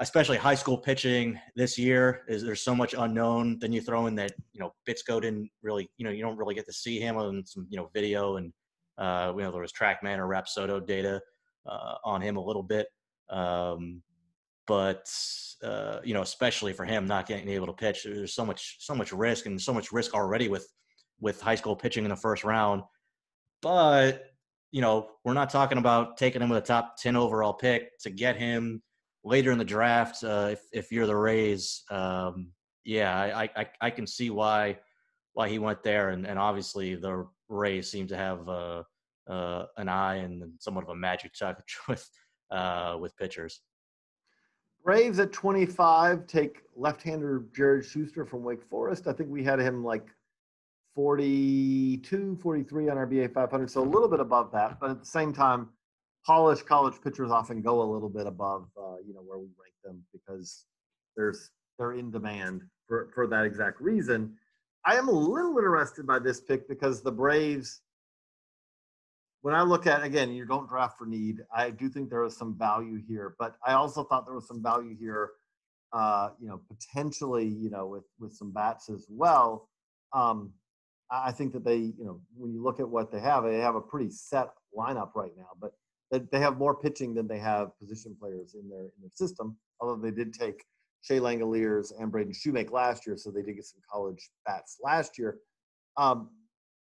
especially 0.00 0.36
high 0.36 0.54
school 0.54 0.78
pitching 0.78 1.38
this 1.56 1.78
year 1.78 2.22
is 2.28 2.42
there's 2.42 2.62
so 2.62 2.74
much 2.74 2.94
unknown. 2.96 3.58
Then 3.60 3.72
you 3.72 3.80
throw 3.80 4.06
in 4.06 4.14
that 4.16 4.32
you 4.52 4.60
know 4.60 4.72
Bitsko 4.88 5.20
didn't 5.20 5.50
really 5.62 5.90
you 5.96 6.04
know 6.04 6.10
you 6.10 6.22
don't 6.22 6.36
really 6.36 6.54
get 6.54 6.66
to 6.66 6.72
see 6.72 6.98
him 6.98 7.16
on 7.16 7.44
some 7.46 7.66
you 7.68 7.76
know 7.76 7.90
video 7.94 8.36
and 8.36 8.52
uh, 8.96 9.32
you 9.36 9.42
know 9.42 9.50
there 9.50 9.60
was 9.60 9.72
TrackMan 9.72 10.18
or 10.18 10.28
Rapsodo 10.28 10.84
data 10.84 11.20
uh, 11.66 11.94
on 12.04 12.20
him 12.20 12.36
a 12.36 12.44
little 12.44 12.62
bit, 12.62 12.86
um, 13.30 14.02
but 14.66 15.06
uh, 15.62 15.98
you 16.04 16.14
know 16.14 16.22
especially 16.22 16.72
for 16.72 16.84
him 16.84 17.06
not 17.06 17.26
getting 17.26 17.48
able 17.48 17.66
to 17.66 17.72
pitch, 17.72 18.04
there's 18.04 18.34
so 18.34 18.44
much 18.44 18.76
so 18.80 18.94
much 18.94 19.12
risk 19.12 19.46
and 19.46 19.60
so 19.60 19.72
much 19.72 19.92
risk 19.92 20.14
already 20.14 20.48
with 20.48 20.68
with 21.20 21.40
high 21.40 21.56
school 21.56 21.74
pitching 21.74 22.04
in 22.04 22.10
the 22.10 22.16
first 22.16 22.44
round. 22.44 22.82
But 23.62 24.26
you 24.70 24.80
know 24.80 25.08
we're 25.24 25.34
not 25.34 25.50
talking 25.50 25.78
about 25.78 26.16
taking 26.16 26.42
him 26.42 26.50
with 26.50 26.62
a 26.62 26.66
top 26.66 26.96
ten 26.98 27.16
overall 27.16 27.54
pick 27.54 27.98
to 28.00 28.10
get 28.10 28.36
him 28.36 28.82
later 29.24 29.50
in 29.50 29.58
the 29.58 29.64
draft, 29.64 30.22
uh, 30.24 30.48
if 30.52 30.62
if 30.72 30.92
you're 30.92 31.06
the 31.06 31.16
Rays, 31.16 31.82
um, 31.90 32.52
yeah, 32.84 33.16
I, 33.16 33.50
I 33.56 33.66
I 33.80 33.90
can 33.90 34.06
see 34.06 34.30
why 34.30 34.78
why 35.34 35.48
he 35.48 35.58
went 35.58 35.82
there, 35.82 36.10
and 36.10 36.26
and 36.26 36.38
obviously 36.38 36.94
the 36.94 37.26
Rays 37.48 37.90
seem 37.90 38.06
to 38.08 38.16
have 38.16 38.48
uh, 38.48 38.82
uh, 39.28 39.66
an 39.76 39.88
eye 39.88 40.16
and 40.16 40.52
somewhat 40.58 40.84
of 40.84 40.90
a 40.90 40.96
magic 40.96 41.32
touch 41.34 41.78
with 41.88 42.08
uh, 42.50 42.96
with 43.00 43.16
pitchers. 43.16 43.60
Braves 44.84 45.18
at 45.18 45.32
25 45.32 46.26
take 46.26 46.62
left-hander 46.74 47.44
Jared 47.54 47.84
Shuster 47.84 48.24
from 48.24 48.42
Wake 48.42 48.64
Forest. 48.70 49.06
I 49.06 49.12
think 49.12 49.28
we 49.28 49.42
had 49.42 49.58
him 49.58 49.84
like 49.84 50.06
42, 50.94 52.38
43 52.40 52.88
on 52.88 52.96
our 52.96 53.06
BA 53.06 53.28
500, 53.28 53.70
so 53.70 53.82
a 53.82 53.84
little 53.84 54.08
bit 54.08 54.20
above 54.20 54.50
that. 54.52 54.80
But 54.80 54.90
at 54.90 55.00
the 55.00 55.06
same 55.06 55.32
time, 55.32 55.68
polished 56.28 56.66
college 56.66 56.94
pitchers 57.02 57.30
often 57.30 57.62
go 57.62 57.80
a 57.80 57.88
little 57.90 58.10
bit 58.10 58.26
above, 58.26 58.68
uh, 58.76 58.96
you 59.04 59.14
know, 59.14 59.22
where 59.22 59.38
we 59.38 59.46
rank 59.46 59.74
them 59.82 60.04
because 60.12 60.66
there's 61.16 61.50
they're 61.78 61.94
in 61.94 62.10
demand 62.10 62.62
for 62.86 63.08
for 63.14 63.26
that 63.26 63.46
exact 63.46 63.80
reason. 63.80 64.36
I 64.84 64.96
am 64.96 65.08
a 65.08 65.12
little 65.12 65.56
interested 65.56 66.06
by 66.06 66.18
this 66.18 66.40
pick 66.40 66.68
because 66.68 67.02
the 67.02 67.10
Braves. 67.10 67.80
When 69.40 69.54
I 69.54 69.62
look 69.62 69.86
at 69.86 70.02
again, 70.02 70.32
you 70.32 70.44
don't 70.44 70.68
draft 70.68 70.98
for 70.98 71.06
need. 71.06 71.38
I 71.54 71.70
do 71.70 71.88
think 71.88 72.10
there 72.10 72.24
is 72.24 72.36
some 72.36 72.58
value 72.58 73.00
here, 73.08 73.34
but 73.38 73.56
I 73.64 73.72
also 73.72 74.04
thought 74.04 74.26
there 74.26 74.34
was 74.34 74.48
some 74.48 74.62
value 74.62 74.96
here. 74.98 75.30
Uh, 75.94 76.30
you 76.38 76.48
know, 76.48 76.60
potentially, 76.68 77.46
you 77.46 77.70
know, 77.70 77.86
with 77.86 78.04
with 78.20 78.34
some 78.34 78.52
bats 78.52 78.90
as 78.90 79.06
well. 79.08 79.70
Um, 80.12 80.52
I 81.10 81.32
think 81.32 81.54
that 81.54 81.64
they, 81.64 81.76
you 81.76 82.04
know, 82.04 82.20
when 82.36 82.52
you 82.52 82.62
look 82.62 82.80
at 82.80 82.88
what 82.88 83.10
they 83.10 83.20
have, 83.20 83.44
they 83.44 83.60
have 83.60 83.76
a 83.76 83.80
pretty 83.80 84.10
set 84.10 84.48
lineup 84.76 85.14
right 85.14 85.32
now. 85.38 85.48
But 85.58 85.72
they 86.10 86.40
have 86.40 86.56
more 86.58 86.74
pitching 86.74 87.14
than 87.14 87.28
they 87.28 87.38
have 87.38 87.78
position 87.78 88.16
players 88.18 88.54
in 88.54 88.68
their 88.68 88.84
in 88.84 89.00
their 89.00 89.10
system. 89.14 89.56
Although 89.80 90.00
they 90.00 90.10
did 90.10 90.32
take 90.32 90.64
Shea 91.02 91.20
Langeliers 91.20 91.92
and 91.98 92.10
Braden 92.10 92.32
Shewmake 92.32 92.72
last 92.72 93.06
year, 93.06 93.16
so 93.16 93.30
they 93.30 93.42
did 93.42 93.56
get 93.56 93.64
some 93.64 93.80
college 93.90 94.30
bats 94.46 94.78
last 94.82 95.18
year. 95.18 95.38
Um, 95.96 96.30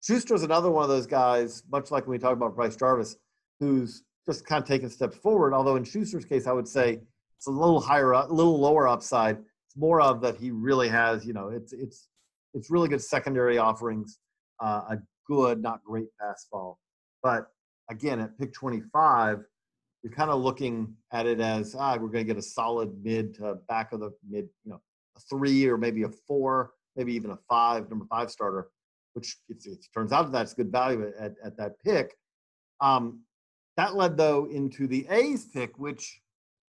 Shuster's 0.01 0.43
another 0.43 0.72
one 0.72 0.84
of 0.84 0.89
those 0.89 1.07
guys, 1.07 1.64
much 1.72 1.91
like 1.91 2.05
when 2.07 2.12
we 2.12 2.20
talk 2.20 2.34
about 2.34 2.55
Bryce 2.55 2.76
Jarvis, 2.76 3.18
who's 3.60 4.03
just 4.26 4.45
kind 4.45 4.62
of 4.62 4.68
taking 4.68 4.89
steps 4.89 5.18
forward. 5.18 5.53
Although 5.53 5.76
in 5.76 5.84
Shuster's 5.84 6.26
case, 6.26 6.47
I 6.47 6.53
would 6.53 6.68
say 6.68 7.01
it's 7.38 7.47
a 7.47 7.51
little 7.51 7.82
higher, 7.82 8.12
a 8.12 8.28
little 8.28 8.60
lower 8.60 8.88
upside. 8.88 9.38
It's 9.38 9.78
more 9.78 10.01
of 10.01 10.22
that 10.22 10.38
he 10.38 10.51
really 10.51 10.88
has, 10.89 11.26
you 11.26 11.34
know, 11.34 11.49
it's 11.49 11.74
it's 11.74 12.07
it's 12.53 12.70
really 12.70 12.89
good 12.89 13.01
secondary 13.01 13.57
offerings, 13.57 14.20
uh, 14.62 14.82
a 14.89 14.97
good, 15.28 15.62
not 15.62 15.84
great 15.84 16.07
fastball, 16.22 16.78
but 17.22 17.47
again 17.89 18.19
at 18.19 18.37
pick 18.37 18.53
25 18.53 19.43
you're 20.03 20.13
kind 20.13 20.29
of 20.29 20.41
looking 20.41 20.95
at 21.11 21.25
it 21.25 21.39
as 21.39 21.75
ah 21.77 21.93
we're 21.93 22.07
going 22.07 22.25
to 22.25 22.33
get 22.33 22.37
a 22.37 22.41
solid 22.41 22.91
mid 23.03 23.33
to 23.35 23.55
back 23.67 23.91
of 23.91 23.99
the 23.99 24.11
mid 24.27 24.47
you 24.63 24.71
know 24.71 24.81
a 25.17 25.19
three 25.21 25.67
or 25.67 25.77
maybe 25.77 26.03
a 26.03 26.09
four 26.09 26.71
maybe 26.95 27.13
even 27.13 27.31
a 27.31 27.37
five 27.49 27.89
number 27.89 28.05
five 28.09 28.29
starter 28.29 28.69
which 29.13 29.37
it, 29.49 29.57
it 29.65 29.85
turns 29.93 30.11
out 30.11 30.31
that's 30.31 30.53
good 30.53 30.71
value 30.71 31.11
at, 31.19 31.33
at 31.43 31.57
that 31.57 31.73
pick. 31.83 32.15
Um, 32.79 33.23
that 33.75 33.95
led 33.95 34.17
though 34.17 34.45
into 34.45 34.87
the 34.87 35.07
a's 35.09 35.45
pick 35.45 35.77
which 35.79 36.21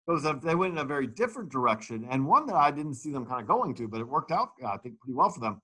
goes 0.06 0.24
up 0.26 0.42
they 0.42 0.54
went 0.54 0.72
in 0.72 0.78
a 0.78 0.84
very 0.84 1.06
different 1.06 1.50
direction 1.50 2.06
and 2.10 2.26
one 2.26 2.46
that 2.46 2.56
i 2.56 2.70
didn't 2.70 2.94
see 2.94 3.10
them 3.10 3.24
kind 3.24 3.40
of 3.40 3.46
going 3.46 3.74
to 3.74 3.88
but 3.88 4.00
it 4.00 4.08
worked 4.08 4.32
out 4.32 4.50
i 4.66 4.76
think 4.78 4.98
pretty 5.00 5.14
well 5.14 5.30
for 5.30 5.40
them. 5.40 5.60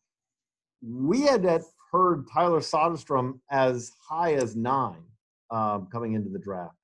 We 0.82 1.22
had 1.22 1.44
heard 1.92 2.26
tyler 2.32 2.60
soderstrom 2.60 3.40
as 3.50 3.92
high 4.08 4.34
as 4.34 4.56
nine 4.56 5.02
um, 5.50 5.88
coming 5.90 6.14
into 6.14 6.30
the 6.30 6.38
draft. 6.38 6.74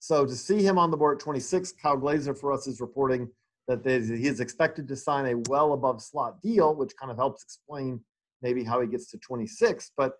So 0.00 0.24
to 0.24 0.34
see 0.34 0.62
him 0.62 0.78
on 0.78 0.90
the 0.90 0.96
board 0.96 1.18
at 1.18 1.22
26, 1.22 1.72
Kyle 1.72 1.96
Glaser 1.96 2.34
for 2.34 2.52
us 2.52 2.66
is 2.66 2.80
reporting 2.80 3.28
that 3.66 3.84
he 3.84 4.26
is 4.26 4.40
expected 4.40 4.88
to 4.88 4.96
sign 4.96 5.26
a 5.26 5.34
well 5.48 5.74
above 5.74 6.00
slot 6.00 6.40
deal, 6.40 6.74
which 6.74 6.96
kind 6.96 7.10
of 7.10 7.18
helps 7.18 7.42
explain 7.42 8.00
maybe 8.40 8.64
how 8.64 8.80
he 8.80 8.86
gets 8.86 9.10
to 9.10 9.18
26. 9.18 9.92
But 9.96 10.12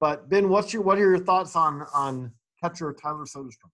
but 0.00 0.28
Ben, 0.28 0.48
what's 0.48 0.72
your 0.72 0.82
what 0.82 0.98
are 0.98 1.00
your 1.02 1.18
thoughts 1.18 1.54
on 1.54 1.86
on 1.94 2.32
catcher 2.60 2.92
Tyler 2.92 3.24
Soderstrom? 3.24 3.70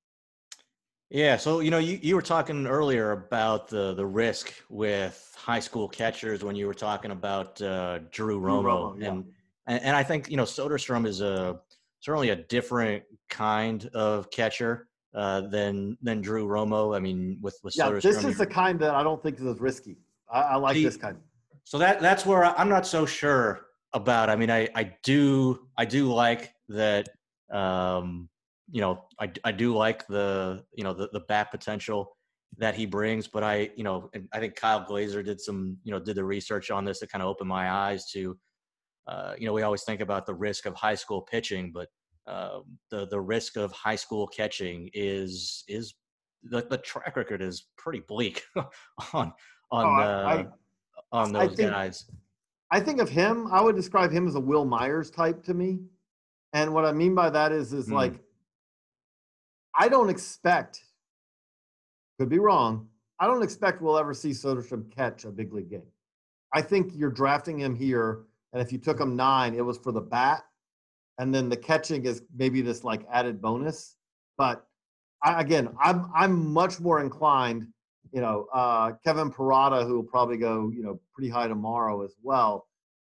Yeah, 1.10 1.38
so 1.38 1.60
you 1.60 1.70
know, 1.70 1.78
you, 1.78 1.98
you 2.02 2.14
were 2.14 2.22
talking 2.22 2.66
earlier 2.66 3.12
about 3.12 3.68
the 3.68 3.94
the 3.94 4.04
risk 4.04 4.52
with 4.68 5.34
high 5.38 5.60
school 5.60 5.88
catchers 5.88 6.44
when 6.44 6.54
you 6.54 6.66
were 6.66 6.74
talking 6.74 7.12
about 7.12 7.60
uh, 7.62 8.00
Drew 8.10 8.38
Romo, 8.38 8.60
Drew 8.60 8.70
Romo 8.70 9.00
yeah. 9.00 9.08
and, 9.08 9.24
and 9.66 9.82
and 9.84 9.96
I 9.96 10.02
think 10.02 10.30
you 10.30 10.36
know 10.36 10.42
Soderstrom 10.42 11.06
is 11.06 11.22
a 11.22 11.60
certainly 12.00 12.30
a 12.30 12.36
different 12.36 13.02
kind 13.28 13.88
of 13.94 14.30
catcher 14.30 14.88
uh, 15.14 15.42
than 15.42 15.96
than 16.02 16.20
Drew 16.20 16.46
Romo. 16.46 16.96
I 16.96 17.00
mean, 17.00 17.38
with 17.42 17.58
with 17.62 17.74
yeah, 17.76 17.90
this 17.90 18.24
is 18.24 18.38
the 18.38 18.46
kind 18.46 18.78
that 18.80 18.94
I 18.94 19.02
don't 19.02 19.22
think 19.22 19.40
is 19.40 19.60
risky. 19.60 19.96
I, 20.30 20.40
I 20.40 20.56
like 20.56 20.76
this 20.76 20.96
kind. 20.96 21.18
So 21.64 21.78
that 21.78 22.00
that's 22.00 22.24
where 22.24 22.44
I'm 22.44 22.68
not 22.68 22.86
so 22.86 23.06
sure 23.06 23.66
about. 23.92 24.30
I 24.30 24.36
mean, 24.36 24.50
I 24.50 24.68
I 24.74 24.94
do 25.02 25.68
I 25.76 25.84
do 25.84 26.12
like 26.12 26.52
that. 26.68 27.08
Um, 27.52 28.28
you 28.70 28.80
know, 28.80 29.04
I, 29.18 29.32
I 29.44 29.52
do 29.52 29.74
like 29.74 30.06
the, 30.08 30.62
you 30.74 30.84
know, 30.84 30.92
the, 30.92 31.08
the 31.12 31.20
bat 31.20 31.50
potential 31.50 32.14
that 32.58 32.74
he 32.74 32.86
brings, 32.86 33.26
but 33.26 33.42
I, 33.42 33.70
you 33.76 33.84
know, 33.84 34.10
I 34.32 34.40
think 34.40 34.56
Kyle 34.56 34.84
Glaser 34.84 35.22
did 35.22 35.40
some, 35.40 35.78
you 35.84 35.92
know, 35.92 35.98
did 35.98 36.16
the 36.16 36.24
research 36.24 36.70
on 36.70 36.84
this 36.84 36.98
to 36.98 37.06
kind 37.06 37.22
of 37.22 37.28
open 37.28 37.46
my 37.46 37.70
eyes 37.70 38.10
to, 38.12 38.36
uh, 39.08 39.34
you 39.38 39.46
know, 39.46 39.54
we 39.54 39.62
always 39.62 39.84
think 39.84 40.00
about 40.00 40.26
the 40.26 40.34
risk 40.34 40.66
of 40.66 40.74
high 40.74 40.94
school 40.94 41.22
pitching, 41.22 41.72
but 41.72 41.88
uh, 42.26 42.60
the 42.90 43.06
the 43.06 43.20
risk 43.20 43.56
of 43.56 43.72
high 43.72 43.96
school 43.96 44.26
catching 44.26 44.90
is 44.92 45.64
is 45.66 45.94
the, 46.42 46.66
the 46.68 46.78
track 46.78 47.16
record 47.16 47.40
is 47.40 47.68
pretty 47.78 48.00
bleak 48.06 48.42
on 48.54 48.66
on 49.14 49.32
oh, 49.72 49.78
I, 49.78 50.34
uh, 50.34 50.44
on 51.10 51.32
those 51.32 51.56
think, 51.56 51.70
guys. 51.70 52.04
I 52.70 52.80
think 52.80 53.00
of 53.00 53.08
him. 53.08 53.48
I 53.50 53.62
would 53.62 53.76
describe 53.76 54.12
him 54.12 54.28
as 54.28 54.34
a 54.34 54.40
Wil 54.40 54.66
Myers 54.66 55.10
type 55.10 55.42
to 55.44 55.54
me, 55.54 55.78
and 56.52 56.74
what 56.74 56.84
I 56.84 56.92
mean 56.92 57.14
by 57.14 57.30
that 57.30 57.50
is 57.50 57.72
is 57.72 57.88
mm. 57.88 57.92
like 57.92 58.20
I 59.74 59.88
don't 59.88 60.10
expect. 60.10 60.82
Could 62.18 62.28
be 62.28 62.40
wrong. 62.40 62.88
I 63.20 63.26
don't 63.26 63.42
expect 63.42 63.80
we'll 63.80 63.98
ever 63.98 64.12
see 64.12 64.30
Soderstrom 64.30 64.94
catch 64.94 65.24
a 65.24 65.30
big 65.30 65.52
league 65.52 65.70
game. 65.70 65.86
I 66.52 66.62
think 66.62 66.92
you're 66.94 67.10
drafting 67.10 67.58
him 67.58 67.74
here, 67.74 68.24
and 68.52 68.62
if 68.62 68.72
you 68.72 68.78
took 68.78 68.98
them 68.98 69.16
nine, 69.16 69.54
it 69.54 69.64
was 69.64 69.78
for 69.78 69.92
the 69.92 70.00
bat, 70.00 70.42
and 71.18 71.34
then 71.34 71.48
the 71.48 71.56
catching 71.56 72.04
is 72.04 72.22
maybe 72.34 72.60
this 72.60 72.84
like 72.84 73.06
added 73.12 73.40
bonus. 73.40 73.96
But 74.36 74.66
I, 75.22 75.40
again, 75.40 75.68
I'm 75.82 76.10
I'm 76.14 76.52
much 76.52 76.80
more 76.80 77.00
inclined. 77.00 77.66
You 78.12 78.22
know, 78.22 78.46
uh, 78.54 78.92
Kevin 79.04 79.30
Parada, 79.30 79.86
who 79.86 79.96
will 79.96 80.02
probably 80.02 80.38
go 80.38 80.70
you 80.74 80.82
know 80.82 81.00
pretty 81.14 81.28
high 81.28 81.48
tomorrow 81.48 82.04
as 82.04 82.14
well. 82.22 82.66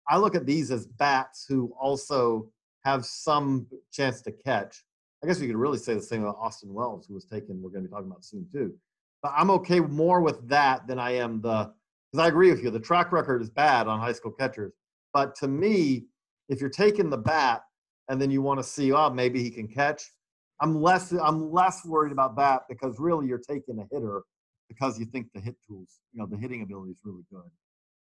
I 0.08 0.18
look 0.18 0.36
at 0.36 0.46
these 0.46 0.72
as 0.72 0.86
bats 0.86 1.46
who 1.48 1.74
also 1.80 2.50
have 2.86 3.06
some 3.06 3.66
chance 3.92 4.22
to 4.22 4.32
catch. 4.32 4.84
I 5.24 5.28
guess 5.28 5.40
we 5.40 5.48
could 5.48 5.56
really 5.56 5.80
say 5.80 5.96
the 5.96 6.02
same 6.02 6.22
about 6.22 6.38
Austin 6.40 6.72
Wells, 6.72 7.08
who 7.08 7.16
was 7.16 7.26
taken. 7.26 7.62
We're 7.62 7.72
going 7.72 7.84
to 7.84 7.90
be 7.90 7.92
talking 7.92 8.12
about 8.12 8.24
soon 8.24 8.48
too. 8.52 8.74
But 9.24 9.34
I'm 9.36 9.50
okay 9.52 9.80
more 9.80 10.22
with 10.22 10.48
that 10.50 10.86
than 10.86 11.00
I 11.00 11.12
am 11.16 11.42
the 11.42 11.74
because 12.12 12.24
I 12.24 12.28
agree 12.28 12.52
with 12.52 12.64
you. 12.64 12.70
The 12.70 12.80
track 12.80 13.12
record 13.12 13.42
is 13.42 13.50
bad 13.50 13.88
on 13.88 14.00
high 14.00 14.12
school 14.12 14.32
catchers, 14.32 14.74
but 15.16 15.34
to 15.38 15.48
me, 15.48 16.04
if 16.50 16.60
you're 16.60 16.70
taking 16.70 17.10
the 17.10 17.18
bat 17.18 17.62
and 18.10 18.22
then 18.22 18.30
you 18.30 18.42
want 18.42 18.60
to 18.60 18.64
see, 18.66 18.92
oh, 18.92 19.10
maybe 19.10 19.42
he 19.42 19.50
can 19.50 19.66
catch, 19.66 20.12
I'm 20.60 20.82
less 20.82 21.14
I'm 21.14 21.54
less 21.54 21.86
worried 21.86 22.12
about 22.12 22.36
that 22.36 22.64
because 22.68 23.00
really 23.00 23.26
you're 23.26 23.38
taking 23.40 23.80
a 23.80 23.96
hitter 23.96 24.24
because 24.68 25.00
you 25.00 25.06
think 25.06 25.28
the 25.34 25.40
hit 25.40 25.56
tools, 25.66 26.00
you 26.12 26.20
know, 26.20 26.28
the 26.28 26.36
hitting 26.36 26.64
ability 26.64 26.92
is 26.92 26.98
really 27.06 27.24
good, 27.32 27.50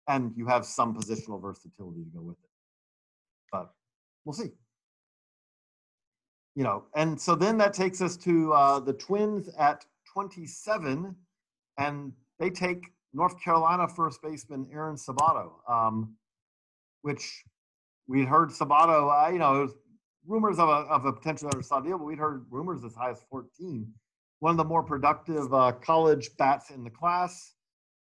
and 0.08 0.32
you 0.36 0.46
have 0.48 0.66
some 0.66 0.92
positional 0.92 1.40
versatility 1.40 2.02
to 2.02 2.10
go 2.16 2.22
with 2.22 2.36
it. 2.42 2.50
But 3.52 3.70
we'll 4.24 4.32
see. 4.32 4.50
You 6.56 6.64
know, 6.64 6.84
and 6.96 7.20
so 7.20 7.36
then 7.36 7.58
that 7.58 7.74
takes 7.74 8.02
us 8.02 8.16
to 8.18 8.52
uh, 8.52 8.80
the 8.80 8.92
Twins 8.92 9.48
at 9.56 9.84
27, 10.12 11.14
and 11.78 12.12
they 12.40 12.50
take 12.50 12.86
North 13.12 13.40
Carolina 13.40 13.86
first 13.86 14.20
baseman 14.20 14.66
Aaron 14.72 14.96
Sabato, 14.96 15.50
um, 15.68 16.16
which 17.04 17.44
we 18.08 18.24
heard 18.24 18.48
Sabato. 18.48 19.12
Uh, 19.12 19.30
you 19.30 19.38
know, 19.38 19.68
rumors 20.26 20.58
of 20.58 20.70
a, 20.70 20.88
of 20.90 21.04
a 21.04 21.12
potential 21.12 21.50
undersized 21.52 21.84
deal, 21.84 21.98
but 21.98 22.04
we'd 22.04 22.18
heard 22.18 22.46
rumors 22.50 22.82
as 22.82 22.94
high 22.94 23.10
as 23.10 23.20
14. 23.30 23.86
One 24.40 24.50
of 24.52 24.56
the 24.56 24.64
more 24.64 24.82
productive 24.82 25.52
uh, 25.52 25.72
college 25.72 26.30
bats 26.38 26.70
in 26.70 26.82
the 26.82 26.90
class, 26.90 27.52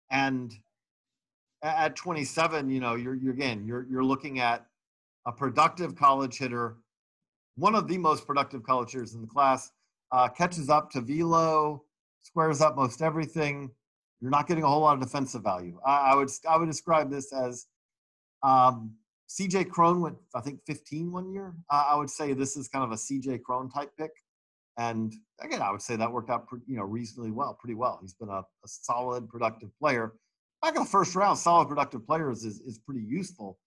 and 0.10 0.54
at 1.62 1.98
27, 1.98 2.70
you 2.70 2.80
know, 2.80 2.96
you're, 2.96 3.16
you're 3.16 3.34
again, 3.34 3.66
you're 3.66 3.86
you're 3.90 4.04
looking 4.06 4.40
at 4.40 4.66
a 5.28 5.34
productive 5.34 5.96
college 5.96 6.38
hitter, 6.38 6.78
one 7.56 7.76
of 7.76 7.90
the 7.90 7.98
most 7.98 8.26
productive 8.26 8.64
college 8.64 8.92
hitters 8.92 9.16
in 9.16 9.22
the 9.22 9.28
class. 9.28 9.70
Uh, 10.14 10.30
catches 10.30 10.70
up 10.70 10.92
to 10.92 11.02
velo, 11.02 11.84
squares 12.22 12.62
up 12.62 12.76
most 12.78 13.02
everything. 13.02 13.70
You're 14.22 14.32
not 14.32 14.48
getting 14.48 14.64
a 14.64 14.68
whole 14.68 14.82
lot 14.82 14.94
of 14.94 15.02
defensive 15.02 15.44
value. 15.44 15.78
I, 15.86 16.12
I 16.12 16.16
would 16.16 16.30
I 16.50 16.56
would 16.56 16.68
describe 16.70 17.12
this 17.12 17.34
as 17.34 17.68
um, 18.44 18.96
CJ 19.30 19.70
Cron 19.70 20.02
went, 20.02 20.18
I 20.36 20.42
think, 20.42 20.60
15 20.68 21.12
one 21.12 21.32
year. 21.34 21.54
Uh, 21.72 21.86
I 21.90 21.96
would 21.96 22.10
say 22.10 22.34
this 22.34 22.56
is 22.56 22.68
kind 22.68 22.84
of 22.84 22.92
a 22.92 22.96
CJ 22.96 23.42
Cron 23.42 23.70
type 23.70 23.92
pick. 23.98 24.12
And 24.78 25.14
again, 25.42 25.62
I 25.62 25.72
would 25.72 25.82
say 25.82 25.96
that 25.96 26.12
worked 26.12 26.30
out, 26.30 26.48
you 26.68 26.78
know, 26.78 26.84
reasonably 26.84 27.32
well, 27.32 27.58
pretty 27.60 27.76
well. 27.76 28.00
He's 28.02 28.14
been 28.14 28.30
a, 28.30 28.40
a 28.42 28.68
solid, 28.68 29.30
productive 29.30 29.70
player. 29.80 30.14
Back 30.62 30.76
in 30.76 30.84
the 30.84 30.90
first 30.90 31.16
round, 31.16 31.38
solid, 31.38 31.68
productive 31.68 32.06
players 32.06 32.44
is, 32.44 32.60
is 32.62 32.80
pretty 32.80 33.04
useful. 33.08 33.60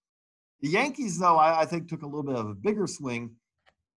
The 0.62 0.68
Yankees, 0.68 1.18
though, 1.18 1.36
I, 1.36 1.60
I, 1.60 1.64
think 1.66 1.88
took 1.88 2.02
a 2.02 2.06
little 2.06 2.22
bit 2.22 2.36
of 2.36 2.48
a 2.48 2.54
bigger 2.54 2.86
swing. 2.86 3.30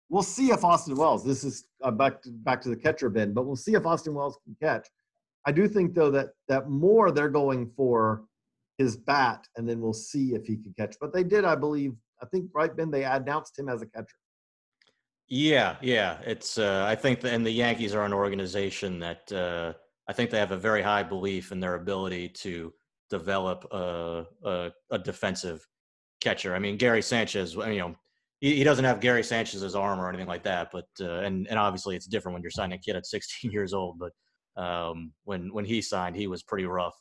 We'll 0.10 0.24
see 0.24 0.52
if 0.52 0.64
Austin 0.64 0.96
Wells. 0.96 1.24
This 1.24 1.44
is 1.44 1.66
uh, 1.84 1.92
back 1.92 2.22
to 2.24 2.32
back 2.32 2.62
to 2.62 2.70
the 2.70 2.76
catcher 2.76 3.10
bin, 3.10 3.34
but 3.34 3.46
we'll 3.46 3.56
see 3.56 3.76
if 3.76 3.86
Austin 3.86 4.14
Wells 4.14 4.38
can 4.44 4.56
catch. 4.62 4.88
I 5.46 5.52
do 5.52 5.68
think 5.68 5.94
though 5.94 6.12
that 6.12 6.30
that 6.48 6.70
more 6.70 7.12
they're 7.12 7.30
going 7.30 7.72
for 7.78 8.24
his 8.80 8.96
bat, 8.96 9.46
and 9.58 9.70
then 9.70 9.82
we'll 9.82 9.94
see 9.94 10.34
if 10.34 10.48
he 10.48 10.56
can 10.56 10.74
catch. 10.76 10.96
But 11.00 11.14
they 11.14 11.24
did, 11.24 11.46
I 11.46 11.56
believe. 11.56 11.94
I 12.24 12.26
think 12.26 12.50
right, 12.56 12.76
then 12.76 12.90
They 12.90 13.04
announced 13.04 13.60
him 13.60 13.70
as 13.70 13.82
a 13.82 13.86
catcher. 13.86 14.08
Yeah, 15.28 15.76
yeah. 15.82 16.18
It's. 16.26 16.58
Uh, 16.58 16.86
I 16.88 16.96
think, 16.96 17.20
the, 17.20 17.30
and 17.30 17.46
the 17.46 17.52
Yankees 17.52 17.94
are 17.94 18.06
an 18.06 18.14
organization 18.14 19.00
that 19.00 19.32
uh, 19.32 19.74
I 20.08 20.14
think 20.14 20.32
they 20.32 20.40
have 20.40 20.54
a 20.54 20.58
very 20.58 20.82
high 20.82 21.04
belief 21.04 21.52
in 21.52 21.60
their 21.60 21.76
ability 21.76 22.30
to 22.30 22.74
develop 23.10 23.68
a, 23.72 24.26
a, 24.44 24.72
a 24.92 24.98
defensive 24.98 25.68
catcher. 26.22 26.56
I 26.56 26.60
mean, 26.60 26.78
Gary 26.78 27.02
Sanchez. 27.02 27.56
You 27.56 27.78
know, 27.78 27.96
he, 28.40 28.56
he, 28.56 28.64
doesn't 28.64 28.86
have 28.86 29.02
Gary 29.02 29.24
Sanchez's 29.24 29.76
arm 29.76 30.00
or 30.00 30.08
anything 30.08 30.28
like 30.28 30.44
that. 30.44 30.70
But 30.72 30.88
uh, 31.02 31.20
and 31.20 31.48
and 31.48 31.60
obviously 31.60 31.98
it's 31.98 32.08
different 32.08 32.34
when 32.34 32.42
you're 32.42 32.52
signing 32.52 32.80
a 32.80 32.82
kid 32.82 32.96
at 32.96 33.06
16 33.06 33.52
years 33.52 33.74
old. 33.74 34.00
But 34.00 34.14
um, 34.62 35.12
when 35.26 35.54
when 35.54 35.66
he 35.66 35.82
signed, 35.82 36.16
he 36.16 36.28
was 36.28 36.44
pretty 36.44 36.66
rough 36.66 36.96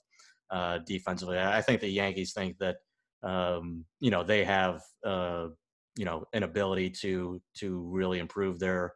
uh, 0.50 0.78
defensively. 0.86 1.38
I 1.38 1.60
think 1.62 1.80
the 1.80 1.88
Yankees 1.88 2.32
think 2.32 2.56
that 2.58 2.76
um, 3.22 3.84
you 4.00 4.10
know 4.10 4.22
they 4.22 4.44
have 4.44 4.82
uh, 5.04 5.48
you 5.96 6.04
know 6.04 6.24
an 6.32 6.42
ability 6.42 6.90
to 7.02 7.40
to 7.58 7.88
really 7.90 8.18
improve 8.18 8.58
their 8.58 8.94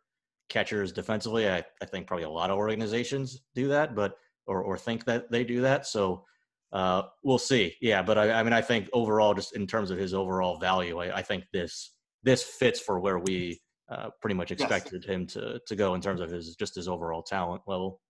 catchers 0.49 0.93
defensively. 0.93 1.49
I, 1.49 1.65
I 1.81 1.87
think 1.87 2.07
probably 2.07 2.25
a 2.25 2.31
lot 2.31 2.51
of 2.51 2.59
organizations 2.59 3.41
do 3.55 3.69
that, 3.69 3.95
but 3.95 4.17
or 4.47 4.63
or 4.63 4.77
think 4.77 5.05
that 5.07 5.31
they 5.31 5.45
do 5.45 5.63
that. 5.63 5.87
So 5.87 6.25
uh, 6.73 7.03
we'll 7.23 7.39
see. 7.39 7.75
Yeah, 7.81 8.03
but 8.03 8.17
I, 8.17 8.33
I, 8.33 8.43
mean, 8.43 8.53
I 8.53 8.63
think 8.63 8.89
overall, 8.93 9.35
just 9.35 9.55
in 9.55 9.67
terms 9.67 9.91
of 9.91 9.99
his 9.99 10.15
overall 10.15 10.59
value, 10.59 10.99
I, 10.99 11.19
I 11.19 11.23
think 11.23 11.45
this 11.53 11.95
this 12.23 12.43
fits 12.43 12.81
for 12.81 13.01
where 13.01 13.19
we 13.19 13.61
uh, 13.91 14.09
pretty 14.21 14.35
much 14.35 14.53
expected 14.53 15.05
yes. 15.05 15.11
him 15.15 15.27
to 15.29 15.61
to 15.67 15.77
go 15.77 15.95
in 15.95 16.01
terms 16.01 16.21
of 16.21 16.31
his 16.31 16.55
just 16.57 16.75
his 16.75 16.89
overall 16.89 17.23
talent 17.23 17.63
level. 17.67 18.01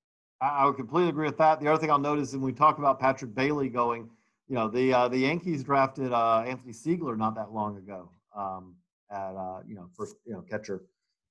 I 0.43 0.67
would 0.67 0.77
completely 0.77 1.11
agree 1.11 1.27
with 1.27 1.39
that. 1.39 1.61
The 1.61 1.69
other 1.69 1.81
thing 1.81 1.91
I'll 1.91 1.99
notice 1.99 2.31
is 2.31 2.35
when 2.35 2.43
we 2.43 2.53
talk 2.53 2.79
about 2.79 2.99
Patrick 2.99 3.33
Bailey 3.33 3.69
going, 3.69 4.11
you 4.49 4.57
know, 4.57 4.69
the 4.69 4.93
uh, 4.93 5.09
the 5.09 5.19
Yankees 5.19 5.63
drafted 5.63 6.13
uh, 6.13 6.43
Anthony 6.47 6.73
Seigler 6.73 7.17
not 7.17 7.37
that 7.37 7.53
long 7.53 7.77
ago 7.77 8.11
um, 8.37 8.75
at 9.11 9.37
uh, 9.37 9.61
you 9.67 9.77
know 9.77 9.89
first 9.97 10.17
you 10.27 10.33
know 10.33 10.41
catcher. 10.41 10.83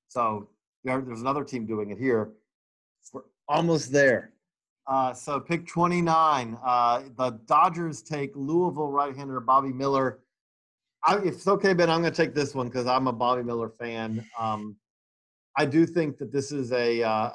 So 0.07 0.49
there, 0.85 1.01
there's 1.01 1.21
another 1.21 1.43
team 1.43 1.65
doing 1.65 1.89
it 1.91 1.97
here. 1.97 2.31
We're 3.11 3.21
almost 3.49 3.91
there. 3.91 4.31
Uh, 4.87 5.13
so 5.13 5.39
pick 5.39 5.67
29. 5.67 6.57
Uh, 6.63 7.03
the 7.17 7.31
Dodgers 7.45 8.01
take 8.01 8.31
Louisville 8.35 8.89
right-hander 8.89 9.39
Bobby 9.39 9.71
Miller. 9.71 10.19
I, 11.03 11.17
if 11.17 11.35
it's 11.35 11.47
okay, 11.47 11.73
Ben, 11.73 11.89
I'm 11.89 12.01
going 12.01 12.11
to 12.11 12.17
take 12.17 12.33
this 12.33 12.55
one 12.55 12.67
because 12.67 12.87
I'm 12.87 13.07
a 13.07 13.13
Bobby 13.13 13.43
Miller 13.43 13.69
fan. 13.69 14.25
Um, 14.39 14.75
I 15.57 15.65
do 15.65 15.85
think 15.85 16.17
that 16.17 16.31
this 16.31 16.51
is 16.51 16.71
a 16.71 17.03
uh, 17.03 17.31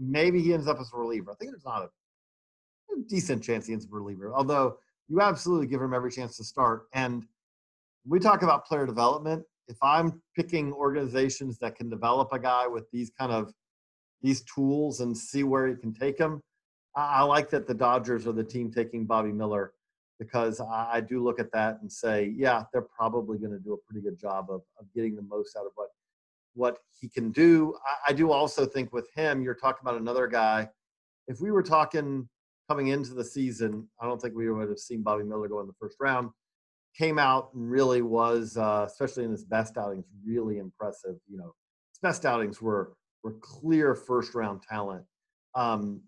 maybe 0.00 0.40
he 0.40 0.54
ends 0.54 0.66
up 0.66 0.80
as 0.80 0.90
a 0.92 0.96
reliever. 0.96 1.30
I 1.30 1.34
think 1.34 1.52
there's 1.52 1.64
not 1.64 1.82
a, 1.82 2.94
a 2.94 3.02
decent 3.08 3.44
chance 3.44 3.66
he 3.66 3.72
ends 3.72 3.84
up 3.84 3.92
a 3.92 3.96
reliever, 3.96 4.32
although 4.34 4.78
you 5.08 5.20
absolutely 5.20 5.66
give 5.66 5.82
him 5.82 5.92
every 5.92 6.10
chance 6.10 6.36
to 6.38 6.44
start. 6.44 6.86
And 6.94 7.24
we 8.06 8.18
talk 8.18 8.42
about 8.42 8.64
player 8.64 8.86
development. 8.86 9.44
If 9.68 9.76
I'm 9.82 10.20
picking 10.34 10.72
organizations 10.72 11.58
that 11.58 11.76
can 11.76 11.90
develop 11.90 12.32
a 12.32 12.38
guy 12.38 12.66
with 12.66 12.90
these 12.90 13.10
kind 13.10 13.30
of 13.30 13.52
these 14.22 14.42
tools 14.42 15.00
and 15.00 15.16
see 15.16 15.44
where 15.44 15.68
he 15.68 15.74
can 15.74 15.94
take 15.94 16.18
them, 16.18 16.42
I, 16.96 17.22
like 17.22 17.50
that 17.50 17.66
the 17.66 17.74
Dodgers 17.74 18.26
are 18.26 18.32
the 18.32 18.44
team 18.44 18.72
taking 18.72 19.06
Bobby 19.06 19.32
Miller 19.32 19.72
because 20.18 20.60
I, 20.60 20.88
I 20.94 21.00
do 21.00 21.22
look 21.22 21.40
at 21.40 21.52
that 21.52 21.78
and 21.80 21.90
say, 21.90 22.34
yeah, 22.36 22.64
they're 22.72 22.82
probably 22.82 23.38
going 23.38 23.52
to 23.52 23.58
do 23.58 23.72
a 23.72 23.78
pretty 23.78 24.04
good 24.04 24.18
job 24.18 24.46
of, 24.50 24.62
of 24.78 24.86
getting 24.94 25.14
the 25.14 25.22
most 25.22 25.56
out 25.56 25.66
of 25.66 25.72
what 25.76 25.88
what 26.54 26.78
he 27.00 27.08
can 27.08 27.30
do. 27.30 27.74
I, 27.86 28.10
I 28.10 28.12
do 28.12 28.32
also 28.32 28.66
think 28.66 28.92
with 28.92 29.08
him, 29.14 29.42
you're 29.42 29.54
talking 29.54 29.80
about 29.82 30.00
another 30.00 30.26
guy. 30.26 30.68
If 31.28 31.40
we 31.40 31.50
were 31.50 31.62
talking 31.62 32.28
coming 32.68 32.88
into 32.88 33.14
the 33.14 33.24
season, 33.24 33.88
I 34.00 34.06
don't 34.06 34.20
think 34.20 34.34
we 34.34 34.50
would 34.50 34.68
have 34.68 34.78
seen 34.78 35.02
Bobby 35.02 35.24
Miller 35.24 35.48
go 35.48 35.60
in 35.60 35.66
the 35.66 35.72
first 35.80 35.96
round. 36.00 36.30
Came 36.96 37.18
out 37.18 37.50
and 37.54 37.70
really 37.70 38.02
was, 38.02 38.56
uh, 38.56 38.84
especially 38.86 39.24
in 39.24 39.30
his 39.30 39.44
best 39.44 39.76
outings, 39.76 40.06
really 40.26 40.58
impressive. 40.58 41.16
You 41.28 41.38
know, 41.38 41.54
his 41.92 41.98
best 42.02 42.26
outings 42.26 42.60
were 42.60 42.94
were 43.22 43.34
clear 43.40 43.94
first 43.94 44.34
round 44.34 44.62
talent. 44.68 45.04
Um, 45.54 46.00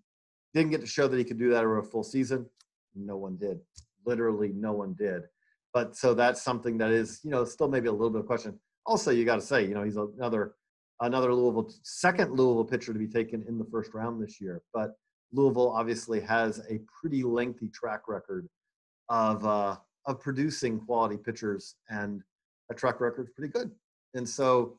didn't 0.54 0.70
get 0.70 0.80
to 0.80 0.86
show 0.86 1.08
that 1.08 1.16
he 1.16 1.24
could 1.24 1.38
do 1.38 1.50
that 1.50 1.64
over 1.64 1.78
a 1.78 1.84
full 1.84 2.02
season. 2.02 2.46
No 2.94 3.16
one 3.16 3.36
did. 3.36 3.60
Literally, 4.04 4.52
no 4.54 4.72
one 4.72 4.94
did. 4.98 5.22
But 5.72 5.96
so 5.96 6.14
that's 6.14 6.42
something 6.42 6.76
that 6.78 6.90
is, 6.90 7.20
you 7.22 7.30
know, 7.30 7.44
still 7.44 7.68
maybe 7.68 7.88
a 7.88 7.92
little 7.92 8.10
bit 8.10 8.20
of 8.20 8.26
question 8.26 8.58
also 8.86 9.10
you 9.10 9.24
got 9.24 9.36
to 9.36 9.42
say, 9.42 9.66
you 9.66 9.74
know, 9.74 9.82
he's 9.82 9.96
another 9.96 10.54
another 11.00 11.34
Louisville 11.34 11.72
second 11.82 12.32
Louisville 12.32 12.64
pitcher 12.64 12.92
to 12.92 12.98
be 12.98 13.08
taken 13.08 13.44
in 13.48 13.58
the 13.58 13.66
first 13.70 13.94
round 13.94 14.22
this 14.22 14.40
year. 14.40 14.62
But 14.72 14.92
Louisville 15.32 15.70
obviously 15.70 16.20
has 16.20 16.60
a 16.70 16.80
pretty 17.00 17.22
lengthy 17.22 17.68
track 17.68 18.02
record 18.08 18.48
of 19.08 19.44
uh, 19.46 19.76
of 20.06 20.20
producing 20.20 20.80
quality 20.80 21.16
pitchers, 21.16 21.76
and 21.88 22.22
a 22.70 22.74
track 22.74 23.00
record 23.00 23.28
is 23.28 23.30
pretty 23.34 23.52
good. 23.52 23.70
And 24.14 24.28
so 24.28 24.78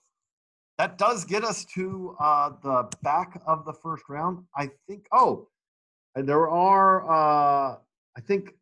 that 0.78 0.98
does 0.98 1.24
get 1.26 1.44
us 1.44 1.66
to 1.66 2.16
uh, 2.20 2.52
the 2.62 2.90
back 3.02 3.42
of 3.46 3.66
the 3.66 3.74
first 3.74 4.04
round. 4.10 4.44
I 4.56 4.70
think. 4.88 5.06
Oh, 5.12 5.48
and 6.16 6.28
there 6.28 6.50
are. 6.50 7.10
Uh, 7.10 7.78
I 8.16 8.22
think 8.22 8.54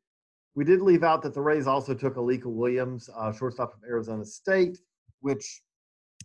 we 0.56 0.64
did 0.64 0.82
leave 0.82 1.04
out 1.04 1.22
that 1.24 1.34
the 1.34 1.42
Rays 1.42 1.68
also 1.68 1.94
took 1.94 2.16
Alika 2.16 2.46
Williams, 2.46 3.10
uh, 3.16 3.32
shortstop 3.32 3.72
from 3.72 3.82
Arizona 3.88 4.26
State, 4.26 4.80
which 5.22 5.62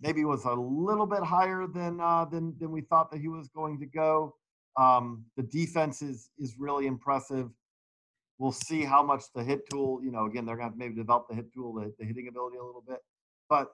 maybe 0.02 0.24
was 0.24 0.44
a 0.44 0.52
little 0.52 1.06
bit 1.06 1.23
higher 1.23 1.66
than 1.66 2.01
uh, 2.01 2.24
than 2.24 2.55
than 2.59 2.70
we 2.70 2.82
thought 2.82 3.10
that 3.10 3.20
he 3.20 3.28
was 3.28 3.48
going 3.48 3.78
to 3.81 3.86
go. 3.86 4.35
Um, 4.77 5.24
the 5.36 5.43
defense 5.43 6.02
is 6.02 6.31
is 6.39 6.56
really 6.59 6.86
impressive. 6.86 7.51
We'll 8.39 8.52
see 8.52 8.82
how 8.82 9.02
much 9.02 9.24
the 9.35 9.43
hit 9.43 9.62
tool, 9.70 10.01
you 10.05 10.10
know, 10.10 10.27
again, 10.27 10.44
they're 10.44 10.59
going 10.59 10.70
to 10.70 10.77
maybe 10.77 10.94
develop 10.94 11.27
the 11.28 11.35
hit 11.35 11.51
tool, 11.55 11.73
the, 11.73 11.94
the 11.98 12.05
hitting 12.05 12.28
ability 12.28 12.59
a 12.59 12.64
little 12.64 12.85
bit. 12.86 12.98
But 13.48 13.73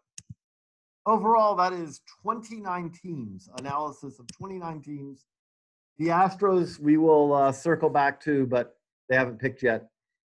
overall, 1.05 1.57
that 1.57 1.73
is 1.73 2.01
29 2.23 2.93
teams, 3.03 3.49
analysis 3.59 4.21
of 4.21 4.27
29 4.29 4.81
teams. 4.83 5.25
The 5.99 6.09
Astros, 6.09 6.79
we 6.79 6.97
will 6.97 7.33
uh, 7.33 7.51
circle 7.53 7.91
back 7.91 8.21
to, 8.23 8.47
but 8.47 8.77
they 9.09 9.17
haven't 9.17 9.41
picked 9.41 9.63
yet. 9.65 9.89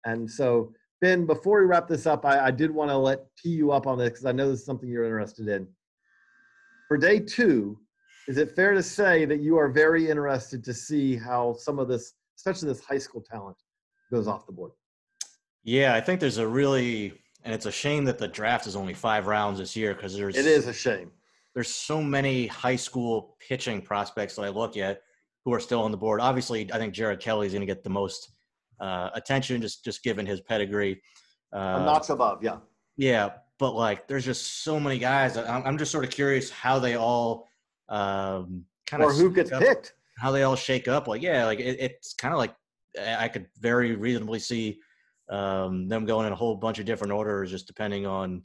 And 0.05 0.29
so, 0.29 0.73
Ben, 1.01 1.25
before 1.25 1.59
we 1.59 1.65
wrap 1.65 1.87
this 1.87 2.05
up, 2.05 2.25
I, 2.25 2.45
I 2.45 2.51
did 2.51 2.71
want 2.71 2.89
to 2.89 2.97
let 2.97 3.25
tee 3.37 3.49
you 3.49 3.71
up 3.71 3.85
on 3.85 3.97
this 3.97 4.09
because 4.09 4.25
I 4.25 4.31
know 4.31 4.49
this 4.49 4.61
is 4.61 4.65
something 4.65 4.89
you're 4.89 5.05
interested 5.05 5.47
in. 5.47 5.67
For 6.87 6.97
day 6.97 7.19
two, 7.19 7.77
is 8.27 8.37
it 8.37 8.55
fair 8.55 8.73
to 8.73 8.81
say 8.81 9.25
that 9.25 9.39
you 9.41 9.57
are 9.57 9.69
very 9.69 10.09
interested 10.09 10.63
to 10.63 10.73
see 10.73 11.15
how 11.15 11.53
some 11.53 11.79
of 11.79 11.87
this, 11.87 12.13
especially 12.37 12.69
this 12.69 12.83
high 12.83 12.97
school 12.97 13.21
talent, 13.21 13.57
goes 14.11 14.27
off 14.27 14.45
the 14.45 14.51
board? 14.51 14.71
Yeah, 15.63 15.95
I 15.95 16.01
think 16.01 16.19
there's 16.19 16.37
a 16.37 16.47
really, 16.47 17.13
and 17.43 17.53
it's 17.53 17.65
a 17.65 17.71
shame 17.71 18.05
that 18.05 18.17
the 18.17 18.27
draft 18.27 18.67
is 18.67 18.75
only 18.75 18.93
five 18.93 19.27
rounds 19.27 19.59
this 19.59 19.75
year 19.75 19.93
because 19.93 20.15
there's. 20.15 20.37
It 20.37 20.45
is 20.45 20.67
a 20.67 20.73
shame. 20.73 21.11
There's 21.53 21.69
so 21.69 22.01
many 22.01 22.47
high 22.47 22.75
school 22.75 23.37
pitching 23.39 23.81
prospects 23.81 24.35
that 24.35 24.43
I 24.43 24.49
look 24.49 24.77
at 24.77 25.01
who 25.43 25.53
are 25.53 25.59
still 25.59 25.81
on 25.81 25.91
the 25.91 25.97
board. 25.97 26.19
Obviously, 26.19 26.71
I 26.71 26.77
think 26.77 26.93
Jared 26.93 27.19
Kelley 27.19 27.47
is 27.47 27.53
going 27.53 27.61
to 27.61 27.67
get 27.67 27.83
the 27.83 27.89
most 27.89 28.34
uh, 28.79 29.09
attention 29.13 29.61
just 29.61 29.83
just 29.83 30.03
given 30.03 30.25
his 30.25 30.41
pedigree. 30.41 31.01
Uh, 31.53 31.79
a 31.81 31.85
notch 31.85 32.09
above, 32.09 32.43
yeah. 32.43 32.57
Yeah, 32.97 33.29
but 33.59 33.73
like, 33.73 34.07
there's 34.07 34.25
just 34.25 34.63
so 34.63 34.79
many 34.79 34.97
guys. 34.97 35.37
I'm, 35.37 35.63
I'm 35.65 35.77
just 35.77 35.91
sort 35.91 36.03
of 36.03 36.09
curious 36.09 36.49
how 36.49 36.79
they 36.79 36.95
all 36.95 37.47
um, 37.89 38.65
kind 38.87 39.03
of 39.03 39.09
or 39.09 39.13
who 39.13 39.31
gets 39.31 39.51
up, 39.51 39.61
picked, 39.61 39.93
how 40.19 40.31
they 40.31 40.43
all 40.43 40.55
shake 40.55 40.87
up. 40.87 41.07
Like, 41.07 41.21
yeah, 41.21 41.45
like 41.45 41.59
it, 41.59 41.77
it's 41.79 42.13
kind 42.13 42.33
of 42.33 42.37
like 42.37 42.55
I 42.99 43.27
could 43.27 43.47
very 43.59 43.95
reasonably 43.95 44.39
see 44.39 44.79
um, 45.29 45.87
them 45.87 46.05
going 46.05 46.27
in 46.27 46.33
a 46.33 46.35
whole 46.35 46.55
bunch 46.55 46.79
of 46.79 46.85
different 46.85 47.13
orders, 47.13 47.51
just 47.51 47.67
depending 47.67 48.05
on 48.05 48.43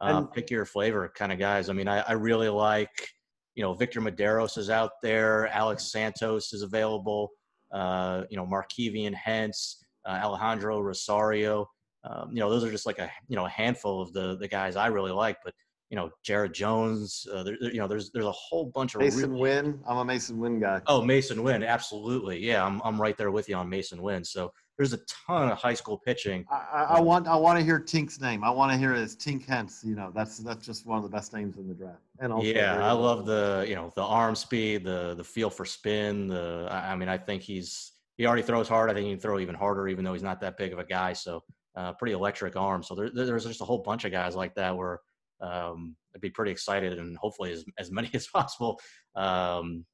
uh, 0.00 0.18
and, 0.18 0.32
pick 0.32 0.50
your 0.50 0.64
flavor 0.64 1.12
kind 1.14 1.32
of 1.32 1.38
guys. 1.38 1.68
I 1.68 1.72
mean, 1.72 1.88
I, 1.88 2.00
I 2.00 2.12
really 2.12 2.48
like, 2.48 3.08
you 3.54 3.62
know, 3.62 3.74
Victor 3.74 4.00
Mederos 4.00 4.58
is 4.58 4.70
out 4.70 4.92
there, 5.02 5.48
Alex 5.48 5.92
Santos 5.92 6.52
is 6.52 6.62
available, 6.62 7.30
uh, 7.72 8.24
you 8.30 8.36
know, 8.36 8.46
Markevian 8.46 9.14
Hence, 9.14 9.84
uh, 10.06 10.20
Alejandro 10.22 10.80
Rosario. 10.80 11.68
Um, 12.04 12.30
you 12.32 12.40
know, 12.40 12.50
those 12.50 12.64
are 12.64 12.70
just 12.70 12.86
like 12.86 12.98
a 12.98 13.10
you 13.28 13.36
know 13.36 13.46
a 13.46 13.50
handful 13.50 14.02
of 14.02 14.12
the 14.12 14.36
the 14.36 14.48
guys 14.48 14.76
I 14.76 14.86
really 14.86 15.12
like. 15.12 15.38
But 15.44 15.54
you 15.90 15.96
know, 15.96 16.10
Jared 16.24 16.54
Jones. 16.54 17.26
Uh, 17.32 17.42
there, 17.42 17.56
you 17.60 17.78
know, 17.78 17.86
there's 17.86 18.10
there's 18.10 18.26
a 18.26 18.32
whole 18.32 18.66
bunch 18.66 18.94
of 18.94 19.02
Masyn 19.02 19.28
really, 19.28 19.40
Winn. 19.40 19.80
I'm 19.86 19.98
a 19.98 20.04
Masyn 20.04 20.36
Winn 20.36 20.58
guy. 20.58 20.80
Oh, 20.86 21.02
Masyn 21.02 21.42
Winn, 21.42 21.62
absolutely. 21.62 22.38
Yeah, 22.38 22.64
I'm 22.64 22.80
I'm 22.84 23.00
right 23.00 23.16
there 23.16 23.30
with 23.30 23.48
you 23.48 23.56
on 23.56 23.70
Masyn 23.70 24.00
Winn. 24.00 24.24
So 24.24 24.52
there's 24.78 24.92
a 24.92 25.00
ton 25.26 25.50
of 25.50 25.58
high 25.58 25.74
school 25.74 25.98
pitching. 25.98 26.44
I, 26.50 26.86
I 26.90 27.00
want 27.00 27.26
I 27.26 27.36
want 27.36 27.58
to 27.58 27.64
hear 27.64 27.78
Tink's 27.78 28.20
name. 28.20 28.42
I 28.42 28.50
want 28.50 28.72
to 28.72 28.78
hear 28.78 28.92
his 28.92 29.14
Tink 29.14 29.46
Hence. 29.46 29.82
You 29.84 29.94
know, 29.94 30.10
that's 30.14 30.38
that's 30.38 30.64
just 30.64 30.86
one 30.86 30.96
of 30.96 31.04
the 31.04 31.10
best 31.10 31.32
names 31.32 31.56
in 31.58 31.68
the 31.68 31.74
draft. 31.74 32.00
And 32.20 32.32
also 32.32 32.46
yeah, 32.46 32.84
I 32.84 32.92
love 32.92 33.26
the 33.26 33.64
you 33.68 33.74
know 33.74 33.92
the 33.94 34.02
arm 34.02 34.34
speed, 34.34 34.84
the 34.84 35.14
the 35.14 35.24
feel 35.24 35.50
for 35.50 35.64
spin. 35.64 36.28
The 36.28 36.68
I 36.70 36.96
mean, 36.96 37.08
I 37.08 37.18
think 37.18 37.42
he's 37.42 37.92
he 38.16 38.26
already 38.26 38.42
throws 38.42 38.68
hard. 38.68 38.90
I 38.90 38.94
think 38.94 39.06
he 39.06 39.12
can 39.12 39.20
throw 39.20 39.38
even 39.38 39.54
harder, 39.54 39.88
even 39.88 40.04
though 40.04 40.12
he's 40.12 40.22
not 40.22 40.40
that 40.40 40.56
big 40.56 40.72
of 40.72 40.78
a 40.78 40.84
guy. 40.84 41.12
So 41.12 41.42
uh, 41.76 41.92
pretty 41.94 42.12
electric 42.12 42.56
arm. 42.56 42.82
So 42.82 42.94
there, 42.94 43.10
there's 43.10 43.44
just 43.44 43.60
a 43.60 43.64
whole 43.64 43.78
bunch 43.78 44.04
of 44.04 44.12
guys 44.12 44.34
like 44.34 44.54
that 44.56 44.76
where 44.76 45.00
um, 45.40 45.96
I'd 46.14 46.20
be 46.20 46.30
pretty 46.30 46.52
excited 46.52 46.98
and 46.98 47.16
hopefully 47.16 47.52
as, 47.52 47.64
as 47.78 47.90
many 47.90 48.10
as 48.14 48.26
possible. 48.26 48.80
Um, 49.14 49.84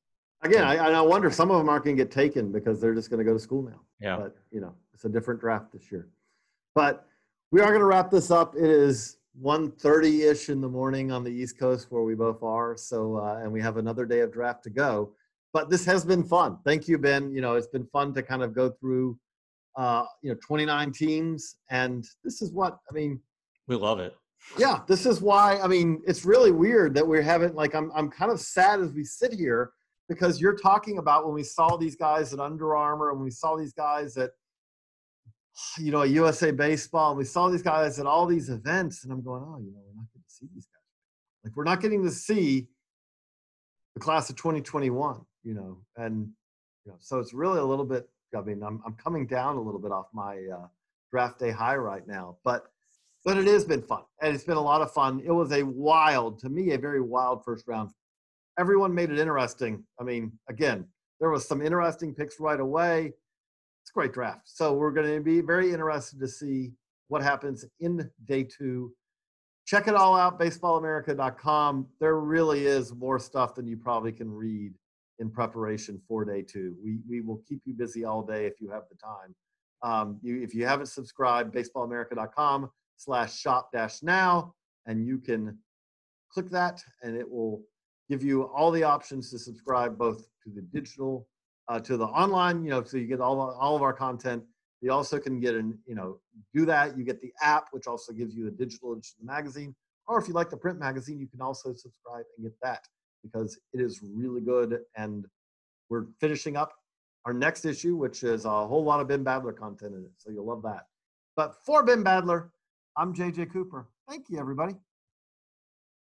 Again, 0.43 0.65
I, 0.65 0.77
I 0.77 1.01
wonder 1.01 1.31
some 1.31 1.51
of 1.51 1.59
them 1.59 1.69
aren't 1.69 1.85
going 1.85 1.97
to 1.97 2.03
get 2.03 2.13
taken 2.13 2.53
because 2.53 2.81
they're 2.81 2.95
just 2.95 3.11
going 3.11 3.19
to 3.19 3.25
go 3.25 3.33
to 3.33 3.41
school 3.41 3.63
now. 3.63 3.81
Yeah. 4.01 4.17
But, 4.17 4.37
you 4.53 4.61
know, 4.61 4.73
it's 4.95 5.05
a 5.05 5.09
different 5.09 5.41
draft 5.41 5.73
this 5.73 5.91
year. 5.91 6.09
But 6.75 7.07
we 7.51 7.61
are 7.61 7.69
going 7.69 7.81
to 7.81 7.87
wrap 7.87 8.11
this 8.11 8.31
up. 8.31 8.55
It 8.55 8.71
is 8.71 9.17
1.30ish 9.43 10.49
in 10.49 10.61
the 10.61 10.69
morning 10.69 11.11
on 11.11 11.25
the 11.25 11.31
East 11.31 11.59
Coast 11.59 11.89
where 11.91 12.03
we 12.03 12.15
both 12.15 12.43
are. 12.43 12.77
So, 12.77 13.17
uh, 13.17 13.41
and 13.43 13.53
we 13.53 13.61
have 13.61 13.79
another 13.79 14.07
day 14.07 14.21
of 14.21 14.33
draft 14.33 14.63
to 14.65 14.71
go. 14.71 15.13
But 15.53 15.71
this 15.71 15.85
has 15.87 16.05
been 16.05 16.23
fun. 16.23 16.59
Thank 16.65 16.87
you, 16.87 16.99
Ben. 16.99 17.33
You 17.33 17.41
know, 17.41 17.55
it's 17.55 17.67
been 17.67 17.87
fun 17.87 18.15
to 18.15 18.23
kind 18.23 18.43
of 18.43 18.55
go 18.55 18.71
through, 18.71 19.19
uh, 19.77 20.05
you 20.23 20.31
know, 20.31 20.39
29 20.47 20.93
teams. 20.93 21.57
And 21.71 22.05
this 22.23 22.43
is 22.43 22.53
what, 22.53 22.79
I 22.89 22.95
mean. 22.95 23.19
We 23.67 23.75
love 23.75 23.99
it 23.99 24.15
yeah, 24.57 24.81
this 24.87 25.07
is 25.07 25.21
why. 25.21 25.59
I 25.61 25.67
mean, 25.67 26.01
it's 26.07 26.25
really 26.25 26.53
weird 26.53 26.95
that 26.95 27.07
we 27.07 27.23
haven't. 27.23 27.55
Like, 27.55 27.75
I'm 27.75 27.91
I'm 27.95 28.11
kind 28.11 28.31
of 28.31 28.41
sad 28.41 28.81
as 28.81 28.93
we 28.93 29.05
sit 29.05 29.33
here 29.33 29.73
because 30.09 30.41
you're 30.41 30.57
talking 30.57 30.99
about 30.99 31.25
when 31.27 31.35
we 31.35 31.43
saw 31.43 31.77
these 31.77 31.97
guys 31.97 32.33
at 32.33 32.41
Under 32.41 32.75
Armour 32.75 33.11
and 33.11 33.21
we 33.21 33.31
saw 33.31 33.57
these 33.57 33.73
guys 33.73 34.17
at 34.17 34.31
you 35.79 35.91
know 35.91 36.03
USA 36.05 36.51
Baseball 36.51 37.11
and 37.11 37.19
we 37.19 37.25
saw 37.25 37.49
these 37.49 37.63
guys 37.63 37.99
at 37.99 38.07
all 38.07 38.27
these 38.27 38.49
events, 38.49 39.05
and 39.05 39.13
I'm 39.13 39.23
going, 39.23 39.43
oh, 39.43 39.59
you 39.59 39.73
know, 39.73 39.81
we're 39.87 39.97
not 39.97 40.07
getting 40.13 40.25
to 40.25 40.35
see 40.35 40.47
these 40.55 40.67
guys. 40.67 41.45
Like, 41.45 41.57
we're 41.57 41.65
not 41.65 41.81
getting 41.81 42.03
to 42.05 42.11
see 42.11 42.69
the 43.95 44.01
class 44.01 44.31
of 44.31 44.37
2021. 44.37 45.21
You 45.45 45.55
know, 45.55 45.79
and 45.97 46.29
you 46.85 46.93
know, 46.93 46.99
so 47.01 47.19
it's 47.19 47.35
really 47.35 47.61
a 47.61 47.65
little 47.65 47.85
bit. 47.85 48.09
I 48.37 48.41
mean, 48.41 48.63
I'm 48.63 48.81
I'm 48.87 48.95
coming 48.95 49.27
down 49.27 49.57
a 49.57 49.61
little 49.61 49.81
bit 49.81 49.93
off 49.93 50.07
my 50.13 50.39
uh, 50.53 50.67
draft 51.11 51.39
day 51.39 51.51
high 51.51 51.77
right 51.77 52.07
now, 52.07 52.37
but 52.45 52.67
but 53.25 53.37
it 53.37 53.47
has 53.47 53.65
been 53.65 53.83
fun 53.83 54.03
and 54.23 54.35
it's 54.35 54.45
been 54.45 54.57
a 54.57 54.63
lot 54.63 54.81
of 54.81 54.93
fun 54.93 55.21
it 55.25 55.33
was 55.33 55.53
a 55.53 55.63
wild 55.63 56.39
to 56.39 56.49
me 56.49 56.73
a 56.73 56.79
very 56.79 57.01
wild 57.01 57.45
first 57.45 57.67
round 57.67 57.91
everyone 58.59 58.95
made 58.95 59.11
it 59.11 59.19
interesting. 59.19 59.85
I 60.01 60.05
mean 60.05 60.33
again 60.49 60.87
there 61.21 61.31
was 61.31 61.47
some 61.47 61.63
interesting 61.63 62.15
picks 62.15 62.39
right 62.39 62.61
away. 62.61 63.13
It's 63.83 63.91
a 63.91 63.95
great 63.95 64.13
draft. 64.13 64.43
So 64.45 64.75
we're 64.75 64.93
going 64.93 65.13
to 65.13 65.21
be 65.21 65.41
very 65.41 65.73
interested 65.73 66.21
to 66.21 66.29
see 66.29 66.73
what 67.09 67.23
happens 67.23 67.65
in 67.81 68.09
day 68.27 68.45
two. 68.45 68.93
Check 69.67 69.89
it 69.89 69.95
all 69.95 70.15
out 70.17 70.39
baseballamerica.com 70.39 71.87
there 72.01 72.21
really 72.21 72.67
is 72.67 72.95
more 72.95 73.19
stuff 73.19 73.55
than 73.55 73.67
you 73.67 73.77
probably 73.77 74.13
can 74.13 74.31
read 74.31 74.75
in 75.19 75.31
preparation 75.31 76.01
for 76.07 76.25
day 76.25 76.43
two. 76.43 76.75
We, 76.83 76.99
we 77.09 77.21
will 77.21 77.43
keep 77.49 77.61
you 77.65 77.75
busy 77.75 78.05
all 78.05 78.23
day 78.23 78.47
if 78.47 78.61
you 78.61 78.71
have 78.71 78.85
the 78.91 78.97
time. 78.97 79.35
Um, 79.83 80.19
you, 80.23 80.43
if 80.43 80.55
you 80.55 80.67
haven't 80.67 80.87
subscribed 80.87 81.55
baseballamerica.com 81.55 82.71
slash 82.97 83.37
shop 83.37 83.71
dash 83.73 84.03
now, 84.03 84.55
and 84.87 85.07
you 85.07 85.19
can 85.19 85.59
click 86.33 86.51
that 86.51 86.83
and 87.03 87.17
it 87.17 87.29
will 87.29 87.63
give 88.09 88.23
you 88.23 88.45
all 88.45 88.71
the 88.71 88.83
options 88.83 89.31
to 89.31 89.39
subscribe 89.39 89.99
both 89.99 90.27
to 90.43 90.51
the 90.51 90.63
digital, 90.63 91.27
uh, 91.69 91.79
to 91.81 91.97
the 91.97 92.07
online, 92.07 92.65
you 92.65 92.71
know, 92.71 92.83
so 92.83 92.97
you 92.97 93.07
get 93.07 93.21
all, 93.21 93.41
all 93.41 93.77
of 93.77 93.83
our 93.83 93.93
content. 93.93 94.43
You 94.81 94.93
also 94.93 95.19
can 95.19 95.41
get 95.41 95.55
an, 95.55 95.79
you 95.87 95.95
know, 95.95 96.19
do 96.55 96.65
that. 96.67 96.97
You 96.97 97.05
get 97.05 97.21
the 97.21 97.33
app, 97.43 97.69
which 97.73 97.87
also 97.87 98.13
gives 98.13 98.35
you 98.35 98.47
a 98.47 98.51
digital 98.51 98.93
edition 98.93 99.17
of 99.21 99.27
the 99.27 99.33
magazine. 99.33 99.75
Or 100.07 100.19
if 100.19 100.29
you 100.29 100.35
like 100.35 100.51
the 100.51 100.57
print 100.57 100.79
magazine, 100.79 101.19
you 101.19 101.27
can 101.27 101.43
also 101.43 101.75
subscribe 101.75 102.25
and 102.37 102.47
get 102.47 102.55
that 102.63 102.87
because 103.23 103.59
it 103.75 103.81
is 103.81 104.01
really 104.03 104.41
good. 104.41 104.81
And 104.97 105.27
we're 105.91 106.07
finishing 106.21 106.57
up 106.57 106.73
our 107.25 107.33
next 107.33 107.65
issue, 107.65 107.97
which 107.97 108.23
is 108.23 108.45
a 108.45 108.67
whole 108.67 108.85
lot 108.85 109.01
of 109.01 109.09
Ben 109.09 109.25
Badler 109.25 109.55
content 109.55 109.95
in 109.95 110.05
it. 110.05 110.13
So 110.17 110.31
you'll 110.31 110.47
love 110.47 110.63
that. 110.63 110.87
But 111.37 111.57
for 111.67 111.83
Ben 111.83 112.03
Badler, 112.03 112.49
I'm 112.97 113.13
JJ 113.13 113.53
Cooper. 113.53 113.87
Thank 114.09 114.31
you, 114.31 114.39
everybody. 114.39 114.77